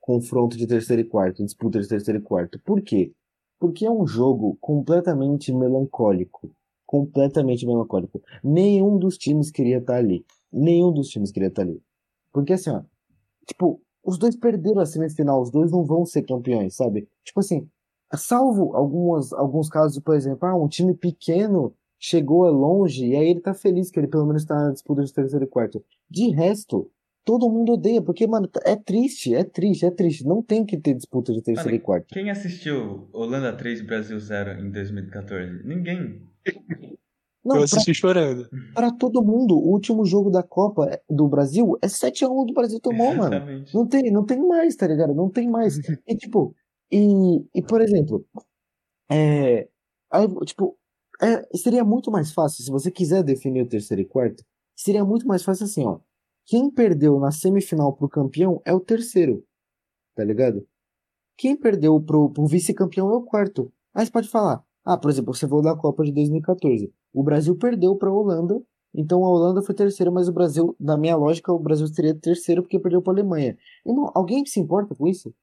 confronto 0.00 0.56
de 0.56 0.66
terceiro 0.66 1.02
e 1.02 1.04
quarto, 1.04 1.44
disputa 1.44 1.80
de 1.80 1.88
terceiro 1.88 2.18
e 2.18 2.22
quarto. 2.22 2.58
Por 2.60 2.82
quê? 2.82 3.12
Porque 3.58 3.86
é 3.86 3.90
um 3.90 4.06
jogo 4.06 4.58
completamente 4.60 5.52
melancólico. 5.52 6.50
Completamente 6.84 7.64
melancólico. 7.64 8.20
Nenhum 8.42 8.98
dos 8.98 9.16
times 9.16 9.50
queria 9.50 9.78
estar 9.78 9.96
ali. 9.96 10.26
Nenhum 10.52 10.92
dos 10.92 11.08
times 11.08 11.30
queria 11.30 11.48
estar 11.48 11.62
ali. 11.62 11.80
Porque 12.32 12.52
assim, 12.52 12.70
ó, 12.70 12.82
tipo, 13.46 13.80
os 14.04 14.18
dois 14.18 14.36
perderam 14.36 14.80
a 14.80 14.86
semifinal, 14.86 15.40
os 15.40 15.50
dois 15.50 15.70
não 15.70 15.84
vão 15.84 16.04
ser 16.04 16.22
campeões, 16.22 16.74
sabe? 16.74 17.08
Tipo 17.24 17.40
assim, 17.40 17.68
salvo 18.14 18.74
algumas, 18.74 19.32
alguns 19.32 19.68
casos, 19.68 19.98
por 19.98 20.14
exemplo, 20.14 20.48
ah, 20.48 20.56
um 20.56 20.68
time 20.68 20.94
pequeno 20.94 21.74
chegou 21.98 22.50
longe 22.50 23.06
e 23.06 23.16
aí 23.16 23.28
ele 23.28 23.40
tá 23.40 23.54
feliz 23.54 23.90
que 23.90 24.00
ele 24.00 24.08
pelo 24.08 24.26
menos 24.26 24.44
tá 24.44 24.54
na 24.56 24.72
disputa 24.72 25.04
de 25.04 25.12
terceiro 25.12 25.44
e 25.44 25.48
quarto. 25.48 25.84
De 26.10 26.30
resto, 26.30 26.90
todo 27.24 27.48
mundo 27.48 27.74
odeia, 27.74 28.02
porque, 28.02 28.26
mano, 28.26 28.48
é 28.64 28.76
triste, 28.76 29.34
é 29.34 29.44
triste, 29.44 29.86
é 29.86 29.90
triste. 29.90 30.26
Não 30.26 30.42
tem 30.42 30.64
que 30.64 30.76
ter 30.76 30.94
disputa 30.94 31.32
de 31.32 31.40
terceiro 31.40 31.70
mano, 31.70 31.80
e 31.80 31.80
quarto. 31.80 32.12
Quem 32.12 32.30
assistiu 32.30 33.08
Holanda 33.12 33.52
3 33.52 33.82
Brasil 33.82 34.18
0 34.18 34.60
em 34.60 34.70
2014? 34.70 35.64
Ninguém. 35.64 36.22
Não, 37.44 37.56
eu 37.56 37.62
assisti 37.64 37.92
pra, 37.92 37.94
chorando. 37.94 38.48
Pra 38.72 38.92
todo 38.92 39.22
mundo, 39.22 39.56
o 39.56 39.70
último 39.72 40.04
jogo 40.04 40.30
da 40.30 40.42
Copa 40.42 41.00
do 41.10 41.26
Brasil 41.28 41.76
é 41.82 41.88
7x1 41.88 42.46
do 42.46 42.54
Brasil 42.54 42.78
tomou, 42.80 43.14
mano. 43.14 43.64
Não 43.74 43.86
tem, 43.86 44.10
não 44.12 44.24
tem 44.24 44.38
mais, 44.46 44.76
tá 44.76 44.86
ligado? 44.86 45.14
Não 45.14 45.28
tem 45.28 45.48
mais. 45.48 45.76
E 46.06 46.16
tipo, 46.16 46.54
e, 46.90 47.44
e 47.54 47.62
por 47.62 47.80
exemplo, 47.80 48.24
é, 49.10 49.68
aí, 50.10 50.28
tipo, 50.44 50.76
é, 51.20 51.56
seria 51.56 51.84
muito 51.84 52.10
mais 52.10 52.32
fácil, 52.32 52.62
se 52.62 52.70
você 52.70 52.90
quiser 52.90 53.22
definir 53.22 53.62
o 53.62 53.68
terceiro 53.68 54.02
e 54.02 54.04
quarto, 54.04 54.44
seria 54.76 55.04
muito 55.04 55.26
mais 55.26 55.42
fácil 55.42 55.64
assim, 55.64 55.84
ó. 55.86 56.00
Quem 56.44 56.70
perdeu 56.70 57.18
na 57.20 57.30
semifinal 57.30 57.92
pro 57.92 58.08
campeão 58.08 58.60
é 58.64 58.74
o 58.74 58.80
terceiro, 58.80 59.44
tá 60.14 60.24
ligado? 60.24 60.66
Quem 61.36 61.56
perdeu 61.56 62.00
pro, 62.00 62.30
pro 62.30 62.46
vice-campeão 62.46 63.10
é 63.10 63.14
o 63.14 63.22
quarto. 63.22 63.72
Aí 63.94 64.04
você 64.04 64.12
pode 64.12 64.28
falar, 64.28 64.64
ah, 64.84 64.96
por 64.98 65.10
exemplo, 65.10 65.34
você 65.34 65.46
falou 65.46 65.62
da 65.62 65.76
Copa 65.76 66.04
de 66.04 66.12
2014. 66.12 66.92
O 67.12 67.22
Brasil 67.22 67.56
perdeu 67.56 67.96
para 67.96 68.08
a 68.08 68.12
Holanda, 68.12 68.60
então 68.94 69.24
a 69.24 69.28
Holanda 69.28 69.62
foi 69.62 69.74
terceira, 69.74 70.10
mas 70.10 70.28
o 70.28 70.32
Brasil, 70.32 70.76
na 70.78 70.96
minha 70.96 71.16
lógica, 71.16 71.52
o 71.52 71.58
Brasil 71.58 71.86
seria 71.86 72.14
terceiro 72.14 72.62
porque 72.62 72.78
perdeu 72.78 73.02
para 73.02 73.12
a 73.12 73.16
Alemanha. 73.16 73.56
Não, 73.84 74.10
alguém 74.14 74.44
se 74.44 74.60
importa 74.60 74.94
com 74.94 75.06
isso? 75.06 75.34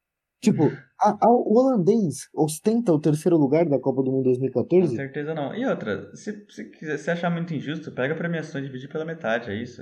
Tipo, 0.41 0.71
a, 1.01 1.25
a, 1.25 1.29
o 1.29 1.57
holandês 1.57 2.29
ostenta 2.33 2.93
o 2.93 2.99
terceiro 2.99 3.37
lugar 3.37 3.67
da 3.67 3.77
Copa 3.77 4.01
do 4.01 4.11
Mundo 4.11 4.23
2014? 4.23 4.91
Com 4.91 4.95
certeza 4.95 5.33
não. 5.33 5.53
E 5.53 5.65
outra, 5.65 6.15
se, 6.15 6.45
se, 6.49 6.65
quiser, 6.65 6.97
se 6.97 7.11
achar 7.11 7.29
muito 7.29 7.53
injusto, 7.53 7.91
pega 7.91 8.13
a 8.13 8.17
premiação 8.17 8.61
e 8.61 8.63
divide 8.63 8.87
pela 8.87 9.03
metade, 9.03 9.51
é 9.51 9.61
isso? 9.61 9.81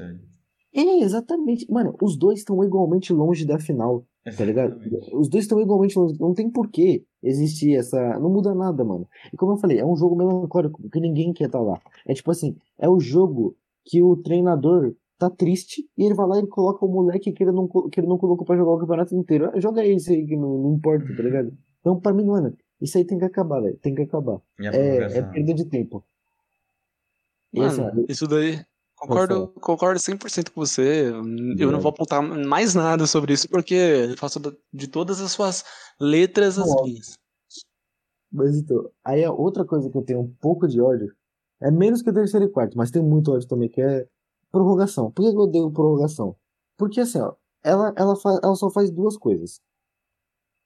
É, 0.77 0.99
exatamente. 0.99 1.65
Mano, 1.71 1.95
os 1.99 2.15
dois 2.15 2.39
estão 2.39 2.63
igualmente 2.63 3.11
longe 3.11 3.43
da 3.45 3.57
final. 3.57 4.05
Tá 4.23 4.45
ligado? 4.45 4.79
Os 5.13 5.27
dois 5.27 5.45
estão 5.45 5.59
igualmente 5.59 5.97
longe. 5.97 6.15
Não 6.19 6.35
tem 6.35 6.51
porquê 6.51 7.03
existir 7.23 7.75
essa. 7.75 8.19
Não 8.19 8.29
muda 8.29 8.53
nada, 8.53 8.83
mano. 8.83 9.07
E 9.33 9.37
como 9.37 9.53
eu 9.53 9.57
falei, 9.57 9.79
é 9.79 9.85
um 9.85 9.95
jogo 9.95 10.15
melancólico, 10.15 10.79
porque 10.81 10.99
ninguém 10.99 11.33
quer 11.33 11.45
estar 11.45 11.57
tá 11.57 11.63
lá. 11.63 11.81
É 12.05 12.13
tipo 12.13 12.29
assim, 12.29 12.55
é 12.77 12.87
o 12.87 12.99
jogo 12.99 13.55
que 13.83 14.03
o 14.03 14.17
treinador 14.17 14.93
tá 15.17 15.31
triste 15.31 15.89
e 15.97 16.03
ele 16.03 16.13
vai 16.13 16.27
lá 16.27 16.39
e 16.39 16.45
coloca 16.45 16.85
o 16.85 16.89
moleque 16.89 17.31
que 17.31 17.43
ele 17.43 17.51
não, 17.51 17.67
que 17.67 17.99
ele 17.99 18.07
não 18.07 18.19
colocou 18.19 18.45
pra 18.45 18.55
jogar 18.55 18.73
o 18.73 18.77
campeonato 18.77 19.15
inteiro. 19.15 19.49
Ah, 19.51 19.59
joga 19.59 19.83
esse 19.83 20.13
aí 20.13 20.27
que 20.27 20.35
não, 20.35 20.59
não 20.59 20.73
importa, 20.75 21.07
tá 21.15 21.23
ligado? 21.23 21.57
Então, 21.79 21.99
pra 21.99 22.13
mim, 22.13 22.25
mano, 22.25 22.55
isso 22.79 22.99
aí 22.99 23.05
tem 23.05 23.17
que 23.17 23.25
acabar, 23.25 23.61
velho. 23.61 23.77
Tem 23.77 23.95
que 23.95 24.03
acabar. 24.03 24.39
É, 24.59 25.17
é 25.17 25.21
perda 25.23 25.53
de 25.55 25.65
tempo. 25.65 26.03
Mano, 27.51 28.05
isso 28.07 28.27
daí. 28.27 28.59
Concordo, 28.97 29.49
concordo 29.61 29.99
100% 29.99 30.51
com 30.51 30.65
você. 30.65 31.11
Eu 31.57 31.71
não 31.71 31.79
vou 31.79 31.89
apontar 31.89 32.21
mais 32.21 32.73
nada 32.73 33.05
sobre 33.05 33.31
isso 33.33 33.47
porque 33.47 33.75
eu 33.75 34.17
faço 34.17 34.39
de 34.73 34.87
todas 34.87 35.21
as 35.21 35.31
suas 35.31 35.63
letras 35.99 36.57
as 36.57 36.81
minhas. 36.81 37.13
Mas 38.31 38.57
então, 38.57 38.89
aí 39.03 39.23
a 39.23 39.31
outra 39.31 39.63
coisa 39.63 39.89
que 39.89 39.97
eu 39.97 40.01
tenho 40.01 40.21
um 40.21 40.33
pouco 40.41 40.67
de 40.67 40.81
ódio 40.81 41.15
é 41.61 41.69
menos 41.69 42.01
que 42.01 42.09
o 42.09 42.13
terceiro 42.13 42.47
e 42.47 42.49
quarto, 42.49 42.75
mas 42.75 42.89
tem 42.89 43.01
muito 43.03 43.31
ódio 43.31 43.47
também, 43.47 43.69
que 43.69 43.81
é 43.81 44.07
prorrogação. 44.51 45.11
Por 45.11 45.29
que 45.29 45.35
eu 45.35 45.41
odeio 45.41 45.71
prorrogação? 45.71 46.35
Porque 46.75 46.99
assim, 46.99 47.19
ó, 47.19 47.35
ela, 47.63 47.93
ela, 47.95 48.15
faz, 48.15 48.39
ela 48.43 48.55
só 48.55 48.69
faz 48.71 48.89
duas 48.89 49.15
coisas. 49.15 49.61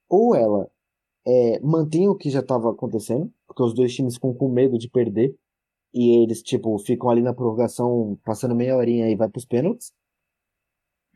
Ou 0.08 0.34
ela 0.34 0.70
é, 1.26 1.60
mantém 1.60 2.08
o 2.08 2.16
que 2.16 2.30
já 2.30 2.40
estava 2.40 2.70
acontecendo, 2.70 3.30
porque 3.46 3.62
os 3.62 3.74
dois 3.74 3.94
times 3.94 4.14
ficam 4.14 4.32
com 4.32 4.48
medo 4.48 4.78
de 4.78 4.88
perder, 4.88 5.36
e 5.94 6.22
eles, 6.22 6.42
tipo, 6.42 6.78
ficam 6.78 7.10
ali 7.10 7.22
na 7.22 7.34
prorrogação, 7.34 8.18
passando 8.24 8.54
meia 8.54 8.76
horinha 8.76 9.10
e 9.10 9.16
vai 9.16 9.28
pros 9.28 9.44
pênaltis. 9.44 9.92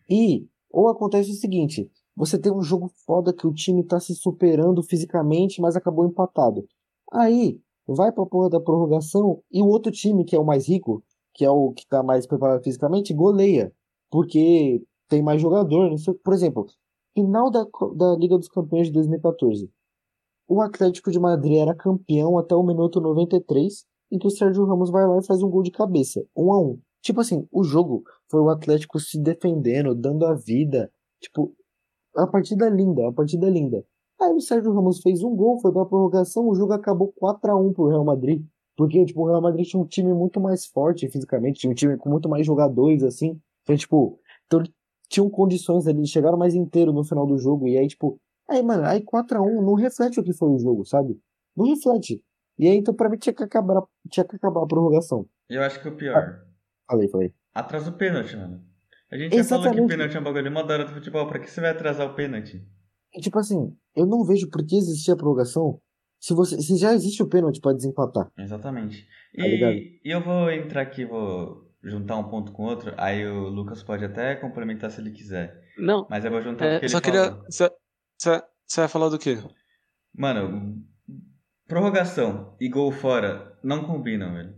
E, 0.08 0.46
ou 0.70 0.88
acontece 0.88 1.30
o 1.30 1.34
seguinte, 1.34 1.90
você 2.14 2.38
tem 2.38 2.52
um 2.52 2.62
jogo 2.62 2.90
foda 3.04 3.32
que 3.32 3.46
o 3.46 3.52
time 3.52 3.82
tá 3.84 3.98
se 3.98 4.14
superando 4.14 4.82
fisicamente, 4.82 5.60
mas 5.60 5.76
acabou 5.76 6.06
empatado. 6.06 6.66
Aí, 7.12 7.60
vai 7.86 8.12
pra 8.12 8.26
porra 8.26 8.50
da 8.50 8.60
prorrogação 8.60 9.42
e 9.50 9.62
o 9.62 9.66
outro 9.66 9.92
time, 9.92 10.24
que 10.24 10.36
é 10.36 10.38
o 10.38 10.44
mais 10.44 10.68
rico, 10.68 11.02
que 11.34 11.44
é 11.44 11.50
o 11.50 11.72
que 11.72 11.86
tá 11.86 12.02
mais 12.02 12.26
preparado 12.26 12.62
fisicamente, 12.62 13.14
goleia. 13.14 13.72
Porque 14.10 14.82
tem 15.08 15.22
mais 15.22 15.40
jogador. 15.40 15.94
Por 16.22 16.34
exemplo, 16.34 16.66
final 17.14 17.50
da, 17.50 17.64
da 17.94 18.16
Liga 18.16 18.36
dos 18.38 18.48
Campeões 18.48 18.88
de 18.88 18.92
2014. 18.92 19.70
O 20.48 20.60
Atlético 20.60 21.10
de 21.10 21.18
Madrid 21.18 21.58
era 21.58 21.74
campeão 21.74 22.38
até 22.38 22.54
o 22.54 22.62
minuto 22.62 23.00
93 23.00 23.84
em 24.10 24.18
que 24.18 24.26
o 24.26 24.30
Sérgio 24.30 24.64
Ramos 24.64 24.90
vai 24.90 25.06
lá 25.06 25.18
e 25.18 25.26
faz 25.26 25.42
um 25.42 25.50
gol 25.50 25.62
de 25.62 25.70
cabeça, 25.70 26.24
um 26.36 26.52
a 26.52 26.60
um. 26.60 26.78
Tipo 27.02 27.20
assim, 27.20 27.46
o 27.52 27.62
jogo 27.62 28.02
foi 28.28 28.40
o 28.40 28.48
Atlético 28.48 28.98
se 28.98 29.20
defendendo, 29.20 29.94
dando 29.94 30.26
a 30.26 30.34
vida. 30.34 30.90
Tipo, 31.20 31.54
a 32.16 32.26
partida 32.26 32.68
linda, 32.68 33.08
a 33.08 33.12
partida 33.12 33.48
linda. 33.48 33.84
Aí 34.20 34.32
o 34.32 34.40
Sérgio 34.40 34.72
Ramos 34.72 35.00
fez 35.00 35.22
um 35.22 35.34
gol, 35.36 35.60
foi 35.60 35.72
pra 35.72 35.84
prorrogação, 35.84 36.48
o 36.48 36.54
jogo 36.54 36.72
acabou 36.72 37.12
4x1 37.22 37.72
pro 37.74 37.88
Real 37.88 38.04
Madrid. 38.04 38.44
Porque, 38.76 39.04
tipo, 39.04 39.22
o 39.22 39.26
Real 39.26 39.40
Madrid 39.40 39.66
tinha 39.66 39.80
um 39.80 39.86
time 39.86 40.12
muito 40.12 40.40
mais 40.40 40.66
forte 40.66 41.08
fisicamente, 41.08 41.60
tinha 41.60 41.70
um 41.70 41.74
time 41.74 41.96
com 41.96 42.10
muito 42.10 42.28
mais 42.28 42.44
jogadores, 42.44 43.02
assim. 43.02 43.40
Então, 43.62 43.76
tipo, 43.76 44.18
então, 44.46 44.62
tinham 45.08 45.30
condições 45.30 45.86
ali, 45.86 46.06
chegaram 46.06 46.36
mais 46.36 46.54
inteiro 46.54 46.92
no 46.92 47.04
final 47.04 47.26
do 47.26 47.38
jogo. 47.38 47.68
E 47.68 47.78
aí, 47.78 47.86
tipo, 47.86 48.18
aí, 48.48 48.62
mano, 48.62 48.84
aí 48.84 49.02
4x1 49.02 49.62
não 49.62 49.74
reflete 49.74 50.20
o 50.20 50.24
que 50.24 50.32
foi 50.32 50.50
o 50.50 50.58
jogo, 50.58 50.84
sabe? 50.84 51.18
Não 51.56 51.66
reflete. 51.66 52.22
E 52.58 52.66
aí, 52.66 52.76
então, 52.76 52.94
pra 52.94 53.08
mim, 53.08 53.18
tinha 53.18 53.34
que 53.34 53.42
acabar, 53.42 53.82
tinha 54.10 54.24
que 54.24 54.36
acabar 54.36 54.62
a 54.62 54.66
prorrogação. 54.66 55.26
Eu 55.48 55.62
acho 55.62 55.80
que 55.80 55.88
o 55.88 55.96
pior. 55.96 56.42
Falei, 56.88 57.08
falei. 57.08 57.34
Atrasa 57.54 57.90
o 57.90 57.94
pênalti, 57.94 58.36
mano. 58.36 58.64
A 59.10 59.16
gente 59.16 59.36
já 59.36 59.44
falou 59.44 59.64
que 59.64 59.68
Exatamente. 59.70 59.90
pênalti 59.90 60.16
é 60.16 60.20
um 60.20 60.24
bagulho 60.24 60.52
mó 60.52 60.62
da 60.62 60.74
hora 60.74 60.84
do 60.84 60.92
futebol. 60.94 61.26
Pra 61.28 61.38
que 61.38 61.50
você 61.50 61.60
vai 61.60 61.70
atrasar 61.70 62.06
o 62.06 62.14
pênalti? 62.14 62.66
E, 63.14 63.20
tipo 63.20 63.38
assim, 63.38 63.76
eu 63.94 64.06
não 64.06 64.24
vejo 64.24 64.50
por 64.50 64.64
que 64.66 64.76
existir 64.76 65.12
a 65.12 65.16
prorrogação 65.16 65.80
se, 66.18 66.34
você, 66.34 66.60
se 66.60 66.76
já 66.76 66.92
existe 66.92 67.22
o 67.22 67.28
pênalti 67.28 67.60
pra 67.60 67.72
desempatar. 67.72 68.30
Exatamente. 68.38 69.06
Tá? 69.36 69.46
E, 69.46 70.00
e 70.04 70.10
eu 70.10 70.22
vou 70.22 70.50
entrar 70.50 70.82
aqui, 70.82 71.04
vou 71.04 71.70
juntar 71.82 72.16
um 72.16 72.28
ponto 72.28 72.52
com 72.52 72.64
outro. 72.64 72.92
Aí 72.96 73.26
o 73.26 73.48
Lucas 73.48 73.82
pode 73.82 74.04
até 74.04 74.34
complementar 74.34 74.90
se 74.90 75.00
ele 75.00 75.12
quiser. 75.12 75.62
Não, 75.78 76.06
Mas 76.10 76.24
eu 76.24 76.30
vou 76.30 76.42
juntar 76.42 76.64
é, 76.66 76.70
porque 76.72 76.86
ele 76.86 76.92
só 76.92 77.00
queria. 77.00 77.38
Você 77.48 78.80
vai 78.80 78.88
falar 78.88 79.08
do 79.08 79.18
quê? 79.18 79.38
Mano, 80.14 80.82
prorrogação 81.66 82.56
e 82.60 82.68
gol 82.68 82.92
fora 82.92 83.58
não 83.62 83.84
combinam, 83.84 84.34
velho. 84.34 84.54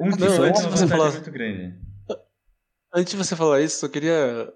Um 0.00 0.10
de 0.10 0.20
Não, 0.20 0.42
antes 0.42 0.60
é 0.62 0.66
uma 0.66 0.76
você 0.76 0.86
falar- 0.86 1.12
muito 1.12 1.30
grande. 1.30 1.74
Antes 2.94 3.10
de 3.12 3.16
você 3.16 3.36
falar 3.36 3.60
isso, 3.62 3.84
eu 3.84 3.90
queria. 3.90 4.52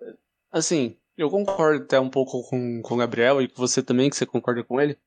Assim, 0.52 0.96
eu 1.16 1.30
concordo 1.30 1.84
até 1.84 1.98
um 1.98 2.10
pouco 2.10 2.42
com, 2.48 2.80
com 2.82 2.94
o 2.94 2.96
Gabriel 2.96 3.40
e 3.42 3.48
com 3.48 3.56
você 3.56 3.82
também, 3.82 4.08
que 4.10 4.16
você 4.16 4.26
concorda 4.26 4.62
com 4.64 4.80
ele. 4.80 4.98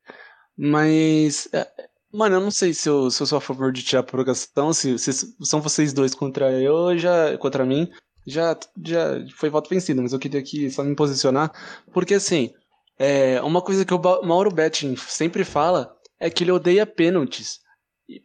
Mas. 0.57 1.47
é, 1.53 1.68
Mano, 2.11 2.35
eu 2.35 2.41
não 2.41 2.51
sei 2.51 2.76
se 2.76 2.88
eu, 2.88 3.10
se 3.10 3.23
eu 3.23 3.26
sou 3.26 3.39
a 3.39 3.41
favor 3.41 3.72
de 3.72 3.81
tirar 3.81 4.01
a 4.01 4.03
prorrogação, 4.03 4.72
se, 4.72 4.99
se 4.99 5.11
são 5.43 5.60
vocês 5.60 5.93
dois 5.93 6.14
contra 6.14 6.51
eu, 6.51 6.95
já, 6.95 7.35
contra 7.39 7.65
mim, 7.65 7.89
já, 8.27 8.55
já 8.85 9.26
foi 9.35 9.49
voto 9.49 9.68
vencido, 9.68 9.99
mas 9.99 10.14
eu 10.14 10.19
queria 10.19 10.39
aqui 10.39 10.69
só 10.69 10.84
me 10.84 10.95
posicionar, 10.95 11.51
porque 11.91 12.14
assim, 12.14 12.53
é, 12.99 13.41
uma 13.41 13.64
coisa 13.64 13.84
que 13.84 13.91
o 13.95 13.99
Mauro 14.23 14.51
Betting 14.51 14.95
sempre 14.95 15.43
fala 15.43 15.97
é 16.24 16.30
que 16.30 16.44
ele 16.44 16.52
odeia 16.52 16.86
pênaltis, 16.86 17.60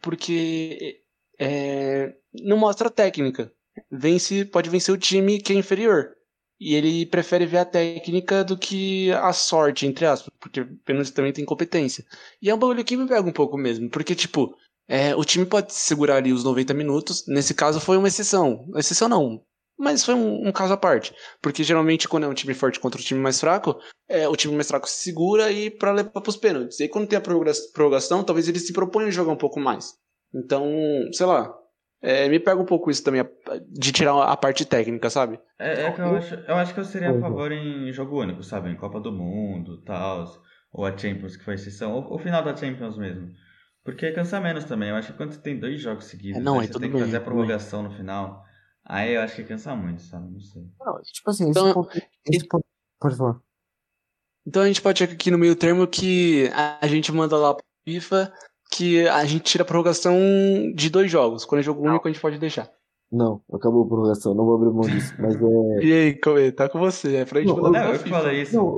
porque 0.01 1.01
é, 1.39 2.13
não 2.33 2.57
mostra 2.57 2.89
técnica 2.89 3.51
vence, 3.91 4.45
pode 4.45 4.69
vencer 4.69 4.93
o 4.93 4.97
time 4.97 5.39
que 5.39 5.53
é 5.53 5.55
inferior. 5.55 6.15
E 6.59 6.75
ele 6.75 7.05
prefere 7.05 7.45
ver 7.45 7.59
a 7.59 7.65
técnica 7.65 8.43
do 8.43 8.57
que 8.57 9.11
a 9.13 9.31
sorte, 9.31 9.85
entre 9.85 10.05
aspas, 10.05 10.33
porque 10.39 10.65
pênalti 10.83 11.13
também 11.13 11.31
tem 11.31 11.45
competência. 11.45 12.05
E 12.41 12.49
é 12.49 12.55
um 12.55 12.57
bagulho 12.57 12.83
que 12.83 12.97
me 12.97 13.07
pega 13.07 13.27
um 13.27 13.31
pouco 13.31 13.57
mesmo, 13.57 13.89
porque, 13.89 14.13
tipo, 14.13 14.53
é, 14.87 15.15
o 15.15 15.23
time 15.23 15.45
pode 15.45 15.73
segurar 15.73 16.17
ali 16.17 16.33
os 16.33 16.43
90 16.43 16.73
minutos. 16.73 17.25
Nesse 17.27 17.53
caso 17.53 17.79
foi 17.79 17.95
uma 17.95 18.09
exceção. 18.09 18.65
Exceção 18.75 19.07
não, 19.07 19.41
mas 19.79 20.03
foi 20.05 20.13
um, 20.13 20.47
um 20.47 20.51
caso 20.51 20.73
à 20.73 20.77
parte. 20.77 21.13
Porque 21.41 21.63
geralmente, 21.63 22.07
quando 22.07 22.25
é 22.25 22.27
um 22.27 22.33
time 22.33 22.53
forte 22.53 22.79
contra 22.79 22.99
um 22.99 23.03
time 23.03 23.19
mais 23.19 23.39
fraco, 23.39 23.79
é, 24.07 24.27
o 24.27 24.35
time 24.35 24.53
mais 24.53 24.67
fraco 24.67 24.87
se 24.89 25.01
segura 25.03 25.51
e 25.51 25.71
para 25.71 25.91
levar 25.93 26.21
pros 26.21 26.35
pênaltis. 26.37 26.79
E 26.79 26.83
aí, 26.83 26.89
quando 26.89 27.07
tem 27.07 27.17
a 27.17 27.21
prorroga- 27.21 27.51
prorrogação, 27.73 28.23
talvez 28.23 28.47
eles 28.47 28.67
se 28.67 28.73
proponham 28.73 29.07
a 29.07 29.11
jogar 29.11 29.31
um 29.31 29.37
pouco 29.37 29.59
mais. 29.59 29.93
Então, 30.35 30.69
sei 31.13 31.25
lá. 31.25 31.55
é, 32.01 32.29
me 32.29 32.39
pega 32.39 32.61
um 32.61 32.65
pouco 32.65 32.89
isso 32.89 33.03
também, 33.03 33.19
a- 33.21 33.29
de 33.67 33.91
tirar 33.91 34.13
a 34.23 34.37
parte 34.37 34.63
técnica, 34.65 35.09
sabe? 35.09 35.37
É, 35.59 35.83
é 35.87 35.91
que 35.91 35.99
eu 35.99 36.15
acho, 36.15 36.33
eu 36.35 36.55
acho 36.55 36.73
que 36.73 36.79
eu 36.79 36.85
seria 36.85 37.09
a 37.09 37.13
Uhum. 37.13 37.19
favor 37.19 37.51
em 37.51 37.91
jogo 37.91 38.21
único, 38.21 38.41
sabe? 38.41 38.69
Em 38.69 38.77
Copa 38.77 39.01
do 39.01 39.11
Mundo, 39.11 39.81
tal, 39.83 40.25
ou 40.71 40.85
a 40.85 40.97
Champions 40.97 41.35
que 41.35 41.43
foi 41.43 41.55
exceção, 41.55 41.91
ou 41.93 42.15
o 42.15 42.17
final 42.17 42.41
da 42.41 42.55
Champions 42.55 42.97
mesmo. 42.97 43.27
Porque 43.83 44.11
cansa 44.13 44.39
menos 44.39 44.63
também. 44.63 44.89
Eu 44.91 44.95
acho 44.95 45.11
que 45.11 45.17
quando 45.17 45.33
você 45.33 45.41
tem 45.41 45.59
dois 45.59 45.81
jogos 45.81 46.05
seguidos, 46.05 46.39
É, 46.39 46.43
não, 46.43 46.59
aí 46.59 46.65
é 46.65 46.67
você 46.67 46.79
tem 46.79 46.89
que 46.89 46.93
bem, 46.93 47.01
fazer 47.01 47.17
a 47.17 47.21
prorrogação 47.21 47.83
no 47.83 47.91
final, 47.91 48.43
aí 48.89 49.13
eu 49.15 49.21
acho 49.21 49.35
que 49.35 49.43
cansa 49.45 49.75
muito, 49.75 50.01
sabe? 50.01 50.29
Não 50.31 50.39
sei. 50.41 50.63
Não, 50.79 51.01
tipo 51.01 51.29
assim, 51.29 51.49
esse 51.49 51.59
Então, 51.59 51.73
ponto, 51.73 51.89
esse 52.29 52.47
ponto- 52.47 52.65
Pode 52.99 53.15
falar. 53.15 53.39
Então 54.45 54.61
a 54.63 54.67
gente 54.67 54.81
pode 54.81 54.99
chegar 54.99 55.13
aqui 55.13 55.31
no 55.31 55.37
meio 55.37 55.55
termo 55.55 55.87
que 55.87 56.49
a 56.81 56.85
gente 56.87 57.11
manda 57.11 57.37
lá 57.37 57.53
pro 57.53 57.63
FIFA 57.87 58.33
que 58.71 59.07
a 59.07 59.23
gente 59.25 59.43
tira 59.43 59.63
a 59.63 59.65
prorrogação 59.65 60.15
de 60.75 60.89
dois 60.89 61.09
jogos. 61.09 61.45
Quando 61.45 61.59
é 61.59 61.63
jogo 61.63 61.87
único, 61.87 62.07
a 62.07 62.11
gente 62.11 62.21
pode 62.21 62.37
deixar. 62.37 62.69
Não, 63.11 63.41
acabou 63.53 63.83
a 63.83 63.87
prorrogação, 63.87 64.33
não 64.35 64.45
vou 64.45 64.55
abrir 64.55 64.69
mão 64.71 64.81
disso. 64.81 65.13
Mas 65.19 65.35
é. 65.35 65.39
E 65.85 65.93
aí, 65.93 66.13
Cauê, 66.15 66.51
tá 66.51 66.67
com 66.69 66.77
você. 66.79 67.17
É 67.17 67.25
pra 67.25 67.39
gente 67.41 67.49
Não, 67.49 67.61
mandar 67.61 67.85
Não, 67.85 67.93
eu 67.93 67.99
FIFA. 67.99 68.09
falei 68.19 68.41
isso, 68.41 68.55
Não. 68.55 68.77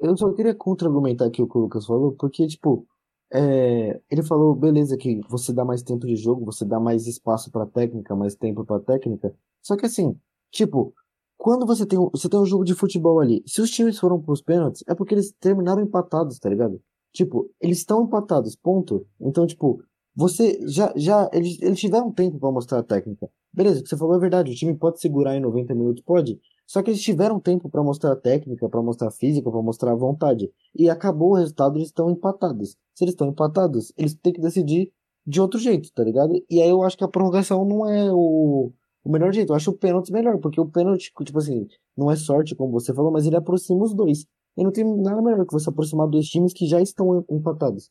Eu 0.00 0.16
só 0.16 0.32
queria 0.32 0.54
contra-argumentar 0.54 1.26
aqui 1.26 1.40
o 1.40 1.46
que 1.48 1.56
o 1.56 1.60
Lucas 1.62 1.86
falou, 1.86 2.12
porque, 2.12 2.44
tipo, 2.48 2.84
é, 3.32 4.00
ele 4.10 4.22
falou, 4.24 4.52
beleza, 4.54 4.96
que 4.96 5.20
você 5.28 5.52
dá 5.52 5.64
mais 5.64 5.82
tempo 5.82 6.06
de 6.06 6.16
jogo, 6.16 6.44
você 6.44 6.64
dá 6.64 6.78
mais 6.80 7.06
espaço 7.06 7.50
pra 7.52 7.64
técnica, 7.66 8.14
mais 8.16 8.34
tempo 8.34 8.64
pra 8.64 8.80
técnica. 8.80 9.32
Só 9.62 9.76
que 9.76 9.86
assim, 9.86 10.16
tipo, 10.50 10.92
quando 11.36 11.66
você 11.66 11.86
tem, 11.86 11.98
um- 11.98 12.10
você 12.10 12.28
tem 12.28 12.38
um 12.38 12.46
jogo 12.46 12.64
de 12.64 12.74
futebol 12.74 13.20
ali, 13.20 13.42
se 13.46 13.60
os 13.60 13.70
times 13.70 13.98
foram 13.98 14.20
pros 14.20 14.42
pênaltis, 14.42 14.82
é 14.88 14.94
porque 14.94 15.14
eles 15.14 15.32
terminaram 15.40 15.82
empatados, 15.82 16.38
tá 16.38 16.48
ligado? 16.48 16.80
Tipo, 17.12 17.50
eles 17.60 17.78
estão 17.78 18.04
empatados, 18.04 18.56
ponto. 18.56 19.06
Então, 19.20 19.46
tipo, 19.46 19.82
você 20.14 20.58
já, 20.66 20.92
já, 20.96 21.28
eles, 21.32 21.60
eles 21.60 21.78
tiveram 21.80 22.12
tempo 22.12 22.38
pra 22.38 22.50
mostrar 22.50 22.78
a 22.80 22.82
técnica. 22.82 23.28
Beleza, 23.52 23.80
o 23.80 23.82
que 23.82 23.88
você 23.88 23.96
falou 23.96 24.16
é 24.16 24.18
verdade, 24.18 24.50
o 24.50 24.54
time 24.54 24.74
pode 24.74 25.00
segurar 25.00 25.36
em 25.36 25.40
90 25.40 25.74
minutos, 25.74 26.02
pode. 26.04 26.38
Só 26.66 26.82
que 26.82 26.90
eles 26.90 27.02
tiveram 27.02 27.38
tempo 27.38 27.68
pra 27.68 27.82
mostrar 27.82 28.12
a 28.12 28.16
técnica, 28.16 28.68
pra 28.68 28.80
mostrar 28.82 29.08
a 29.08 29.10
física, 29.10 29.50
pra 29.50 29.60
mostrar 29.62 29.92
a 29.92 29.94
vontade. 29.96 30.50
E 30.74 30.88
acabou 30.88 31.32
o 31.32 31.34
resultado, 31.34 31.76
eles 31.76 31.88
estão 31.88 32.10
empatados. 32.10 32.76
Se 32.94 33.04
eles 33.04 33.12
estão 33.12 33.28
empatados, 33.28 33.92
eles 33.96 34.14
têm 34.14 34.32
que 34.32 34.40
decidir 34.40 34.90
de 35.26 35.40
outro 35.40 35.58
jeito, 35.60 35.90
tá 35.92 36.02
ligado? 36.02 36.32
E 36.48 36.62
aí 36.62 36.68
eu 36.70 36.82
acho 36.82 36.96
que 36.96 37.04
a 37.04 37.08
prorrogação 37.08 37.64
não 37.64 37.86
é 37.88 38.10
o, 38.12 38.72
o 39.04 39.10
melhor 39.12 39.32
jeito. 39.32 39.50
Eu 39.52 39.56
acho 39.56 39.70
o 39.70 39.76
pênalti 39.78 40.12
melhor, 40.12 40.38
porque 40.38 40.60
o 40.60 40.66
pênalti, 40.66 41.12
tipo 41.24 41.38
assim, 41.38 41.66
não 41.96 42.10
é 42.10 42.16
sorte, 42.16 42.54
como 42.54 42.72
você 42.72 42.94
falou, 42.94 43.10
mas 43.12 43.26
ele 43.26 43.36
aproxima 43.36 43.82
os 43.84 43.94
dois. 43.94 44.26
E 44.56 44.62
não 44.64 44.70
tem 44.72 44.84
nada 45.02 45.22
melhor 45.22 45.46
que 45.46 45.52
você 45.52 45.68
aproximar 45.70 46.08
dois 46.08 46.26
times 46.26 46.52
que 46.52 46.66
já 46.66 46.80
estão 46.80 47.24
empatados. 47.30 47.90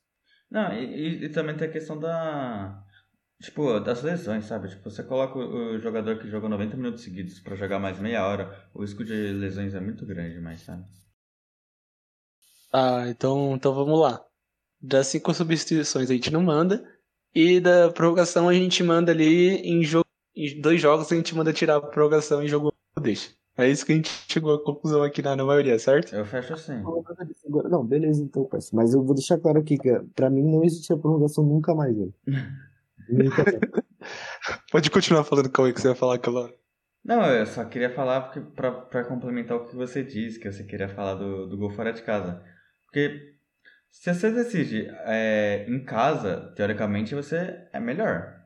Não, 0.49 0.73
e, 0.73 0.85
e- 0.85 1.25
e 1.25 1.29
também 1.29 1.55
tem 1.57 1.67
a 1.67 1.71
questão 1.71 1.97
da. 1.99 2.83
Tipo, 3.41 3.79
das 3.79 4.03
lesões, 4.03 4.45
sabe? 4.45 4.69
Tipo, 4.69 4.89
você 4.89 5.01
coloca 5.03 5.37
o, 5.39 5.75
o 5.75 5.79
jogador 5.79 6.19
que 6.19 6.27
jogou 6.29 6.47
90 6.49 6.77
minutos 6.77 7.03
seguidos 7.03 7.39
pra 7.39 7.55
jogar 7.55 7.79
mais 7.79 7.99
meia 7.99 8.25
hora, 8.27 8.69
o 8.73 8.81
risco 8.81 9.03
de 9.03 9.13
lesões 9.33 9.73
é 9.73 9.79
muito 9.79 10.05
grande, 10.05 10.39
mas 10.39 10.61
sabe? 10.61 10.85
Ah, 12.73 13.05
então, 13.09 13.55
então 13.55 13.73
vamos 13.73 13.99
lá. 13.99 14.23
Das 14.81 15.07
cinco 15.07 15.33
substituições 15.33 16.09
a 16.09 16.13
gente 16.13 16.31
não 16.31 16.41
manda. 16.43 16.83
E 17.33 17.59
da 17.59 17.91
prorrogação 17.91 18.49
a 18.49 18.53
gente 18.53 18.83
manda 18.83 19.11
ali 19.11 19.55
em, 19.57 19.83
jogo, 19.83 20.05
em 20.35 20.61
dois 20.61 20.81
jogos 20.81 21.11
a 21.11 21.15
gente 21.15 21.35
manda 21.35 21.53
tirar 21.53 21.77
a 21.77 21.81
prorrogação 21.81 22.43
em 22.43 22.47
jogo 22.47 22.71
deixa. 22.99 23.31
É 23.57 23.69
isso 23.69 23.85
que 23.85 23.91
a 23.91 23.95
gente 23.95 24.09
chegou 24.27 24.55
à 24.55 24.63
conclusão 24.63 25.03
aqui 25.03 25.21
na, 25.21 25.35
na 25.35 25.43
maioria, 25.43 25.77
certo? 25.77 26.15
Eu 26.15 26.25
fecho 26.25 26.53
assim. 26.53 26.81
Não, 27.69 27.85
beleza 27.85 28.23
então, 28.23 28.45
parceiro. 28.45 28.75
Mas 28.75 28.93
eu 28.93 29.03
vou 29.03 29.13
deixar 29.13 29.37
claro 29.37 29.59
aqui 29.59 29.77
que 29.77 29.91
pra 30.15 30.29
mim 30.29 30.43
não 30.43 30.63
existe 30.63 30.91
a 30.93 30.97
prorrogação 30.97 31.43
nunca 31.43 31.75
mais, 31.75 31.95
velho. 31.95 32.13
Nunca 33.09 33.43
mais. 33.43 33.59
Pode 34.71 34.89
continuar 34.89 35.23
falando, 35.25 35.49
Cauê, 35.49 35.73
que 35.73 35.81
você 35.81 35.89
vai 35.89 35.97
falar 35.97 36.15
aquela 36.15 36.43
hora. 36.43 36.53
Não, 37.03 37.25
eu 37.25 37.45
só 37.45 37.65
queria 37.65 37.89
falar 37.89 38.21
porque, 38.21 38.39
pra, 38.39 38.71
pra 38.71 39.03
complementar 39.03 39.57
o 39.57 39.65
que 39.65 39.75
você 39.75 40.03
disse, 40.03 40.39
que 40.39 40.49
você 40.49 40.63
queria 40.63 40.87
falar 40.87 41.15
do, 41.15 41.47
do 41.47 41.57
gol 41.57 41.71
fora 41.71 41.91
de 41.91 42.01
casa. 42.03 42.41
Porque 42.85 43.35
se 43.89 44.13
você 44.13 44.31
decide 44.31 44.87
é, 45.05 45.65
em 45.67 45.83
casa, 45.83 46.53
teoricamente 46.55 47.13
você 47.15 47.67
é 47.73 47.79
melhor. 47.79 48.40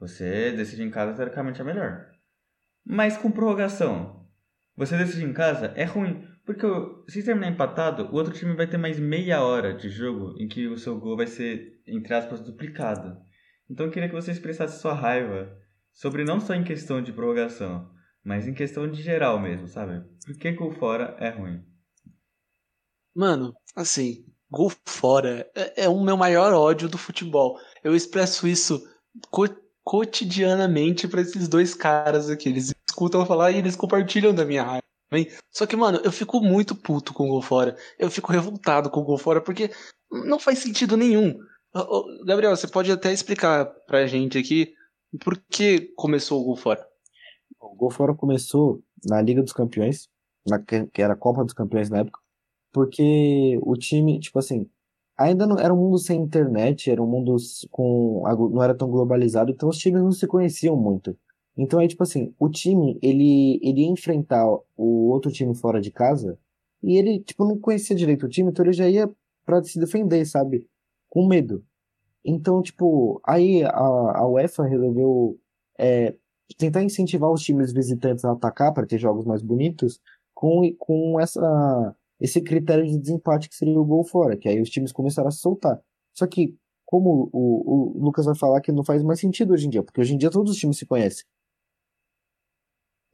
Você 0.00 0.50
decide 0.52 0.82
em 0.82 0.90
casa, 0.90 1.14
teoricamente 1.14 1.60
é 1.60 1.64
melhor. 1.64 2.06
Mas 2.84 3.18
com 3.18 3.30
prorrogação, 3.30 4.26
você 4.74 4.96
decide 4.96 5.24
em 5.24 5.32
casa, 5.32 5.74
é 5.76 5.84
ruim. 5.84 6.26
Porque 6.46 6.66
se 7.06 7.22
terminar 7.22 7.48
empatado, 7.48 8.04
o 8.06 8.14
outro 8.14 8.32
time 8.32 8.56
vai 8.56 8.66
ter 8.66 8.78
mais 8.78 8.98
meia 8.98 9.42
hora 9.42 9.74
de 9.74 9.90
jogo 9.90 10.34
em 10.40 10.48
que 10.48 10.66
o 10.66 10.78
seu 10.78 10.98
gol 10.98 11.18
vai 11.18 11.26
ser, 11.26 11.82
entre 11.86 12.14
aspas, 12.14 12.40
duplicado. 12.40 13.20
Então 13.68 13.86
eu 13.86 13.92
queria 13.92 14.08
que 14.08 14.14
você 14.14 14.32
expressasse 14.32 14.80
sua 14.80 14.94
raiva 14.94 15.54
sobre 15.92 16.24
não 16.24 16.40
só 16.40 16.54
em 16.54 16.64
questão 16.64 17.02
de 17.02 17.12
prorrogação, 17.12 17.88
mas 18.24 18.48
em 18.48 18.54
questão 18.54 18.90
de 18.90 19.02
geral 19.02 19.38
mesmo, 19.38 19.68
sabe? 19.68 20.02
Por 20.24 20.36
que 20.38 20.52
gol 20.52 20.72
fora 20.72 21.14
é 21.20 21.28
ruim? 21.28 21.62
Mano, 23.14 23.54
assim, 23.76 24.24
gol 24.50 24.72
fora 24.86 25.48
é, 25.54 25.84
é 25.84 25.88
o 25.88 26.02
meu 26.02 26.16
maior 26.16 26.54
ódio 26.54 26.88
do 26.88 26.96
futebol. 26.96 27.58
Eu 27.84 27.94
expresso 27.94 28.48
isso 28.48 28.82
cotidianamente 29.84 31.08
pra 31.08 31.20
esses 31.20 31.48
dois 31.48 31.74
caras 31.74 32.28
aqui. 32.30 32.48
Eles 32.48 32.72
escutam 32.88 33.26
falar 33.26 33.50
e 33.52 33.58
eles 33.58 33.76
compartilham 33.76 34.34
da 34.34 34.44
minha 34.44 34.62
raiva. 34.62 34.84
Só 35.50 35.66
que, 35.66 35.76
mano, 35.76 36.00
eu 36.04 36.12
fico 36.12 36.40
muito 36.40 36.74
puto 36.74 37.12
com 37.12 37.24
o 37.24 37.28
gol 37.28 37.42
fora. 37.42 37.76
Eu 37.98 38.10
fico 38.10 38.32
revoltado 38.32 38.88
com 38.90 39.00
o 39.00 39.04
gol 39.04 39.18
fora 39.18 39.40
porque 39.40 39.70
não 40.10 40.38
faz 40.38 40.60
sentido 40.60 40.96
nenhum. 40.96 41.36
Gabriel, 42.24 42.56
você 42.56 42.68
pode 42.68 42.90
até 42.90 43.12
explicar 43.12 43.66
pra 43.86 44.06
gente 44.06 44.38
aqui 44.38 44.74
por 45.18 45.36
que 45.50 45.92
começou 45.96 46.40
o 46.40 46.44
gol 46.44 46.56
fora? 46.56 46.86
O 47.58 47.74
gol 47.74 47.90
fora 47.90 48.14
começou 48.14 48.82
na 49.04 49.20
Liga 49.20 49.42
dos 49.42 49.52
Campeões, 49.52 50.08
na, 50.46 50.58
que 50.60 51.02
era 51.02 51.14
a 51.14 51.16
Copa 51.16 51.44
dos 51.44 51.54
Campeões 51.54 51.90
na 51.90 51.98
época. 51.98 52.20
Porque 52.72 53.58
o 53.62 53.76
time, 53.76 54.20
tipo 54.20 54.38
assim, 54.38 54.68
ainda 55.20 55.46
não 55.46 55.58
era 55.58 55.72
um 55.72 55.76
mundo 55.76 55.98
sem 55.98 56.20
internet, 56.20 56.90
era 56.90 57.02
um 57.02 57.06
mundo 57.06 57.36
com 57.70 58.22
não 58.52 58.62
era 58.62 58.74
tão 58.74 58.90
globalizado, 58.90 59.50
então 59.50 59.68
os 59.68 59.78
times 59.78 60.02
não 60.02 60.12
se 60.12 60.26
conheciam 60.26 60.76
muito. 60.76 61.16
Então 61.56 61.80
é 61.80 61.86
tipo 61.86 62.02
assim, 62.02 62.34
o 62.38 62.48
time, 62.48 62.98
ele 63.02 63.60
ele 63.62 63.82
ia 63.82 63.88
enfrentar 63.88 64.46
o 64.76 65.10
outro 65.10 65.30
time 65.30 65.54
fora 65.54 65.80
de 65.80 65.90
casa 65.90 66.38
e 66.82 66.96
ele 66.96 67.20
tipo 67.20 67.44
não 67.44 67.58
conhecia 67.58 67.94
direito 67.94 68.26
o 68.26 68.28
time, 68.28 68.50
então 68.50 68.64
ele 68.64 68.72
já 68.72 68.88
ia 68.88 69.10
para 69.44 69.62
se 69.62 69.78
defender, 69.78 70.24
sabe? 70.26 70.66
Com 71.08 71.26
medo. 71.26 71.64
Então, 72.24 72.62
tipo, 72.62 73.20
aí 73.26 73.64
a, 73.64 73.70
a 73.70 74.28
UEFA 74.28 74.64
resolveu 74.64 75.38
é, 75.78 76.14
tentar 76.58 76.82
incentivar 76.82 77.30
os 77.30 77.42
times 77.42 77.72
visitantes 77.72 78.24
a 78.24 78.32
atacar 78.32 78.72
para 78.72 78.86
ter 78.86 78.98
jogos 78.98 79.24
mais 79.24 79.42
bonitos 79.42 80.00
com, 80.34 80.62
com 80.78 81.18
essa, 81.20 81.96
esse 82.20 82.40
critério 82.40 82.86
de 82.86 82.98
desempate 82.98 83.48
que 83.48 83.54
seria 83.54 83.78
o 83.80 83.84
gol 83.84 84.04
fora, 84.04 84.36
que 84.36 84.48
aí 84.48 84.60
os 84.60 84.68
times 84.68 84.92
começaram 84.92 85.28
a 85.28 85.30
se 85.30 85.38
soltar. 85.38 85.80
Só 86.12 86.26
que, 86.26 86.54
como 86.84 87.30
o, 87.32 87.96
o 87.96 88.04
Lucas 88.04 88.26
vai 88.26 88.34
falar 88.34 88.60
que 88.60 88.70
não 88.70 88.84
faz 88.84 89.02
mais 89.02 89.20
sentido 89.20 89.54
hoje 89.54 89.66
em 89.66 89.70
dia, 89.70 89.82
porque 89.82 90.00
hoje 90.00 90.14
em 90.14 90.18
dia 90.18 90.30
todos 90.30 90.52
os 90.52 90.58
times 90.58 90.76
se 90.76 90.84
conhecem. 90.84 91.24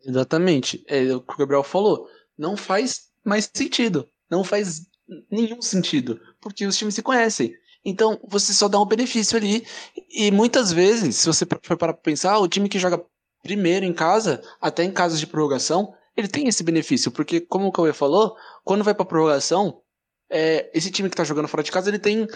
Exatamente. 0.04 0.84
É 0.86 1.14
o 1.14 1.20
que 1.20 1.34
o 1.34 1.38
Gabriel 1.38 1.62
falou. 1.62 2.08
Não 2.38 2.56
faz 2.56 3.10
mais 3.24 3.50
sentido. 3.52 4.08
Não 4.30 4.44
faz 4.44 4.86
nenhum 5.30 5.60
sentido. 5.60 6.20
Porque 6.40 6.66
os 6.66 6.76
times 6.76 6.94
se 6.94 7.02
conhecem. 7.02 7.54
Então, 7.84 8.18
você 8.28 8.52
só 8.52 8.68
dá 8.68 8.80
um 8.80 8.86
benefício 8.86 9.36
ali. 9.36 9.64
E 10.10 10.30
muitas 10.30 10.72
vezes, 10.72 11.16
se 11.16 11.26
você 11.26 11.46
for 11.62 11.76
para 11.76 11.92
pensar, 11.94 12.38
o 12.38 12.48
time 12.48 12.68
que 12.68 12.78
joga 12.78 13.04
primeiro 13.42 13.86
em 13.86 13.92
casa, 13.92 14.42
até 14.60 14.82
em 14.82 14.92
casos 14.92 15.20
de 15.20 15.26
prorrogação, 15.26 15.94
ele 16.16 16.28
tem 16.28 16.48
esse 16.48 16.62
benefício. 16.62 17.10
Porque, 17.10 17.40
como 17.40 17.66
o 17.66 17.72
Cauê 17.72 17.92
falou, 17.92 18.36
quando 18.64 18.84
vai 18.84 18.94
para 18.94 19.04
prorrogação, 19.04 19.82
é, 20.30 20.70
esse 20.76 20.90
time 20.90 21.08
que 21.08 21.14
está 21.14 21.24
jogando 21.24 21.48
fora 21.48 21.62
de 21.62 21.70
casa, 21.70 21.88
ele 21.90 21.98
tem 21.98 22.26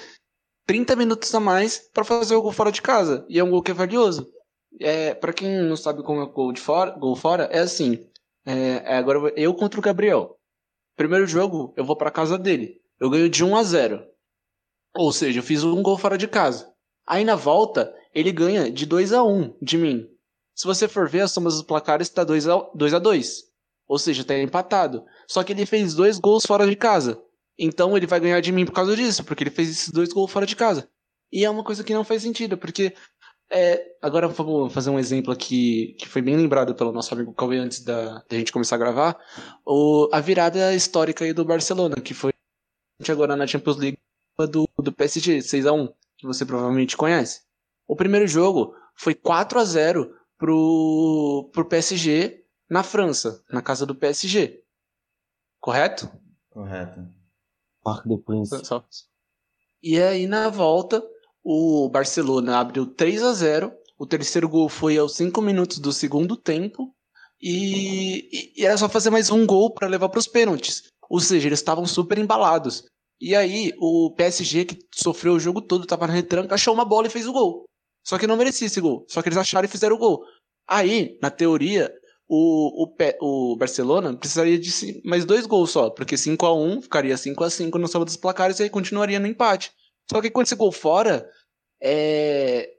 30 0.67 0.95
minutos 0.97 1.35
a 1.35 1.41
mais 1.41 1.79
para 1.93 2.05
fazer 2.05 2.35
o 2.35 2.43
gol 2.43 2.53
fora 2.53 2.71
de 2.71 2.83
casa. 2.83 3.25
E 3.29 3.39
é 3.39 3.45
um 3.45 3.51
gol 3.51 3.63
que 3.63 3.71
é 3.71 3.75
valioso. 3.75 4.31
É, 4.79 5.15
para 5.15 5.33
quem 5.33 5.63
não 5.63 5.77
sabe 5.77 6.03
como 6.03 6.21
é 6.21 6.25
o 6.25 6.31
gol, 6.31 6.53
de 6.53 6.61
fora, 6.61 6.93
gol 6.93 7.17
fora, 7.17 7.45
é 7.45 7.61
assim. 7.61 8.07
É, 8.47 8.83
é 8.85 8.97
agora 8.97 9.33
eu 9.37 9.55
contra 9.55 9.81
o 9.81 9.83
Gabriel. 9.83 10.37
Primeiro 10.97 11.27
jogo, 11.27 11.73
eu 11.77 11.85
vou 11.85 11.97
para 11.97 12.11
casa 12.11 12.39
dele. 12.39 12.81
Eu 12.99 13.11
ganho 13.11 13.29
de 13.29 13.43
1 13.43 13.57
a 13.57 13.63
0. 13.63 14.07
Ou 14.97 15.13
seja, 15.13 15.39
eu 15.39 15.43
fiz 15.43 15.65
um 15.65 15.83
gol 15.83 15.97
fora 15.97 16.19
de 16.19 16.29
casa. 16.29 16.73
Aí 17.07 17.25
na 17.25 17.35
volta, 17.35 17.93
ele 18.15 18.31
ganha 18.31 18.71
de 18.71 18.87
2 18.87 19.13
a 19.13 19.23
1 19.25 19.57
de 19.61 19.79
mim. 19.79 20.07
Se 20.55 20.67
você 20.67 20.87
for 20.87 21.09
ver, 21.09 21.23
a 21.23 21.29
soma 21.29 21.49
dos 21.49 21.63
placares 21.63 22.09
está 22.09 22.23
2 22.23 22.47
a 22.49 22.71
2 22.75 22.95
a 22.95 22.99
2. 22.99 23.50
Ou 23.91 23.99
seja, 23.99 24.23
está 24.23 24.39
empatado. 24.39 25.05
Só 25.27 25.43
que 25.43 25.53
ele 25.53 25.67
fez 25.67 25.95
dois 25.95 26.17
gols 26.17 26.47
fora 26.47 26.65
de 26.65 26.77
casa. 26.77 27.21
Então 27.59 27.97
ele 27.97 28.07
vai 28.07 28.21
ganhar 28.21 28.41
de 28.41 28.53
mim 28.53 28.65
por 28.65 28.71
causa 28.71 28.95
disso, 28.95 29.25
porque 29.25 29.43
ele 29.43 29.51
fez 29.51 29.69
esses 29.69 29.89
dois 29.89 30.13
gols 30.13 30.31
fora 30.31 30.47
de 30.47 30.55
casa. 30.55 30.89
E 31.33 31.45
é 31.45 31.51
uma 31.51 31.65
coisa 31.65 31.83
que 31.83 31.93
não 31.93 32.05
faz 32.05 32.23
sentido, 32.23 32.57
porque 32.57 32.95
é, 33.51 33.85
agora 34.01 34.29
vamos 34.29 34.73
fazer 34.73 34.91
um 34.91 34.99
exemplo 34.99 35.33
aqui 35.33 35.97
que 35.99 36.09
foi 36.09 36.23
bem 36.23 36.37
lembrado 36.37 36.73
pelo 36.73 36.93
nosso 36.93 37.13
amigo 37.13 37.35
Cauê 37.35 37.59
antes 37.59 37.83
da, 37.83 38.23
da 38.31 38.39
gente 38.39 38.53
começar 38.53 38.77
a 38.77 38.79
gravar. 38.79 39.19
O, 39.67 40.09
a 40.13 40.21
virada 40.21 40.73
histórica 40.73 41.25
aí 41.25 41.33
do 41.33 41.45
Barcelona, 41.45 41.97
que 41.97 42.15
foi 42.15 42.33
agora 43.09 43.35
na 43.35 43.45
Champions 43.45 43.77
League 43.77 43.99
do, 44.39 44.69
do 44.79 44.93
PSG, 44.93 45.43
6 45.43 45.67
a 45.67 45.73
1 45.73 45.89
que 46.17 46.27
você 46.29 46.47
provavelmente 46.47 46.97
conhece. 46.97 47.41
O 47.89 47.97
primeiro 47.97 48.29
jogo 48.29 48.73
foi 48.95 49.17
4 49.17 49.59
a 49.59 49.65
0 49.65 50.15
pro, 50.39 51.51
pro 51.53 51.65
PSG 51.65 52.41
na 52.71 52.85
França, 52.85 53.43
na 53.51 53.61
casa 53.61 53.85
do 53.85 53.97
PSG. 53.97 54.63
Correto? 55.61 56.09
Correto. 56.49 57.01
Parque 57.83 58.09
de 58.09 58.17
Prince. 58.19 58.63
E 59.83 60.01
aí 60.01 60.27
na 60.27 60.49
volta, 60.49 61.03
o 61.43 61.89
Barcelona 61.89 62.59
abriu 62.59 62.87
3 62.87 63.23
a 63.23 63.33
0 63.33 63.73
O 63.99 64.07
terceiro 64.07 64.49
gol 64.49 64.69
foi 64.69 64.97
aos 64.97 65.17
5 65.17 65.43
minutos 65.43 65.79
do 65.79 65.93
segundo 65.93 66.37
tempo. 66.37 66.95
E, 67.43 68.55
e, 68.57 68.65
era 68.65 68.77
só 68.77 68.89
fazer 68.89 69.11
mais 69.11 69.31
um 69.31 69.47
gol 69.47 69.73
para 69.73 69.89
levar 69.89 70.09
para 70.09 70.21
os 70.21 70.29
pênaltis. 70.29 70.85
Ou 71.09 71.19
seja, 71.19 71.49
eles 71.49 71.59
estavam 71.59 71.87
super 71.87 72.19
embalados. 72.19 72.85
E 73.21 73.35
aí, 73.35 73.73
o 73.79 74.15
PSG, 74.17 74.65
que 74.67 74.79
sofreu 74.95 75.35
o 75.35 75.41
jogo 75.41 75.61
todo, 75.61 75.87
tava 75.87 76.07
na 76.07 76.13
retranca, 76.13 76.55
achou 76.55 76.73
uma 76.73 76.85
bola 76.85 77.07
e 77.07 77.11
fez 77.11 77.27
o 77.27 77.33
gol. 77.33 77.65
Só 78.07 78.19
que 78.19 78.27
não 78.27 78.37
merecia 78.37 78.67
esse 78.67 78.81
gol. 78.81 79.05
Só 79.09 79.21
que 79.21 79.29
eles 79.29 79.39
acharam 79.39 79.67
e 79.67 79.71
fizeram 79.71 79.97
o 79.97 79.99
gol. 79.99 80.25
Aí, 80.67 81.19
na 81.21 81.31
teoria, 81.31 81.93
o, 82.33 82.85
o, 82.85 83.53
o 83.53 83.57
Barcelona 83.57 84.15
precisaria 84.15 84.57
de 84.57 85.03
mais 85.05 85.25
dois 85.25 85.47
gols 85.47 85.73
só, 85.73 85.91
porque 85.91 86.17
5 86.17 86.47
a 86.47 86.55
1 86.55 86.83
ficaria 86.83 87.17
5 87.17 87.43
a 87.43 87.51
5 87.51 87.77
no 87.77 87.89
soma 87.89 88.05
dos 88.05 88.17
placares 88.17 88.61
e 88.61 88.63
aí 88.63 88.71
continuaria 88.71 89.19
no 89.19 89.27
empate. 89.27 89.73
Só 90.09 90.21
que 90.21 90.31
quando 90.31 90.47
esse 90.47 90.55
gol 90.55 90.71
fora, 90.71 91.29
é, 91.83 92.71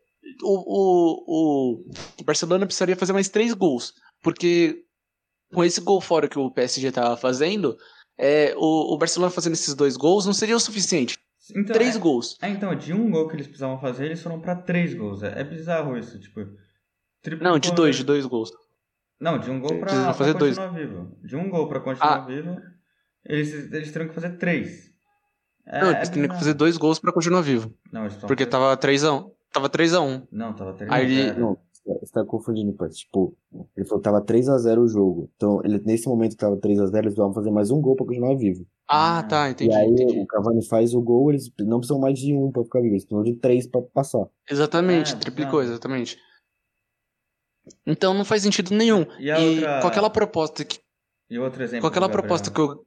o, 0.42 1.76
o, 1.76 1.86
o 2.18 2.24
Barcelona 2.24 2.66
precisaria 2.66 2.96
fazer 2.96 3.12
mais 3.12 3.28
três 3.28 3.54
gols, 3.54 3.94
porque 4.24 4.86
com 5.54 5.66
esse 5.66 5.82
gol 5.82 6.00
fora 6.00 6.30
que 6.30 6.40
o 6.40 6.50
PSG 6.50 6.88
estava 6.88 7.18
fazendo, 7.18 7.78
é, 8.18 8.54
o, 8.56 8.94
o, 8.94 8.98
Barcelona 8.98 9.32
fazendo 9.32 9.54
esses 9.54 9.74
dois 9.76 9.98
gols 9.98 10.26
não 10.26 10.34
seria 10.34 10.56
o 10.56 10.62
suficiente. 10.62 11.20
Então, 11.54 11.74
três 11.74 11.98
é, 11.98 12.00
gols. 12.00 12.38
É, 12.42 12.48
então, 12.48 12.74
de 12.74 12.94
um 12.94 13.12
gol 13.12 13.28
que 13.28 13.36
eles 13.36 13.48
precisavam 13.48 13.82
fazer, 13.82 14.06
eles 14.06 14.22
foram 14.22 14.40
para 14.40 14.56
três 14.56 14.94
gols. 14.94 15.24
É, 15.24 15.42
é, 15.42 15.44
bizarro 15.44 15.98
isso, 15.98 16.18
tipo. 16.18 16.40
Não, 17.42 17.60
de 17.60 17.74
dois, 17.74 17.98
de 17.98 18.06
dois 18.06 18.26
gols. 18.26 18.50
Não, 19.22 19.38
de 19.38 19.52
um 19.52 19.60
gol 19.60 19.80
pra, 19.80 20.14
fazer 20.16 20.34
pra 20.34 20.40
continuar 20.48 20.68
dois. 20.68 20.80
vivo. 20.80 21.16
De 21.24 21.36
um 21.36 21.48
gol 21.48 21.68
pra 21.68 21.80
continuar 21.80 22.16
ah. 22.16 22.26
vivo, 22.26 22.58
eles, 23.24 23.72
eles 23.72 23.92
teriam 23.92 24.10
que 24.10 24.16
fazer 24.16 24.38
três. 24.38 24.90
É, 25.68 25.80
não, 25.80 25.92
eles 25.92 26.10
teriam 26.10 26.28
que 26.28 26.40
fazer 26.40 26.56
dois 26.56 26.76
gols 26.76 26.98
pra 26.98 27.14
continuar 27.14 27.42
vivo. 27.42 27.72
Não, 27.94 28.08
Porque 28.28 28.48
tava 28.48 28.76
3x1. 28.76 29.30
Tava 29.54 29.70
3x1. 29.70 30.28
Não, 30.32 30.56
tava 30.56 30.74
3x0. 30.74 30.88
Aí 30.90 31.06
ele... 31.06 31.40
Não, 31.40 31.56
você 31.86 32.12
tá 32.12 32.26
confundindo, 32.26 32.74
pai. 32.74 32.90
Tipo, 32.90 33.38
ele 33.78 33.86
falou 33.86 34.02
que 34.02 34.10
tava 34.10 34.26
3x0 34.26 34.80
o 34.80 34.88
jogo. 34.88 35.30
Então, 35.36 35.62
ele, 35.64 35.80
nesse 35.86 36.08
momento 36.08 36.32
que 36.32 36.38
tava 36.38 36.58
3x0, 36.58 36.98
eles 36.98 37.16
vão 37.16 37.32
fazer 37.32 37.52
mais 37.52 37.70
um 37.70 37.80
gol 37.80 37.96
pra 37.96 38.08
continuar 38.08 38.36
vivo. 38.36 38.66
Ah, 38.88 39.22
tá, 39.22 39.52
entendi. 39.52 39.72
E 39.72 39.76
aí 39.76 39.88
entendi. 39.88 40.20
o 40.20 40.26
Cavani 40.26 40.66
faz 40.68 40.96
o 40.96 41.02
gol, 41.02 41.30
eles 41.30 41.52
não 41.60 41.78
precisam 41.78 42.00
mais 42.00 42.18
de 42.18 42.34
um 42.34 42.52
pra 42.52 42.64
ficar 42.64 42.82
vivo, 42.82 42.94
eles 42.94 43.06
precisam 43.06 43.24
de 43.24 43.40
três 43.40 43.68
pra 43.68 43.82
passar. 43.82 44.26
Exatamente, 44.50 45.14
é, 45.14 45.18
triplicou, 45.18 45.62
exatamente. 45.62 46.18
Então 47.86 48.14
não 48.14 48.26
faz 48.26 48.44
sentido 48.44 48.74
nenhum. 48.74 49.06
E, 49.20 49.28
e 49.30 49.56
outra... 49.56 49.82
com 49.82 49.88
aquela 49.88 50.10
proposta 50.10 50.66
que. 50.66 50.80
E 51.30 51.40
outro 51.40 51.64
exemplo. 51.64 51.82
Com 51.82 51.88
aquela 51.88 52.10
proposta 52.10 52.52
que 52.52 52.60
eu. 52.60 52.86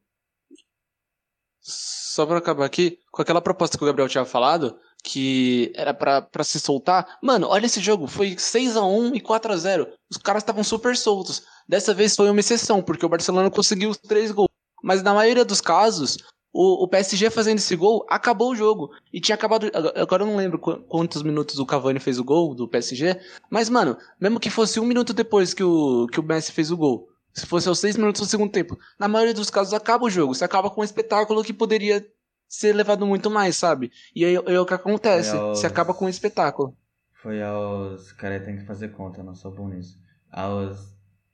Só 1.60 2.26
pra 2.26 2.38
acabar 2.38 2.64
aqui, 2.64 2.98
com 3.10 3.22
aquela 3.22 3.40
proposta 3.40 3.78
que 3.78 3.82
o 3.82 3.86
Gabriel 3.86 4.08
tinha 4.08 4.24
falado, 4.24 4.78
que 5.02 5.72
era 5.74 5.92
para 5.92 6.44
se 6.44 6.60
soltar. 6.60 7.18
Mano, 7.22 7.48
olha 7.48 7.66
esse 7.66 7.80
jogo, 7.80 8.06
foi 8.06 8.36
6 8.38 8.76
a 8.76 8.84
1 8.84 9.14
e 9.14 9.20
4 9.20 9.52
a 9.52 9.56
0 9.56 9.88
Os 10.10 10.16
caras 10.16 10.42
estavam 10.42 10.62
super 10.62 10.96
soltos. 10.96 11.42
Dessa 11.68 11.94
vez 11.94 12.14
foi 12.14 12.30
uma 12.30 12.40
exceção, 12.40 12.82
porque 12.82 13.04
o 13.04 13.08
Barcelona 13.08 13.50
conseguiu 13.50 13.90
os 13.90 13.98
três 13.98 14.30
gols. 14.30 14.50
Mas 14.82 15.02
na 15.02 15.14
maioria 15.14 15.44
dos 15.44 15.60
casos, 15.60 16.18
o, 16.54 16.84
o 16.84 16.88
PSG 16.88 17.30
fazendo 17.30 17.58
esse 17.58 17.74
gol 17.74 18.06
acabou 18.08 18.52
o 18.52 18.54
jogo. 18.54 18.92
E 19.12 19.20
tinha 19.20 19.34
acabado. 19.34 19.68
Agora 19.96 20.22
eu 20.22 20.26
não 20.26 20.36
lembro 20.36 20.56
quantos 20.58 21.20
minutos 21.24 21.58
o 21.58 21.66
Cavani 21.66 21.98
fez 21.98 22.16
o 22.20 22.24
gol 22.24 22.54
do 22.54 22.68
PSG. 22.68 23.20
Mas, 23.50 23.68
mano, 23.68 23.98
mesmo 24.20 24.38
que 24.38 24.48
fosse 24.48 24.78
um 24.78 24.86
minuto 24.86 25.12
depois 25.12 25.52
que 25.52 25.64
o, 25.64 26.06
que 26.06 26.20
o 26.20 26.22
Messi 26.22 26.52
fez 26.52 26.70
o 26.70 26.76
gol. 26.76 27.08
Se 27.32 27.44
fosse 27.44 27.68
aos 27.68 27.80
seis 27.80 27.96
minutos 27.96 28.20
do 28.20 28.28
segundo 28.28 28.52
tempo. 28.52 28.78
Na 28.96 29.08
maioria 29.08 29.34
dos 29.34 29.50
casos 29.50 29.74
acaba 29.74 30.04
o 30.04 30.10
jogo. 30.10 30.32
Você 30.32 30.44
acaba 30.44 30.70
com 30.70 30.80
um 30.80 30.84
espetáculo 30.84 31.42
que 31.42 31.52
poderia 31.52 32.06
ser 32.48 32.72
levado 32.72 33.04
muito 33.04 33.28
mais, 33.28 33.56
sabe? 33.56 33.90
E 34.14 34.24
aí 34.24 34.34
é 34.36 34.60
o 34.60 34.64
que 34.64 34.74
acontece. 34.74 35.36
Aos... 35.36 35.58
Você 35.58 35.66
acaba 35.66 35.92
com 35.92 36.04
um 36.04 36.08
espetáculo. 36.08 36.76
Foi 37.20 37.42
aos. 37.42 38.12
Cara, 38.12 38.38
tem 38.38 38.58
que 38.58 38.64
fazer 38.64 38.90
conta, 38.90 39.24
não 39.24 39.34
sou 39.34 39.52
bom 39.52 39.68
nisso. 39.68 39.98
Aos 40.30 40.78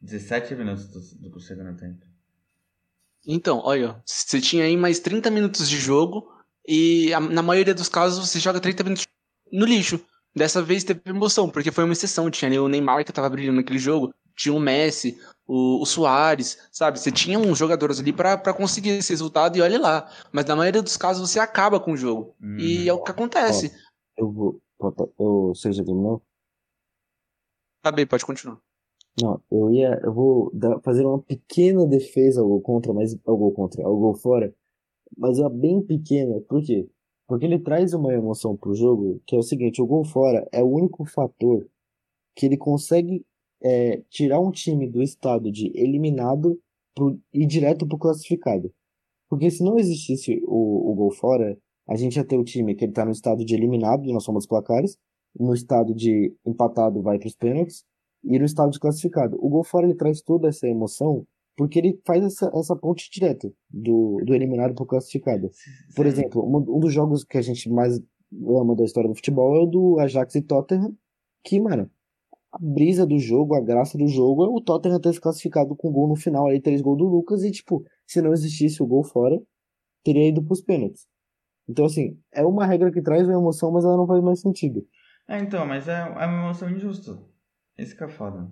17 0.01 0.55
minutos 0.55 0.89
do, 0.89 1.29
do 1.29 1.41
segundo 1.41 1.77
tempo. 1.77 2.10
Então, 3.27 3.61
olha, 3.65 4.01
você 4.05 4.41
tinha 4.41 4.65
aí 4.65 4.77
mais 4.77 4.99
30 4.99 5.31
minutos 5.31 5.69
de 5.69 5.79
jogo 5.79 6.27
e 6.67 7.11
na 7.31 7.43
maioria 7.43 7.75
dos 7.75 7.89
casos 7.89 8.29
você 8.29 8.39
joga 8.39 8.61
30 8.61 8.83
minutos 8.85 9.07
no 9.53 9.67
lixo. 9.67 10.01
Dessa 10.35 10.63
vez 10.63 10.85
teve 10.85 11.01
emoção, 11.07 11.51
porque 11.51 11.73
foi 11.73 11.85
uma 11.85 11.93
exceção. 11.93 12.31
Tinha 12.31 12.49
ali 12.49 12.59
o 12.59 12.69
Neymar 12.69 13.05
que 13.05 13.13
tava 13.13 13.29
brilhando 13.29 13.57
naquele 13.57 13.79
jogo, 13.79 14.15
tinha 14.37 14.55
o 14.55 14.61
Messi, 14.61 15.19
o, 15.47 15.83
o 15.83 15.87
Soares, 15.87 16.57
sabe? 16.71 17.01
Você 17.01 17.11
tinha 17.11 17.39
uns 17.39 17.59
jogadores 17.59 17.99
ali 17.99 18.13
para 18.13 18.55
conseguir 18.55 18.91
esse 18.91 19.11
resultado 19.11 19.57
e 19.57 19.61
olha 19.61 19.79
lá. 19.79 20.11
Mas 20.33 20.45
na 20.45 20.57
maioria 20.57 20.83
dos 20.83 20.97
casos 20.97 21.29
você 21.29 21.41
acaba 21.41 21.81
com 21.81 21.93
o 21.93 21.97
jogo. 21.97 22.35
Uhum. 22.41 22.59
E 22.59 22.89
é 22.89 22.93
o 22.93 23.03
que 23.03 23.11
acontece. 23.11 23.73
Eu 24.17 24.31
vou. 24.31 24.61
Eu, 25.19 25.53
você 25.55 25.73
já 25.73 25.85
terminou? 25.85 26.23
Tá 27.83 27.91
bem, 27.91 28.07
pode 28.07 28.25
continuar. 28.25 28.59
Não, 29.21 29.41
eu 29.51 29.71
ia. 29.71 30.01
Eu 30.03 30.13
vou 30.13 30.51
dar, 30.53 30.81
fazer 30.81 31.05
uma 31.05 31.21
pequena 31.21 31.87
defesa 31.87 32.41
ao 32.41 32.49
gol 32.49 32.61
contra, 32.61 32.93
mas 32.93 33.17
ao 33.25 33.37
gol 33.37 33.53
contra, 33.53 33.85
ao 33.85 33.97
gol 33.97 34.15
fora. 34.15 34.55
Mas 35.17 35.39
uma 35.39 35.51
bem 35.51 35.83
pequena. 35.83 36.41
Por 36.43 36.63
quê? 36.63 36.89
Porque 37.27 37.47
ele 37.47 37.59
traz 37.59 37.95
uma 37.95 38.13
emoção 38.13 38.57
pro 38.57 38.75
jogo, 38.75 39.21
que 39.27 39.37
é 39.37 39.39
o 39.39 39.43
seguinte, 39.43 39.81
o 39.81 39.87
gol 39.87 40.05
fora 40.05 40.49
é 40.53 40.63
o 40.63 40.69
único 40.69 41.05
fator 41.05 41.67
que 42.35 42.47
ele 42.47 42.57
consegue 42.57 43.25
é, 43.63 44.03
tirar 44.09 44.41
um 44.41 44.51
time 44.51 44.89
do 44.89 45.03
estado 45.03 45.51
de 45.51 45.71
eliminado 45.75 46.59
pro, 46.95 47.19
e 47.33 47.47
direto 47.47 47.87
pro 47.87 47.99
classificado. 47.99 48.73
Porque 49.29 49.51
se 49.51 49.63
não 49.63 49.79
existisse 49.79 50.43
o, 50.45 50.91
o 50.91 50.95
gol 50.95 51.13
fora, 51.13 51.57
a 51.89 51.97
gente 51.97 52.17
ia 52.17 52.25
ter 52.25 52.37
o 52.37 52.45
time 52.45 52.75
que 52.75 52.85
ele 52.85 52.93
tá 52.93 53.05
no 53.05 53.13
estado 53.13 53.45
de 53.45 53.55
eliminado, 53.55 54.13
na 54.13 54.21
soma 54.21 54.39
dos 54.39 54.47
placares, 54.47 54.97
no 55.39 55.55
estado 55.55 55.95
de 55.95 56.35
empatado 56.45 57.03
vai 57.03 57.19
para 57.19 57.29
os 57.29 57.37
pênaltis, 57.37 57.85
e 58.25 58.39
no 58.39 58.45
estado 58.45 58.71
de 58.71 58.79
classificado. 58.79 59.37
O 59.41 59.49
gol 59.49 59.65
fora 59.65 59.87
ele 59.87 59.95
traz 59.95 60.21
toda 60.21 60.49
essa 60.49 60.69
emoção 60.69 61.27
porque 61.57 61.79
ele 61.79 62.01
faz 62.07 62.25
essa, 62.25 62.51
essa 62.55 62.75
ponte 62.75 63.11
direta 63.11 63.53
do, 63.69 64.23
do 64.25 64.35
eliminado 64.35 64.75
para 64.75 64.83
o 64.83 64.87
classificado. 64.87 65.51
Por 65.95 66.07
exemplo, 66.07 66.43
um, 66.43 66.77
um 66.77 66.81
dos 66.81 66.93
jogos 66.93 67.23
que 67.23 67.37
a 67.37 67.43
gente 67.43 67.69
mais 67.69 68.01
ama 68.59 68.75
da 68.75 68.85
história 68.85 69.09
do 69.09 69.15
futebol 69.15 69.55
é 69.57 69.61
o 69.61 69.67
do 69.67 69.99
Ajax 70.01 70.37
e 70.37 70.43
Tottenham, 70.43 70.97
que, 71.45 71.61
mano, 71.61 71.91
a 72.53 72.59
brisa 72.59 73.07
do 73.07 73.19
jogo, 73.19 73.55
a 73.55 73.61
graça 73.61 73.99
do 73.99 74.07
jogo 74.07 74.45
é 74.45 74.49
o 74.49 74.61
Tottenham 74.61 75.01
ter 75.01 75.13
se 75.13 75.21
classificado 75.21 75.77
com 75.77 75.93
gol 75.93 76.09
no 76.09 76.17
final, 76.17 76.49
aí 76.49 76.61
três 76.61 76.81
gols 76.81 76.99
do 76.99 77.05
Lucas, 77.05 77.45
e, 77.45 77.51
tipo, 77.51 77.85
se 78.07 78.23
não 78.23 78.33
existisse 78.33 78.83
o 78.83 78.87
gol 78.87 79.05
fora, 79.05 79.41
teria 80.03 80.29
ido 80.29 80.43
pros 80.43 80.61
pênaltis. 80.63 81.07
Então, 81.69 81.85
assim, 81.85 82.19
é 82.33 82.45
uma 82.45 82.67
regra 82.67 82.91
que 82.91 83.03
traz 83.03 83.29
uma 83.29 83.39
emoção, 83.39 83.71
mas 83.71 83.85
ela 83.85 83.97
não 83.97 84.07
faz 84.07 84.23
mais 84.23 84.41
sentido. 84.41 84.85
É, 85.29 85.39
então, 85.39 85.65
mas 85.67 85.87
é, 85.87 86.01
é 86.01 86.27
uma 86.27 86.45
emoção 86.45 86.71
injusta. 86.71 87.19
Isso 87.83 87.97
que 87.97 88.05
é 88.05 88.09
foda. 88.09 88.51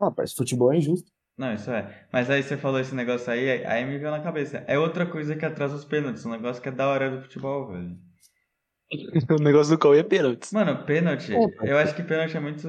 Ah, 0.00 0.12
mas 0.16 0.32
futebol 0.32 0.72
é 0.72 0.78
injusto. 0.78 1.10
Não, 1.36 1.54
isso 1.54 1.70
é. 1.70 2.06
Mas 2.12 2.28
aí 2.28 2.42
você 2.42 2.56
falou 2.56 2.80
esse 2.80 2.94
negócio 2.94 3.32
aí, 3.32 3.64
aí 3.64 3.84
me 3.84 3.98
veio 3.98 4.10
na 4.10 4.20
cabeça. 4.22 4.58
É 4.66 4.78
outra 4.78 5.06
coisa 5.06 5.36
que 5.36 5.44
atrasa 5.44 5.74
os 5.74 5.84
pênaltis, 5.84 6.24
um 6.26 6.30
negócio 6.30 6.62
que 6.62 6.68
é 6.68 6.72
da 6.72 6.88
hora 6.88 7.10
do 7.10 7.22
futebol, 7.22 7.72
velho. 7.72 7.98
o 9.38 9.42
negócio 9.42 9.74
do 9.74 9.78
Cauê 9.78 10.00
é 10.00 10.02
pênalti. 10.02 10.52
Mano, 10.52 10.84
pênalti, 10.84 11.32
É, 11.32 11.48
pode 11.48 11.70
eu 11.70 11.78
acho 11.78 11.94
que 11.94 12.02
pênalti 12.02 12.36
é 12.36 12.40
muito. 12.40 12.68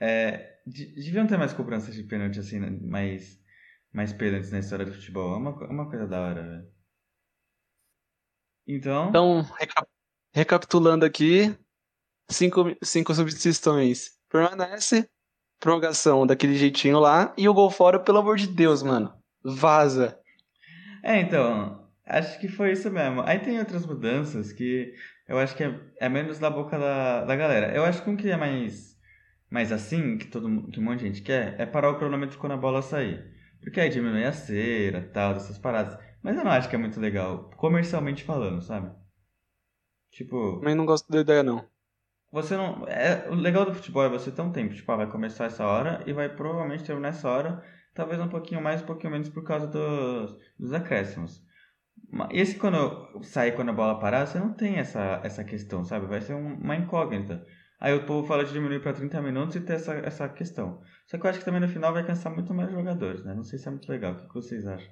É, 0.00 0.58
de- 0.66 0.94
deviam 0.94 1.26
ter 1.26 1.36
mais 1.36 1.52
cobranças 1.52 1.94
de 1.94 2.02
pênalti, 2.02 2.38
assim, 2.40 2.58
né? 2.58 2.70
mais, 2.70 3.38
mais 3.92 4.12
pênaltis 4.12 4.50
na 4.50 4.58
história 4.60 4.84
do 4.86 4.92
futebol. 4.92 5.34
É 5.34 5.38
uma, 5.38 5.50
é 5.64 5.68
uma 5.68 5.88
coisa 5.88 6.06
da 6.06 6.20
hora, 6.20 6.42
velho. 6.42 6.68
Então, 8.66 9.08
Então, 9.08 9.42
reca- 9.58 9.86
recapitulando 10.34 11.04
aqui, 11.04 11.56
cinco, 12.30 12.64
cinco 12.82 13.14
substituições. 13.14 14.17
Permanece, 14.28 15.08
prorrogação 15.58 16.26
daquele 16.26 16.54
jeitinho 16.54 16.98
lá, 16.98 17.32
e 17.36 17.48
o 17.48 17.54
gol 17.54 17.70
fora, 17.70 17.98
pelo 17.98 18.18
amor 18.18 18.36
de 18.36 18.46
Deus, 18.46 18.82
mano. 18.82 19.12
Vaza. 19.42 20.18
É, 21.02 21.20
então, 21.20 21.88
acho 22.06 22.38
que 22.40 22.48
foi 22.48 22.72
isso 22.72 22.90
mesmo. 22.90 23.22
Aí 23.22 23.38
tem 23.38 23.58
outras 23.58 23.86
mudanças 23.86 24.52
que 24.52 24.92
eu 25.26 25.38
acho 25.38 25.54
que 25.56 25.64
é, 25.64 25.80
é 26.00 26.08
menos 26.08 26.38
da 26.38 26.50
boca 26.50 26.78
da, 26.78 27.24
da 27.24 27.36
galera. 27.36 27.74
Eu 27.74 27.84
acho 27.84 28.02
que 28.02 28.10
um 28.10 28.16
que 28.16 28.30
é 28.30 28.36
mais, 28.36 28.96
mais 29.50 29.72
assim, 29.72 30.18
que, 30.18 30.26
todo, 30.26 30.70
que 30.70 30.80
um 30.80 30.82
monte 30.82 31.00
de 31.00 31.06
gente 31.06 31.22
quer, 31.22 31.58
é 31.60 31.66
parar 31.66 31.90
o 31.90 31.98
cronômetro 31.98 32.38
quando 32.38 32.52
a 32.52 32.56
bola 32.56 32.82
sair. 32.82 33.24
Porque 33.60 33.80
aí 33.80 33.88
diminui 33.88 34.24
a 34.24 34.32
cera, 34.32 35.02
tal, 35.12 35.34
dessas 35.34 35.58
paradas. 35.58 35.98
Mas 36.22 36.36
eu 36.36 36.44
não 36.44 36.50
acho 36.50 36.68
que 36.68 36.74
é 36.74 36.78
muito 36.78 37.00
legal, 37.00 37.50
comercialmente 37.56 38.24
falando, 38.24 38.62
sabe? 38.62 38.90
Tipo, 40.10 40.60
Mas 40.62 40.76
não 40.76 40.86
gosto 40.86 41.10
da 41.10 41.20
ideia, 41.20 41.42
não. 41.42 41.64
Você 42.30 42.56
não. 42.56 42.86
É, 42.86 43.28
o 43.30 43.34
legal 43.34 43.64
do 43.64 43.74
futebol 43.74 44.04
é 44.04 44.08
você 44.08 44.30
ter 44.30 44.42
um 44.42 44.52
tempo. 44.52 44.74
Tipo, 44.74 44.92
ah, 44.92 44.96
vai 44.96 45.10
começar 45.10 45.46
essa 45.46 45.64
hora 45.66 46.02
e 46.06 46.12
vai 46.12 46.28
provavelmente 46.34 46.84
terminar 46.84 47.08
essa 47.10 47.28
hora. 47.28 47.62
Talvez 47.94 48.20
um 48.20 48.28
pouquinho 48.28 48.62
mais, 48.62 48.82
um 48.82 48.86
pouquinho 48.86 49.12
menos 49.12 49.28
por 49.28 49.42
causa 49.44 49.66
dos, 49.66 50.36
dos 50.58 50.72
acréscimos. 50.72 51.42
Esse 52.30 52.56
quando 52.58 53.22
sair 53.22 53.52
quando 53.54 53.70
a 53.70 53.72
bola 53.72 53.98
parar, 53.98 54.26
você 54.26 54.38
não 54.38 54.52
tem 54.54 54.76
essa, 54.76 55.20
essa 55.24 55.44
questão, 55.44 55.84
sabe? 55.84 56.06
Vai 56.06 56.20
ser 56.20 56.34
um- 56.34 56.54
uma 56.54 56.76
incógnita. 56.76 57.44
Aí 57.80 57.94
o 57.94 58.06
povo 58.06 58.26
fala 58.26 58.44
de 58.44 58.52
diminuir 58.52 58.80
para 58.80 58.92
30 58.92 59.20
minutos 59.20 59.56
e 59.56 59.60
ter 59.60 59.74
essa, 59.74 59.94
essa 59.94 60.28
questão. 60.28 60.80
Só 61.06 61.18
que 61.18 61.26
eu 61.26 61.30
acho 61.30 61.38
que 61.40 61.44
também 61.44 61.60
no 61.60 61.68
final 61.68 61.92
vai 61.92 62.06
cansar 62.06 62.32
muito 62.32 62.52
mais 62.54 62.70
jogadores, 62.70 63.24
né? 63.24 63.34
Não 63.34 63.44
sei 63.44 63.58
se 63.58 63.68
é 63.68 63.70
muito 63.70 63.88
legal. 63.90 64.12
O 64.14 64.28
que 64.28 64.34
vocês 64.34 64.66
acham? 64.66 64.90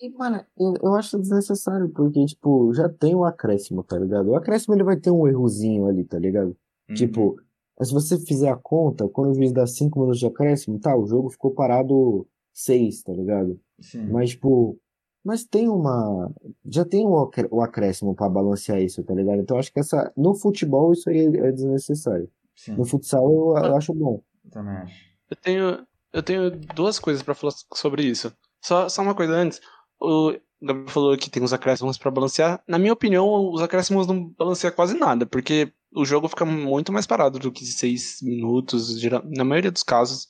E, 0.00 0.10
mano, 0.10 0.44
eu, 0.58 0.74
eu 0.82 0.94
acho 0.94 1.18
desnecessário, 1.18 1.88
porque, 1.90 2.24
tipo, 2.26 2.72
já 2.74 2.88
tem 2.88 3.14
o 3.14 3.24
acréscimo, 3.24 3.84
tá 3.84 3.98
ligado? 3.98 4.28
O 4.30 4.36
acréscimo 4.36 4.74
ele 4.74 4.84
vai 4.84 4.96
ter 4.96 5.10
um 5.10 5.26
errozinho 5.28 5.86
ali, 5.86 6.04
tá 6.04 6.18
ligado? 6.18 6.56
Uhum. 6.88 6.94
Tipo, 6.94 7.36
mas 7.78 7.88
se 7.88 7.94
você 7.94 8.18
fizer 8.18 8.50
a 8.50 8.56
conta, 8.56 9.08
quando 9.08 9.30
o 9.30 9.34
juiz 9.34 9.52
dá 9.52 9.66
5 9.66 9.98
minutos 9.98 10.20
de 10.20 10.26
acréscimo, 10.26 10.78
tá, 10.78 10.96
o 10.96 11.06
jogo 11.06 11.30
ficou 11.30 11.50
parado 11.52 12.26
6, 12.52 13.02
tá 13.02 13.12
ligado? 13.12 13.58
Sim. 13.80 14.06
Mas, 14.10 14.30
tipo, 14.30 14.78
mas 15.24 15.44
tem 15.44 15.68
uma. 15.68 16.30
Já 16.66 16.84
tem 16.84 17.06
o 17.06 17.16
acré- 17.18 17.48
o 17.50 17.60
acréscimo 17.62 18.14
pra 18.14 18.28
balancear 18.28 18.80
isso, 18.80 19.02
tá 19.02 19.14
ligado? 19.14 19.40
Então 19.40 19.56
eu 19.56 19.60
acho 19.60 19.72
que 19.72 19.80
essa. 19.80 20.12
No 20.16 20.34
futebol 20.34 20.92
isso 20.92 21.08
aí 21.08 21.18
é 21.26 21.50
desnecessário. 21.52 22.28
Sim, 22.54 22.76
No 22.76 22.84
futsal 22.84 23.24
eu, 23.24 23.56
eu 23.64 23.76
acho 23.76 23.94
bom. 23.94 24.20
eu 24.44 24.50
também 24.50 24.74
acho. 24.76 24.94
Eu 25.30 25.36
tenho, 25.36 25.86
eu 26.12 26.22
tenho 26.22 26.50
duas 26.74 26.98
coisas 26.98 27.22
pra 27.22 27.34
falar 27.34 27.54
sobre 27.74 28.02
isso. 28.04 28.30
Só, 28.62 28.88
só 28.88 29.00
uma 29.02 29.14
coisa 29.14 29.32
antes. 29.32 29.60
O 29.98 30.32
Gabriel 30.60 30.88
falou 30.88 31.16
que 31.16 31.30
tem 31.30 31.42
os 31.42 31.52
acréscimos 31.54 31.96
pra 31.96 32.10
balancear. 32.10 32.62
Na 32.68 32.78
minha 32.78 32.92
opinião, 32.92 33.50
os 33.50 33.62
acréscimos 33.62 34.06
não 34.06 34.28
balanceiam 34.38 34.72
quase 34.74 34.94
nada, 34.98 35.24
porque 35.24 35.72
o 35.94 36.04
jogo 36.04 36.28
fica 36.28 36.44
muito 36.44 36.92
mais 36.92 37.06
parado 37.06 37.38
do 37.38 37.50
que 37.52 37.64
seis 37.64 38.18
minutos. 38.22 38.98
geral- 39.00 39.22
Na 39.24 39.44
maioria 39.44 39.70
dos 39.70 39.82
casos, 39.82 40.28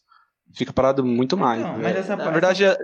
fica 0.54 0.72
parado 0.72 1.04
muito 1.04 1.36
mais. 1.36 1.62
Mas 1.62 1.78
né? 1.78 1.98
essa 1.98 2.16
Na 2.16 2.30
verdade, 2.30 2.64
é- 2.64 2.76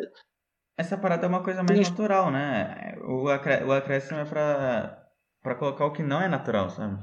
Essa 0.76 0.96
parada 0.96 1.26
é 1.26 1.28
uma 1.28 1.42
coisa 1.42 1.60
mais 1.62 1.78
Tem- 1.80 1.90
natural, 1.90 2.30
né? 2.30 2.96
O, 3.04 3.28
acré 3.28 3.64
o 3.64 3.72
acréscimo 3.72 4.20
é 4.20 4.24
pra, 4.24 5.04
pra 5.42 5.54
colocar 5.56 5.84
o 5.86 5.92
que 5.92 6.04
não 6.04 6.20
é 6.22 6.28
natural, 6.28 6.70
sabe? 6.70 6.96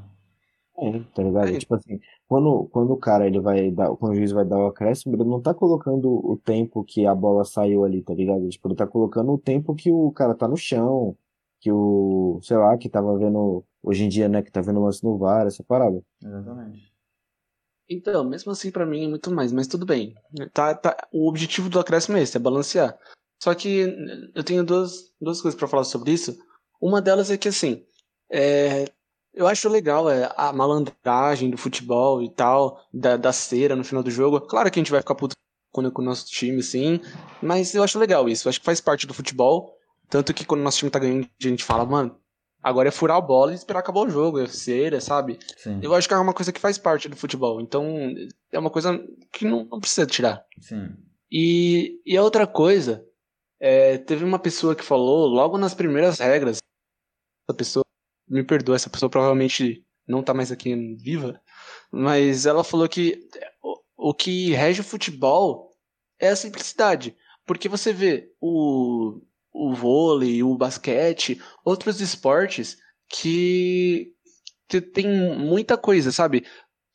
É, 0.77 0.99
tá 1.13 1.21
ligado? 1.23 1.47
É. 1.49 1.57
Tipo 1.57 1.75
assim, 1.75 1.99
quando, 2.27 2.69
quando 2.71 2.91
o 2.91 2.97
cara 2.97 3.27
ele 3.27 3.39
vai 3.41 3.71
dar, 3.71 3.89
quando 3.97 4.13
o 4.13 4.15
juiz 4.15 4.31
vai 4.31 4.45
dar 4.45 4.57
o 4.57 4.67
acréscimo, 4.67 5.15
ele 5.15 5.23
não 5.25 5.41
tá 5.41 5.53
colocando 5.53 6.09
o 6.09 6.37
tempo 6.37 6.83
que 6.85 7.05
a 7.05 7.13
bola 7.15 7.43
saiu 7.45 7.83
ali, 7.83 8.01
tá 8.01 8.13
ligado? 8.13 8.47
Tipo, 8.49 8.67
ele 8.69 8.75
tá 8.75 8.87
colocando 8.87 9.33
o 9.33 9.37
tempo 9.37 9.75
que 9.75 9.91
o 9.91 10.11
cara 10.11 10.33
tá 10.35 10.47
no 10.47 10.55
chão, 10.57 11.15
que 11.59 11.69
o, 11.71 12.39
sei 12.43 12.55
lá, 12.57 12.77
que 12.77 12.89
tava 12.89 13.17
vendo, 13.17 13.63
hoje 13.85 14.03
em 14.03 14.09
dia, 14.09 14.27
né, 14.27 14.41
que 14.41 14.51
tá 14.51 14.61
vendo 14.61 14.83
lance 14.83 15.03
no 15.03 15.17
VAR, 15.17 15.45
essa 15.45 15.63
parada. 15.63 16.01
Exatamente. 16.21 16.91
Então, 17.87 18.23
mesmo 18.23 18.51
assim, 18.51 18.71
pra 18.71 18.85
mim 18.85 19.05
é 19.05 19.07
muito 19.07 19.29
mais, 19.29 19.51
mas 19.51 19.67
tudo 19.67 19.85
bem. 19.85 20.15
Tá, 20.51 20.73
tá, 20.73 21.07
o 21.11 21.29
objetivo 21.29 21.69
do 21.69 21.79
acréscimo 21.79 22.17
é 22.17 22.23
esse, 22.23 22.35
é 22.35 22.39
balancear. 22.39 22.97
Só 23.41 23.53
que 23.53 23.85
eu 24.33 24.43
tenho 24.43 24.63
duas, 24.63 25.13
duas 25.21 25.39
coisas 25.39 25.57
pra 25.57 25.67
falar 25.67 25.83
sobre 25.83 26.11
isso. 26.11 26.35
Uma 26.81 26.99
delas 26.99 27.29
é 27.29 27.37
que, 27.37 27.47
assim, 27.47 27.85
é, 28.31 28.85
eu 29.31 29.45
acho 29.45 29.69
legal 29.69 30.09
é, 30.09 30.31
a 30.35 30.51
malandragem 30.51 31.51
do 31.51 31.57
futebol 31.57 32.23
e 32.23 32.29
tal, 32.29 32.83
da, 32.91 33.17
da 33.17 33.31
cera 33.31 33.75
no 33.75 33.83
final 33.83 34.01
do 34.01 34.09
jogo. 34.09 34.41
Claro 34.41 34.71
que 34.71 34.79
a 34.79 34.81
gente 34.81 34.91
vai 34.91 35.01
ficar 35.01 35.13
puto 35.13 35.35
com 35.71 35.91
com 35.91 36.01
o 36.01 36.05
nosso 36.05 36.25
time, 36.27 36.63
sim, 36.63 37.01
mas 37.41 37.75
eu 37.75 37.83
acho 37.83 37.99
legal 37.99 38.27
isso. 38.29 38.47
Eu 38.47 38.49
acho 38.49 38.59
que 38.59 38.65
faz 38.65 38.79
parte 38.79 39.05
do 39.05 39.13
futebol. 39.13 39.77
Tanto 40.09 40.33
que 40.33 40.45
quando 40.45 40.61
o 40.61 40.63
nosso 40.63 40.77
time 40.79 40.89
tá 40.89 40.99
ganhando, 40.99 41.25
a 41.25 41.47
gente 41.47 41.63
fala, 41.63 41.85
mano, 41.85 42.17
agora 42.65 42.89
é 42.89 42.91
furar 42.91 43.17
a 43.17 43.21
bola 43.21 43.51
e 43.51 43.55
esperar 43.55 43.81
acabar 43.81 44.01
o 44.01 44.09
jogo, 44.09 44.39
é 44.39 44.47
cera, 44.47 44.99
sabe? 44.99 45.37
Sim. 45.55 45.79
Eu 45.83 45.93
acho 45.93 46.07
que 46.07 46.15
é 46.15 46.17
uma 46.17 46.33
coisa 46.33 46.51
que 46.51 46.59
faz 46.59 46.79
parte 46.79 47.07
do 47.07 47.15
futebol. 47.15 47.61
Então, 47.61 47.85
é 48.51 48.57
uma 48.57 48.71
coisa 48.71 48.99
que 49.31 49.45
não, 49.45 49.65
não 49.65 49.79
precisa 49.79 50.07
tirar. 50.07 50.43
Sim. 50.59 50.89
E, 51.31 52.01
e 52.03 52.17
a 52.17 52.23
outra 52.23 52.47
coisa, 52.47 53.05
é, 53.59 53.99
teve 53.99 54.23
uma 54.23 54.39
pessoa 54.39 54.75
que 54.75 54.83
falou, 54.83 55.27
logo 55.27 55.59
nas 55.59 55.75
primeiras 55.75 56.17
regras, 56.17 56.57
essa 57.47 57.55
pessoa, 57.55 57.85
me 58.27 58.43
perdoa, 58.43 58.75
essa 58.75 58.89
pessoa 58.89 59.11
provavelmente 59.11 59.85
não 60.07 60.23
tá 60.23 60.33
mais 60.33 60.51
aqui 60.51 60.95
viva, 60.95 61.39
mas 61.91 62.47
ela 62.47 62.63
falou 62.63 62.89
que 62.89 63.29
o, 63.61 64.09
o 64.09 64.13
que 64.15 64.53
rege 64.53 64.81
o 64.81 64.83
futebol 64.83 65.69
é 66.19 66.29
a 66.29 66.35
simplicidade. 66.35 67.15
Porque 67.45 67.69
você 67.69 67.93
vê 67.93 68.33
o, 68.41 69.21
o 69.55 69.73
vôlei, 69.73 70.43
o 70.43 70.57
basquete, 70.57 71.41
outros 71.63 72.01
esportes 72.01 72.77
que, 73.07 74.11
tem 74.93 75.07
muita 75.37 75.77
coisa, 75.77 76.11
sabe? 76.11 76.45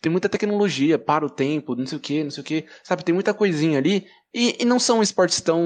Tem 0.02 0.12
muita 0.12 0.28
tecnologia, 0.28 0.98
para 0.98 1.24
o 1.24 1.30
tempo, 1.30 1.74
não 1.74 1.86
sei 1.86 1.98
o 1.98 2.00
que, 2.00 2.22
não 2.22 2.30
sei 2.30 2.42
o 2.42 2.44
que, 2.44 2.66
sabe? 2.84 3.04
Tem 3.04 3.14
muita 3.14 3.32
coisinha 3.32 3.78
ali. 3.78 4.06
E, 4.34 4.62
e 4.62 4.64
não 4.64 4.78
são 4.78 5.02
esportes 5.02 5.40
tão, 5.40 5.62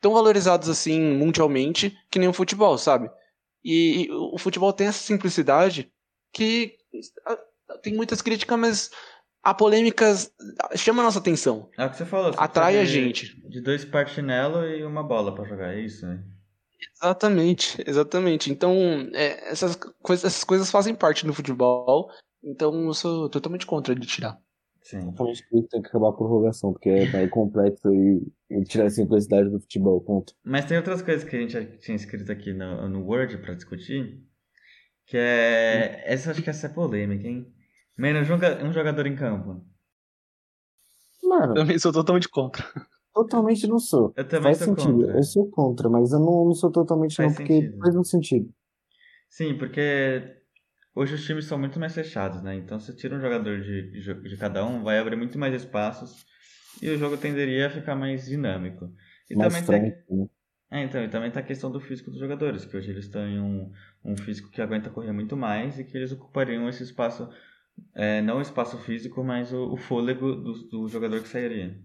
tão 0.00 0.12
valorizados 0.12 0.68
assim 0.68 1.00
mundialmente 1.00 1.96
que 2.10 2.18
nem 2.18 2.28
o 2.28 2.32
futebol, 2.34 2.76
sabe? 2.76 3.10
E, 3.64 4.04
e 4.04 4.10
o 4.10 4.36
futebol 4.38 4.72
tem 4.72 4.88
essa 4.88 5.02
simplicidade 5.02 5.90
que 6.32 6.76
tem 7.82 7.94
muitas 7.94 8.20
críticas, 8.20 8.58
mas 8.58 8.90
a 9.42 9.52
polêmica 9.52 10.14
chama 10.76 11.02
a 11.02 11.06
nossa 11.06 11.18
atenção. 11.18 11.68
É 11.76 11.84
o 11.84 11.90
que 11.90 11.96
você 11.96 12.04
falou. 12.04 12.32
você 12.32 12.38
Atrai 12.40 12.78
a 12.78 12.84
gente. 12.84 13.40
De 13.48 13.60
dois 13.60 13.84
parchinelo 13.84 14.64
e 14.64 14.84
uma 14.84 15.02
bola 15.02 15.34
pra 15.34 15.44
jogar, 15.44 15.74
é 15.74 15.80
isso, 15.80 16.06
né? 16.06 16.22
Exatamente, 16.96 17.82
exatamente. 17.86 18.52
Então, 18.52 18.74
é, 19.12 19.50
essas, 19.50 19.76
coisas, 20.00 20.24
essas 20.24 20.44
coisas 20.44 20.70
fazem 20.70 20.94
parte 20.94 21.26
do 21.26 21.34
futebol. 21.34 22.08
Então, 22.42 22.86
eu 22.86 22.94
sou 22.94 23.28
totalmente 23.28 23.66
contra 23.66 23.94
de 23.94 24.06
tirar. 24.06 24.38
Sim. 24.82 25.12
Por 25.12 25.30
isso 25.30 25.42
tem 25.50 25.80
que 25.80 25.88
acabar 25.88 26.08
a 26.08 26.12
prorrogação, 26.12 26.72
porque 26.72 26.88
é, 26.88 27.04
é 27.04 27.28
complexo 27.28 27.88
e, 27.92 28.32
e 28.50 28.64
tirar 28.64 28.86
a 28.86 28.90
simplicidade 28.90 29.48
do 29.48 29.60
futebol, 29.60 30.00
ponto. 30.00 30.34
Mas 30.44 30.64
tem 30.64 30.76
outras 30.76 31.02
coisas 31.02 31.22
que 31.28 31.36
a 31.36 31.40
gente 31.40 31.78
tinha 31.78 31.96
escrito 31.96 32.30
aqui 32.30 32.52
no, 32.52 32.88
no 32.88 33.04
Word 33.04 33.38
pra 33.38 33.54
discutir. 33.54 34.20
Que 35.06 35.16
é. 35.16 36.02
Essa 36.04 36.32
acho 36.32 36.42
que 36.42 36.50
essa 36.50 36.66
é 36.66 36.70
polêmica, 36.70 37.26
hein? 37.26 37.52
Menos 37.96 38.28
um 38.30 38.72
jogador 38.72 39.06
em 39.06 39.14
campo. 39.14 39.64
Mano, 41.22 41.54
Também 41.54 41.78
sou 41.78 41.92
totalmente 41.92 42.28
contra. 42.28 42.64
Totalmente 43.14 43.66
não 43.66 43.78
sou. 43.78 44.12
Eu 44.16 44.26
também 44.26 44.54
Faz 44.54 44.58
sou 44.58 44.68
sentido. 44.68 44.92
contra. 45.00 45.16
Eu 45.16 45.22
sou 45.22 45.50
contra, 45.50 45.88
mas 45.88 46.12
eu 46.12 46.18
não, 46.18 46.46
não 46.46 46.54
sou 46.54 46.70
totalmente 46.70 47.14
Faz 47.14 47.28
não, 47.28 47.36
porque 47.36 47.52
sentido. 47.54 47.78
faz 47.78 47.96
um 47.96 48.04
sentido. 48.04 48.54
Sim, 49.28 49.56
porque 49.58 50.36
hoje 50.94 51.14
os 51.14 51.24
times 51.24 51.44
são 51.44 51.58
muito 51.58 51.78
mais 51.78 51.94
fechados, 51.94 52.42
né? 52.42 52.54
Então 52.54 52.80
se 52.80 52.94
tira 52.96 53.16
um 53.16 53.20
jogador 53.20 53.60
de, 53.60 54.00
de, 54.00 54.36
cada 54.36 54.64
um, 54.64 54.82
vai 54.82 54.98
abrir 54.98 55.16
muito 55.16 55.38
mais 55.38 55.54
espaços 55.54 56.24
e 56.80 56.88
o 56.88 56.98
jogo 56.98 57.16
tenderia 57.16 57.66
a 57.66 57.70
ficar 57.70 57.94
mais 57.94 58.26
dinâmico. 58.26 58.90
E 59.30 59.36
Mais 59.36 59.54
também 59.64 59.90
franco, 59.90 60.14
né? 60.14 60.26
é, 60.70 60.82
então, 60.84 61.02
e 61.02 61.08
também 61.08 61.30
tá 61.30 61.40
a 61.40 61.44
questão 61.44 61.70
do 61.70 61.80
físico 61.80 62.10
dos 62.10 62.18
jogadores, 62.20 62.64
que 62.64 62.76
hoje 62.76 62.90
eles 62.90 63.08
têm 63.08 63.40
um, 63.40 63.70
um 64.04 64.16
físico 64.16 64.50
que 64.50 64.60
aguenta 64.60 64.90
correr 64.90 65.12
muito 65.12 65.36
mais 65.36 65.78
e 65.78 65.84
que 65.84 65.96
eles 65.96 66.12
ocupariam 66.12 66.68
esse 66.68 66.82
espaço, 66.82 67.28
é, 67.94 68.20
não 68.22 68.38
o 68.38 68.42
espaço 68.42 68.78
físico, 68.78 69.22
mas 69.24 69.52
o, 69.52 69.72
o 69.72 69.76
fôlego 69.76 70.34
do, 70.34 70.52
do 70.68 70.88
jogador 70.88 71.20
que 71.22 71.28
sairia. 71.28 71.76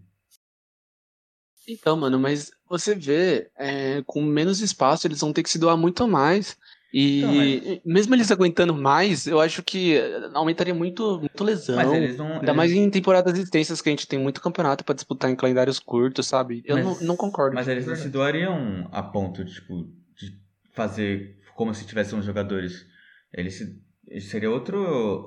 Então, 1.69 1.97
mano, 1.97 2.17
mas 2.17 2.49
você 2.69 2.95
vê, 2.95 3.49
é, 3.57 4.01
com 4.05 4.21
menos 4.21 4.61
espaço, 4.61 5.05
eles 5.05 5.19
vão 5.19 5.33
ter 5.33 5.43
que 5.43 5.49
se 5.49 5.59
doar 5.59 5.75
muito 5.75 6.07
mais. 6.07 6.57
E 6.93 7.19
Então, 7.19 7.35
mas- 7.35 7.81
mesmo 7.85 8.15
eles 8.15 8.31
aguentando 8.31 8.73
mais, 8.73 9.27
eu 9.27 9.41
acho 9.41 9.61
que 9.61 9.97
aumentaria 10.33 10.73
muito, 10.73 11.19
muito 11.19 11.43
lesão. 11.43 11.75
Mas 11.75 11.91
eles 11.91 12.17
não. 12.17 12.27
Ainda 12.35 12.45
eles- 12.45 12.55
mais 12.55 12.71
em 12.71 12.89
temporadas 12.89 13.37
extensas 13.37 13.81
que 13.81 13.89
a 13.89 13.91
gente 13.91 14.07
tem 14.07 14.17
muito 14.17 14.39
campeonato 14.41 14.85
pra 14.85 14.95
disputar 14.95 15.29
em 15.29 15.35
calendários 15.35 15.77
curtos, 15.79 16.25
sabe? 16.27 16.63
Eu 16.65 16.77
Mas- 16.77 16.85
não, 17.01 17.07
não 17.09 17.17
concordo. 17.17 17.55
Mas 17.55 17.67
eles 17.67 17.85
não 17.85 17.95
se 17.97 18.07
doariam 18.07 18.87
a 18.93 19.03
ponto, 19.03 19.43
tipo, 19.43 19.83
de 20.15 20.39
fazer 20.73 21.37
como 21.57 21.73
se 21.73 21.85
tivessem 21.85 22.17
uns 22.17 22.23
jogadores. 22.25 22.85
Eles 23.33 23.55
se. 23.57 23.86
Seria 24.21 24.49
outro, 24.49 24.79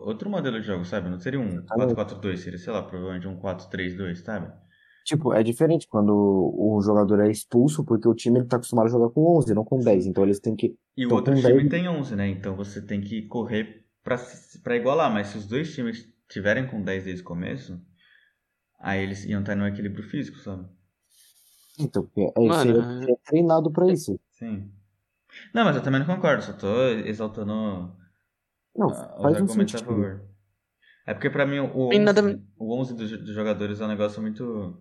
outro 0.05 0.31
modelo 0.31 0.59
de 0.61 0.67
jogo, 0.67 0.85
sabe? 0.85 1.11
Não 1.11 1.19
seria 1.21 1.39
um 1.39 1.63
4-4-2, 1.67 2.39
seria, 2.39 2.59
sei 2.59 2.73
lá, 2.73 2.83
provavelmente 2.83 3.29
um 3.29 3.37
4-3-2, 3.39 4.17
sabe? 4.23 4.51
Tipo, 5.05 5.33
é 5.35 5.43
diferente 5.43 5.87
quando 5.89 6.13
o 6.15 6.81
jogador 6.83 7.21
é 7.21 7.31
expulso, 7.31 7.85
porque 7.85 8.09
o 8.09 8.15
time 8.15 8.39
ele 8.39 8.47
tá 8.47 8.57
acostumado 8.57 8.87
a 8.87 8.91
jogar 8.91 9.11
com 9.11 9.37
11, 9.37 9.55
não 9.55 9.65
com 9.65 9.79
10. 9.81 10.07
Então 10.07 10.25
eles 10.25 10.41
têm 10.41 10.55
que. 10.57 10.77
E 10.97 11.05
o 11.05 11.07
Então, 11.07 11.17
outro 11.19 11.35
time 11.35 11.53
dez- 11.59 11.69
tem 11.69 11.89
11, 11.89 12.15
né? 12.17 12.29
Então 12.29 12.55
você 12.57 12.81
tem 12.81 13.01
que 13.01 13.23
correr 13.27 13.85
pra, 14.05 14.77
igualar. 14.77 15.13
Mas 15.13 15.29
se 15.29 15.39
os 15.39 15.47
dois 15.47 15.75
times 15.75 16.07
tiverem 16.29 16.67
com 16.67 16.83
10 16.83 17.05
desde 17.05 17.23
o 17.23 17.25
começo, 17.25 17.79
aí 18.79 19.03
eles 19.03 19.25
iam 19.25 19.41
estar 19.41 19.57
no 19.57 19.67
equilíbrio 19.67 20.05
físico, 20.05 20.39
sabe? 20.39 20.67
Então, 21.79 22.03
porque 22.05 22.21
é, 22.37 22.47
Mano, 22.47 22.63
seria- 22.63 23.13
é 23.13 23.17
treinado 23.27 23.71
pra 23.71 23.91
isso. 23.91 24.19
Sim. 24.33 24.71
Não, 25.55 25.65
mas 25.65 25.77
eu 25.77 25.83
também 25.83 26.01
não 26.01 26.07
concordo, 26.07 26.43
só 26.43 26.53
tô 26.53 26.83
exaltando 27.05 27.95
Não, 28.77 28.89
ah, 28.91 29.19
faz 29.23 29.41
um 29.41 29.45
a 29.45 29.49
sentido. 29.49 29.85
favor. 29.85 30.23
É 31.07 31.15
porque 31.15 31.31
pra 31.31 31.47
mim 31.47 31.59
o 31.59 31.89
Tem 31.89 32.01
11, 32.01 32.05
nada- 32.05 32.41
o 32.59 32.79
11 32.79 32.95
dos, 32.95 33.11
dos 33.11 33.35
jogadores 33.35 33.81
é 33.81 33.85
um 33.85 33.89
negócio 33.89 34.21
muito 34.23 34.79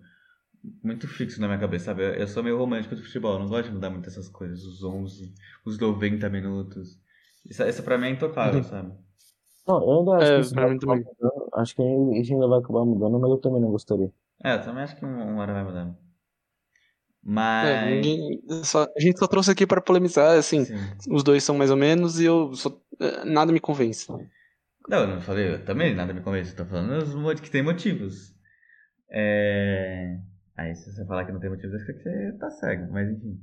muito 0.84 1.07
fixo 1.07 1.40
na 1.40 1.48
minha 1.48 1.60
cabeça, 1.60 1.86
sabe? 1.86 2.03
Eu, 2.03 2.14
eu 2.16 2.28
sou 2.28 2.44
meio 2.44 2.57
romântico 2.57 2.94
do 2.95 3.02
futebol, 3.02 3.34
eu 3.34 3.40
não 3.40 3.48
gosto 3.48 3.70
de 3.70 3.74
mudar 3.76 3.90
muito 3.90 4.10
essas 4.10 4.28
coisas, 4.28 4.61
os 4.64 4.84
11, 4.84 5.34
os 5.66 5.80
90 5.80 6.30
minutos. 6.30 6.99
Isso, 7.45 7.64
isso 7.64 7.82
pra 7.84 7.98
mim 7.98 8.07
é 8.07 8.10
intocável, 8.11 8.61
sabe? 8.64 8.94
Não, 9.68 9.82
eu 9.82 9.99
ainda 9.99 10.16
acho 10.18 10.32
É, 10.32 10.36
que 10.36 10.41
isso 10.41 10.56
vai 10.56 10.64
acabar 10.76 10.95
mudando. 10.98 11.49
Acho 11.53 11.76
que 11.76 11.84
isso 12.20 12.34
ainda 12.34 12.48
vai 12.48 12.60
acabar 12.60 12.86
mudando, 12.86 13.20
mas 13.20 13.32
eu 13.32 13.38
também 13.38 13.61
não 13.61 13.72
gostaria. 13.72 14.11
É, 14.44 14.56
eu 14.56 14.61
também 14.64 14.84
acho 14.84 14.95
que 14.98 15.06
uma 15.06 15.41
hora 15.41 15.53
vai 15.53 15.64
mudar. 15.64 15.95
É, 17.26 17.30
Mas. 17.32 17.96
ninguém- 17.96 18.41
só- 18.64 18.84
a 18.96 19.00
gente 19.00 19.20
só 19.20 19.28
trouxe 19.28 19.52
aqui 19.52 19.68
pra 19.68 19.82
polemizar, 19.82 20.38
assim, 20.38 20.64
Sim. 20.66 20.76
os 21.12 21.24
dois 21.24 21.44
são 21.44 21.58
mais 21.58 21.70
ou 21.70 21.78
menos 21.78 22.20
e 22.20 22.26
eu 22.26 22.54
só, 22.54 22.70
é, 23.00 23.26
nada 23.26 23.52
me 23.52 23.60
convence. 23.60 24.10
Não, 24.88 25.02
eu 25.02 25.08
não 25.08 25.22
falei, 25.22 25.54
eu 25.54 25.66
também 25.66 25.94
nada 25.94 26.14
me 26.14 26.22
convence, 26.22 26.52
eu 26.52 26.58
tô 26.58 26.66
falando 26.66 27.41
que 27.41 27.52
tem 27.52 27.62
motivos. 27.62 28.34
É. 29.12 30.18
Aí 30.58 30.76
se 30.76 30.91
você 30.91 31.06
falar 31.06 31.26
que 31.26 31.32
não 31.32 31.40
tem 31.40 31.50
motivos, 31.50 31.76
acho 31.76 31.86
que 31.86 31.94
você 31.94 32.38
tá 32.40 32.50
cego, 32.52 32.91
mas 32.91 33.10
enfim. 33.10 33.40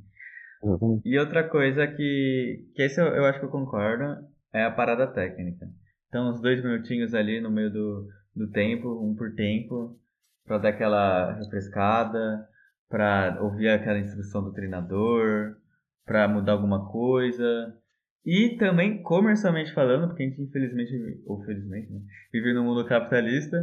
Exatamente. 0.62 1.02
E 1.08 1.18
outra 1.18 1.48
coisa 1.48 1.86
que. 1.86 2.64
que 2.74 2.82
esse 2.82 3.00
eu, 3.00 3.06
eu 3.08 3.24
acho 3.26 3.38
que 3.38 3.44
eu 3.46 3.50
concordo 3.50 4.04
é 4.52 4.64
a 4.64 4.70
parada 4.70 5.06
técnica. 5.06 5.66
Então, 6.08 6.30
uns 6.30 6.40
dois 6.40 6.62
minutinhos 6.62 7.14
ali 7.14 7.40
no 7.40 7.50
meio 7.50 7.70
do, 7.70 8.08
do 8.34 8.50
tempo, 8.50 8.88
um 9.04 9.14
por 9.14 9.34
tempo, 9.34 9.98
pra 10.44 10.58
dar 10.58 10.70
aquela 10.70 11.32
refrescada, 11.34 12.48
pra 12.88 13.38
ouvir 13.40 13.68
aquela 13.68 13.98
instrução 13.98 14.42
do 14.42 14.52
treinador, 14.52 15.56
pra 16.04 16.28
mudar 16.28 16.52
alguma 16.52 16.90
coisa. 16.90 17.76
E 18.24 18.56
também, 18.58 19.02
comercialmente 19.02 19.72
falando, 19.72 20.08
porque 20.08 20.22
a 20.22 20.26
gente 20.26 20.42
infelizmente, 20.42 21.22
ou 21.26 21.44
felizmente, 21.44 21.92
né, 21.92 22.00
vive 22.32 22.52
num 22.52 22.64
mundo 22.64 22.86
capitalista, 22.86 23.56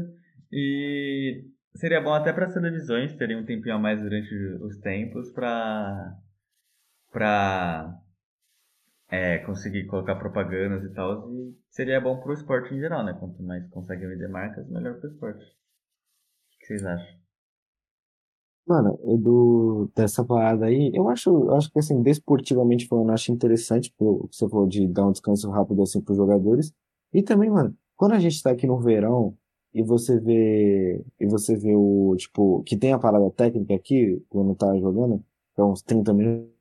e 0.52 1.46
seria 1.76 2.02
bom 2.02 2.14
até 2.14 2.32
para 2.32 2.46
as 2.46 2.54
televisões 2.54 3.14
terem 3.16 3.38
um 3.38 3.46
tempinho 3.46 3.76
a 3.76 3.80
mais 3.80 4.02
durante 4.02 4.34
os 4.62 4.78
tempos 4.80 5.32
pra 5.32 6.18
pra 7.12 8.00
é, 9.10 9.40
conseguir 9.40 9.86
colocar 9.86 10.16
propagandas 10.16 10.84
e 10.84 10.94
tal. 10.94 11.32
E 11.32 11.56
seria 11.70 12.02
bom 12.02 12.20
pro 12.22 12.34
esporte 12.34 12.74
em 12.74 12.80
geral, 12.80 13.04
né? 13.06 13.14
Quanto 13.20 13.44
mais 13.44 13.68
conseguem 13.70 14.08
vender 14.08 14.28
marcas, 14.28 14.68
melhor 14.70 15.00
pro 15.00 15.10
esporte. 15.10 15.44
O 15.44 16.60
que 16.60 16.66
vocês 16.66 16.86
acham? 16.86 17.23
Mano, 18.66 18.98
eu 19.04 19.18
do, 19.18 19.92
dessa 19.94 20.24
parada 20.24 20.66
aí, 20.68 20.90
eu 20.94 21.10
acho, 21.10 21.30
eu 21.30 21.56
acho 21.56 21.70
que 21.70 21.80
assim, 21.80 22.02
desportivamente 22.02 22.88
falando, 22.88 23.10
eu 23.10 23.14
acho 23.14 23.32
interessante, 23.32 23.94
pô, 23.98 24.22
o 24.24 24.28
que 24.30 24.38
você 24.38 24.48
falou 24.48 24.68
de 24.68 24.88
dar 24.88 25.06
um 25.06 25.12
descanso 25.12 25.50
rápido 25.50 25.82
assim 25.84 26.00
pros 26.00 26.18
jogadores. 26.18 26.72
E 27.14 27.22
também, 27.22 27.50
mano, 27.50 27.76
quando 27.98 28.14
a 28.14 28.20
gente 28.20 28.42
tá 28.42 28.52
aqui 28.52 28.66
no 28.66 28.80
verão 28.80 29.38
e 29.74 29.84
você 29.84 30.18
vê, 30.20 31.04
e 31.20 31.26
você 31.26 31.58
vê 31.58 31.76
o, 31.76 32.16
tipo, 32.18 32.64
que 32.64 32.78
tem 32.78 32.94
a 32.94 33.00
parada 33.00 33.30
técnica 33.32 33.76
aqui, 33.76 34.24
quando 34.30 34.56
tá 34.56 34.78
jogando, 34.78 35.20
que 35.54 35.62
é 35.62 35.64
uns 35.64 35.82
30 35.82 36.14
minutos, 36.14 36.54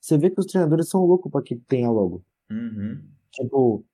você 0.00 0.16
vê 0.16 0.30
que 0.30 0.40
os 0.40 0.46
treinadores 0.46 0.88
são 0.88 1.04
loucos 1.04 1.30
pra 1.30 1.42
que 1.42 1.56
tenha 1.56 1.90
logo. 1.90 2.22
Uhum. 2.50 3.02
Tipo, 3.32 3.84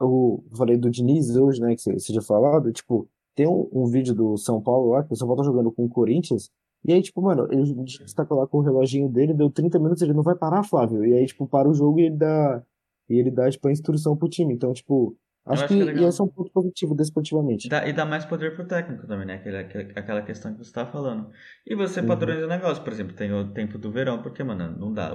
eu 0.00 0.44
falei 0.56 0.76
do 0.76 0.90
Diniz 0.90 1.36
hoje, 1.36 1.60
né, 1.60 1.74
que 1.76 1.82
você 1.82 1.92
você 1.92 2.12
tinha 2.12 2.22
falado, 2.22 2.72
tipo, 2.72 3.08
tem 3.34 3.46
um, 3.46 3.68
um 3.72 3.86
vídeo 3.86 4.14
do 4.14 4.36
São 4.36 4.60
Paulo 4.60 4.90
lá, 4.90 5.04
que 5.04 5.12
o 5.12 5.16
São 5.16 5.28
Paulo 5.28 5.42
tá 5.42 5.46
jogando 5.46 5.70
com 5.70 5.84
o 5.84 5.88
Corinthians, 5.88 6.50
e 6.84 6.92
aí, 6.92 7.02
tipo, 7.02 7.20
mano, 7.22 7.46
ele 7.50 7.62
está 8.04 8.26
lá 8.30 8.46
com 8.46 8.58
o 8.58 8.62
reloginho 8.62 9.08
dele, 9.08 9.34
deu 9.34 9.50
30 9.50 9.78
minutos, 9.78 10.02
ele 10.02 10.12
não 10.12 10.22
vai 10.22 10.34
parar, 10.34 10.62
Flávio, 10.62 11.04
e 11.04 11.14
aí, 11.14 11.26
tipo, 11.26 11.46
para 11.46 11.68
o 11.68 11.74
jogo 11.74 12.00
e 12.00 12.04
ele 12.06 12.16
dá, 12.16 12.62
e 13.08 13.18
ele 13.18 13.30
dá, 13.30 13.50
tipo, 13.50 13.68
a 13.68 13.72
instrução 13.72 14.16
pro 14.16 14.28
time, 14.28 14.54
então, 14.54 14.72
tipo, 14.72 15.16
acho, 15.44 15.64
acho 15.64 15.74
que, 15.74 15.92
que 15.92 16.04
é 16.04 16.08
esse 16.08 16.20
é 16.20 16.24
um 16.24 16.28
ponto 16.28 16.50
positivo 16.52 16.94
desportivamente. 16.94 17.68
Dá- 17.68 17.86
e 17.86 17.92
dá 17.92 18.04
mais 18.04 18.24
poder 18.24 18.54
pro 18.54 18.66
técnico 18.66 19.06
também, 19.06 19.26
né? 19.26 19.34
Aquela, 19.34 19.60
aquela- 19.60 20.22
questão 20.22 20.52
que 20.52 20.58
você 20.58 20.72
tá 20.72 20.86
falando. 20.86 21.30
E 21.66 21.74
você 21.74 22.00
Uhum. 22.00 22.06
padroniza 22.06 22.46
o 22.46 22.48
negócio. 22.48 22.82
Por 22.82 22.92
exemplo, 22.92 23.14
tem 23.14 23.32
o 23.32 23.52
tempo 23.52 23.76
do 23.78 23.90
verão, 23.90 24.22
porque, 24.22 24.42
mano, 24.44 24.76
não 24.78 24.92
dá. 24.92 25.10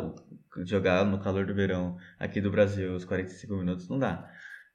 Jogar 0.66 1.06
no 1.06 1.20
calor 1.20 1.46
do 1.46 1.54
verão 1.54 1.98
aqui 2.20 2.42
do 2.42 2.50
Brasil, 2.52 2.94
os 2.96 3.06
45 3.06 3.56
minutos, 3.56 3.88
não 3.90 3.98
dá. 4.00 4.30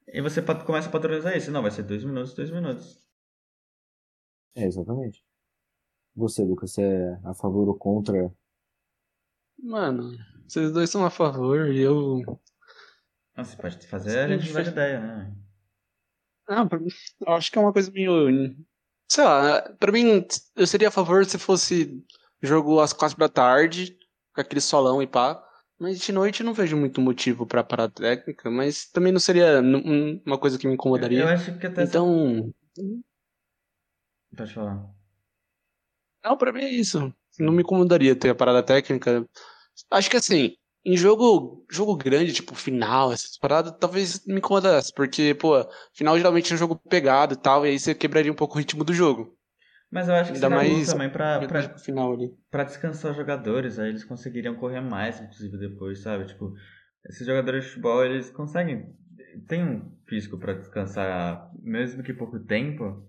E 0.09 0.20
você 0.20 0.40
começa 0.43 0.89
a 0.89 0.93
padronizar 0.93 1.36
isso. 1.36 1.51
Não, 1.51 1.60
vai 1.62 1.70
ser 1.70 1.82
dois 1.82 2.05
minutos, 2.05 2.35
dois 2.35 2.51
minutos. 2.51 2.98
É, 4.55 4.64
exatamente. 4.66 5.23
Você, 6.14 6.43
Lucas, 6.44 6.72
você 6.72 6.82
é 6.82 7.20
a 7.24 7.34
favor 7.34 7.68
ou 7.68 7.74
contra? 7.74 8.30
Mano, 9.59 10.16
vocês 10.47 10.72
dois 10.72 10.90
são 10.90 11.05
a 11.05 11.10
favor 11.10 11.68
e 11.70 11.80
eu. 11.80 12.20
Ah, 13.34 13.44
você 13.44 13.56
pode 13.56 13.86
fazer 13.86 14.18
a 14.18 14.36
gente 14.39 14.52
vai 14.52 14.62
de 14.64 14.70
ideia, 14.70 15.01
né? 15.01 15.34
Ah, 16.48 16.66
pra 16.66 16.78
mim, 16.78 16.89
eu 17.20 17.32
acho 17.32 17.51
que 17.51 17.59
é 17.59 17.60
uma 17.60 17.72
coisa 17.72 17.90
meio. 17.90 18.55
Sei 19.10 19.24
lá, 19.24 19.62
pra 19.78 19.93
mim, 19.93 20.26
eu 20.56 20.66
seria 20.66 20.89
a 20.89 20.90
favor 20.90 21.24
se 21.24 21.39
fosse 21.39 22.05
jogo 22.43 22.80
às 22.80 22.93
quatro 22.93 23.16
da 23.16 23.28
tarde, 23.28 23.97
com 24.34 24.40
aquele 24.40 24.60
solão 24.60 25.02
e 25.02 25.06
pá. 25.06 25.43
Mas 25.78 25.98
de 26.01 26.12
noite 26.12 26.40
eu 26.40 26.47
não 26.47 26.55
vejo 26.55 26.76
muito 26.76 27.01
motivo 27.01 27.47
pra 27.47 27.64
parada 27.64 27.93
técnica, 27.93 28.51
mas 28.51 28.86
também 28.86 29.12
não 29.12 29.18
seria 29.20 29.60
um- 29.60 30.20
uma 30.26 30.39
coisa 30.39 30.59
que 30.59 30.66
me 30.66 30.72
Eu, 30.72 30.74
incomodaria. 30.74 31.20
eu 31.20 31.28
acho 31.28 31.59
que 31.59 31.66
até. 31.66 31.82
Então, 31.84 32.52
Pode 34.36 34.55
falar. 34.55 34.90
Não, 36.24 36.36
pra 36.36 36.52
mim 36.52 36.62
é 36.62 36.70
isso. 36.70 37.12
Não 37.38 37.52
me 37.52 37.62
incomodaria 37.62 38.14
ter 38.14 38.30
a 38.30 38.34
parada 38.34 38.62
técnica. 38.62 39.26
Acho 39.90 40.10
que 40.10 40.16
assim, 40.16 40.54
em 40.84 40.96
jogo, 40.96 41.64
jogo 41.70 41.96
grande, 41.96 42.32
tipo 42.32 42.54
final, 42.54 43.12
essas 43.12 43.38
paradas, 43.38 43.74
talvez 43.78 44.24
me 44.26 44.38
incomodasse, 44.38 44.92
porque, 44.94 45.34
pô, 45.34 45.66
final 45.94 46.16
geralmente 46.16 46.52
é 46.52 46.54
um 46.54 46.58
jogo 46.58 46.76
pegado 46.76 47.34
e 47.34 47.36
tal, 47.36 47.64
e 47.64 47.70
aí 47.70 47.78
você 47.78 47.94
quebraria 47.94 48.30
um 48.32 48.36
pouco 48.36 48.54
o 48.56 48.58
ritmo 48.58 48.84
do 48.84 48.92
jogo. 48.92 49.36
Mas 49.90 50.08
eu 50.08 50.14
acho 50.14 50.30
que 50.32 50.36
Ainda 50.36 50.48
seria 50.48 50.74
mais 50.74 50.86
também 50.86 51.10
pra, 51.10 51.46
pra, 51.46 51.78
final 51.78 52.14
ali. 52.14 52.34
pra 52.50 52.64
descansar 52.64 53.10
os 53.10 53.16
jogadores, 53.16 53.78
aí 53.78 53.90
eles 53.90 54.04
conseguiriam 54.04 54.54
correr 54.56 54.80
mais, 54.80 55.20
inclusive, 55.20 55.56
depois, 55.58 56.00
sabe? 56.00 56.26
Tipo, 56.26 56.52
esses 57.08 57.26
jogadores 57.26 57.64
de 57.64 57.70
futebol, 57.70 58.04
eles 58.04 58.30
conseguem. 58.30 58.94
Tem 59.48 59.62
um 59.62 59.92
físico 60.06 60.38
pra 60.38 60.54
descansar, 60.54 61.50
mesmo 61.62 62.02
que 62.02 62.12
pouco 62.12 62.38
tempo, 62.40 63.06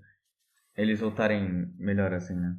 eles 0.75 0.99
voltarem 0.99 1.73
melhor 1.77 2.13
assim, 2.13 2.35
né? 2.35 2.55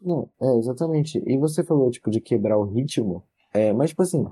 Não, 0.00 0.28
é, 0.40 0.56
exatamente. 0.58 1.22
E 1.26 1.36
você 1.38 1.64
falou, 1.64 1.90
tipo, 1.90 2.10
de 2.10 2.20
quebrar 2.20 2.58
o 2.58 2.64
ritmo. 2.64 3.22
É, 3.52 3.72
mas, 3.72 3.90
tipo 3.90 4.02
assim, 4.02 4.24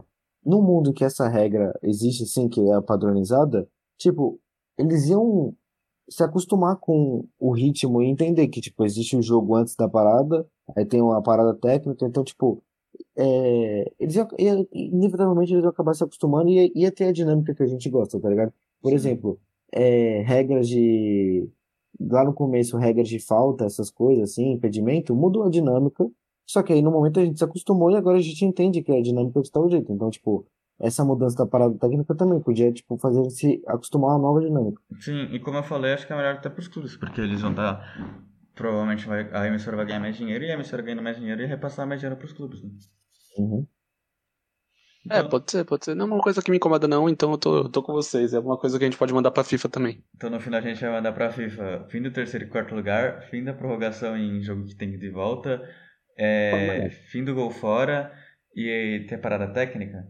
no 0.45 0.63
mundo 0.63 0.93
que 0.93 1.05
essa 1.05 1.29
regra 1.29 1.73
existe, 1.83 2.25
assim, 2.25 2.49
que 2.49 2.61
é 2.71 2.81
padronizada, 2.81 3.67
tipo, 3.99 4.39
eles 4.79 5.07
iam 5.09 5.55
se 6.09 6.23
acostumar 6.23 6.77
com 6.77 7.27
o 7.39 7.53
ritmo 7.53 8.03
e 8.03 8.07
entender 8.09 8.49
que, 8.49 8.61
tipo, 8.61 8.85
existe 8.85 9.17
o 9.17 9.23
jogo 9.23 9.55
antes 9.57 9.75
da 9.75 9.89
parada, 9.89 10.47
aí 10.77 10.85
tem 10.85 11.01
uma 11.01 11.23
parada 11.23 11.55
técnica, 11.55 12.05
então, 12.07 12.23
tipo, 12.23 12.63
é, 13.17 13.91
eles 13.99 14.15
iam, 14.15 14.29
ia- 14.39 14.67
inevitavelmente 14.73 15.53
eles 15.53 15.63
iam 15.65 15.71
acabar 15.71 15.95
se 15.95 16.05
acostumando 16.05 16.51
e 16.51 16.55
ia, 16.67 16.71
ia 16.75 16.93
ter 16.93 17.07
a 17.07 17.13
dinâmica 17.13 17.55
que 17.55 17.63
a 17.63 17.67
gente 17.67 17.89
gosta, 17.89 18.21
tá 18.21 18.29
ligado? 18.29 18.53
Por 18.83 18.91
Sim. 18.91 18.97
exemplo, 18.97 19.41
é, 19.73 20.21
regras 20.23 20.69
de. 20.69 21.49
Lá 22.01 22.25
no 22.25 22.33
começo, 22.33 22.77
regras 22.77 23.09
de 23.09 23.19
falta, 23.19 23.65
essas 23.65 23.91
coisas 23.91 24.31
assim, 24.31 24.53
impedimento, 24.53 25.15
mudou 25.15 25.45
a 25.45 25.51
dinâmica. 25.51 26.07
Só 26.47 26.63
que 26.63 26.73
aí 26.73 26.83
no 26.83 26.91
momento 26.91 27.21
a 27.21 27.25
gente 27.25 27.39
se 27.39 27.45
acostumou 27.45 27.91
e 27.91 27.97
agora 27.97 28.19
a 28.19 28.21
gente 28.21 28.45
entende 28.45 28.83
que 28.83 28.93
a 28.93 29.01
dinâmica 29.01 29.41
está 29.41 29.61
o 29.61 29.69
jeito. 29.69 29.93
Então, 29.93 30.11
tipo, 30.11 30.47
essa 30.81 31.05
mudança 31.05 31.37
da 31.37 31.47
parada 31.47 31.75
técnica 31.79 32.15
também 32.15 32.41
podia, 32.41 32.73
tipo, 32.73 32.99
fazer 32.99 33.29
se 33.31 33.63
acostumar 33.67 34.11
a 34.11 34.17
uma 34.17 34.23
nova 34.23 34.41
dinâmica. 34.41 34.83
Sim, 35.01 35.29
e 35.33 35.39
como 35.39 35.59
eu 35.59 35.63
falei, 35.63 35.93
acho 35.93 36.07
que 36.07 36.13
é 36.13 36.17
melhor 36.17 36.35
até 36.35 36.51
pros 36.51 36.69
clubes, 36.69 36.97
porque 36.97 37.21
eles 37.21 37.41
vão 37.41 37.55
dar. 37.55 37.81
Provavelmente 38.55 39.07
vai, 39.07 39.29
a 39.33 39.47
emissora 39.47 39.77
vai 39.77 39.87
ganhar 39.87 40.01
mais 40.01 40.17
dinheiro 40.17 40.45
e 40.45 40.51
a 40.51 40.55
emissora 40.55 40.83
ganhando 40.83 41.03
mais 41.03 41.17
dinheiro 41.17 41.43
e 41.43 41.47
repassar 41.47 41.87
mais 41.87 42.01
dinheiro 42.01 42.19
pros 42.19 42.33
clubes, 42.33 42.63
né? 42.63 42.71
Uhum. 43.39 43.67
É, 45.11 45.19
Então, 45.19 45.29
pode 45.29 45.51
ser, 45.51 45.65
pode 45.65 45.85
ser. 45.85 45.95
Não 45.95 46.07
é 46.07 46.09
uma 46.13 46.23
coisa 46.23 46.43
que 46.43 46.51
me 46.51 46.57
incomoda, 46.57 46.89
não, 46.89 47.09
então 47.09 47.31
eu 47.33 47.39
tô, 47.39 47.57
eu 47.59 47.69
tô 47.69 47.83
com 47.83 47.93
vocês. 47.93 48.33
É 48.33 48.39
uma 48.39 48.59
coisa 48.59 48.79
que 48.79 48.85
a 48.85 48.89
gente 48.89 48.99
pode 48.99 49.13
mandar 49.13 49.31
pra 49.31 49.45
FIFA 49.45 49.69
também. 49.69 50.03
então 50.17 50.31
no 50.31 50.41
final 50.41 50.61
a 50.61 50.63
gente 50.63 50.81
vai 50.81 50.91
mandar 50.91 51.13
pra 51.13 51.31
FIFA 51.31 51.87
fim 51.91 52.03
do 52.03 52.11
terceiro 52.11 52.47
e 52.47 52.49
quarto 52.49 52.75
lugar, 52.75 53.23
fim 53.31 53.45
da 53.45 53.53
prorrogação 53.53 54.17
em 54.17 54.43
jogo 54.43 54.65
que 54.65 54.75
tem 54.75 54.91
que 54.91 54.97
ir 54.97 55.01
de 55.01 55.11
volta, 55.11 55.63
é, 56.17 56.89
fim 57.11 57.25
do 57.25 57.35
gol 57.35 57.51
fora 57.51 58.13
e 58.55 59.05
ter 59.09 59.19
parada 59.19 59.53
técnica. 59.53 60.07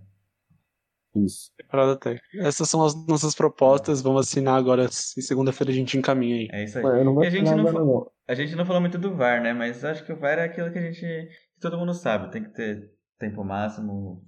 Isso. 1.17 1.51
Parada 1.71 1.97
técnica. 1.97 2.27
Essas 2.41 2.69
são 2.69 2.85
as 2.85 2.95
nossas 3.07 3.35
propostas. 3.35 4.03
Vamos 4.03 4.27
assinar 4.27 4.59
agora. 4.59 4.87
E 4.87 5.23
segunda-feira 5.23 5.71
a 5.73 5.75
gente 5.75 5.97
encaminha 5.97 6.37
aí. 6.37 6.49
É 6.51 6.65
isso 6.65 6.79
aí. 6.79 6.85
E 6.85 7.27
a 7.27 7.31
gente 7.31 7.51
não, 7.55 7.73
não. 7.73 8.11
a 8.29 8.35
gente 8.35 8.57
não 8.57 8.67
falou 8.67 8.81
muito 8.81 8.99
do 8.99 9.15
VAR, 9.15 9.41
né? 9.41 9.53
Mas 9.53 9.85
acho 9.85 10.05
que 10.05 10.13
o 10.13 10.19
VAR 10.19 10.39
é 10.39 10.45
aquilo 10.45 10.73
que 10.73 10.79
a 10.79 10.83
gente. 10.83 11.01
que 11.01 11.61
todo 11.61 11.79
mundo 11.79 11.95
sabe. 11.95 12.33
Tem 12.33 12.43
que 12.43 12.53
ter 12.53 12.91
tempo 13.19 13.45
máximo, 13.45 14.25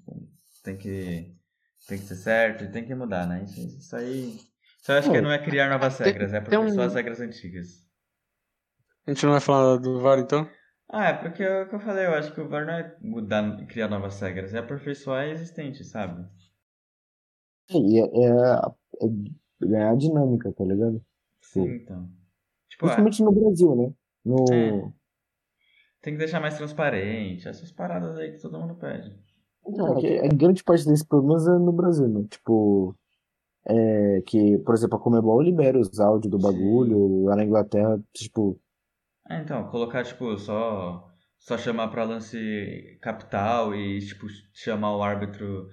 tem 0.66 0.76
que. 0.76 1.34
tem 1.88 1.98
que 1.98 2.04
ser 2.04 2.16
certo 2.16 2.64
e 2.64 2.70
tem 2.70 2.84
que 2.84 2.94
mudar, 2.94 3.26
né? 3.26 3.44
Isso, 3.44 3.60
isso 3.78 3.96
aí. 3.96 4.38
Eu 4.88 4.94
acho 4.96 5.10
que 5.10 5.16
É. 5.16 5.20
não 5.20 5.30
é 5.32 5.38
criar 5.44 5.68
novas 5.70 5.96
Tem- 5.96 6.06
regras, 6.08 6.32
é 6.32 6.38
aperfeiçoar 6.38 6.78
um- 6.78 6.88
as 6.88 6.94
regras 6.94 7.20
antigas. 7.20 7.86
A 9.06 9.10
gente 9.12 9.24
não 9.24 9.32
vai 9.32 9.40
falar 9.40 9.76
do 9.78 10.00
VAR, 10.00 10.18
então? 10.18 10.48
Ah, 10.88 11.08
é 11.08 11.12
porque 11.14 11.42
é 11.42 11.62
o 11.62 11.68
que 11.68 11.74
eu 11.74 11.80
falei, 11.80 12.06
eu 12.06 12.14
acho 12.14 12.32
que 12.34 12.40
o 12.40 12.48
VAR 12.48 12.66
não 12.66 12.74
é 12.74 12.96
mudar, 13.00 13.66
criar 13.66 13.88
novas 13.88 14.20
regras, 14.20 14.54
é 14.54 14.58
aperfeiçoar 14.58 15.22
a 15.24 15.28
existente, 15.28 15.84
sabe? 15.84 16.24
É, 17.70 17.76
é, 17.76 19.06
é 19.06 19.66
ganhar 19.66 19.96
dinâmica, 19.96 20.52
tá 20.52 20.64
ligado? 20.64 21.04
Sim, 21.40 21.64
Sim. 21.64 21.74
então. 21.76 22.08
Tipo, 22.68 22.86
é, 22.86 22.94
Principalmente 22.94 23.22
no 23.22 23.32
Brasil, 23.32 23.76
né? 23.76 23.94
No, 24.24 24.44
É. 24.52 24.92
tem 26.02 26.12
que 26.14 26.18
deixar 26.18 26.40
mais 26.40 26.56
transparente, 26.56 27.48
essas 27.48 27.72
paradas 27.72 28.16
aí 28.18 28.32
que 28.32 28.40
todo 28.40 28.58
mundo 28.58 28.76
pede. 28.76 29.16
Não, 29.68 29.96
que 29.96 30.06
a 30.18 30.28
grande 30.28 30.62
parte 30.64 30.86
desses 30.86 31.04
problemas 31.04 31.46
é 31.46 31.52
no 31.52 31.72
Brasil, 31.72 32.08
né? 32.08 32.24
Tipo, 32.30 32.94
é, 33.66 34.22
que, 34.22 34.58
por 34.58 34.74
exemplo, 34.74 34.96
a 34.96 35.00
Comebol 35.00 35.42
libera 35.42 35.78
os 35.78 35.98
áudios 36.00 36.30
do 36.30 36.38
bagulho, 36.38 37.24
lá 37.24 37.36
na 37.36 37.44
Inglaterra, 37.44 38.00
tipo, 38.12 38.60
É, 39.28 39.40
então, 39.40 39.68
colocar, 39.70 40.04
tipo, 40.04 40.36
só, 40.38 41.12
só 41.38 41.58
chamar 41.58 41.88
pra 41.88 42.04
lance 42.04 42.98
capital 43.02 43.74
e, 43.74 43.98
tipo, 44.00 44.26
chamar 44.52 44.96
o 44.96 45.02
árbitro. 45.02 45.68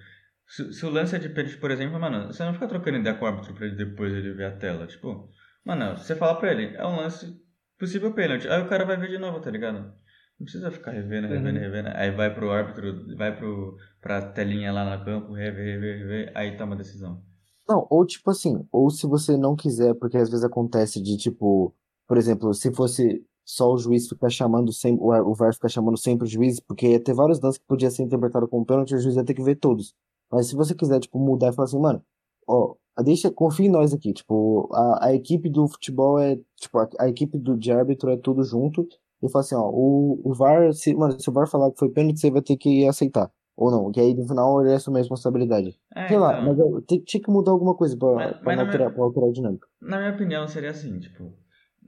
Se, 0.47 0.73
se 0.73 0.85
o 0.85 0.89
lance 0.89 1.15
é 1.15 1.19
de 1.19 1.29
pênalti, 1.29 1.57
por 1.57 1.71
exemplo, 1.71 1.99
mano, 1.99 2.27
você 2.27 2.43
não 2.43 2.53
fica 2.53 2.67
trocando 2.67 2.97
ideia 2.97 3.15
com 3.17 3.25
o 3.25 3.27
árbitro 3.27 3.53
pra 3.53 3.65
ele 3.67 3.75
depois 3.75 4.13
ele 4.13 4.33
ver 4.33 4.45
a 4.45 4.57
tela. 4.57 4.87
Tipo, 4.87 5.29
mano, 5.65 5.97
você 5.97 6.15
fala 6.15 6.37
pra 6.39 6.51
ele, 6.51 6.75
é 6.75 6.85
um 6.85 6.97
lance 6.97 7.39
possível 7.79 8.13
pênalti. 8.13 8.47
Aí 8.47 8.61
o 8.61 8.69
cara 8.69 8.85
vai 8.85 8.97
ver 8.97 9.09
de 9.09 9.17
novo, 9.19 9.39
tá 9.41 9.49
ligado? 9.51 9.93
Não 10.39 10.45
precisa 10.45 10.71
ficar 10.71 10.91
revendo, 10.91 11.27
revendo, 11.27 11.57
Uhum. 11.57 11.63
revendo. 11.63 11.89
Aí 11.93 12.11
vai 12.11 12.33
pro 12.33 12.51
árbitro, 12.51 13.15
vai 13.15 13.35
pro, 13.35 13.77
pra 14.01 14.21
telinha 14.31 14.71
lá 14.73 14.97
no 14.97 15.05
campo, 15.05 15.33
rever, 15.33 15.65
rever, 15.79 15.99
rever, 15.99 16.31
aí 16.35 16.57
toma 16.57 16.75
a 16.75 16.77
decisão. 16.77 17.21
Não, 17.67 17.87
ou 17.89 18.05
tipo 18.05 18.29
assim, 18.29 18.67
ou 18.71 18.89
se 18.89 19.07
você 19.07 19.37
não 19.37 19.55
quiser, 19.55 19.93
porque 19.95 20.17
às 20.17 20.29
vezes 20.29 20.43
acontece 20.43 21.01
de 21.01 21.15
tipo, 21.17 21.73
por 22.07 22.17
exemplo, 22.17 22.53
se 22.53 22.73
fosse 22.73 23.23
só 23.45 23.71
o 23.71 23.77
juiz 23.77 24.07
ficar 24.09 24.29
chamando 24.29 24.71
sempre, 24.73 25.01
o 25.03 25.31
o 25.31 25.33
VAR 25.33 25.53
ficar 25.53 25.69
chamando 25.69 25.97
sempre 25.97 26.25
o 26.25 26.29
juiz, 26.29 26.59
porque 26.59 26.87
ia 26.89 26.99
ter 26.99 27.13
vários 27.13 27.39
lances 27.39 27.57
que 27.59 27.65
podia 27.65 27.89
ser 27.89 28.03
interpretado 28.03 28.47
como 28.47 28.65
pênalti, 28.65 28.95
o 28.95 28.99
juiz 28.99 29.15
ia 29.15 29.23
ter 29.23 29.33
que 29.33 29.43
ver 29.43 29.55
todos. 29.55 29.93
Mas 30.31 30.47
se 30.47 30.55
você 30.55 30.73
quiser, 30.75 30.99
tipo, 30.99 31.17
mudar 31.19 31.49
e 31.49 31.53
falar 31.53 31.65
assim, 31.67 31.79
mano, 31.79 32.03
ó, 32.47 32.75
deixa, 33.03 33.31
confia 33.31 33.65
em 33.67 33.69
nós 33.69 33.93
aqui, 33.93 34.11
tipo, 34.13 34.69
a, 34.73 35.07
a 35.07 35.13
equipe 35.13 35.49
do 35.49 35.67
futebol 35.67 36.19
é, 36.19 36.37
tipo, 36.59 36.77
a, 36.79 36.89
a 36.99 37.07
equipe 37.09 37.37
do, 37.37 37.55
de 37.57 37.71
árbitro 37.71 38.09
é 38.09 38.17
tudo 38.17 38.43
junto, 38.43 38.87
e 39.27 39.31
fala 39.31 39.43
assim, 39.43 39.55
ó, 39.55 39.69
o, 39.69 40.21
o 40.23 40.33
VAR, 40.33 40.73
se, 40.73 40.93
mano, 40.95 41.19
se 41.19 41.29
o 41.29 41.33
VAR 41.33 41.47
falar 41.47 41.71
que 41.71 41.79
foi 41.79 41.89
pênalti, 41.89 42.19
você 42.19 42.31
vai 42.31 42.41
ter 42.41 42.57
que 42.57 42.87
aceitar. 42.87 43.31
Ou 43.55 43.69
não, 43.69 43.91
que 43.91 43.99
aí 43.99 44.15
no 44.15 44.27
final 44.27 44.61
ele 44.65 44.73
assume 44.73 44.97
a 44.97 45.01
responsabilidade. 45.01 45.79
É, 45.95 46.07
Sei 46.07 46.17
lá, 46.17 46.33
então. 46.41 46.45
mas 46.47 46.57
eu, 46.59 46.81
tinha 47.05 47.21
que 47.21 47.29
mudar 47.31 47.51
alguma 47.51 47.75
coisa 47.75 47.95
pra, 47.95 48.13
Mas- 48.13 48.31
pra 48.31 48.41
mas 48.45 48.59
alterar, 48.59 48.87
minha- 48.87 48.95
pra 48.95 49.03
alterar 49.03 49.29
a 49.29 49.31
dinâmica. 49.33 49.67
Na 49.81 49.97
minha 49.99 50.11
opinião, 50.11 50.47
seria 50.47 50.71
assim, 50.71 50.99
tipo. 50.99 51.31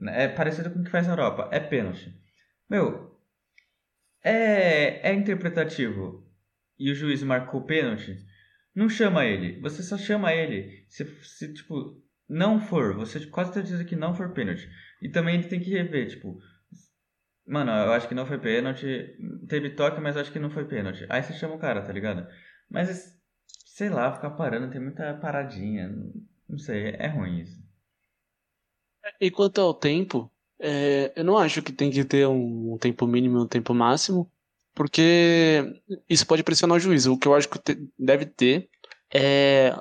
É 0.08 0.28
parecido 0.28 0.70
com 0.70 0.78
o 0.80 0.84
que 0.84 0.90
faz 0.90 1.06
na 1.06 1.14
Europa. 1.14 1.48
É 1.50 1.58
pênalti. 1.58 2.14
Meu, 2.70 3.10
é, 4.22 5.10
é 5.10 5.14
interpretativo 5.14 6.24
e 6.78 6.90
o 6.90 6.94
juiz 6.94 7.22
marcou 7.22 7.62
pênalti, 7.62 8.16
não 8.74 8.88
chama 8.88 9.24
ele. 9.24 9.60
Você 9.60 9.82
só 9.82 9.96
chama 9.96 10.32
ele 10.32 10.84
se, 10.88 11.04
se 11.22 11.52
tipo, 11.54 11.96
não 12.28 12.60
for. 12.60 12.94
Você 12.96 13.26
quase 13.26 13.52
certeza 13.54 13.84
que 13.84 13.96
não 13.96 14.14
for 14.14 14.32
pênalti. 14.32 14.68
E 15.02 15.08
também 15.08 15.34
ele 15.36 15.48
tem 15.48 15.60
que 15.60 15.70
rever, 15.70 16.08
tipo. 16.08 16.38
Mano, 17.46 17.70
eu 17.70 17.92
acho 17.92 18.08
que 18.08 18.14
não 18.14 18.26
foi 18.26 18.38
pênalti. 18.38 19.16
Teve 19.48 19.70
toque, 19.70 20.00
mas 20.00 20.16
acho 20.16 20.32
que 20.32 20.38
não 20.38 20.50
foi 20.50 20.64
pênalti. 20.66 21.06
Aí 21.08 21.22
você 21.22 21.32
chama 21.34 21.54
o 21.54 21.58
cara, 21.58 21.82
tá 21.82 21.92
ligado? 21.92 22.26
Mas, 22.68 23.16
sei 23.66 23.88
lá, 23.88 24.12
ficar 24.12 24.30
parando, 24.30 24.70
tem 24.70 24.80
muita 24.80 25.14
paradinha. 25.14 25.88
Não 26.48 26.58
sei, 26.58 26.88
é 26.98 27.06
ruim 27.08 27.40
isso. 27.42 27.56
E 29.20 29.30
quanto 29.30 29.60
ao 29.60 29.74
tempo, 29.74 30.30
é, 30.58 31.12
eu 31.16 31.24
não 31.24 31.38
acho 31.38 31.62
que 31.62 31.72
tem 31.72 31.90
que 31.90 32.04
ter 32.04 32.26
um, 32.26 32.74
um 32.74 32.78
tempo 32.78 33.06
mínimo 33.06 33.38
e 33.38 33.42
um 33.42 33.46
tempo 33.46 33.72
máximo, 33.74 34.30
porque 34.74 35.80
isso 36.08 36.26
pode 36.26 36.42
pressionar 36.42 36.76
o 36.76 36.80
juiz. 36.80 37.06
O 37.06 37.16
que 37.18 37.28
eu 37.28 37.34
acho 37.34 37.48
que 37.48 37.58
te- 37.58 37.88
deve 37.98 38.26
ter 38.26 38.68
é 39.14 39.72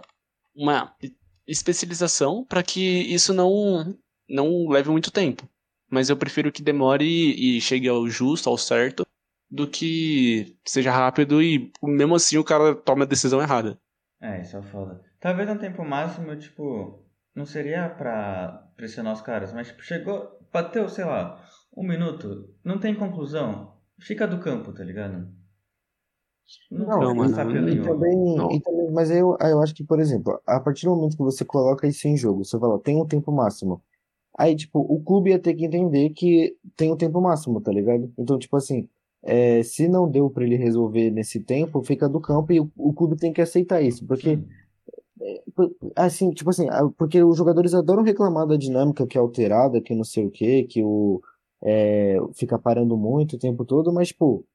uma 0.56 0.96
especialização 1.48 2.46
para 2.46 2.64
que 2.64 2.82
isso 2.82 3.34
não, 3.34 3.98
não 4.30 4.68
leve 4.70 4.90
muito 4.90 5.12
tempo. 5.12 5.48
Mas 5.90 6.10
eu 6.10 6.18
prefiro 6.18 6.52
que 6.52 6.64
demore 6.64 7.06
e 7.06 7.62
chegue 7.62 7.88
ao 7.88 8.08
justo, 8.08 8.50
ao 8.50 8.58
certo, 8.58 9.06
do 9.50 9.68
que 9.68 10.58
seja 10.66 10.92
rápido 10.92 11.42
e 11.42 11.72
mesmo 11.84 12.16
assim 12.16 12.38
o 12.38 12.44
cara 12.44 12.76
tome 12.76 13.04
a 13.04 13.06
decisão 13.06 13.42
errada. 13.42 13.80
É, 14.22 14.42
isso 14.42 14.58
é 14.58 14.62
foda. 14.62 15.02
Talvez 15.20 15.48
no 15.48 15.60
tempo 15.60 15.84
máximo, 15.84 16.36
tipo, 16.36 17.04
não 17.34 17.46
seria 17.46 17.90
pra 17.90 18.70
pressionar 18.76 19.14
os 19.14 19.22
caras, 19.22 19.54
mas 19.54 19.68
tipo, 19.68 19.84
chegou, 19.84 20.40
bateu, 20.52 20.90
sei 20.90 21.06
lá, 21.06 21.44
um 21.76 21.84
minuto, 21.84 22.54
não 22.64 22.80
tem 22.80 22.96
conclusão, 22.96 23.78
fica 24.00 24.28
do 24.28 24.40
campo, 24.40 24.74
tá 24.74 24.84
ligado? 24.84 25.28
Não, 26.70 27.00
Não, 27.00 27.16
passar 27.16 27.46
e, 27.50 27.82
também, 27.82 28.36
Não. 28.36 28.52
e 28.52 28.62
também, 28.62 28.92
mas 28.92 29.10
eu, 29.10 29.36
eu 29.40 29.62
acho 29.62 29.74
que, 29.74 29.84
por 29.84 30.00
exemplo, 30.00 30.40
a 30.46 30.60
partir 30.60 30.86
do 30.86 30.96
momento 30.96 31.18
que 31.18 31.24
você 31.24 31.44
coloca 31.44 31.88
isso 31.88 32.08
em 32.08 32.16
jogo, 32.16 32.44
você 32.44 32.60
fala, 32.60 32.80
tem 32.80 33.02
um 33.02 33.08
tempo 33.08 33.32
máximo. 33.32 33.82
Aí, 34.38 34.56
tipo, 34.56 34.80
o 34.80 35.02
clube 35.02 35.30
ia 35.30 35.40
ter 35.40 35.54
que 35.54 35.66
entender 35.66 36.10
que 36.12 36.56
tem 36.76 36.92
um 36.92 36.98
tempo 36.98 37.22
máximo, 37.22 37.62
tá 37.62 37.72
ligado? 37.72 38.12
Então, 38.18 38.38
tipo 38.38 38.56
assim, 38.58 38.90
é, 39.24 39.64
se 39.64 39.88
não 39.88 40.10
deu 40.10 40.30
pra 40.30 40.44
ele 40.44 40.58
resolver 40.58 41.10
nesse 41.12 41.40
tempo, 41.40 41.84
fica 41.84 42.10
do 42.10 42.20
campo 42.20 42.52
e 42.52 42.60
o, 42.60 42.72
o 42.78 42.94
clube 42.94 43.16
tem 43.18 43.32
que 43.34 43.42
aceitar 43.42 43.82
isso, 43.82 44.06
porque 44.06 44.38
Sim. 44.38 44.46
Assim, 45.96 46.32
tipo 46.32 46.50
assim, 46.50 46.68
porque 46.98 47.24
os 47.24 47.38
jogadores 47.38 47.74
adoram 47.74 48.04
reclamar 48.04 48.46
da 48.46 48.58
dinâmica 48.58 49.08
que 49.08 49.18
é 49.18 49.22
alterada, 49.22 49.82
que 49.82 49.96
não 49.96 50.04
sei 50.04 50.26
o 50.26 50.32
quê, 50.32 50.64
que 50.64 50.84
o 50.84 51.22
é, 51.64 52.18
fica 52.34 52.60
parando 52.60 52.98
muito 52.98 53.36
o 53.36 53.40
tempo 53.40 53.66
todo, 53.66 53.94
mas, 53.94 54.10
tipo, 54.10 54.46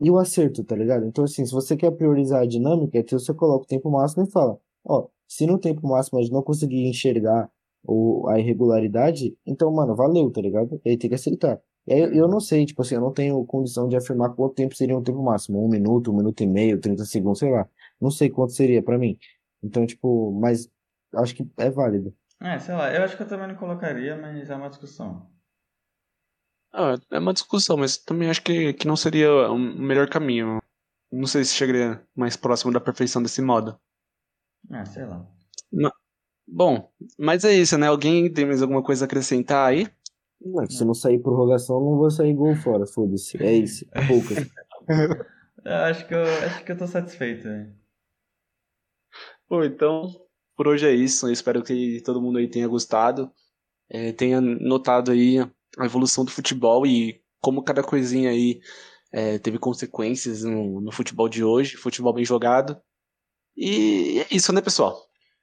e 0.00 0.10
o 0.10 0.18
acerto, 0.18 0.64
tá 0.64 0.76
ligado? 0.76 1.06
Então, 1.06 1.24
assim, 1.24 1.46
se 1.46 1.52
você 1.52 1.76
quer 1.76 1.92
priorizar 1.92 2.42
a 2.42 2.46
dinâmica, 2.46 2.98
então 2.98 3.18
você 3.18 3.34
coloca 3.34 3.64
o 3.64 3.68
tempo 3.68 3.90
máximo 3.90 4.24
e 4.24 4.30
fala, 4.30 4.58
ó, 4.84 5.08
se 5.28 5.46
no 5.46 5.58
tempo 5.58 5.86
máximo 5.88 6.18
a 6.18 6.22
gente 6.22 6.32
não 6.32 6.42
conseguir 6.42 6.86
enxergar 6.88 7.50
o, 7.84 8.28
a 8.28 8.38
irregularidade, 8.38 9.36
então, 9.46 9.72
mano, 9.72 9.94
valeu, 9.94 10.30
tá 10.30 10.40
ligado? 10.40 10.80
E 10.84 10.90
aí 10.90 10.96
tem 10.96 11.10
que 11.10 11.16
aceitar. 11.16 11.60
E 11.86 11.92
aí 11.92 12.00
eu, 12.00 12.14
eu 12.14 12.28
não 12.28 12.40
sei, 12.40 12.64
tipo 12.64 12.82
assim, 12.82 12.94
eu 12.94 13.00
não 13.00 13.12
tenho 13.12 13.44
condição 13.44 13.88
de 13.88 13.96
afirmar 13.96 14.34
quanto 14.34 14.54
tempo 14.54 14.74
seria 14.74 14.96
um 14.96 15.02
tempo 15.02 15.22
máximo, 15.22 15.64
um 15.64 15.68
minuto, 15.68 16.12
um 16.12 16.16
minuto 16.16 16.40
e 16.42 16.46
meio, 16.46 16.80
30 16.80 17.04
segundos, 17.04 17.40
sei 17.40 17.50
lá. 17.50 17.68
Não 18.00 18.10
sei 18.10 18.30
quanto 18.30 18.52
seria 18.52 18.82
pra 18.82 18.98
mim. 18.98 19.18
Então, 19.62 19.86
tipo, 19.86 20.32
mas 20.40 20.70
acho 21.14 21.34
que 21.34 21.48
é 21.56 21.70
válido. 21.70 22.14
É, 22.40 22.58
sei 22.58 22.74
lá, 22.74 22.92
eu 22.92 23.04
acho 23.04 23.16
que 23.16 23.22
eu 23.22 23.28
também 23.28 23.48
não 23.48 23.54
colocaria, 23.54 24.16
mas 24.16 24.50
é 24.50 24.54
uma 24.54 24.68
discussão. 24.68 25.30
Ah, 26.72 26.94
é 27.10 27.18
uma 27.18 27.34
discussão, 27.34 27.76
mas 27.76 27.98
também 27.98 28.30
acho 28.30 28.42
que, 28.42 28.72
que 28.72 28.86
não 28.86 28.96
seria 28.96 29.30
o 29.50 29.58
melhor 29.58 30.08
caminho. 30.08 30.60
Não 31.10 31.26
sei 31.26 31.44
se 31.44 31.54
chegaria 31.54 32.02
mais 32.16 32.36
próximo 32.36 32.72
da 32.72 32.80
perfeição 32.80 33.22
desse 33.22 33.42
modo. 33.42 33.78
Ah, 34.70 34.84
sei 34.84 35.04
lá. 35.04 35.26
Bom, 36.46 36.90
mas 37.18 37.44
é 37.44 37.52
isso, 37.54 37.78
né? 37.78 37.86
Alguém 37.86 38.32
tem 38.32 38.44
mais 38.44 38.62
alguma 38.62 38.82
coisa 38.82 39.04
a 39.04 39.06
acrescentar 39.06 39.68
aí? 39.68 39.88
Não, 40.40 40.68
se 40.68 40.84
não 40.84 40.94
sair 40.94 41.18
prorrogação, 41.20 41.80
não 41.80 41.96
vou 41.96 42.10
sair 42.10 42.34
gol 42.34 42.54
fora, 42.56 42.86
foda-se. 42.86 43.42
É 43.42 43.52
isso, 43.52 43.86
poucas. 44.08 44.48
Eu 45.64 45.72
acho 45.72 46.08
que 46.08 46.14
eu 46.14 46.22
acho 46.24 46.64
que 46.64 46.72
eu 46.72 46.76
tô 46.76 46.86
satisfeito, 46.88 47.44
velho. 47.44 47.72
Bom, 49.48 49.62
então, 49.62 50.08
por 50.56 50.66
hoje 50.66 50.86
é 50.86 50.92
isso. 50.92 51.28
Eu 51.28 51.32
espero 51.32 51.62
que 51.62 52.02
todo 52.04 52.20
mundo 52.20 52.38
aí 52.38 52.48
tenha 52.48 52.66
gostado, 52.66 53.30
é, 53.88 54.12
tenha 54.12 54.40
notado 54.40 55.12
aí 55.12 55.38
a 55.38 55.84
evolução 55.84 56.24
do 56.24 56.32
futebol 56.32 56.84
e 56.84 57.22
como 57.40 57.62
cada 57.62 57.82
coisinha 57.82 58.30
aí 58.30 58.60
é, 59.12 59.38
teve 59.38 59.58
consequências 59.58 60.42
no, 60.42 60.80
no 60.80 60.90
futebol 60.90 61.28
de 61.28 61.44
hoje, 61.44 61.76
futebol 61.76 62.12
bem 62.12 62.24
jogado. 62.24 62.80
E 63.56 64.20
é 64.20 64.34
isso, 64.34 64.52
né, 64.52 64.60
pessoal? 64.60 64.98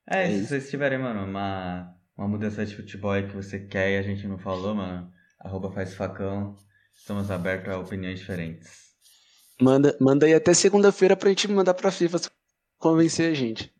É, 0.10 0.24
É 0.24 0.28
se 0.28 0.34
isso. 0.40 0.48
vocês 0.50 0.70
tiverem, 0.70 0.98
mano, 0.98 1.24
uma, 1.24 1.96
uma 2.18 2.28
mudança 2.28 2.66
de 2.66 2.76
futebol 2.76 3.12
aí 3.12 3.28
que 3.28 3.36
você 3.36 3.60
quer 3.60 3.92
e 3.92 3.98
a 3.98 4.02
gente 4.02 4.28
não 4.28 4.38
falou, 4.38 4.74
mano, 4.76 5.12
arroba 5.40 5.72
faz 5.72 5.94
facão. 5.94 6.56
Estamos 6.96 7.30
abertos 7.32 7.72
a 7.72 7.78
opiniões 7.80 8.20
diferentes. 8.20 8.90
Manda, 9.62 9.96
manda 10.00 10.26
aí 10.26 10.34
até 10.34 10.54
segunda-feira 10.54 11.16
pra 11.16 11.30
gente 11.30 11.48
mandar 11.48 11.74
pra 11.74 11.92
FIFA 11.92 12.18
convencer 12.78 13.32
a 13.32 13.34
gente. 13.36 13.74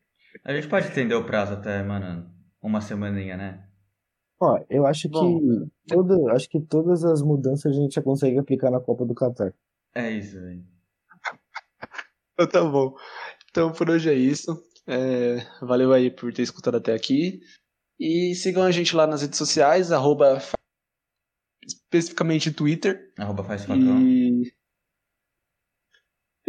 A 0.44 0.54
gente 0.54 0.68
pode 0.68 0.88
estender 0.88 1.18
o 1.18 1.26
prazo 1.26 1.54
até, 1.54 1.82
mano, 1.84 2.30
uma 2.62 2.80
semaninha, 2.82 3.36
né? 3.36 3.66
Ó, 4.42 4.58
eu 4.70 4.86
acho 4.86 5.04
que 5.04 5.10
Bom. 5.10 5.68
toda, 5.88 6.34
acho 6.34 6.50
que 6.50 6.62
todas 6.62 7.04
as 7.04 7.22
mudanças 7.22 7.72
a 7.72 7.76
gente 7.76 7.96
já 7.96 8.02
consegue 8.02 8.38
aplicar 8.38 8.72
na 8.72 8.80
Copa 8.80 9.06
do 9.06 9.14
Catar. 9.14 9.54
É 9.94 10.10
isso, 10.12 10.40
velho. 10.40 10.64
Então 12.34 12.48
tá 12.48 12.64
bom. 12.64 12.96
Então 13.50 13.70
por 13.74 13.90
hoje 13.90 14.10
é 14.10 14.14
isso. 14.14 14.64
É, 14.92 15.46
valeu 15.64 15.94
aí 15.94 16.10
por 16.10 16.34
ter 16.34 16.42
escutado 16.42 16.78
até 16.78 16.94
aqui. 16.96 17.40
E 18.00 18.34
sigam 18.34 18.64
a 18.64 18.72
gente 18.72 18.96
lá 18.96 19.06
nas 19.06 19.22
redes 19.22 19.38
sociais, 19.38 19.92
arroba 19.92 20.40
fa- 20.40 20.58
especificamente 21.64 22.52
Twitter. 22.52 23.14
Arroba 23.20 23.44
faz. 23.44 23.66
E... 23.70 24.52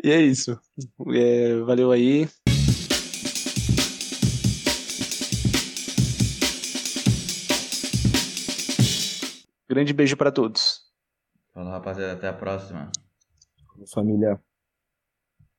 e 0.02 0.10
é 0.10 0.20
isso. 0.22 0.58
É, 1.14 1.56
valeu 1.60 1.90
aí. 1.92 2.26
Grande 9.68 9.92
beijo 9.92 10.16
pra 10.16 10.32
todos. 10.32 10.80
Falou, 11.54 11.70
rapaziada, 11.70 12.12
até 12.14 12.28
a 12.28 12.32
próxima. 12.32 12.90
Família. 13.92 14.40